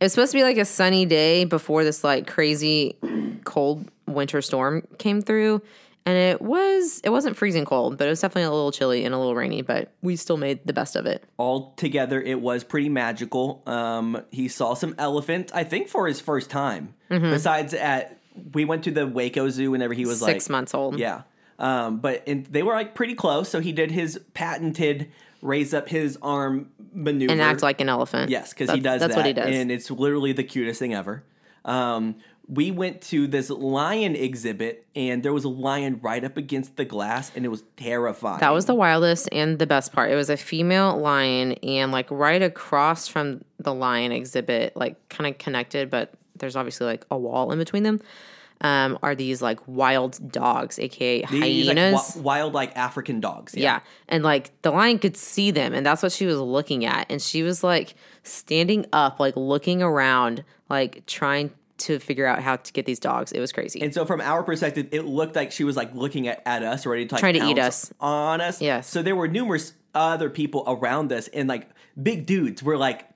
It 0.00 0.04
was 0.04 0.12
supposed 0.14 0.32
to 0.32 0.38
be 0.38 0.42
like 0.44 0.56
a 0.56 0.64
sunny 0.64 1.04
day 1.04 1.44
before 1.44 1.84
this 1.84 2.02
like 2.02 2.26
crazy 2.26 2.96
cold 3.44 3.90
winter 4.06 4.40
storm 4.40 4.86
came 4.98 5.20
through. 5.20 5.62
And 6.06 6.16
it 6.16 6.40
was 6.40 7.00
it 7.04 7.10
wasn't 7.10 7.36
freezing 7.36 7.66
cold, 7.66 7.98
but 7.98 8.06
it 8.06 8.10
was 8.10 8.20
definitely 8.20 8.44
a 8.44 8.50
little 8.50 8.72
chilly 8.72 9.04
and 9.04 9.14
a 9.14 9.18
little 9.18 9.34
rainy, 9.34 9.60
but 9.60 9.92
we 10.00 10.16
still 10.16 10.38
made 10.38 10.60
the 10.64 10.72
best 10.72 10.96
of 10.96 11.04
it. 11.04 11.24
All 11.36 11.74
together, 11.74 12.20
it 12.22 12.40
was 12.40 12.64
pretty 12.64 12.88
magical. 12.88 13.62
Um, 13.66 14.22
he 14.30 14.48
saw 14.48 14.72
some 14.72 14.94
elephant, 14.96 15.50
I 15.54 15.62
think, 15.64 15.88
for 15.88 16.08
his 16.08 16.18
first 16.18 16.48
time. 16.48 16.94
Besides, 17.10 17.74
at 17.74 18.18
we 18.54 18.64
went 18.64 18.84
to 18.84 18.90
the 18.90 19.06
Waco 19.06 19.50
Zoo 19.50 19.72
whenever 19.72 19.92
he 19.92 20.06
was 20.06 20.20
Six 20.20 20.46
like 20.46 20.50
months 20.50 20.74
old. 20.74 20.98
Yeah. 20.98 21.22
Um, 21.60 21.98
but 21.98 22.26
in, 22.26 22.46
they 22.50 22.62
were 22.62 22.72
like 22.72 22.94
pretty 22.94 23.14
close, 23.14 23.48
so 23.48 23.60
he 23.60 23.72
did 23.72 23.90
his 23.90 24.18
patented 24.34 25.10
raise 25.42 25.72
up 25.72 25.88
his 25.88 26.18
arm 26.22 26.70
maneuver 26.92 27.32
And 27.32 27.40
act 27.40 27.62
like 27.62 27.80
an 27.80 27.88
elephant. 27.88 28.30
Yes, 28.30 28.50
because 28.52 28.70
he 28.70 28.80
does 28.80 29.00
That's 29.00 29.14
that, 29.14 29.20
what 29.20 29.26
he 29.26 29.32
does. 29.32 29.46
and 29.46 29.70
it's 29.70 29.90
literally 29.90 30.32
the 30.32 30.42
cutest 30.42 30.78
thing 30.78 30.94
ever. 30.94 31.22
Um, 31.64 32.16
we 32.48 32.72
went 32.72 33.00
to 33.02 33.28
this 33.28 33.48
lion 33.48 34.16
exhibit, 34.16 34.86
and 34.96 35.22
there 35.22 35.32
was 35.32 35.44
a 35.44 35.48
lion 35.48 36.00
right 36.02 36.24
up 36.24 36.36
against 36.36 36.76
the 36.76 36.84
glass, 36.84 37.30
and 37.36 37.44
it 37.44 37.48
was 37.48 37.62
terrifying. 37.76 38.40
That 38.40 38.52
was 38.52 38.64
the 38.64 38.74
wildest 38.74 39.28
and 39.30 39.58
the 39.58 39.66
best 39.66 39.92
part. 39.92 40.10
It 40.10 40.16
was 40.16 40.30
a 40.30 40.36
female 40.36 40.98
lion, 40.98 41.52
and 41.62 41.92
like 41.92 42.10
right 42.10 42.42
across 42.42 43.06
from 43.06 43.44
the 43.58 43.72
lion 43.72 44.10
exhibit, 44.10 44.76
like 44.76 45.08
kind 45.10 45.28
of 45.32 45.38
connected, 45.38 45.90
but 45.90 46.12
there's 46.36 46.56
obviously 46.56 46.86
like 46.86 47.06
a 47.10 47.16
wall 47.16 47.52
in 47.52 47.58
between 47.58 47.84
them. 47.84 48.00
Um, 48.62 48.98
are 49.02 49.14
these 49.14 49.40
like 49.40 49.58
wild 49.66 50.30
dogs, 50.30 50.78
aka 50.78 51.24
These, 51.30 51.66
like, 51.66 51.76
hyenas? 51.78 52.08
wi- 52.14 52.22
wild 52.22 52.52
like 52.52 52.76
African 52.76 53.18
dogs. 53.20 53.54
yeah. 53.54 53.80
And 54.08 54.22
like 54.22 54.50
the 54.62 54.70
lion 54.70 54.98
could 54.98 55.16
see 55.16 55.50
them, 55.50 55.72
and 55.72 55.84
that's 55.86 56.02
what 56.02 56.12
she 56.12 56.26
was 56.26 56.38
looking 56.38 56.84
at. 56.84 57.06
And 57.10 57.22
she 57.22 57.42
was 57.42 57.64
like 57.64 57.94
standing 58.22 58.84
up, 58.92 59.18
like 59.18 59.34
looking 59.36 59.82
around, 59.82 60.44
like 60.68 61.06
trying 61.06 61.50
to 61.78 61.98
figure 61.98 62.26
out 62.26 62.42
how 62.42 62.56
to 62.56 62.72
get 62.74 62.84
these 62.84 62.98
dogs. 62.98 63.32
It 63.32 63.40
was 63.40 63.52
crazy. 63.52 63.80
And 63.80 63.94
so, 63.94 64.04
from 64.04 64.20
our 64.20 64.42
perspective, 64.42 64.88
it 64.92 65.06
looked 65.06 65.34
like 65.36 65.52
she 65.52 65.64
was 65.64 65.76
like 65.76 65.94
looking 65.94 66.28
at, 66.28 66.42
at 66.44 66.62
us, 66.62 66.84
ready 66.84 67.06
to 67.06 67.14
like 67.14 67.20
Trying 67.20 67.40
to 67.40 67.46
eat 67.46 67.58
us. 67.58 67.90
on 67.98 68.42
us. 68.42 68.60
Yes. 68.60 68.86
So 68.88 69.00
there 69.02 69.16
were 69.16 69.28
numerous 69.28 69.72
other 69.94 70.28
people 70.28 70.64
around 70.66 71.10
us, 71.12 71.28
and 71.28 71.48
like 71.48 71.68
big 72.00 72.26
dudes 72.26 72.62
were 72.62 72.76
like 72.76 73.06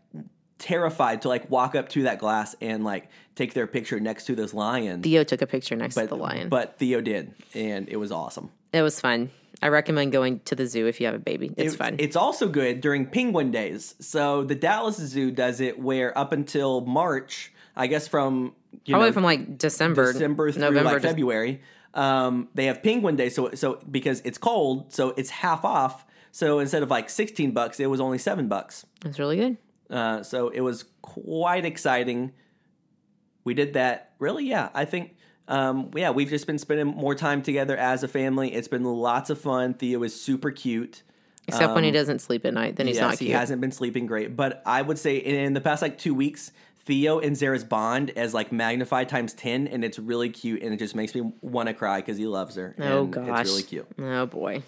terrified 0.58 1.22
to 1.22 1.28
like 1.28 1.50
walk 1.50 1.74
up 1.74 1.88
to 1.90 2.02
that 2.04 2.18
glass 2.18 2.54
and 2.60 2.84
like 2.84 3.08
take 3.34 3.54
their 3.54 3.66
picture 3.66 3.98
next 4.00 4.24
to 4.26 4.34
this 4.34 4.54
lion. 4.54 5.02
Theo 5.02 5.24
took 5.24 5.42
a 5.42 5.46
picture 5.46 5.76
next 5.76 5.94
but 5.94 6.02
to 6.02 6.08
the 6.08 6.16
lion. 6.16 6.48
but 6.48 6.78
Theo 6.78 7.00
did, 7.00 7.34
and 7.54 7.88
it 7.88 7.96
was 7.96 8.12
awesome. 8.12 8.50
it 8.72 8.82
was 8.82 9.00
fun. 9.00 9.30
I 9.62 9.68
recommend 9.68 10.12
going 10.12 10.40
to 10.46 10.54
the 10.56 10.66
zoo 10.66 10.86
if 10.88 11.00
you 11.00 11.06
have 11.06 11.14
a 11.14 11.18
baby. 11.20 11.52
It's 11.56 11.74
It- 11.74 11.76
fun. 11.76 11.96
It's 11.98 12.16
also 12.16 12.48
good 12.48 12.80
during 12.80 13.06
penguin 13.06 13.50
days. 13.50 13.94
So 14.00 14.42
the 14.44 14.54
Dallas 14.56 14.96
Zoo 14.96 15.30
does 15.30 15.60
it 15.60 15.78
where 15.78 16.16
up 16.18 16.32
until 16.32 16.80
March, 16.82 17.52
I 17.76 17.86
guess 17.86 18.08
from 18.08 18.54
you 18.84 18.92
Probably 18.92 19.10
know, 19.10 19.12
from 19.14 19.22
like 19.22 19.56
December, 19.56 20.12
December 20.12 20.50
through 20.50 20.60
November, 20.62 20.92
like 20.94 21.02
February. 21.02 21.62
Um, 21.94 22.48
they 22.54 22.64
have 22.66 22.82
Penguin 22.82 23.14
Day, 23.16 23.28
so 23.30 23.52
so 23.54 23.78
because 23.88 24.20
it's 24.24 24.38
cold, 24.38 24.92
so 24.92 25.14
it's 25.16 25.30
half 25.30 25.64
off. 25.64 26.04
So 26.32 26.58
instead 26.58 26.82
of 26.82 26.90
like 26.90 27.08
sixteen 27.08 27.52
bucks, 27.52 27.78
it 27.78 27.86
was 27.86 28.00
only 28.00 28.18
seven 28.18 28.48
bucks. 28.48 28.84
That's 29.02 29.20
really 29.20 29.36
good. 29.36 29.56
Uh, 29.90 30.22
so 30.22 30.48
it 30.48 30.60
was 30.60 30.84
quite 31.02 31.64
exciting. 31.64 32.32
We 33.44 33.54
did 33.54 33.74
that. 33.74 34.12
Really, 34.18 34.46
yeah. 34.46 34.70
I 34.74 34.84
think, 34.84 35.16
um, 35.48 35.90
yeah, 35.94 36.10
we've 36.10 36.30
just 36.30 36.46
been 36.46 36.58
spending 36.58 36.86
more 36.86 37.14
time 37.14 37.42
together 37.42 37.76
as 37.76 38.02
a 38.02 38.08
family. 38.08 38.54
It's 38.54 38.68
been 38.68 38.84
lots 38.84 39.30
of 39.30 39.40
fun. 39.40 39.74
Theo 39.74 40.02
is 40.02 40.18
super 40.18 40.50
cute. 40.50 41.02
Except 41.46 41.74
when 41.74 41.84
he 41.84 41.90
doesn't 41.90 42.20
sleep 42.20 42.46
at 42.46 42.54
night, 42.54 42.76
then 42.76 42.86
he's 42.86 42.96
Um, 42.98 43.10
yes, 43.10 43.20
not 43.20 43.26
he 43.26 43.30
hasn't 43.32 43.60
been 43.60 43.72
sleeping 43.72 44.06
great. 44.06 44.34
But 44.34 44.62
I 44.64 44.80
would 44.80 44.98
say 44.98 45.18
in 45.18 45.52
the 45.52 45.60
past 45.60 45.82
like 45.82 45.98
two 45.98 46.14
weeks, 46.14 46.52
Theo 46.86 47.18
and 47.18 47.36
Zara's 47.36 47.64
bond 47.64 48.10
as 48.16 48.32
like 48.32 48.50
magnified 48.50 49.10
times 49.10 49.34
ten, 49.34 49.66
and 49.66 49.84
it's 49.84 49.98
really 49.98 50.30
cute, 50.30 50.62
and 50.62 50.72
it 50.72 50.78
just 50.78 50.94
makes 50.94 51.14
me 51.14 51.32
want 51.42 51.68
to 51.68 51.74
cry 51.74 52.00
because 52.00 52.16
he 52.16 52.26
loves 52.26 52.56
her. 52.56 52.74
oh 52.78 53.02
and 53.04 53.12
gosh, 53.12 53.40
it's 53.42 53.50
really 53.50 53.62
cute. 53.62 53.86
Oh 53.98 54.24
boy, 54.24 54.62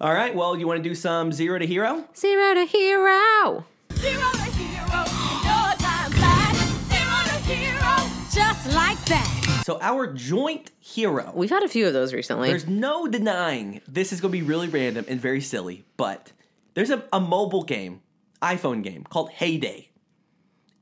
All 0.00 0.12
right, 0.12 0.32
well, 0.32 0.56
you 0.56 0.68
want 0.68 0.80
to 0.82 0.88
do 0.88 0.94
some 0.94 1.32
zero 1.32 1.58
to 1.58 1.66
hero? 1.66 2.04
zero 2.16 2.54
to 2.54 2.64
hero. 2.66 3.64
Zero 4.06 4.30
to 4.32 4.50
hero, 4.50 5.02
no 5.42 5.72
time 5.78 6.10
flat. 6.12 6.54
Zero 6.90 7.18
to 7.26 7.54
hero, 7.54 7.96
just 8.32 8.74
like 8.74 9.04
that. 9.06 9.62
So 9.66 9.78
our 9.80 10.06
joint 10.12 10.70
hero. 10.78 11.32
We've 11.34 11.50
had 11.50 11.64
a 11.64 11.68
few 11.68 11.86
of 11.88 11.92
those 11.92 12.12
recently. 12.14 12.48
There's 12.48 12.68
no 12.68 13.08
denying 13.08 13.80
this 13.88 14.12
is 14.12 14.20
going 14.20 14.30
to 14.30 14.38
be 14.38 14.42
really 14.42 14.68
random 14.68 15.04
and 15.08 15.20
very 15.20 15.40
silly, 15.40 15.84
but 15.96 16.32
there's 16.74 16.90
a, 16.90 17.02
a 17.12 17.18
mobile 17.18 17.64
game, 17.64 18.00
iPhone 18.40 18.82
game 18.84 19.02
called 19.04 19.30
Hay 19.30 19.58
Day. 19.58 19.90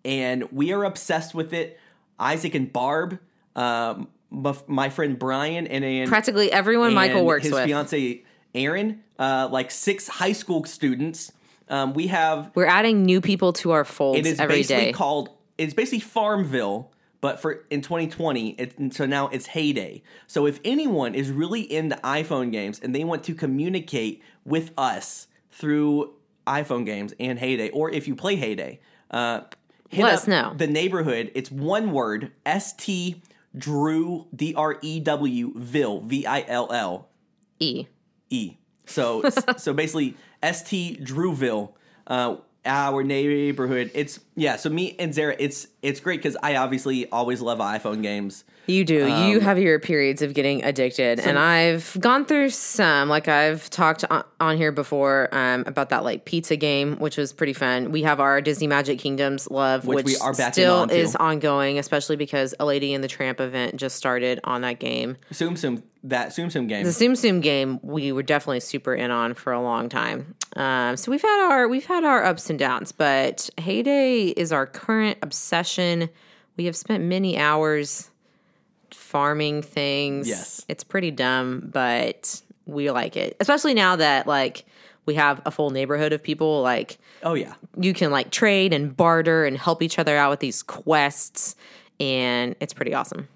And 0.04 0.52
we 0.52 0.72
are 0.72 0.84
obsessed 0.84 1.34
with 1.34 1.54
it. 1.54 1.80
Isaac 2.20 2.54
and 2.54 2.70
Barb, 2.70 3.18
um, 3.56 4.08
my, 4.30 4.54
my 4.66 4.90
friend 4.90 5.18
Brian, 5.18 5.66
and, 5.66 5.82
and 5.82 6.08
Practically 6.10 6.52
everyone 6.52 6.92
Michael 6.92 7.18
and 7.18 7.26
works 7.26 7.44
his 7.44 7.54
with. 7.54 7.64
fiance 7.64 8.22
Aaron, 8.54 9.02
uh, 9.18 9.48
like 9.50 9.70
six 9.70 10.08
high 10.08 10.32
school 10.32 10.64
students. 10.64 11.32
Um, 11.68 11.94
we 11.94 12.08
have 12.08 12.50
We're 12.54 12.66
adding 12.66 13.04
new 13.04 13.20
people 13.20 13.52
to 13.54 13.70
our 13.72 13.84
folds 13.84 14.18
every 14.18 14.22
day. 14.22 14.28
it 14.28 14.32
is 14.34 14.40
every 14.40 14.56
basically 14.56 14.84
day. 14.86 14.92
called 14.92 15.30
it's 15.56 15.72
basically 15.74 16.00
Farmville, 16.00 16.92
but 17.20 17.40
for 17.40 17.64
in 17.70 17.80
2020, 17.80 18.50
it, 18.50 18.94
so 18.94 19.06
now 19.06 19.28
it's 19.28 19.46
Hay 19.46 19.72
Day. 19.72 20.02
So 20.26 20.46
if 20.46 20.60
anyone 20.64 21.14
is 21.14 21.30
really 21.30 21.60
into 21.72 21.96
iPhone 22.04 22.50
games 22.52 22.78
and 22.80 22.94
they 22.94 23.04
want 23.04 23.24
to 23.24 23.34
communicate 23.34 24.22
with 24.44 24.72
us 24.76 25.28
through 25.52 26.14
iPhone 26.46 26.84
games 26.84 27.14
and 27.20 27.38
Hay 27.38 27.56
Day, 27.56 27.70
or 27.70 27.90
if 27.90 28.06
you 28.08 28.14
play 28.16 28.36
Hay 28.36 28.54
Day, 28.54 28.80
uh, 29.10 29.42
hit 29.88 30.02
Let 30.02 30.12
up 30.12 30.18
us 30.20 30.26
know. 30.26 30.54
the 30.56 30.66
neighborhood. 30.66 31.30
It's 31.34 31.50
one 31.50 31.92
word: 31.92 32.32
S 32.44 32.72
T 32.74 33.22
Drew 33.56 34.26
D 34.34 34.52
R 34.54 34.76
E 34.82 34.98
W 35.00 35.52
Ville 35.56 36.00
V 36.00 36.26
I 36.26 36.44
L 36.48 36.70
L 36.72 37.08
e. 37.60 37.86
E. 38.28 38.56
So 38.86 39.22
so 39.56 39.72
basically 39.72 40.16
ST 40.53 41.05
Drewville, 41.05 41.72
uh, 42.07 42.36
our 42.64 43.03
neighborhood. 43.03 43.90
It's 43.95 44.20
yeah. 44.36 44.57
So 44.57 44.70
me 44.70 44.97
and 44.99 45.14
Zara, 45.14 45.36
it's 45.38 45.68
it's 45.82 46.01
great 46.01 46.20
because 46.20 46.36
I 46.42 46.57
obviously 46.57 47.09
always 47.11 47.40
love 47.40 47.59
iPhone 47.59 48.03
games. 48.03 48.45
You 48.66 48.84
do. 48.84 49.10
Um, 49.10 49.28
you 49.28 49.40
have 49.40 49.58
your 49.58 49.78
periods 49.78 50.22
of 50.22 50.32
getting 50.34 50.64
addicted, 50.64 51.20
and 51.20 51.38
I've 51.38 51.96
gone 52.00 52.24
through 52.24 52.50
some. 52.50 53.08
Like 53.08 53.28
I've 53.28 53.68
talked 53.70 54.04
on, 54.10 54.24
on 54.40 54.56
here 54.56 54.72
before 54.72 55.28
um, 55.32 55.64
about 55.66 55.90
that 55.90 56.04
like 56.04 56.24
pizza 56.24 56.56
game, 56.56 56.96
which 56.96 57.16
was 57.16 57.32
pretty 57.32 57.52
fun. 57.52 57.92
We 57.92 58.02
have 58.02 58.20
our 58.20 58.40
Disney 58.40 58.66
Magic 58.66 58.98
Kingdoms 58.98 59.50
love, 59.50 59.86
Which 59.86 59.96
which, 59.96 60.06
we 60.06 60.16
are 60.16 60.32
back 60.32 60.54
still 60.54 60.76
on, 60.76 60.90
is 60.90 61.14
ongoing, 61.16 61.78
especially 61.78 62.16
because 62.16 62.54
a 62.58 62.64
Lady 62.64 62.94
and 62.94 63.04
the 63.04 63.08
Tramp 63.08 63.40
event 63.40 63.76
just 63.76 63.96
started 63.96 64.40
on 64.44 64.62
that 64.62 64.78
game. 64.78 65.16
Tsum 65.30 65.52
Tsum 65.52 65.82
that 66.04 66.30
Tsum 66.30 66.46
Tsum 66.46 66.68
game. 66.68 66.84
The 66.84 66.90
Tsum 66.90 67.12
Tsum 67.12 67.42
game 67.42 67.80
we 67.82 68.12
were 68.12 68.22
definitely 68.22 68.60
super 68.60 68.94
in 68.94 69.10
on 69.10 69.34
for 69.34 69.52
a 69.52 69.60
long 69.60 69.88
time. 69.88 70.34
Um, 70.56 70.96
so 70.96 71.10
we've 71.10 71.22
had 71.22 71.48
our 71.50 71.68
we've 71.68 71.86
had 71.86 72.04
our 72.04 72.24
ups 72.24 72.48
and 72.48 72.58
downs, 72.58 72.92
but 72.92 73.50
Hay 73.58 73.82
Day 73.82 74.28
is 74.28 74.52
our 74.52 74.66
current 74.66 75.18
obsession. 75.22 76.08
We 76.56 76.66
have 76.66 76.76
spent 76.76 77.02
many 77.02 77.36
hours 77.36 78.10
farming 78.95 79.62
things. 79.62 80.28
Yes. 80.28 80.64
it's 80.68 80.84
pretty 80.84 81.11
dumb, 81.11 81.68
but 81.72 82.40
we 82.66 82.90
like 82.90 83.16
it, 83.16 83.36
especially 83.40 83.74
now 83.74 83.97
that 83.97 84.26
like 84.26 84.64
we 85.07 85.14
have 85.16 85.42
a 85.45 85.51
full 85.51 85.70
neighborhood 85.70 86.12
of 86.12 86.22
people. 86.22 86.62
Like 86.62 86.99
oh 87.22 87.34
yeah. 87.34 87.55
you 87.78 87.92
can 87.92 88.11
like 88.11 88.30
trade 88.30 88.72
and 88.72 88.97
barter 88.97 89.45
and 89.45 89.59
help 89.59 89.82
each 89.82 89.99
other 89.99 90.16
out 90.16 90.30
with 90.30 90.40
these 90.40 90.62
quests, 90.62 91.57
and 92.01 92.55
it's 92.61 92.72
pretty 92.72 92.95
awesome. 92.95 93.28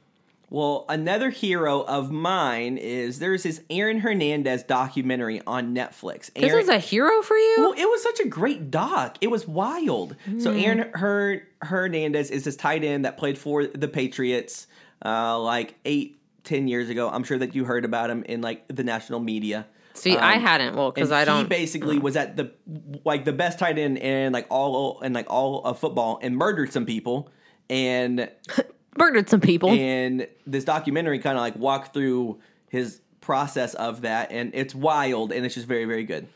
Well, 0.51 0.87
another 0.89 1.29
hero 1.29 1.83
of 1.83 2.11
mine 2.11 2.79
is 2.79 3.19
there's 3.19 3.43
this 3.43 3.61
Aaron 3.69 4.01
Hernandez 4.01 4.63
documentary 4.63 5.43
on 5.47 5.75
Netflix. 5.75 6.33
This 6.33 6.45
Aaron, 6.51 6.63
is 6.63 6.69
a 6.71 6.79
hero 6.79 7.21
for 7.21 7.37
you. 7.37 7.57
Well, 7.59 7.73
it 7.75 7.85
was 7.85 8.03
such 8.03 8.19
a 8.21 8.27
great 8.27 8.71
doc. 8.71 9.19
It 9.21 9.27
was 9.27 9.47
wild. 9.47 10.17
So 10.39 10.55
Mm. 10.55 10.63
Aaron 10.65 10.91
Her- 10.95 11.43
Hernandez 11.61 12.31
is 12.31 12.45
this 12.45 12.57
tight 12.57 12.83
end 12.83 13.05
that 13.05 13.19
played 13.19 13.37
for 13.37 13.67
the 13.67 13.89
Patriots 13.89 14.67
uh, 15.05 15.39
like 15.41 15.75
eight, 15.85 16.21
ten 16.45 16.69
years 16.69 16.89
ago. 16.89 17.09
I'm 17.09 17.25
sure 17.25 17.39
that 17.39 17.55
you 17.55 17.65
heard 17.65 17.85
about 17.85 18.11
him 18.11 18.23
in 18.25 18.41
like 18.41 18.67
the 18.69 18.85
national 18.85 19.21
media. 19.21 19.67
See, 19.95 20.17
I 20.17 20.37
hadn't. 20.39 20.77
Well, 20.77 20.93
because 20.93 21.11
Um, 21.11 21.17
I 21.17 21.25
don't. 21.25 21.43
He 21.43 21.49
basically 21.49 21.99
was 21.99 22.17
at 22.17 22.37
the 22.37 22.53
like 23.05 23.25
the 23.25 23.33
best 23.33 23.59
tight 23.59 23.79
end 23.79 23.99
in 23.99 24.33
like 24.33 24.47
all 24.49 25.01
and 25.01 25.12
like 25.15 25.27
all 25.29 25.65
of 25.65 25.79
football 25.79 26.20
and 26.23 26.37
murdered 26.37 26.73
some 26.73 26.87
people. 26.87 27.31
And 27.70 28.31
murdered 28.97 29.29
some 29.29 29.41
people. 29.41 29.70
and 29.70 30.27
this 30.47 30.65
documentary 30.65 31.19
kind 31.19 31.37
of 31.37 31.43
like 31.43 31.57
walked 31.57 31.95
through 31.95 32.39
his 32.69 33.01
process 33.20 33.75
of 33.75 34.03
that, 34.03 34.31
and 34.31 34.53
it's 34.55 34.75
wild 34.75 35.33
and 35.33 35.45
it's 35.45 35.55
just 35.55 35.66
very 35.66 35.85
very 35.85 36.05
good. 36.05 36.27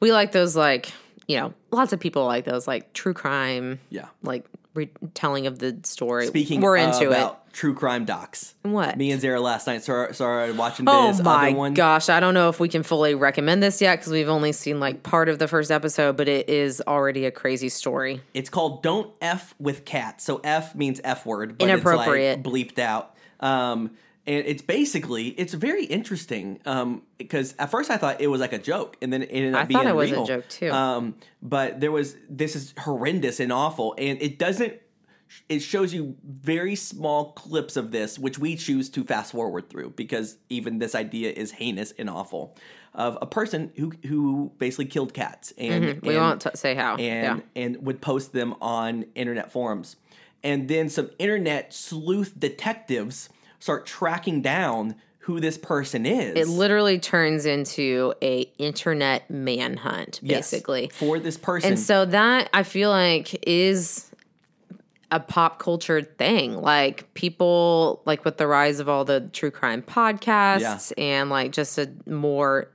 we 0.00 0.10
like 0.10 0.32
those, 0.32 0.56
like, 0.56 0.90
you 1.28 1.36
know, 1.36 1.52
lots 1.70 1.92
of 1.92 2.00
people 2.00 2.24
like 2.24 2.44
those, 2.44 2.66
like 2.66 2.92
true 2.94 3.14
crime, 3.14 3.78
Yeah. 3.90 4.06
like 4.22 4.44
retelling 4.74 5.46
of 5.46 5.58
the 5.60 5.78
story. 5.84 6.26
Speaking 6.26 6.60
we're 6.60 6.76
into 6.76 7.12
it. 7.12 7.32
True 7.52 7.74
crime 7.74 8.04
docs. 8.04 8.54
What? 8.62 8.96
Me 8.96 9.10
and 9.12 9.20
Zara 9.20 9.40
last 9.40 9.66
night 9.66 9.82
started, 9.82 10.14
started 10.14 10.56
watching 10.56 10.86
Oh 10.88 11.08
this 11.08 11.20
my 11.22 11.48
other 11.48 11.56
one. 11.56 11.74
gosh, 11.74 12.08
I 12.08 12.18
don't 12.20 12.34
know 12.34 12.48
if 12.48 12.58
we 12.58 12.68
can 12.68 12.82
fully 12.82 13.14
recommend 13.14 13.62
this 13.62 13.80
yet 13.80 13.96
because 13.98 14.12
we've 14.12 14.28
only 14.28 14.52
seen 14.52 14.80
like 14.80 15.02
part 15.02 15.28
of 15.28 15.38
the 15.38 15.48
first 15.48 15.70
episode, 15.70 16.16
but 16.16 16.28
it 16.28 16.48
is 16.48 16.82
already 16.86 17.26
a 17.26 17.30
crazy 17.30 17.68
story. 17.68 18.20
It's 18.34 18.48
called 18.50 18.82
"Don't 18.82 19.12
F 19.20 19.54
with 19.58 19.84
Cats." 19.84 20.24
So 20.24 20.40
F 20.42 20.74
means 20.74 21.00
F 21.04 21.26
word, 21.26 21.58
but 21.58 21.68
Inappropriate. 21.68 22.38
It's 22.38 22.46
like 22.46 22.54
bleeped 22.54 22.78
out. 22.78 23.14
Um, 23.40 23.90
and 24.24 24.46
it's 24.46 24.62
basically 24.62 25.28
it's 25.30 25.52
very 25.52 25.84
interesting 25.84 26.60
um, 26.64 27.02
because 27.18 27.56
at 27.58 27.72
first 27.72 27.90
I 27.90 27.96
thought 27.96 28.20
it 28.20 28.28
was 28.28 28.40
like 28.40 28.52
a 28.52 28.58
joke, 28.58 28.96
and 29.02 29.12
then 29.12 29.22
it 29.22 29.30
ended 29.32 29.54
up 29.54 29.62
I 29.62 29.64
being 29.64 29.78
thought 29.80 29.86
it 29.88 29.96
was 29.96 30.10
a 30.10 30.14
real. 30.14 30.26
joke, 30.26 30.48
too. 30.48 30.70
Um, 30.70 31.16
but 31.42 31.80
there 31.80 31.90
was 31.90 32.14
this 32.30 32.54
is 32.54 32.72
horrendous 32.78 33.40
and 33.40 33.52
awful, 33.52 33.96
and 33.98 34.22
it 34.22 34.38
doesn't. 34.38 34.74
It 35.48 35.60
shows 35.60 35.92
you 35.94 36.16
very 36.24 36.74
small 36.74 37.32
clips 37.32 37.76
of 37.76 37.90
this, 37.90 38.18
which 38.18 38.38
we 38.38 38.56
choose 38.56 38.88
to 38.90 39.04
fast 39.04 39.32
forward 39.32 39.68
through 39.70 39.90
because 39.96 40.36
even 40.48 40.78
this 40.78 40.94
idea 40.94 41.30
is 41.32 41.52
heinous 41.52 41.92
and 41.98 42.08
awful. 42.10 42.56
Of 42.94 43.16
a 43.22 43.26
person 43.26 43.72
who 43.76 43.92
who 44.06 44.52
basically 44.58 44.84
killed 44.86 45.14
cats, 45.14 45.52
and 45.56 45.84
Mm-hmm. 45.84 46.06
We 46.06 46.14
and- 46.16 46.22
won't 46.24 46.40
t- 46.42 46.50
say 46.54 46.74
how. 46.74 46.96
and 46.96 47.38
yeah. 47.56 47.62
and 47.62 47.76
would 47.86 48.00
post 48.02 48.32
them 48.32 48.54
on 48.60 49.06
internet 49.14 49.50
forums. 49.50 49.96
And 50.44 50.68
then 50.68 50.88
some 50.90 51.08
internet 51.18 51.72
sleuth 51.72 52.34
detectives 52.38 53.28
start 53.60 53.86
tracking 53.86 54.42
down 54.42 54.96
who 55.20 55.38
this 55.40 55.56
person 55.56 56.04
is. 56.04 56.36
It 56.36 56.48
literally 56.52 56.98
turns 56.98 57.46
into 57.46 58.12
a 58.20 58.42
internet 58.58 59.30
manhunt, 59.30 60.18
Yes, 60.20 60.50
basically. 60.50 60.90
for 60.92 61.18
this 61.20 61.36
person. 61.38 61.70
And 61.70 61.78
so 61.78 62.04
that 62.06 62.50
I 62.52 62.64
feel 62.64 62.90
like 62.90 63.38
is 63.48 64.10
a 65.12 65.20
pop 65.20 65.58
culture 65.60 66.02
thing. 66.02 66.54
Like 66.60 67.12
people 67.14 68.02
like 68.06 68.24
with 68.24 68.38
the 68.38 68.46
rise 68.48 68.80
of 68.80 68.88
all 68.88 69.04
the 69.04 69.20
true 69.32 69.50
crime 69.52 69.82
podcasts 69.82 70.92
and 70.98 71.30
like 71.30 71.52
just 71.52 71.78
a 71.78 71.92
more 72.06 72.68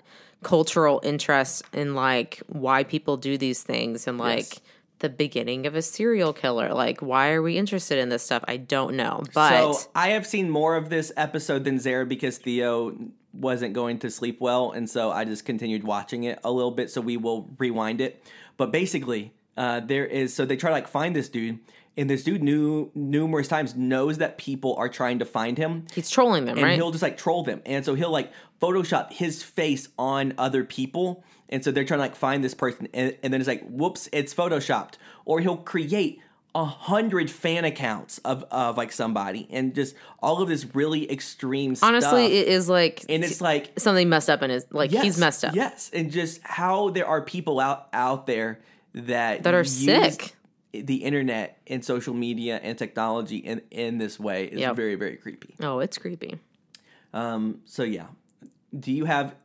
cultural 0.44 1.02
interest 1.04 1.64
in 1.74 1.96
like 1.96 2.42
why 2.48 2.84
people 2.84 3.18
do 3.18 3.38
these 3.38 3.64
things 3.64 4.08
and 4.08 4.18
like 4.18 4.38
Yes. 4.38 4.62
the 5.00 5.10
beginning 5.10 5.66
of 5.66 5.76
a 5.76 5.82
serial 5.82 6.32
killer. 6.32 6.74
Like 6.74 7.02
why 7.02 7.32
are 7.32 7.42
we 7.42 7.58
interested 7.58 7.98
in 7.98 8.10
this 8.10 8.24
stuff? 8.24 8.44
I 8.48 8.58
don't 8.58 8.96
know. 8.96 9.24
But 9.34 9.74
so 9.74 9.90
I 9.96 10.10
have 10.10 10.26
seen 10.28 10.50
more 10.50 10.76
of 10.76 10.90
this 10.90 11.12
episode 11.18 11.64
than 11.64 11.80
Zara 11.80 12.06
because 12.06 12.38
Theo 12.38 12.96
wasn't 13.34 13.74
going 13.74 14.00
to 14.00 14.10
sleep 14.10 14.40
well, 14.42 14.72
and 14.72 14.90
so 14.90 15.12
I 15.12 15.24
just 15.26 15.46
continued 15.46 15.84
watching 15.84 16.24
it 16.24 16.40
a 16.44 16.52
little 16.52 16.72
bit. 16.72 16.90
So 16.90 17.02
we 17.02 17.18
will 17.18 17.50
rewind 17.60 18.02
it. 18.02 18.24
But 18.58 18.72
basically, 18.72 19.34
uh, 19.56 19.80
there 19.82 20.06
is 20.06 20.34
so 20.36 20.46
they 20.46 20.56
try 20.56 20.70
to 20.70 20.74
like 20.74 20.88
find 20.88 21.16
this 21.16 21.30
dude, 21.30 21.60
and 21.98 22.10
this 22.10 22.24
dude 22.24 22.44
knew 22.44 22.92
numerous 22.94 23.48
times 23.48 23.76
knows 23.76 24.20
that 24.20 24.38
people 24.38 24.76
are 24.76 24.88
trying 24.90 25.20
to 25.20 25.26
find 25.26 25.58
him. 25.58 25.86
he's 25.94 26.10
trolling 26.10 26.46
them, 26.46 26.58
and 26.58 26.66
right? 26.66 26.76
he'll 26.76 26.92
just 26.92 27.02
like 27.04 27.18
troll 27.18 27.44
them. 27.44 27.62
And 27.66 27.84
so 27.84 27.96
he'll 27.96 28.12
like 28.12 28.32
Photoshop 28.62 29.12
his 29.12 29.44
face 29.44 29.90
on 29.98 30.34
other 30.38 30.64
people. 30.64 31.24
And 31.50 31.64
so 31.64 31.72
they're 31.72 31.86
trying 31.86 32.00
to 32.00 32.04
like 32.04 32.16
find 32.16 32.44
this 32.44 32.54
person, 32.54 32.88
and, 32.94 33.16
and 33.24 33.34
then 33.34 33.42
it's 33.42 33.48
like, 33.48 33.66
whoops, 33.68 34.10
it's 34.12 34.34
photoshopped. 34.34 34.96
Or 35.26 35.40
he'll 35.40 35.58
create 35.58 36.22
a 36.56 36.66
hundred 36.66 37.30
fan 37.30 37.66
accounts 37.66 38.18
of 38.20 38.44
of 38.52 38.78
like 38.78 38.92
somebody, 38.92 39.48
and 39.52 39.76
just 39.76 39.96
all 40.22 40.42
of 40.42 40.50
this 40.50 40.66
really 40.76 41.10
extreme 41.12 41.76
Honestly, 41.82 42.26
stuff. 42.26 42.32
it 42.32 42.48
is 42.48 42.68
like 42.68 43.06
and 43.08 43.24
it's 43.24 43.42
like 43.42 43.80
something 43.80 44.10
messed 44.10 44.30
up 44.30 44.42
in 44.44 44.50
his 44.50 44.66
like 44.72 44.92
yes, 44.92 45.04
he's 45.04 45.18
messed 45.20 45.46
up. 45.46 45.54
Yes, 45.56 45.92
and 45.94 46.12
just 46.12 46.42
how 46.44 46.90
there 46.90 47.06
are 47.06 47.22
people 47.22 47.60
out 47.60 47.88
out 47.94 48.26
there 48.26 48.60
that 48.94 49.44
That 49.44 49.54
are 49.54 49.64
sick. 49.64 50.36
The 50.74 50.98
internet 50.98 51.60
and 51.68 51.84
social 51.84 52.14
media 52.14 52.60
and 52.62 52.78
technology 52.78 53.38
in 53.38 53.62
in 53.72 53.98
this 53.98 54.20
way 54.20 54.46
is 54.46 54.60
Yep. 54.60 54.76
very 54.76 54.96
very 54.96 55.16
creepy. 55.16 55.56
Oh, 55.62 55.80
it's 55.80 55.98
creepy. 55.98 56.40
Um, 57.14 57.62
so 57.66 57.84
yeah, 57.84 58.08
do 58.78 58.92
you 58.92 59.06
have 59.06 59.36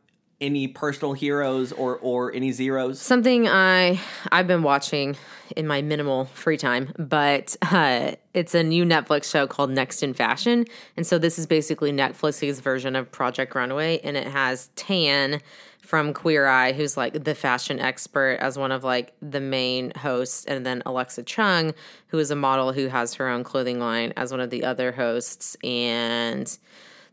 any 0.41 0.67
personal 0.67 1.13
heroes 1.13 1.71
or 1.71 1.97
or 1.97 2.33
any 2.35 2.51
zeros? 2.51 2.99
Something 3.01 3.47
I 3.47 3.99
I've 4.31 4.47
been 4.47 4.63
watching 4.63 5.15
in 5.55 5.65
my 5.67 5.81
minimal 5.81 6.25
free 6.25 6.57
time, 6.57 6.93
but 6.99 7.55
uh, 7.61 8.13
it's 8.33 8.53
a 8.53 8.63
new 8.63 8.83
Netflix 8.83 9.31
show 9.31 9.47
called 9.47 9.69
Next 9.71 10.03
in 10.03 10.13
Fashion, 10.13 10.65
and 10.97 11.07
so 11.07 11.17
this 11.17 11.39
is 11.39 11.47
basically 11.47 11.91
Netflix's 11.93 12.59
version 12.59 12.95
of 12.95 13.11
Project 13.11 13.55
Runway, 13.55 13.99
and 14.03 14.17
it 14.17 14.27
has 14.27 14.67
Tan 14.75 15.39
from 15.83 16.13
Queer 16.13 16.47
Eye, 16.47 16.71
who's 16.71 16.95
like 16.95 17.25
the 17.25 17.35
fashion 17.35 17.77
expert, 17.79 18.37
as 18.39 18.57
one 18.57 18.71
of 18.71 18.83
like 18.83 19.13
the 19.21 19.41
main 19.41 19.91
hosts, 19.91 20.45
and 20.45 20.65
then 20.65 20.81
Alexa 20.85 21.23
Chung, 21.23 21.73
who 22.07 22.19
is 22.19 22.31
a 22.31 22.35
model 22.35 22.71
who 22.71 22.87
has 22.87 23.13
her 23.15 23.27
own 23.27 23.43
clothing 23.43 23.79
line, 23.79 24.13
as 24.15 24.31
one 24.31 24.39
of 24.39 24.49
the 24.49 24.63
other 24.63 24.93
hosts, 24.93 25.57
and 25.61 26.57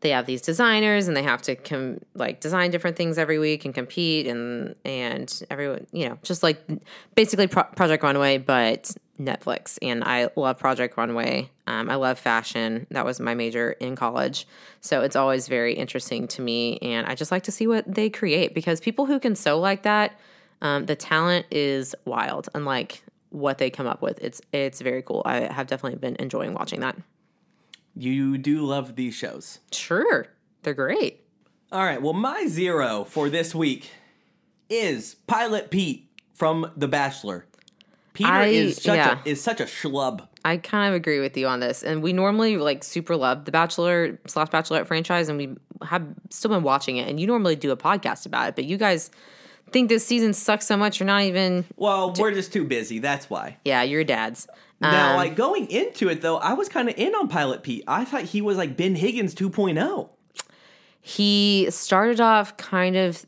they 0.01 0.11
have 0.11 0.25
these 0.27 0.41
designers 0.41 1.09
and 1.09 1.17
they 1.17 1.23
have 1.23 1.43
to 1.43 1.57
com- 1.57 1.99
like 2.15 2.41
design 2.41 2.71
different 2.71 2.97
things 2.97 3.19
every 3.19 3.39
week 3.39 3.65
and 3.65 3.75
compete 3.75 4.27
and 4.27 4.75
and 4.85 5.43
everyone 5.51 5.87
you 5.93 6.09
know 6.09 6.19
just 6.23 6.43
like 6.43 6.59
basically 7.15 7.47
Pro- 7.47 7.65
project 7.65 8.03
runway 8.03 8.39
but 8.39 8.95
netflix 9.21 9.79
and 9.83 10.03
i 10.05 10.29
love 10.35 10.59
project 10.59 10.97
runway. 10.97 11.51
Um, 11.67 11.91
i 11.91 11.95
love 11.95 12.19
fashion. 12.19 12.87
That 12.91 13.05
was 13.05 13.21
my 13.21 13.35
major 13.35 13.73
in 13.73 13.95
college. 13.95 14.47
So 14.81 15.03
it's 15.03 15.15
always 15.17 15.47
very 15.47 15.75
interesting 15.75 16.27
to 16.29 16.43
me 16.43 16.79
and 16.79 17.07
i 17.07 17.15
just 17.15 17.31
like 17.31 17.43
to 17.45 17.53
see 17.53 17.67
what 17.67 17.85
they 17.93 18.09
create 18.09 18.55
because 18.55 18.81
people 18.81 19.07
who 19.07 19.21
can 19.21 19.37
sew 19.37 19.59
like 19.59 19.83
that 19.83 20.19
um, 20.63 20.87
the 20.87 20.97
talent 20.97 21.47
is 21.51 21.95
wild 22.05 22.49
and 22.55 22.65
like 22.65 23.03
what 23.31 23.59
they 23.59 23.71
come 23.71 23.87
up 23.87 24.03
with. 24.03 24.19
It's 24.23 24.41
it's 24.53 24.81
very 24.81 25.03
cool. 25.03 25.23
I 25.25 25.53
have 25.53 25.67
definitely 25.67 25.99
been 25.99 26.17
enjoying 26.17 26.53
watching 26.53 26.81
that. 26.81 26.97
You 27.97 28.39
do 28.39 28.65
love 28.65 28.97
these 28.97 29.15
shows. 29.15 29.61
sure. 29.73 30.27
They're 30.63 30.75
great. 30.75 31.25
All 31.73 31.83
right. 31.83 32.03
Well, 32.03 32.13
my 32.13 32.47
zero 32.47 33.05
for 33.05 33.31
this 33.31 33.55
week 33.55 33.91
is 34.69 35.15
Pilot 35.27 35.71
Pete 35.71 36.11
from 36.35 36.71
The 36.77 36.87
Bachelor. 36.87 37.47
Peter 38.15 38.31
I- 38.31 38.47
is 38.47 38.77
such 38.77 38.97
yeah. 38.97 39.19
a 39.25 39.29
is 39.29 39.43
such 39.43 39.61
a 39.61 39.65
schlub. 39.65 40.27
I 40.45 40.57
kind 40.57 40.89
of 40.89 40.95
agree 40.95 41.21
with 41.21 41.37
you 41.37 41.47
on 41.47 41.61
this. 41.61 41.83
And 41.83 42.03
we 42.03 42.13
normally 42.15 42.57
like 42.57 42.83
super 42.83 43.15
love 43.15 43.45
the 43.45 43.53
Bachelor 43.53 44.19
slash 44.27 44.49
Bachelorette 44.49 44.87
franchise, 44.87 45.29
and 45.29 45.37
we 45.37 45.57
have 45.87 46.07
still 46.31 46.51
been 46.51 46.63
watching 46.63 46.97
it. 46.97 47.09
And 47.09 47.21
you 47.21 47.27
normally 47.27 47.57
do 47.57 47.71
a 47.71 47.77
podcast 47.77 48.25
about 48.27 48.49
it, 48.49 48.55
but 48.57 48.65
you 48.65 48.77
guys 48.79 49.11
think 49.71 49.89
this 49.89 50.05
season 50.07 50.33
sucks 50.33 50.67
so 50.67 50.77
much 50.77 50.99
you're 50.99 51.07
not 51.07 51.23
even. 51.23 51.67
Well, 51.77 52.15
we're 52.19 52.33
just 52.33 52.53
too 52.53 52.65
busy. 52.65 52.99
That's 52.99 53.29
why. 53.29 53.59
Yeah, 53.65 53.83
your 53.83 54.03
dad's. 54.03 54.49
Now, 54.81 55.11
Um, 55.11 55.17
like 55.17 55.37
going 55.37 55.71
into 55.71 56.09
it 56.09 56.23
though, 56.23 56.39
I 56.39 56.55
was 56.55 56.71
kind 56.71 56.89
of 56.89 56.95
in 56.97 57.15
on 57.15 57.29
Pilot 57.29 57.63
Pete. 57.63 57.85
I 57.87 58.07
thought 58.07 58.23
he 58.23 58.41
was 58.41 58.57
like 58.57 58.79
Ben 58.79 58.95
Higgins 58.95 59.35
oh. 59.41 59.51
2.0. 59.51 60.09
he 61.03 61.67
started 61.71 62.21
off 62.21 62.57
kind 62.57 62.97
of 62.97 63.27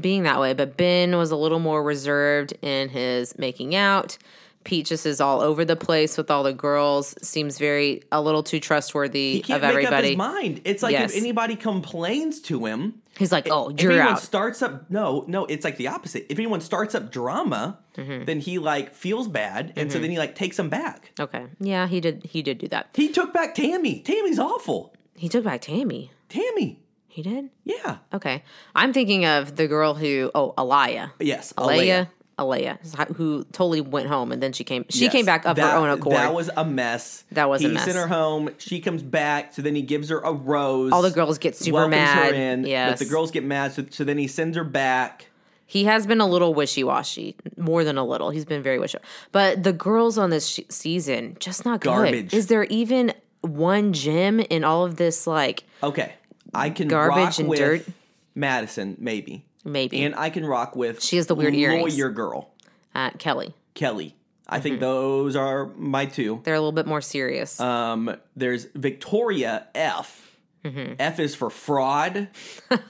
being 0.00 0.24
that 0.24 0.40
way, 0.40 0.52
but 0.54 0.76
Ben 0.76 1.16
was 1.16 1.30
a 1.30 1.36
little 1.36 1.60
more 1.60 1.82
reserved 1.82 2.54
in 2.62 2.88
his 2.88 3.36
making 3.38 3.74
out. 3.74 4.18
Pete 4.64 4.86
just 4.86 5.04
is 5.04 5.20
all 5.20 5.42
over 5.42 5.62
the 5.62 5.76
place 5.76 6.16
with 6.16 6.30
all 6.30 6.42
the 6.42 6.54
girls. 6.54 7.14
Seems 7.20 7.58
very 7.58 8.02
a 8.10 8.22
little 8.22 8.42
too 8.42 8.58
trustworthy 8.60 9.34
He 9.34 9.40
can't 9.42 9.62
of 9.62 9.68
make 9.74 9.84
up 9.84 9.92
everybody. 9.92 10.08
his 10.08 10.16
mind. 10.16 10.60
It's 10.64 10.82
like 10.82 10.92
Yes. 10.92 11.12
if 11.12 11.18
anybody 11.18 11.54
complains 11.54 12.40
to 12.42 12.64
him, 12.64 13.02
He's 13.18 13.30
like, 13.30 13.46
"Oh, 13.50 13.68
if 13.68 13.80
you're 13.82 13.92
anyone 13.92 14.14
out." 14.14 14.20
starts 14.22 14.62
up 14.62 14.90
no 14.90 15.24
no 15.28 15.44
it's 15.44 15.64
like 15.64 15.76
the 15.76 15.86
opposite 15.88 16.26
if 16.30 16.38
anyone 16.38 16.60
starts 16.62 16.94
up 16.94 17.12
drama 17.12 17.78
Mm-hmm. 17.96 18.24
then 18.24 18.40
he 18.40 18.58
like 18.58 18.92
feels 18.92 19.28
bad 19.28 19.72
and 19.76 19.92
so 19.92 20.00
then 20.00 20.10
he 20.10 20.18
like 20.18 20.34
takes 20.34 20.56
them 20.56 20.68
back 20.68 21.12
okay, 21.20 21.46
yeah, 21.60 21.86
he 21.86 22.00
did. 22.00 22.24
He 22.24 22.42
did 22.42 22.58
do 22.58 22.66
that. 22.68 22.88
he 22.94 23.12
took 23.12 23.32
back 23.34 23.54
tammy 23.54 24.00
tammy's 24.00 24.38
awful 24.40 24.94
He 25.14 25.28
took 25.28 25.44
back 25.44 25.60
Tammy. 25.60 26.10
tammy 26.28 26.80
He 27.14 27.22
did. 27.22 27.48
yeah 27.64 27.98
Okay. 28.12 28.42
I'm 28.74 28.92
thinking 28.92 29.24
of 29.24 29.54
the 29.54 29.68
girl 29.68 29.94
who, 29.94 30.32
oh, 30.34 30.52
Alayah. 30.58 31.12
yes 31.20 31.52
Alayah. 31.56 32.08
Alayah, 32.36 32.76
who 33.14 33.44
totally 33.52 33.80
went 33.80 34.08
home 34.08 34.32
and 34.32 34.42
then 34.42 34.52
she 34.52 34.64
came. 34.64 34.84
She 34.90 35.04
Yes. 35.04 35.12
came 35.12 35.24
back 35.24 35.46
of 35.46 35.54
That- 35.54 35.70
her 35.70 35.78
own 35.78 35.88
accord. 35.90 36.16
that 36.16 36.34
was 36.34 36.50
a 36.56 36.64
mess 36.64 37.22
That 37.30 37.48
was 37.48 37.62
a 37.64 37.68
he 37.68 37.74
mess. 37.74 37.84
sent 37.84 37.96
her 37.96 38.08
home 38.08 38.50
she 38.58 38.80
comes 38.80 39.04
back 39.04 39.54
so 39.54 39.62
then 39.62 39.76
he 39.76 39.82
gives 39.82 40.08
her 40.08 40.18
a 40.18 40.32
rose 40.32 40.90
All 40.90 41.02
the 41.02 41.12
girls 41.12 41.38
get 41.38 41.54
super 41.54 41.86
mad. 41.86 42.30
her 42.30 42.34
in 42.34 42.64
Yes. 42.66 42.90
but 42.90 42.98
the 43.06 43.10
girls 43.12 43.30
get 43.30 43.44
mad 43.44 43.72
so, 43.74 43.84
so 43.90 44.02
then 44.02 44.18
he 44.18 44.26
sends 44.26 44.56
her 44.56 44.64
back 44.64 45.26
he 45.66 45.84
has 45.84 46.06
been 46.08 46.20
a 46.20 46.26
little 46.26 46.52
wishy 46.52 46.82
washy, 46.84 47.36
more 47.56 47.84
than 47.84 47.96
a 47.96 48.04
little. 48.04 48.28
He's 48.30 48.44
been 48.44 48.62
very 48.62 48.78
wishy. 48.78 48.98
But 49.32 49.62
the 49.62 49.72
girls 49.72 50.18
on 50.18 50.28
this 50.28 50.46
sh- 50.46 50.60
season 50.68 51.36
just 51.40 51.64
not 51.64 51.80
good. 51.80 51.88
Garbage. 51.88 52.34
Is 52.34 52.48
there 52.48 52.64
even 52.64 53.14
one 53.40 53.92
gem 53.94 54.40
in 54.40 54.62
all 54.62 54.84
of 54.84 54.96
this? 54.96 55.26
Like 55.26 55.64
okay 55.82 56.12
i 56.54 56.70
can 56.70 56.88
Garbage 56.88 57.16
rock 57.16 57.38
and 57.38 57.48
with 57.48 57.58
dirt? 57.58 57.86
madison 58.34 58.96
maybe 58.98 59.44
maybe 59.64 60.02
and 60.04 60.14
i 60.16 60.30
can 60.30 60.44
rock 60.44 60.74
with 60.76 61.02
She 61.02 61.16
has 61.16 61.26
the 61.26 61.34
weird 61.34 61.54
earrings. 61.54 61.96
lawyer 61.98 62.10
girl 62.10 62.50
uh, 62.94 63.10
Kelly. 63.18 63.52
Kelly. 63.74 64.14
I 64.46 64.56
Mm-hmm. 64.58 64.62
think 64.62 64.80
those 64.80 65.34
are 65.36 65.66
my 65.76 66.06
two. 66.06 66.40
They're 66.44 66.54
a 66.54 66.60
little 66.60 66.70
bit 66.70 66.86
more 66.86 67.00
serious. 67.00 67.58
Um, 67.58 68.14
there's 68.36 68.66
Victoria 68.74 69.66
F. 69.74 70.30
Mm-hmm. 70.64 70.94
F 71.00 71.18
is 71.18 71.34
for 71.34 71.50
fraud, 71.50 72.28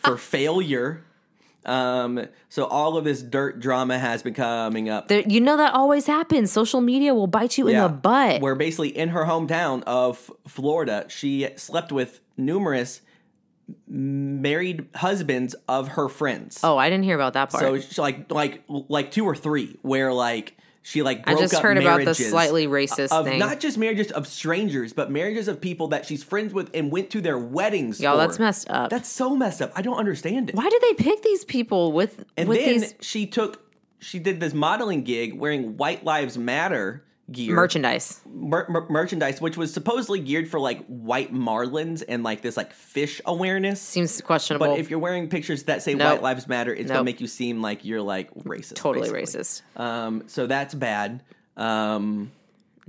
for 0.03 0.17
failure. 0.35 1.05
Um, 1.65 2.27
so 2.51 2.67
all 2.67 2.99
of 2.99 3.05
this 3.05 3.23
dirt 3.23 3.61
drama 3.61 3.99
has 3.99 4.23
been 4.23 4.35
coming 4.35 4.91
up. 4.91 5.09
There, 5.09 5.23
you 5.27 5.41
know 5.41 5.57
that 5.57 5.73
always 5.73 6.07
happens. 6.07 6.53
Social 6.53 6.83
media 6.83 7.15
will 7.15 7.27
bite 7.29 7.57
you 7.57 7.69
in 7.69 7.79
the 7.81 7.89
butt. 7.89 8.43
Where 8.43 8.55
basically 8.55 8.91
in 8.95 9.09
her 9.11 9.25
hometown 9.25 9.83
of 9.85 10.31
Florida, 10.47 11.07
she 11.09 11.49
slept 11.57 11.91
with 11.93 12.21
numerous 12.37 13.01
married 13.87 14.89
husbands 14.95 15.55
of 15.69 15.89
her 15.89 16.09
friends. 16.09 16.61
oh, 16.63 16.77
I 16.77 16.91
didn't 16.91 17.05
hear 17.05 17.15
about 17.15 17.35
that 17.35 17.51
part. 17.51 17.63
so 17.63 17.79
she, 17.79 18.01
like 18.01 18.31
like 18.31 18.63
like 18.69 19.11
two 19.11 19.25
or 19.25 19.35
three 19.35 19.79
where 19.83 20.13
like 20.13 20.57
she 20.83 21.03
like 21.03 21.21
I 21.21 21.33
broke 21.33 21.41
just 21.41 21.55
up 21.55 21.63
heard 21.63 21.79
about 21.79 22.05
the 22.05 22.15
slightly 22.15 22.67
racist 22.67 23.11
of 23.11 23.25
thing. 23.25 23.39
not 23.39 23.59
just 23.59 23.79
marriages 23.79 24.13
of 24.13 24.27
strangers, 24.27 24.93
but 24.93 25.11
marriages 25.11 25.49
of 25.49 25.61
people 25.61 25.89
that 25.89 26.05
she's 26.05 26.23
friends 26.23 26.53
with 26.53 26.71
and 26.75 26.93
went 26.93 27.09
to 27.11 27.23
their 27.23 27.39
weddings. 27.39 28.01
Y'all, 28.01 28.19
for. 28.19 28.27
that's 28.27 28.39
messed 28.39 28.71
up. 28.71 28.91
That's 28.91 29.09
so 29.09 29.35
messed 29.35 29.63
up. 29.63 29.73
I 29.75 29.81
don't 29.81 29.97
understand 29.97 30.51
it. 30.51 30.57
Why 30.57 30.69
did 30.69 30.83
they 30.83 30.95
pick 30.95 31.23
these 31.23 31.45
people 31.45 31.93
with 31.93 32.25
And 32.37 32.49
with 32.51 32.59
then 32.59 32.81
these 32.81 32.95
she 33.01 33.27
took 33.27 33.63
she 33.99 34.19
did 34.19 34.41
this 34.41 34.53
modeling 34.53 35.05
gig 35.05 35.39
wearing 35.39 35.79
White 35.79 36.05
Lives 36.05 36.37
Matter 36.37 37.03
gear 37.33 37.55
merchandise? 37.55 38.21
mer- 38.27 38.67
mer- 38.69 38.87
merchandise, 38.91 39.41
which 39.41 39.57
was 39.57 39.73
supposedly 39.73 40.21
geared 40.21 40.49
for 40.49 40.61
like 40.61 40.85
white 40.87 41.33
marlins 41.33 42.03
and 42.07 42.23
like 42.23 42.43
this 42.43 42.57
like 42.57 42.73
fish 42.73 43.21
awareness. 43.25 43.81
Seems 43.81 44.21
questionable. 44.21 44.67
But 44.67 44.79
if 44.79 44.91
you're 44.91 44.99
wearing 44.99 45.29
pictures 45.29 45.63
that 45.65 45.83
say 45.83 45.95
Nope. 45.95 46.13
White 46.13 46.23
Lives 46.23 46.47
Matter, 46.49 46.75
it's 46.75 46.91
gonna 46.91 47.05
make 47.05 47.21
you 47.21 47.27
seem 47.27 47.63
like 47.63 47.85
you're 47.85 48.03
like 48.03 48.33
racist. 48.45 48.75
totally 48.75 49.11
basically. 49.11 49.41
racist. 49.41 49.63
Um, 49.81 50.23
so 50.27 50.47
that's 50.47 50.75
bad. 50.75 51.23
Um, 51.57 52.31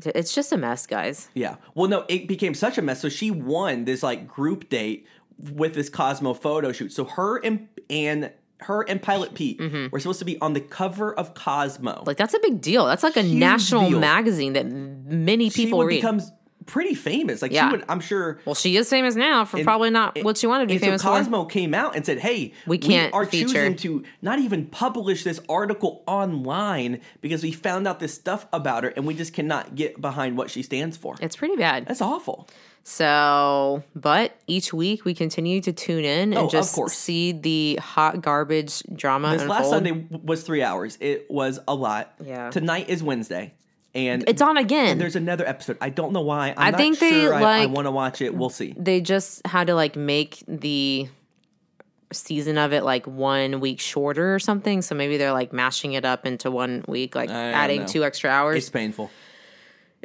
It's 0.03 0.34
just 0.36 0.52
a 0.52 0.57
mess, 0.57 0.86
guys. 0.88 1.30
yeah. 1.34 1.56
Well, 1.74 1.90
no, 1.90 2.03
it 2.10 2.28
became 2.28 2.53
such 2.53 2.78
a 2.78 2.82
mess. 2.82 2.99
So 2.99 3.07
she 3.10 3.32
won 3.32 3.86
this 3.86 4.03
like 4.03 4.28
group 4.28 4.68
date 4.70 5.07
with 5.53 5.76
this 5.76 5.90
Cosmo 5.90 6.34
photo 6.34 6.72
shoot. 6.74 6.91
So 6.91 7.06
her 7.06 7.38
and 7.38 7.68
and 7.90 8.32
her 8.67 8.81
and 8.87 9.01
Pilot 9.01 9.33
Pete 9.33 9.59
were 9.91 9.99
supposed 9.99 10.19
to 10.19 10.25
be 10.25 10.39
on 10.41 10.53
the 10.53 10.61
cover 10.61 11.13
of 11.17 11.33
Cosmo. 11.33 11.91
Mm-hmm. 11.91 12.03
Like 12.05 12.17
that's 12.17 12.33
a 12.33 12.39
big 12.39 12.61
deal. 12.61 12.85
That's 12.85 13.03
like 13.03 13.17
a 13.17 13.21
Huge 13.23 13.39
national 13.39 13.89
deal. 13.89 13.99
magazine 13.99 14.53
that 14.53 14.65
many 14.67 15.49
she 15.49 15.65
people 15.65 15.79
would 15.79 15.87
read. 15.87 15.97
become 15.97 16.21
pretty 16.65 16.95
famous. 16.95 17.43
Like 17.43 17.51
Yeah. 17.51 17.69
she 17.69 17.75
would, 17.77 17.85
I'm 17.87 17.99
sure. 17.99 18.39
well, 18.43 18.55
she 18.55 18.75
is 18.75 18.89
famous 18.89 19.15
now 19.15 19.45
for 19.45 19.63
probably 19.63 19.91
not 19.91 20.17
what 20.23 20.35
she 20.37 20.47
wanted 20.47 20.63
to 20.63 20.67
be 20.69 20.73
and 20.73 20.81
famous 20.81 21.01
so 21.03 21.09
for. 21.09 21.17
Cosmo 21.19 21.45
came 21.45 21.75
out 21.75 21.95
and 21.95 22.03
said, 22.03 22.17
"Hey, 22.19 22.53
We 22.65 22.79
can't 22.79 23.13
are 23.13 23.23
feature." 23.25 23.49
choosing 23.49 23.75
to 23.77 24.03
not 24.23 24.39
even 24.39 24.65
publish 24.65 25.23
this 25.23 25.39
article 25.47 26.03
online 26.07 27.01
because 27.21 27.43
we 27.43 27.51
found 27.51 27.87
out 27.87 27.99
this 27.99 28.15
stuff 28.15 28.47
about 28.51 28.83
her, 28.83 28.89
and 28.89 29.05
we 29.05 29.13
just 29.13 29.31
cannot 29.33 29.75
get 29.75 30.01
behind 30.01 30.37
what 30.37 30.49
she 30.49 30.63
stands 30.63 30.97
for. 30.97 31.15
It's 31.21 31.35
pretty 31.35 31.55
bad. 31.55 31.85
That's 31.85 32.01
awful." 32.01 32.47
So, 32.88 33.84
but 33.95 34.40
each 34.45 34.72
week 34.72 35.06
we 35.06 35.16
continue 35.16 35.60
to 35.62 35.74
tune 35.74 36.06
in 36.06 36.34
and 36.34 36.38
Oh, 36.38 36.48
just 36.48 36.76
see 36.90 37.32
the 37.32 37.78
hot 37.82 38.22
garbage 38.22 38.84
drama 38.94 39.32
This 39.32 39.41
unfold. 39.41 39.60
last 39.60 39.70
Sunday 39.72 40.06
was 40.24 40.44
three 40.44 40.62
hours. 40.62 40.95
It 41.02 41.26
was 41.30 41.60
a 41.68 41.74
lot. 41.74 42.14
Yeah. 42.24 42.52
Tonight 42.52 42.88
is 42.88 43.02
Wednesday, 43.02 43.56
and 43.95 44.24
It's 44.28 44.40
on 44.40 44.57
again. 44.57 44.99
There's 44.99 45.16
another 45.16 45.48
episode. 45.48 45.80
I 45.82 45.90
don't 45.90 46.14
know 46.14 46.22
why. 46.22 46.53
I'm 46.56 46.76
I 46.76 46.78
think 46.78 46.99
they, 46.99 47.10
sure 47.10 47.34
I, 47.34 47.38
I 47.40 47.41
like- 47.66 47.70
want 47.72 47.88
to 47.88 47.91
watch 47.91 48.22
it. 48.22 48.36
We'll 48.36 48.52
see. 48.52 48.76
they 48.78 49.02
just 49.02 49.45
had 49.48 49.66
to 49.66 49.74
like 49.74 49.95
make 49.95 50.44
the 50.48 51.07
season 52.14 52.60
of 52.60 52.72
it 52.72 52.84
like 52.84 53.07
one 53.07 53.62
week 53.62 53.80
shorter 53.80 54.36
or 54.36 54.38
something. 54.40 54.84
So 54.84 54.94
maybe 54.94 55.18
they're 55.18 55.34
like 55.34 55.52
mashing 55.52 55.94
it 55.94 56.06
up 56.06 56.28
into 56.28 56.52
one 56.52 56.86
week, 56.88 57.16
like 57.16 57.32
I 57.32 57.49
adding 57.52 57.88
two 57.88 58.03
extra 58.03 58.30
hours. 58.30 58.57
It's 58.57 58.70
painful, 58.70 59.10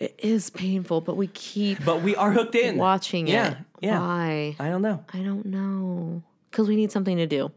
it 0.01 0.15
is 0.19 0.51
painful, 0.51 1.01
but 1.03 1.17
we 1.17 1.29
keep 1.29 1.85
but 1.85 2.03
we 2.03 2.17
are 2.17 2.33
hooked 2.33 2.55
in. 2.57 2.77
watching 2.79 3.27
Yeah, 3.29 3.51
it. 3.53 3.57
yeah. 3.83 4.01
Why? 4.01 4.57
I 4.59 4.69
don't 4.69 4.83
know. 4.83 5.05
I 5.13 5.19
don't 5.19 5.47
know. 5.47 6.23
Because 6.51 6.67
we 6.67 6.75
need 6.75 6.91
something 6.91 7.17
to 7.19 7.27
do. 7.27 7.53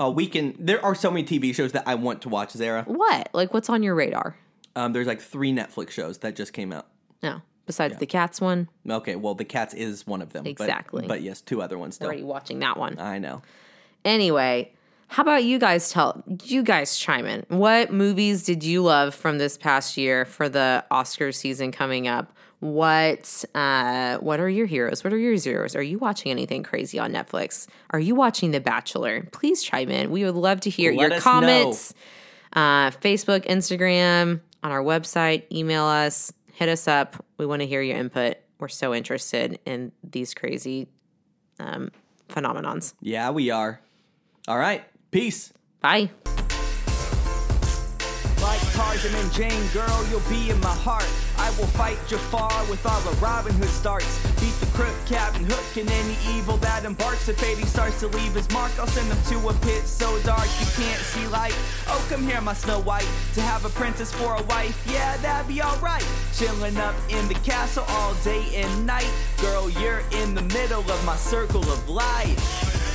Uh, 0.00 0.10
we 0.10 0.26
can. 0.26 0.54
There 0.58 0.82
are 0.84 0.94
so 0.94 1.10
many 1.10 1.24
TV 1.24 1.54
shows 1.54 1.72
that 1.72 1.84
I 1.86 1.94
want 1.96 2.22
to 2.22 2.28
watch. 2.30 2.52
Zara. 2.52 2.84
What? 2.84 3.28
Like, 3.34 3.52
what's 3.52 3.68
on 3.68 3.82
your 3.82 3.94
radar? 3.94 4.36
Um, 4.74 4.92
there's 4.92 5.06
like 5.06 5.20
three 5.20 5.52
Netflix 5.52 5.90
shows 5.90 6.18
that 6.18 6.36
just 6.36 6.52
came 6.52 6.72
out. 6.72 6.86
No. 7.22 7.42
Besides 7.66 7.96
the 7.98 8.06
cats 8.06 8.40
one, 8.40 8.68
Okay, 8.88 9.16
well, 9.16 9.34
the 9.34 9.44
Cats 9.44 9.74
is 9.74 10.06
one 10.06 10.22
of 10.22 10.32
them. 10.32 10.44
but- 10.44 10.50
Exactly. 10.50 11.04
But, 11.08 11.22
yes, 11.22 11.40
two 11.40 11.60
other 11.60 11.76
ones 11.76 11.96
still. 11.96 12.06
already 12.06 12.22
watching 12.22 12.60
that 12.60 12.76
one. 12.76 12.96
I 13.00 13.18
know. 13.18 13.42
Anyway, 14.04 14.70
how 15.08 15.22
about 15.22 15.44
you 15.44 15.58
guys 15.58 15.90
tell 15.90 16.22
you 16.44 16.62
guys 16.62 16.98
chime 16.98 17.26
in? 17.26 17.44
What 17.48 17.92
movies 17.92 18.44
did 18.44 18.64
you 18.64 18.82
love 18.82 19.14
from 19.14 19.38
this 19.38 19.56
past 19.56 19.96
year 19.96 20.24
for 20.24 20.48
the 20.48 20.84
Oscar 20.90 21.32
season 21.32 21.72
coming 21.72 22.08
up? 22.08 22.32
What 22.60 23.44
uh 23.54 24.16
what 24.18 24.40
are 24.40 24.48
your 24.48 24.66
heroes? 24.66 25.04
What 25.04 25.12
are 25.12 25.18
your 25.18 25.36
zeros? 25.36 25.76
Are 25.76 25.82
you 25.82 25.98
watching 25.98 26.32
anything 26.32 26.62
crazy 26.62 26.98
on 26.98 27.12
Netflix? 27.12 27.66
Are 27.90 28.00
you 28.00 28.14
watching 28.14 28.50
The 28.50 28.60
Bachelor? 28.60 29.28
Please 29.32 29.62
chime 29.62 29.90
in. 29.90 30.10
We 30.10 30.24
would 30.24 30.34
love 30.34 30.60
to 30.60 30.70
hear 30.70 30.92
Let 30.92 31.10
your 31.10 31.20
comments. 31.20 31.94
Uh 32.52 32.90
Facebook, 32.90 33.46
Instagram, 33.46 34.40
on 34.62 34.72
our 34.72 34.82
website, 34.82 35.44
email 35.52 35.84
us, 35.84 36.32
hit 36.52 36.68
us 36.68 36.88
up. 36.88 37.24
We 37.38 37.46
want 37.46 37.60
to 37.60 37.66
hear 37.66 37.82
your 37.82 37.98
input. 37.98 38.36
We're 38.58 38.68
so 38.68 38.94
interested 38.94 39.60
in 39.66 39.92
these 40.02 40.34
crazy 40.34 40.88
um 41.60 41.90
phenomenons. 42.28 42.94
Yeah, 43.00 43.30
we 43.30 43.50
are. 43.50 43.80
All 44.48 44.58
right. 44.58 44.84
Peace. 45.10 45.52
Bye. 45.80 46.10
Like 48.42 48.60
Tarzan 48.74 49.14
and 49.14 49.32
Jane, 49.32 49.66
girl, 49.72 50.06
you'll 50.10 50.20
be 50.28 50.50
in 50.50 50.60
my 50.60 50.74
heart. 50.74 51.08
I 51.38 51.50
will 51.58 51.66
fight 51.66 51.98
Jafar 52.06 52.64
with 52.70 52.84
all 52.86 53.00
the 53.00 53.16
Robin 53.18 53.52
Hood 53.54 53.68
starts. 53.68 54.18
Beat 54.40 54.54
the 54.60 54.66
crook, 54.76 54.94
Captain 55.06 55.44
Hook, 55.44 55.76
and 55.76 55.90
any 55.90 56.16
evil 56.36 56.56
that 56.58 56.84
embarks. 56.84 57.28
If 57.28 57.38
Fady 57.38 57.64
starts 57.66 58.00
to 58.00 58.08
leave 58.08 58.34
his 58.34 58.50
mark, 58.50 58.78
I'll 58.78 58.86
send 58.86 59.08
him 59.08 59.40
to 59.40 59.48
a 59.48 59.54
pit 59.64 59.86
so 59.86 60.20
dark 60.22 60.46
you 60.60 60.66
can't 60.76 61.00
see 61.00 61.26
light. 61.28 61.56
Oh, 61.88 62.04
come 62.08 62.22
here, 62.22 62.40
my 62.40 62.54
Snow 62.54 62.80
White, 62.80 63.08
to 63.34 63.40
have 63.40 63.64
a 63.64 63.70
princess 63.70 64.12
for 64.12 64.34
a 64.34 64.42
wife. 64.44 64.86
Yeah, 64.90 65.16
that'd 65.18 65.48
be 65.48 65.62
alright. 65.62 66.06
Chilling 66.34 66.76
up 66.76 66.94
in 67.08 67.26
the 67.28 67.34
castle 67.34 67.84
all 67.88 68.14
day 68.22 68.44
and 68.54 68.86
night. 68.86 69.10
Girl, 69.40 69.70
you're 69.70 70.02
in 70.12 70.34
the 70.34 70.42
middle 70.42 70.82
of 70.82 71.04
my 71.04 71.16
circle 71.16 71.62
of 71.62 71.88
life. 71.88 72.85